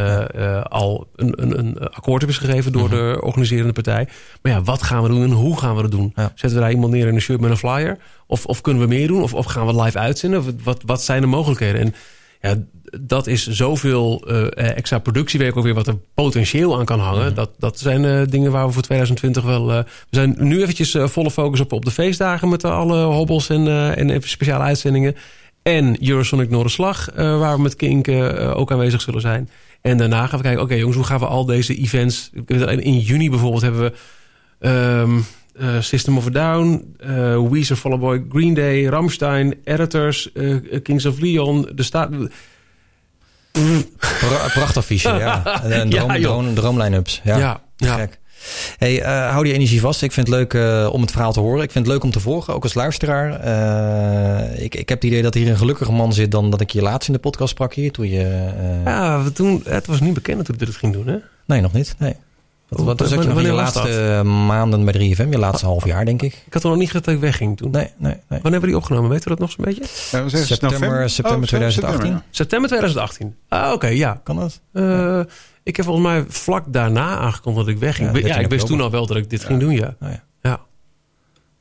al 0.62 1.08
een, 1.16 1.42
een, 1.42 1.58
een 1.58 1.78
akkoord 1.78 2.28
is 2.28 2.38
gegeven 2.38 2.72
door 2.72 2.88
de 2.90 3.18
organiserende 3.20 3.72
partij. 3.72 4.08
Maar 4.42 4.52
ja, 4.52 4.62
wat 4.62 4.82
gaan 4.82 5.02
we 5.02 5.08
doen 5.08 5.22
en 5.22 5.30
hoe 5.30 5.58
gaan 5.58 5.76
we 5.76 5.82
dat 5.82 5.90
doen? 5.90 6.12
Zetten 6.16 6.54
we 6.54 6.60
daar 6.60 6.70
iemand 6.70 6.92
neer 6.92 7.06
in 7.06 7.14
een 7.14 7.20
shirt 7.20 7.40
met 7.40 7.50
een 7.50 7.56
flyer? 7.56 7.98
Of, 8.32 8.46
of 8.46 8.60
kunnen 8.60 8.82
we 8.82 8.88
meer 8.88 9.06
doen? 9.06 9.22
Of, 9.22 9.34
of 9.34 9.46
gaan 9.46 9.66
we 9.66 9.82
live 9.82 9.98
uitzenden? 9.98 10.38
Of 10.40 10.46
Wat, 10.64 10.82
wat 10.86 11.02
zijn 11.02 11.20
de 11.20 11.26
mogelijkheden? 11.26 11.80
En 11.80 11.94
Ja, 12.40 12.56
dat 13.00 13.26
is 13.26 13.46
zoveel 13.46 14.22
eh, 14.26 14.76
extra 14.76 14.98
productiewerk 14.98 15.56
ook 15.56 15.64
weer 15.64 15.74
wat 15.74 15.86
er 15.86 15.98
potentieel 16.14 16.78
aan 16.78 16.84
kan 16.84 17.00
hangen. 17.00 17.34
Dat, 17.34 17.50
dat 17.58 17.78
zijn 17.78 18.04
eh, 18.04 18.20
dingen 18.28 18.52
waar 18.52 18.66
we 18.66 18.72
voor 18.72 18.82
2020 18.82 19.42
wel... 19.44 19.72
eh, 19.72 19.78
we 19.78 19.84
zijn 20.16 20.34
nu 20.38 20.62
eventjes 20.62 20.96
volle 20.98 21.30
focus 21.30 21.60
op, 21.60 21.72
op 21.72 21.84
de 21.84 21.90
feestdagen 21.90 22.48
met 22.48 22.64
alle 22.64 23.02
hobbels 23.02 23.48
en, 23.48 23.96
en 23.96 24.10
even 24.10 24.28
speciale 24.28 24.64
uitzendingen. 24.64 25.14
En 25.62 26.08
Eurosonic 26.08 26.50
Noorderslag, 26.50 27.10
waar 27.14 27.56
we 27.56 27.62
met 27.62 27.76
Kink 27.76 28.08
ook 28.54 28.72
aanwezig 28.72 29.00
zullen 29.00 29.20
zijn. 29.20 29.48
En 29.80 29.96
daarna 29.96 30.26
gaan 30.26 30.38
we 30.38 30.44
kijken, 30.44 30.62
oké 30.62 30.74
jongens, 30.74 30.96
hoe 30.96 31.06
gaan 31.06 31.18
we 31.18 31.26
al 31.26 31.44
deze 31.44 31.76
events... 31.76 32.30
In 32.78 32.98
juni 32.98 33.30
bijvoorbeeld 33.30 33.62
hebben 33.62 33.80
we... 33.80 33.92
ehm, 34.58 35.20
eh, 35.58 35.80
System 35.80 36.16
of 36.16 36.26
a 36.26 36.30
Down, 36.30 36.94
eh 36.98 37.40
Weezer, 37.50 37.76
Fall 37.76 37.90
Out 37.92 38.00
Boy, 38.00 38.24
Green 38.28 38.54
Day, 38.54 38.84
Ramstein, 38.86 39.54
Editors, 39.64 40.32
eh, 40.32 40.56
Kings 40.82 41.06
of 41.06 41.18
Leon, 41.20 41.68
de 41.74 41.82
staat... 41.82 42.10
Pra 44.18 44.48
prachtaffiche, 44.54 45.08
ja. 45.08 45.42
En 45.64 45.90
Ja, 45.90 45.98
droom, 46.04 46.12
joh. 46.16 46.20
droom, 46.22 46.54
droomline-ups. 46.54 47.20
Ja, 47.24 47.38
Ja, 47.38 47.60
ja. 47.76 47.94
gek. 47.94 48.20
Hey, 48.78 48.94
hou 49.30 49.44
die 49.44 49.52
energie 49.52 49.80
vast. 49.80 50.02
Ik 50.02 50.12
vind 50.12 50.26
het 50.26 50.36
leuk 50.36 50.54
om 50.92 51.00
het 51.00 51.10
verhaal 51.10 51.32
te 51.32 51.40
horen. 51.40 51.62
Ik 51.62 51.70
vind 51.70 51.84
het 51.84 51.94
leuk 51.94 52.04
om 52.04 52.10
te 52.10 52.20
volgen, 52.20 52.54
ook 52.54 52.62
als 52.62 52.74
luisteraar. 52.74 53.30
Ik, 54.58 54.74
ik 54.74 54.88
heb 54.88 55.00
het 55.02 55.10
idee 55.10 55.22
dat 55.22 55.34
hier 55.34 55.48
een 55.48 55.56
gelukkiger 55.56 55.94
man 55.94 56.12
zit 56.12 56.30
dan 56.30 56.50
dat 56.50 56.60
ik 56.60 56.70
je 56.70 56.82
laatst 56.82 57.08
in 57.08 57.14
de 57.14 57.20
podcast 57.20 57.50
sprak 57.50 57.74
hier. 57.74 57.92
Toen 57.92 58.08
je, 58.08 58.48
Ja, 58.84 59.22
toen, 59.30 59.62
het 59.68 59.86
was 59.86 60.00
niet 60.00 60.14
bekend 60.14 60.36
dat 60.36 60.48
ik 60.48 60.58
dit 60.58 60.76
ging 60.76 60.92
doen, 60.92 61.06
hè? 61.06 61.16
Nee, 61.46 61.60
nog 61.60 61.72
niet. 61.72 61.94
Nee. 61.98 62.14
Wat, 62.76 62.84
wat 62.84 62.98
Wanneer- 62.98 63.24
zat 63.24 63.34
je 63.36 63.42
je 63.42 63.52
was 63.52 63.74
laatste 63.74 64.22
maanden 64.24 64.84
bij 64.84 64.92
3FM? 64.92 65.30
Je 65.30 65.38
laatste 65.38 65.66
half 65.66 65.84
jaar, 65.86 66.04
denk 66.04 66.22
ik. 66.22 66.42
Ik 66.46 66.52
had 66.52 66.62
er 66.62 66.68
nog 66.68 66.78
niet 66.78 66.86
gezegd 66.86 67.04
dat 67.04 67.14
ik 67.14 67.20
wegging 67.20 67.56
toen. 67.56 67.70
Nee, 67.70 67.82
nee, 67.82 68.12
nee. 68.12 68.14
Wanneer 68.28 68.42
hebben 68.42 68.60
we 68.60 68.66
die 68.66 68.76
opgenomen? 68.76 69.10
Weten 69.10 69.24
we 69.24 69.30
dat 69.30 69.38
nog 69.38 69.50
zo'n 69.50 69.64
beetje? 69.64 69.80
Ja, 69.82 70.28
zeggen 70.28 70.46
September, 70.46 71.10
september 71.10 71.42
Oh, 71.42 71.48
2018. 71.48 72.00
september, 72.00 72.24
September 72.30 72.68
2018. 72.68 73.34
Ah, 73.48 73.72
oké, 73.72 73.86
ja. 73.86 74.20
Kan 74.24 74.36
dat? 74.36 74.60
Eh, 74.72 75.20
Ik 75.64 75.76
heb 75.76 75.84
volgens 75.86 76.06
mij 76.06 76.24
vlak 76.28 76.64
daarna 76.72 77.16
aangekondigd 77.18 77.66
dat 77.66 77.74
ik 77.74 77.80
wegging. 77.80 78.06
Ja, 78.08 78.12
Ja, 78.14 78.18
ja 78.18 78.24
13 78.24 78.44
ik 78.44 78.50
wist 78.50 78.66
toen 78.66 78.80
al 78.80 78.90
wel 78.90 79.06
dat 79.06 79.16
ik 79.16 79.30
dit 79.30 79.44
ging 79.44 79.60
doen, 79.60 79.70
ja. 79.72 79.86
Oh, 80.00 80.08
ja. 80.08 80.08
ja. 80.08 80.22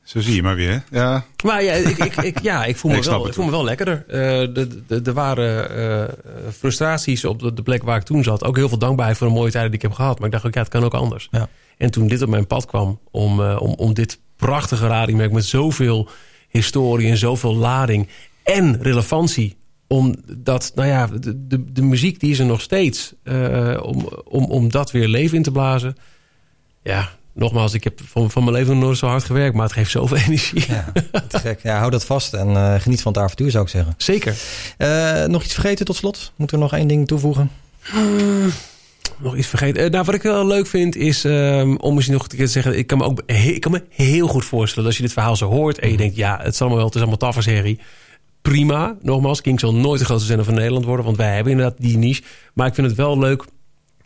Zo 0.04 0.20
zie 0.20 0.34
je 0.34 0.42
maar 0.42 0.54
weer. 0.56 0.82
Ja. 0.90 1.24
Maar 1.44 1.62
ja, 1.62 1.72
ik, 1.72 1.98
ik, 1.98 2.16
ik, 2.16 2.40
ja, 2.42 2.64
ik 2.64 2.76
voel 2.76 2.90
me, 2.90 2.96
Ik 3.02 3.04
wel, 3.04 3.26
ik 3.26 3.34
voel 3.34 3.44
me 3.44 3.50
wel 3.50 3.64
lekkerder. 3.64 4.04
Eh, 4.08 4.18
de- 4.54 4.82
de- 4.86 5.00
Er 5.04 5.12
waren 5.12 5.76
eh, 5.76 6.14
frustraties 6.52 7.24
op 7.24 7.38
de, 7.38 7.52
de 7.52 7.62
plek 7.62 7.82
waar 7.82 7.96
ik 7.96 8.02
toen 8.02 8.22
zat. 8.22 8.44
Ook 8.44 8.56
heel 8.56 8.68
veel 8.68 8.78
dankbaarheid 8.78 9.18
voor 9.18 9.26
de 9.26 9.32
mooie 9.32 9.50
tijden 9.50 9.70
die 9.70 9.78
ik 9.80 9.86
heb 9.86 9.94
gehad. 9.96 10.16
Maar 10.18 10.26
ik 10.26 10.32
dacht 10.32 10.46
ook, 10.46 10.54
ja, 10.54 10.60
het 10.60 10.68
kan 10.70 10.84
ook 10.84 10.94
anders. 10.94 11.28
Ja. 11.30 11.48
En 11.78 11.90
toen 11.90 12.06
dit 12.08 12.22
op 12.22 12.28
mijn 12.28 12.46
pad 12.46 12.66
kwam, 12.66 13.00
om, 13.10 13.40
eh, 13.42 13.56
om, 13.60 13.72
om 13.74 13.94
dit 13.94 14.18
prachtige 14.36 14.86
radiomerk 14.86 15.32
met 15.32 15.44
zoveel 15.44 16.08
historie 16.48 17.08
en 17.10 17.16
zoveel 17.16 17.54
lading 17.56 18.08
en 18.42 18.82
relevantie. 18.82 19.56
Omdat, 19.86 20.72
nou 20.74 20.88
ja, 20.88 21.06
de, 21.06 21.46
de, 21.46 21.72
de 21.72 21.82
muziek 21.82 22.20
die 22.20 22.30
is 22.30 22.38
er 22.38 22.46
nog 22.46 22.60
steeds. 22.60 23.12
eh, 23.22 23.78
om, 23.82 24.08
om, 24.24 24.44
om 24.44 24.70
dat 24.70 24.90
weer 24.90 25.08
leven 25.08 25.36
in 25.36 25.42
te 25.42 25.50
blazen. 25.52 25.96
Ja, 26.82 27.08
nogmaals, 27.34 27.74
ik 27.74 27.84
heb 27.84 28.00
van, 28.04 28.30
van 28.30 28.44
mijn 28.44 28.56
leven 28.56 28.78
nooit 28.78 28.98
zo 28.98 29.06
hard 29.06 29.24
gewerkt. 29.24 29.54
Maar 29.54 29.64
het 29.64 29.72
geeft 29.72 29.90
zoveel 29.90 30.16
energie. 30.26 30.64
Ja, 30.68 30.92
te 31.28 31.38
gek. 31.38 31.62
Ja, 31.62 31.78
hou 31.78 31.90
dat 31.90 32.04
vast 32.04 32.34
en 32.34 32.48
eh, 32.48 32.80
geniet 32.80 33.02
van 33.02 33.12
het 33.12 33.22
avontuur, 33.22 33.50
zou 33.50 33.64
ik 33.64 33.70
zeggen. 33.70 33.94
Zeker. 33.96 34.36
Eh, 34.76 35.24
nog 35.24 35.44
iets 35.44 35.54
vergeten 35.54 35.84
tot 35.84 35.96
slot? 35.96 36.32
Moeten 36.36 36.56
we 36.56 36.62
nog 36.62 36.72
één 36.72 36.88
ding 36.88 37.06
toevoegen? 37.06 37.50
Nog 39.18 39.36
iets 39.36 39.46
vergeten. 39.46 39.82
Eh, 39.82 39.90
nou, 39.90 40.04
wat 40.04 40.14
ik 40.14 40.22
wel 40.22 40.46
leuk 40.46 40.66
vind 40.66 40.96
is, 40.96 41.24
ehm, 41.24 41.74
om 41.74 41.94
misschien 41.94 42.16
nog 42.16 42.22
een 42.22 42.36
keer 42.36 42.46
te 42.46 42.52
zeggen... 42.52 42.78
Ik 42.78 42.86
kan, 42.86 42.98
me 42.98 43.04
ook 43.04 43.22
ik 43.26 43.60
kan 43.60 43.72
me 43.72 43.82
heel 43.88 44.26
goed 44.26 44.44
voorstellen 44.44 44.84
dat 44.84 44.86
als 44.86 44.96
je 44.96 45.02
dit 45.02 45.12
verhaal 45.12 45.36
zo 45.36 45.48
hoort... 45.48 45.78
en 45.78 45.90
je 45.90 45.96
denkt, 45.96 46.16
ja, 46.16 46.38
het 46.42 46.54
is 46.54 46.60
allemaal 46.60 46.78
wel, 46.78 46.86
het 46.86 46.94
is 46.94 47.00
allemaal 47.00 47.18
taferserie. 47.18 47.80
Prima. 48.42 48.96
Nogmaals, 49.02 49.40
King 49.40 49.60
zal 49.60 49.74
nooit 49.74 49.98
de 49.98 50.04
grootste 50.04 50.26
zender 50.26 50.44
van 50.44 50.54
Nederland 50.54 50.84
worden... 50.84 51.04
want 51.04 51.16
wij 51.16 51.34
hebben 51.34 51.52
inderdaad 51.52 51.80
die 51.80 51.96
niche. 51.96 52.22
Maar 52.54 52.66
ik 52.66 52.74
vind 52.74 52.86
het 52.86 52.96
wel 52.96 53.18
leuk 53.18 53.44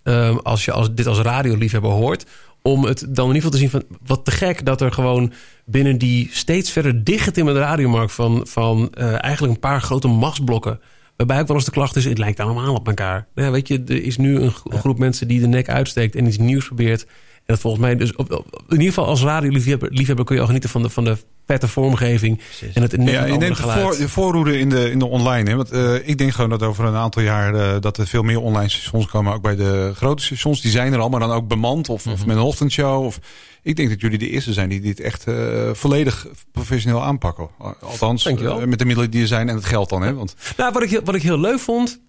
ehm, 0.02 0.36
als 0.36 0.64
je 0.64 0.72
als, 0.72 0.94
dit 0.94 1.06
als 1.06 1.18
radioliefhebber 1.18 1.90
hoort... 1.90 2.24
om 2.66 2.84
het 2.84 2.98
dan 3.08 3.28
in 3.28 3.34
ieder 3.34 3.34
geval 3.34 3.50
te 3.50 3.58
zien 3.58 3.70
van... 3.70 3.82
wat 4.06 4.24
te 4.24 4.30
gek 4.30 4.64
dat 4.64 4.80
er 4.80 4.92
gewoon 4.92 5.32
binnen 5.64 5.98
die 5.98 6.28
steeds 6.32 6.70
verder 6.70 7.04
dichtgetimmerde 7.04 7.60
radiomarkt... 7.60 8.12
van, 8.12 8.46
van 8.48 8.90
eh, 8.92 9.22
eigenlijk 9.22 9.54
een 9.54 9.60
paar 9.60 9.80
grote 9.80 10.08
machtsblokken... 10.08 10.80
Waarbij 11.16 11.40
ook 11.40 11.46
wel 11.46 11.56
eens 11.56 11.64
de 11.64 11.70
klacht 11.70 11.96
is, 11.96 12.04
het 12.04 12.18
lijkt 12.18 12.40
allemaal 12.40 12.74
op 12.74 12.86
elkaar. 12.86 13.26
Nou 13.34 13.46
ja, 13.46 13.52
weet 13.52 13.68
je, 13.68 13.82
er 13.86 14.02
is 14.02 14.16
nu 14.16 14.40
een 14.40 14.50
gro- 14.50 14.76
groep 14.76 14.98
mensen 14.98 15.28
die 15.28 15.40
de 15.40 15.46
nek 15.46 15.68
uitsteekt 15.68 16.14
en 16.14 16.26
iets 16.26 16.38
nieuws 16.38 16.66
probeert. 16.66 17.02
En 17.04 17.42
dat 17.44 17.58
volgens 17.58 17.82
mij 17.82 17.96
dus, 17.96 18.14
op, 18.14 18.32
op- 18.32 18.62
in 18.68 18.72
ieder 18.72 18.86
geval 18.86 19.06
als 19.06 19.22
radioliefhebber 19.22 19.92
liefhebber 19.92 20.24
kun 20.24 20.34
je 20.34 20.40
al 20.40 20.46
genieten 20.46 20.70
van 20.70 20.82
de, 20.82 20.90
van 20.90 21.04
de 21.04 21.16
vette 21.46 21.68
vormgeving. 21.68 22.40
En 22.74 22.82
het 22.82 22.96
net 22.96 23.08
Ja, 23.08 23.20
een 23.20 23.26
je 23.26 23.32
andere 23.32 23.38
neemt 23.38 23.56
de, 23.56 23.62
geluid. 23.62 23.80
voor, 23.82 23.96
de 23.96 24.08
voorroede 24.08 24.58
in 24.58 24.68
de, 24.68 24.90
in 24.90 24.98
de 24.98 25.06
online. 25.06 25.50
Hè? 25.50 25.56
Want 25.56 25.70
eh, 25.70 26.08
ik 26.08 26.18
denk 26.18 26.32
gewoon 26.32 26.50
dat 26.50 26.62
over 26.62 26.84
een 26.84 26.94
aantal 26.94 27.22
jaar 27.22 27.54
eh, 27.54 27.80
dat 27.80 27.98
er 27.98 28.06
veel 28.06 28.22
meer 28.22 28.40
online 28.40 28.68
stations 28.68 29.06
komen. 29.06 29.32
Ook 29.34 29.42
bij 29.42 29.56
de 29.56 29.92
grote 29.94 30.22
stations. 30.22 30.60
Die 30.60 30.70
zijn 30.70 30.92
er 30.92 30.98
al, 30.98 31.08
maar 31.08 31.20
dan 31.20 31.30
ook 31.32 31.48
bemand 31.48 31.88
of, 31.88 32.04
Mhm. 32.04 32.14
of 32.14 32.26
met 32.26 32.36
een 32.36 32.42
ochtendshow. 32.42 33.04
Of, 33.04 33.18
ik 33.62 33.76
denk 33.76 33.88
dat 33.88 34.00
jullie 34.00 34.18
de 34.18 34.28
eerste 34.30 34.52
zijn 34.52 34.68
die 34.68 34.80
dit 34.80 35.00
echt 35.00 35.26
eh, 35.26 35.34
volledig 35.72 36.26
professioneel 36.52 37.02
aanpakken. 37.02 37.48
Althans, 37.80 38.24
met 38.66 38.78
de 38.78 38.84
middelen 38.84 39.10
die 39.10 39.20
er 39.20 39.26
zijn 39.26 39.48
en 39.48 39.54
het 39.54 39.64
geld 39.64 39.88
dan. 39.88 40.02
Hè? 40.02 40.14
Want 40.14 40.34
Nou, 40.56 40.72
wat 40.72 40.82
ik, 40.82 40.90
heel- 40.90 41.00
wat 41.04 41.14
ik 41.14 41.22
heel 41.22 41.38
leuk 41.40 41.58
vond. 41.58 42.00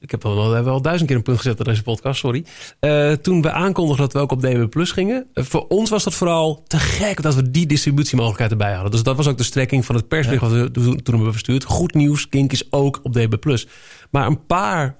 Ik 0.00 0.10
heb 0.10 0.22
wel, 0.22 0.50
wel, 0.50 0.64
wel 0.64 0.82
duizend 0.82 1.08
keer 1.08 1.16
een 1.18 1.22
punt 1.24 1.36
gezet 1.36 1.58
in 1.58 1.64
deze 1.64 1.82
podcast, 1.82 2.18
sorry. 2.20 2.44
Eh, 2.80 3.12
toen 3.12 3.42
we 3.42 3.50
aankondigden 3.52 4.04
dat 4.04 4.12
we 4.12 4.18
ook 4.18 4.32
op 4.32 4.40
DB 4.40 4.68
Plus 4.70 4.90
gingen. 4.92 5.26
voor 5.34 5.66
ons 5.68 5.90
was 5.90 6.04
dat 6.04 6.14
vooral 6.14 6.62
te 6.66 6.78
gek 6.78 7.22
dat 7.22 7.34
we 7.34 7.50
die 7.50 7.66
distributiemogelijkheid 7.66 8.50
erbij 8.50 8.72
hadden. 8.72 8.83
Dus 8.90 9.02
dat 9.02 9.16
was 9.16 9.28
ook 9.28 9.36
de 9.36 9.42
strekking 9.42 9.84
van 9.84 9.94
het 9.94 10.08
persbericht 10.08 10.42
wat 10.42 10.52
we 10.52 10.70
toen 11.02 11.14
hebben 11.14 11.32
verstuurd. 11.32 11.64
Goed 11.64 11.94
nieuws, 11.94 12.28
Kink 12.28 12.52
is 12.52 12.72
ook 12.72 13.00
op 13.02 13.12
DB 13.12 13.38
Plus. 13.40 13.66
Maar 14.10 14.26
een 14.26 14.46
paar 14.46 14.96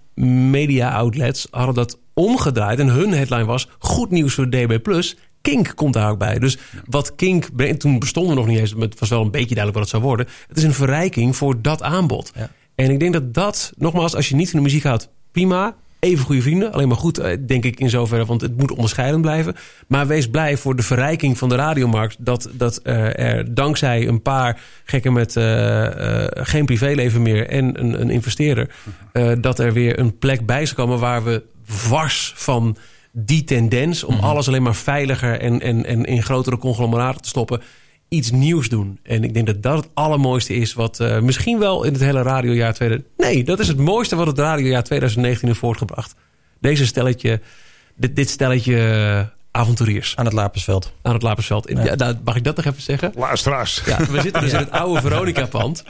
media 0.50 0.94
outlets 0.94 1.46
hadden 1.50 1.74
dat 1.74 1.98
omgedraaid. 2.14 2.78
En 2.78 2.88
hun 2.88 3.12
headline 3.12 3.44
was: 3.44 3.68
Goed 3.78 4.10
nieuws 4.10 4.34
voor 4.34 4.50
DB 4.50 4.82
Plus. 4.82 5.16
Kink 5.40 5.72
komt 5.74 5.92
daar 5.92 6.10
ook 6.10 6.18
bij. 6.18 6.38
Dus 6.38 6.58
wat 6.86 7.14
Kink 7.14 7.48
toen 7.78 7.98
bestonden 7.98 8.34
we 8.34 8.40
nog 8.40 8.48
niet 8.48 8.58
eens, 8.58 8.74
maar 8.74 8.88
het 8.88 8.98
was 8.98 9.08
wel 9.08 9.20
een 9.20 9.30
beetje 9.30 9.54
duidelijk 9.54 9.74
wat 9.74 9.82
het 9.82 9.92
zou 9.92 10.02
worden. 10.02 10.26
Het 10.48 10.56
is 10.56 10.62
een 10.62 10.74
verrijking 10.74 11.36
voor 11.36 11.62
dat 11.62 11.82
aanbod. 11.82 12.32
En 12.74 12.90
ik 12.90 13.00
denk 13.00 13.12
dat 13.12 13.34
dat, 13.34 13.72
nogmaals, 13.76 14.14
als 14.14 14.28
je 14.28 14.34
niet 14.34 14.50
van 14.50 14.58
de 14.58 14.64
muziek 14.64 14.82
houdt, 14.82 15.08
prima. 15.32 15.76
Even 16.04 16.24
goede 16.24 16.42
vrienden. 16.42 16.72
Alleen 16.72 16.88
maar 16.88 16.96
goed, 16.96 17.18
eh, 17.18 17.36
denk 17.46 17.64
ik 17.64 17.80
in 17.80 17.90
zoverre, 17.90 18.24
want 18.24 18.40
het 18.40 18.56
moet 18.56 18.70
onderscheidend 18.70 19.22
blijven. 19.22 19.54
Maar 19.86 20.06
wees 20.06 20.28
blij 20.28 20.56
voor 20.56 20.76
de 20.76 20.82
verrijking 20.82 21.38
van 21.38 21.48
de 21.48 21.54
radiomarkt. 21.54 22.16
Dat, 22.18 22.48
dat 22.52 22.76
eh, 22.76 23.18
er 23.18 23.54
dankzij 23.54 24.08
een 24.08 24.22
paar 24.22 24.60
gekken 24.84 25.12
met 25.12 25.36
eh, 25.36 25.86
geen 26.30 26.64
privéleven 26.64 27.22
meer 27.22 27.48
en 27.48 27.80
een, 27.80 28.00
een 28.00 28.10
investeerder. 28.10 28.70
dat 29.40 29.58
er 29.58 29.72
weer 29.72 29.98
een 29.98 30.18
plek 30.18 30.46
bij 30.46 30.62
is 30.62 30.74
komen 30.74 30.98
waar 30.98 31.24
we 31.24 31.42
wars 31.88 32.32
van 32.36 32.76
die 33.12 33.44
tendens 33.44 34.04
om 34.04 34.18
alles 34.20 34.48
alleen 34.48 34.62
maar 34.62 34.74
veiliger 34.74 35.40
en, 35.40 35.60
en, 35.60 35.86
en 35.86 36.04
in 36.04 36.22
grotere 36.22 36.58
conglomeraten 36.58 37.22
te 37.22 37.28
stoppen, 37.28 37.62
iets 38.14 38.30
nieuws 38.30 38.68
doen. 38.68 38.98
En 39.02 39.24
ik 39.24 39.34
denk 39.34 39.46
dat 39.46 39.62
dat 39.62 39.76
het 39.76 39.88
allermooiste 39.94 40.54
is 40.54 40.72
wat 40.74 41.00
eh, 41.00 41.20
misschien 41.20 41.58
wel 41.58 41.84
in 41.84 41.92
het 41.92 42.02
hele 42.02 42.22
radiojaar 42.22 42.74
2000... 42.74 43.08
Nee, 43.16 43.44
dat 43.44 43.58
is 43.58 43.68
het 43.68 43.76
mooiste 43.78 44.16
wat 44.16 44.26
het 44.26 44.38
radiojaar 44.38 44.82
2019 44.82 45.48
heeft 45.48 45.60
voortgebracht. 45.60 46.14
Deze 46.60 46.86
stelletje, 46.86 47.40
dit, 47.96 48.16
dit 48.16 48.30
stelletje 48.30 48.76
eh, 48.88 49.20
avonturiers. 49.50 50.12
Aan 50.16 50.24
het 50.24 50.34
Lapersveld. 50.34 50.92
Aan 51.02 51.12
het 51.12 51.22
Lapersveld. 51.22 51.68
Ja. 51.68 51.94
nou, 51.94 52.14
mag 52.24 52.36
ik 52.36 52.44
dat 52.44 52.56
nog 52.56 52.64
even 52.64 52.82
zeggen? 52.82 53.12
Luisteraars. 53.16 53.82
Ja, 53.86 53.98
we 54.10 54.20
zitten 54.20 54.42
dus 54.42 54.52
in 54.58 54.58
het 54.58 54.70
oude 54.70 55.00
Veronica-pand. 55.00 55.84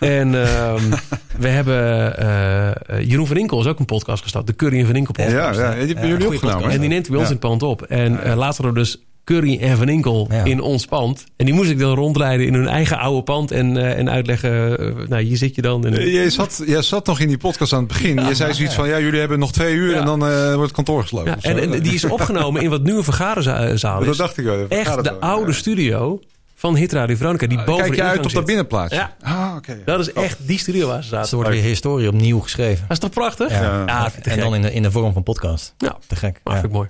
En 0.00 0.46
ehm, 0.46 0.82
we 1.38 1.48
hebben... 1.48 2.16
eh, 2.18 3.08
Jeroen 3.08 3.26
van 3.26 3.36
Inkel 3.36 3.60
is 3.60 3.66
ook 3.66 3.78
een 3.78 3.84
podcast 3.84 4.22
gestart. 4.22 4.46
De 4.46 4.56
Curry 4.56 4.78
en 4.80 4.86
van 4.86 4.94
Inkel 4.96 5.12
podcast. 5.12 5.56
Ja, 5.58 5.62
ja, 5.74 5.74
die 5.84 5.86
hebben 5.94 6.08
jullie 6.08 6.26
opgenomen? 6.26 6.70
En 6.70 6.80
die 6.80 6.88
neemt 6.88 7.08
bij 7.08 7.18
ons 7.18 7.28
Ja. 7.28 7.34
in 7.34 7.40
het 7.40 7.48
pand 7.48 7.62
op. 7.62 7.82
En 7.82 8.34
later 8.34 8.66
we 8.66 8.72
dus 8.72 8.98
Curry 9.26 9.58
en 9.60 9.76
Van 9.76 9.88
Inkel 9.88 10.28
in 10.44 10.60
ons 10.60 10.84
pand. 10.86 11.24
En 11.36 11.44
die 11.44 11.54
moest 11.54 11.70
ik 11.70 11.78
dan 11.78 11.94
rondleiden 11.94 12.46
in 12.46 12.54
hun 12.54 12.68
eigen 12.68 12.98
oude 12.98 13.22
pand. 13.22 13.50
En, 13.50 13.76
eh, 13.76 13.98
en 13.98 14.10
uitleggen, 14.10 14.78
eh, 14.78 15.08
nou 15.08 15.22
hier 15.22 15.36
zit 15.36 15.54
je 15.54 15.62
dan. 15.62 15.86
En, 15.86 15.96
Eh, 15.98 16.12
Jij 16.12 16.30
zat, 16.30 16.62
jij 16.66 16.82
zat 16.82 17.06
nog 17.06 17.20
in 17.20 17.28
die 17.28 17.38
podcast 17.38 17.72
aan 17.72 17.78
het 17.78 17.88
begin. 17.88 18.24
je 18.26 18.34
zei 18.34 18.54
zoiets 18.54 18.74
van, 18.74 18.88
ja, 18.88 19.00
jullie 19.00 19.18
hebben 19.20 19.38
nog 19.38 19.52
twee 19.52 19.74
uur 19.74 19.94
en 19.96 20.04
dan 20.04 20.26
eh, 20.26 20.44
wordt 20.46 20.62
het 20.62 20.72
kantoor 20.72 21.02
gesloten. 21.02 21.40
En, 21.40 21.58
en 21.58 21.80
die 21.82 21.94
is 21.94 22.04
opgenomen 22.04 22.62
in 22.62 22.70
wat 22.70 22.82
nu 22.82 22.96
een 22.96 23.04
vergaderzaal 23.04 24.00
is. 24.00 24.06
Dat 24.06 24.16
dacht 24.16 24.36
ik 24.38 24.44
wel, 24.44 24.58
een 24.58 24.68
Echt 24.68 25.04
de 25.04 25.20
oude 25.20 25.52
studio 25.52 26.20
van 26.58 26.76
Hitradio 26.76 27.16
Veronica. 27.16 27.46
Die 27.46 27.56
boven 27.58 27.72
Ah, 27.72 27.78
Kijk 27.80 27.90
de 27.90 27.96
je 27.96 28.02
uit 28.02 28.16
op 28.16 28.22
dat 28.22 28.32
zit. 28.32 28.44
binnenplaatsje? 28.44 28.96
Ja. 28.96 29.16
Ah, 29.20 29.54
oké. 29.56 29.78
Dat 29.84 30.00
is 30.00 30.12
echt 30.12 30.38
die 30.46 30.58
studio 30.58 30.86
waar 30.86 31.02
ze 31.02 31.08
zaten. 31.08 31.30
Er 31.30 31.36
wordt 31.36 31.50
weer 31.50 31.62
historie 31.62 32.08
opnieuw 32.08 32.40
geschreven. 32.40 32.80
Dat 32.88 32.90
is 32.96 32.98
toch 32.98 33.10
prachtig? 33.10 33.50
Ja. 33.50 33.82
Ja, 33.86 34.10
te 34.22 34.30
en 34.30 34.38
dan 34.40 34.54
in 34.54 34.62
de, 34.62 34.72
in 34.72 34.82
de 34.82 34.90
vorm 34.90 35.12
van 35.12 35.22
podcast. 35.22 35.74
Ja. 35.78 35.96
Te 36.06 36.16
gek. 36.16 36.40
Maar 36.44 36.54
vind 36.54 36.66
ik 36.66 36.72
mooi. 36.72 36.88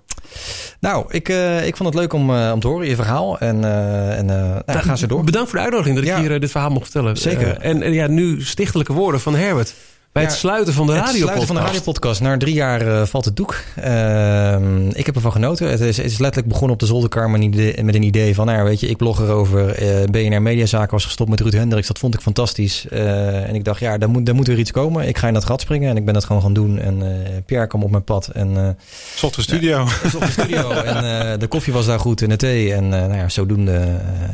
Nou, 0.81 1.05
ik, 1.09 1.29
eh, 1.29 1.67
ik 1.67 1.77
vond 1.77 1.89
het 1.89 1.99
leuk 1.99 2.13
om, 2.13 2.31
eh, 2.37 2.51
om 2.55 2.61
te 2.61 2.67
horen, 2.69 2.89
je 2.89 2.95
verhaal. 2.95 3.39
En, 3.39 3.65
eh 3.65 4.19
en 4.19 4.31
eh 4.31 4.57
nou, 4.67 4.79
gaan 4.79 4.99
ze 4.99 5.07
door. 5.07 5.25
Bedankt 5.25 5.49
voor 5.49 5.59
de 5.59 5.65
uitnodiging 5.65 5.97
dat 5.97 6.05
ik 6.07 6.11
Ja. 6.11 6.21
hier 6.21 6.33
eh, 6.35 6.41
dit 6.41 6.51
verhaal 6.51 6.71
mocht 6.71 6.91
vertellen. 6.91 7.17
Zeker. 7.17 7.57
Eh, 7.57 7.71
en, 7.71 7.83
en 7.83 7.93
ja, 7.93 8.07
nu 8.07 8.43
stichtelijke 8.43 8.93
woorden 8.93 9.21
van 9.21 9.35
Herbert. 9.35 9.75
Bij 10.17 10.25
het 10.25 10.35
sluiten 10.35 10.73
van 10.75 10.87
de 10.87 10.93
Het 10.93 11.09
sluiten 11.09 11.47
van 11.47 11.57
de 11.57 11.63
radiopodcast. 11.63 12.21
Na 12.21 12.37
drie 12.37 12.55
jaar 12.55 12.81
eh, 12.87 13.07
valt 13.07 13.25
het 13.25 13.37
doek. 13.37 13.55
Ehm, 13.75 14.89
ik 14.89 15.07
heb 15.07 15.15
ervan 15.15 15.33
genoten. 15.33 15.71
Het 15.71 15.81
is, 15.81 15.97
het 15.97 16.07
is 16.07 16.19
letterlijk 16.19 16.49
begonnen 16.49 16.73
op 16.73 16.81
de 16.81 16.87
zolderkamer 16.87 17.31
met 17.31 17.41
een 17.41 17.47
idee- 17.53 17.83
met 17.85 17.95
een 17.95 18.03
idee 18.03 18.35
van... 18.35 18.47
Nou, 18.47 18.65
weet 18.65 18.81
je, 18.81 18.89
ik 18.89 18.97
blog 18.97 19.21
erover. 19.21 19.69
eh 19.75 20.05
BNR 20.11 20.43
Mediazaken 20.43 20.91
was 20.91 21.05
gestopt 21.05 21.31
met 21.31 21.41
Ruud 21.41 21.53
Hendricks. 21.53 21.87
Dat 21.87 21.99
vond 21.99 22.15
ik 22.15 22.21
fantastisch. 22.21 22.87
Eh, 22.89 23.49
en 23.49 23.55
ik 23.55 23.65
dacht, 23.65 23.81
ja, 23.81 23.99
daar 23.99 24.09
moet, 24.09 24.27
daar 24.27 24.35
moet 24.35 24.47
weer 24.47 24.59
iets 24.59 24.71
komen. 24.71 25.09
Ik 25.09 25.19
ga 25.19 25.29
in 25.29 25.35
dat 25.35 25.45
gat 25.45 25.61
springen. 25.61 25.91
En 25.91 25.97
ik 25.97 26.05
ben 26.05 26.15
dat 26.15 26.25
gewoon 26.25 26.43
gaan 26.43 26.55
doen. 26.55 26.79
En 26.79 27.03
eh, 27.03 27.33
Pierre 27.47 27.67
kwam 27.67 27.83
op 27.83 27.91
mijn 27.91 28.05
pad. 28.05 28.29
En, 28.29 28.57
eh 28.57 28.69
Zocht 29.15 29.35
de 29.35 29.43
studio. 29.43 29.79
ja, 30.03 30.09
zocht 30.11 30.27
de 30.27 30.33
studio. 30.33 30.71
en 30.71 30.97
eh, 31.33 31.39
de 31.39 31.47
koffie 31.47 31.73
was 31.73 31.87
daar 31.87 32.01
goed 32.01 32.23
en 32.23 32.29
de 32.29 32.37
thee. 32.37 32.73
En 32.73 32.85
eh, 32.85 33.01
nou 33.01 33.15
ja, 33.17 33.29
zodoende 33.29 33.87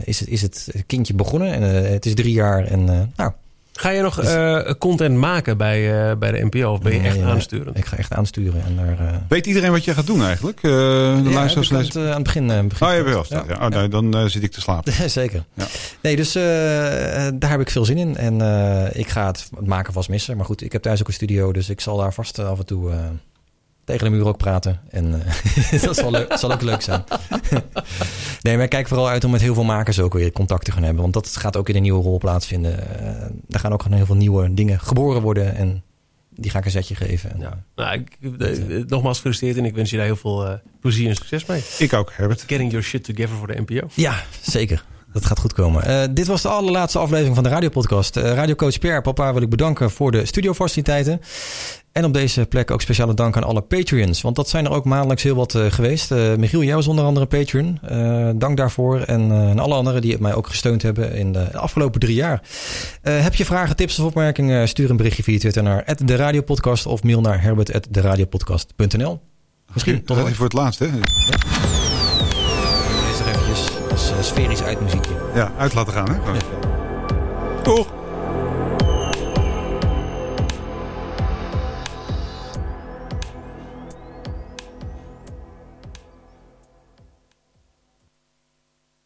is, 0.05 0.21
het, 0.21 0.29
is 0.29 0.43
het 0.43 0.73
kindje 0.87 1.15
begonnen. 1.15 1.53
En 1.53 1.63
het 1.93 2.07
is 2.07 2.15
drie 2.15 2.33
jaar. 2.33 2.65
En 2.65 2.89
eh, 2.89 2.99
nou... 3.17 3.33
Ga 3.73 3.91
je 3.91 4.03
nog 4.03 4.21
eh, 4.23 4.71
content 4.79 5.17
maken 5.17 5.57
bij, 5.57 6.11
eh, 6.11 6.17
bij 6.17 6.31
de 6.33 6.45
NPO 6.51 6.73
of 6.73 6.81
ben 6.81 6.93
je 6.93 7.01
echt 7.01 7.21
aansturen? 7.21 7.75
Ik 7.75 7.85
ga 7.85 7.97
echt 7.97 8.13
aansturen. 8.13 8.63
En 8.65 8.77
daar, 8.77 9.09
eh, 9.09 9.15
Weet 9.29 9.47
iedereen 9.47 9.71
wat 9.71 9.85
je 9.85 9.95
gaat 9.95 10.07
doen 10.07 10.23
eigenlijk? 10.25 10.57
Eh, 10.57 10.71
de 10.71 11.21
Ja, 11.25 11.31
luisteraars 11.31 11.71
aan 11.73 11.77
het, 11.77 11.87
lezen- 11.87 12.03
eh, 12.03 12.09
aan 12.09 12.15
het 12.15 12.23
begin. 12.25 12.51
eh, 12.51 12.63
begin 12.65 12.87
Oh, 12.87 12.93
je 12.93 12.99
hebt 13.03 13.29
wel 13.29 13.45
ja. 13.49 13.67
Oh, 13.67 13.69
nee, 13.69 13.89
dan 14.11 14.31
zit 14.31 14.43
ik 14.43 14.53
te 14.53 14.61
slapen. 14.61 15.11
Zeker. 15.11 15.45
Nee, 16.03 16.17
dus 16.17 16.35
eh, 16.35 16.43
daar 17.35 17.51
heb 17.51 17.61
ik 17.61 17.71
veel 17.71 17.85
zin 17.85 17.99
in. 17.99 18.17
En 18.17 18.41
eh, 18.41 19.01
ik 19.01 19.09
ga 19.09 19.27
het 19.27 19.49
maken 19.65 19.93
vast 19.93 20.09
missen. 20.09 20.37
Maar 20.37 20.47
goed, 20.47 20.63
ik 20.63 20.73
heb 20.73 20.83
thuis 20.83 21.01
ook 21.01 21.07
een 21.09 21.13
studio. 21.13 21.53
Dus 21.53 21.69
ik 21.69 21.81
zal 21.81 21.97
daar 21.97 22.13
vast 22.15 22.39
af 22.39 22.59
en 22.59 22.67
toe 22.67 22.91
eh, 22.91 22.97
tegen 23.85 24.05
de 24.11 24.17
muur 24.17 24.27
ook 24.27 24.37
praten. 24.37 24.81
En 24.91 25.23
eh, 25.73 25.83
dat 25.83 25.97
zal, 25.97 26.11
leuk, 26.11 26.37
zal 26.37 26.53
ook 26.53 26.63
leuk 26.63 26.83
zijn. 26.83 27.05
nee, 28.43 28.55
maar 28.55 28.65
ik 28.65 28.71
kijk 28.71 28.89
vooral 28.89 29.09
uit 29.09 29.25
om 29.25 29.31
met 29.31 29.41
heel 29.41 29.55
veel 29.55 29.65
makers 29.65 30.01
ook 30.01 30.13
weer 30.13 30.33
contact 30.33 30.65
te 30.65 30.73
gaan 30.73 30.83
hebben. 30.83 31.03
Want 31.03 31.15
dat 31.15 31.37
gaat 31.37 31.57
ook 31.57 31.69
in 31.69 31.77
een 31.77 31.83
nieuwe 31.83 32.03
rol 32.03 32.19
plaatsvinden. 32.19 32.99
Eh 32.99 33.11
er 33.51 33.61
gaan 33.61 33.73
ook 33.73 33.83
gewoon 33.83 33.97
heel 33.97 34.07
veel 34.07 34.15
nieuwe 34.15 34.55
dingen 34.55 34.81
geboren 34.81 35.23
worden. 35.23 35.55
En 35.55 35.83
die 36.31 36.51
ga 36.51 36.59
ik 36.59 36.65
een 36.65 36.71
zetje 36.71 36.95
geven. 36.95 37.33
En, 37.33 37.41
Ja. 37.41 37.65
Nou, 37.75 37.99
ik, 38.01 38.41
eh, 38.41 38.85
nogmaals 38.87 39.17
gefeliciteerd 39.17 39.57
en 39.57 39.65
ik 39.65 39.75
wens 39.75 39.91
je 39.91 39.97
daar 39.97 40.07
heel 40.07 40.17
veel 40.17 40.61
plezier 40.81 41.09
en 41.09 41.17
succes 41.17 41.47
mee. 41.47 41.63
Ik 41.79 41.93
ook, 41.93 42.13
Herbert. 42.15 42.45
Getting 42.47 42.71
your 42.71 42.87
shit 42.87 43.05
together 43.05 43.37
voor 43.37 43.47
de 43.47 43.61
NPO. 43.67 43.87
Ja, 43.95 44.23
zeker. 44.41 44.85
Dat 45.13 45.27
gaat 45.27 45.39
goed 45.39 45.53
komen. 45.53 45.83
Eh, 45.83 46.09
dit 46.11 46.27
was 46.27 46.43
de 46.43 46.49
allerlaatste 46.49 46.99
aflevering 46.99 47.35
van 47.35 47.45
de 47.45 47.51
radiopodcast. 47.51 48.17
Uh, 48.17 48.23
Radiocoach 48.23 48.79
Pierre, 48.79 49.01
papa 49.01 49.33
wil 49.33 49.43
ik 49.43 49.49
bedanken 49.51 49.91
voor 49.91 50.11
de 50.11 50.27
studiofaciliteiten. 50.27 51.21
En 51.93 52.05
op 52.05 52.13
deze 52.13 52.47
plek 52.47 52.71
ook 52.71 52.81
speciale 52.81 53.15
dank 53.15 53.37
aan 53.37 53.45
alle 53.45 53.61
Patreons. 53.61 54.21
Want 54.21 54.37
dat 54.37 54.49
zijn 54.49 54.65
er 54.65 54.71
ook 54.71 54.85
maandelijks 54.85 55.23
heel 55.23 55.35
wat 55.35 55.55
uh, 55.55 55.67
geweest. 55.71 56.11
Uh, 56.11 56.35
Michiel, 56.35 56.63
jij 56.63 56.75
was 56.75 56.87
onder 56.87 57.05
andere 57.05 57.27
Patreon. 57.27 57.79
Uh, 57.91 58.31
dank 58.35 58.57
daarvoor. 58.57 59.01
En, 59.01 59.33
en, 59.33 59.59
alle 59.59 59.75
anderen 59.75 60.03
die 60.03 60.19
mij 60.21 60.35
ook 60.35 60.47
gesteund 60.47 60.83
hebben 60.83 61.15
in 61.15 61.33
de 61.33 61.57
afgelopen 61.57 62.01
drie 62.01 62.15
jaar. 62.15 62.43
Heb 63.03 63.35
je 63.35 63.45
vragen, 63.45 63.77
tips 63.77 63.99
of 63.99 64.07
opmerkingen? 64.07 64.69
Stuur 64.69 64.91
een 64.91 64.97
berichtje 64.97 65.23
via 65.23 65.39
Twitter 65.39 65.63
naar 65.63 65.97
de 66.05 66.17
Radiopodcast 66.17 66.87
of 66.87 67.03
mail 67.03 67.21
naar 67.21 67.43
herbert.deradiopodcast.nl. 67.43 69.21
Misschien 69.73 70.05
tot 70.05 70.19
voor 70.19 70.45
het 70.45 70.53
laatst, 70.53 70.79
hè? 70.79 70.87
Ja. 70.87 70.93
Deze 73.11 73.25
eventjes 73.29 73.69
als 73.91 74.13
sferisch 74.21 74.63
uitmuziekje. 74.63 75.15
Ja, 75.35 75.53
uit 75.59 75.75
laten 75.75 75.93
gaan, 75.93 76.11
hè? 76.11 76.15
Ja. 76.15 76.39
Toch? 77.63 77.93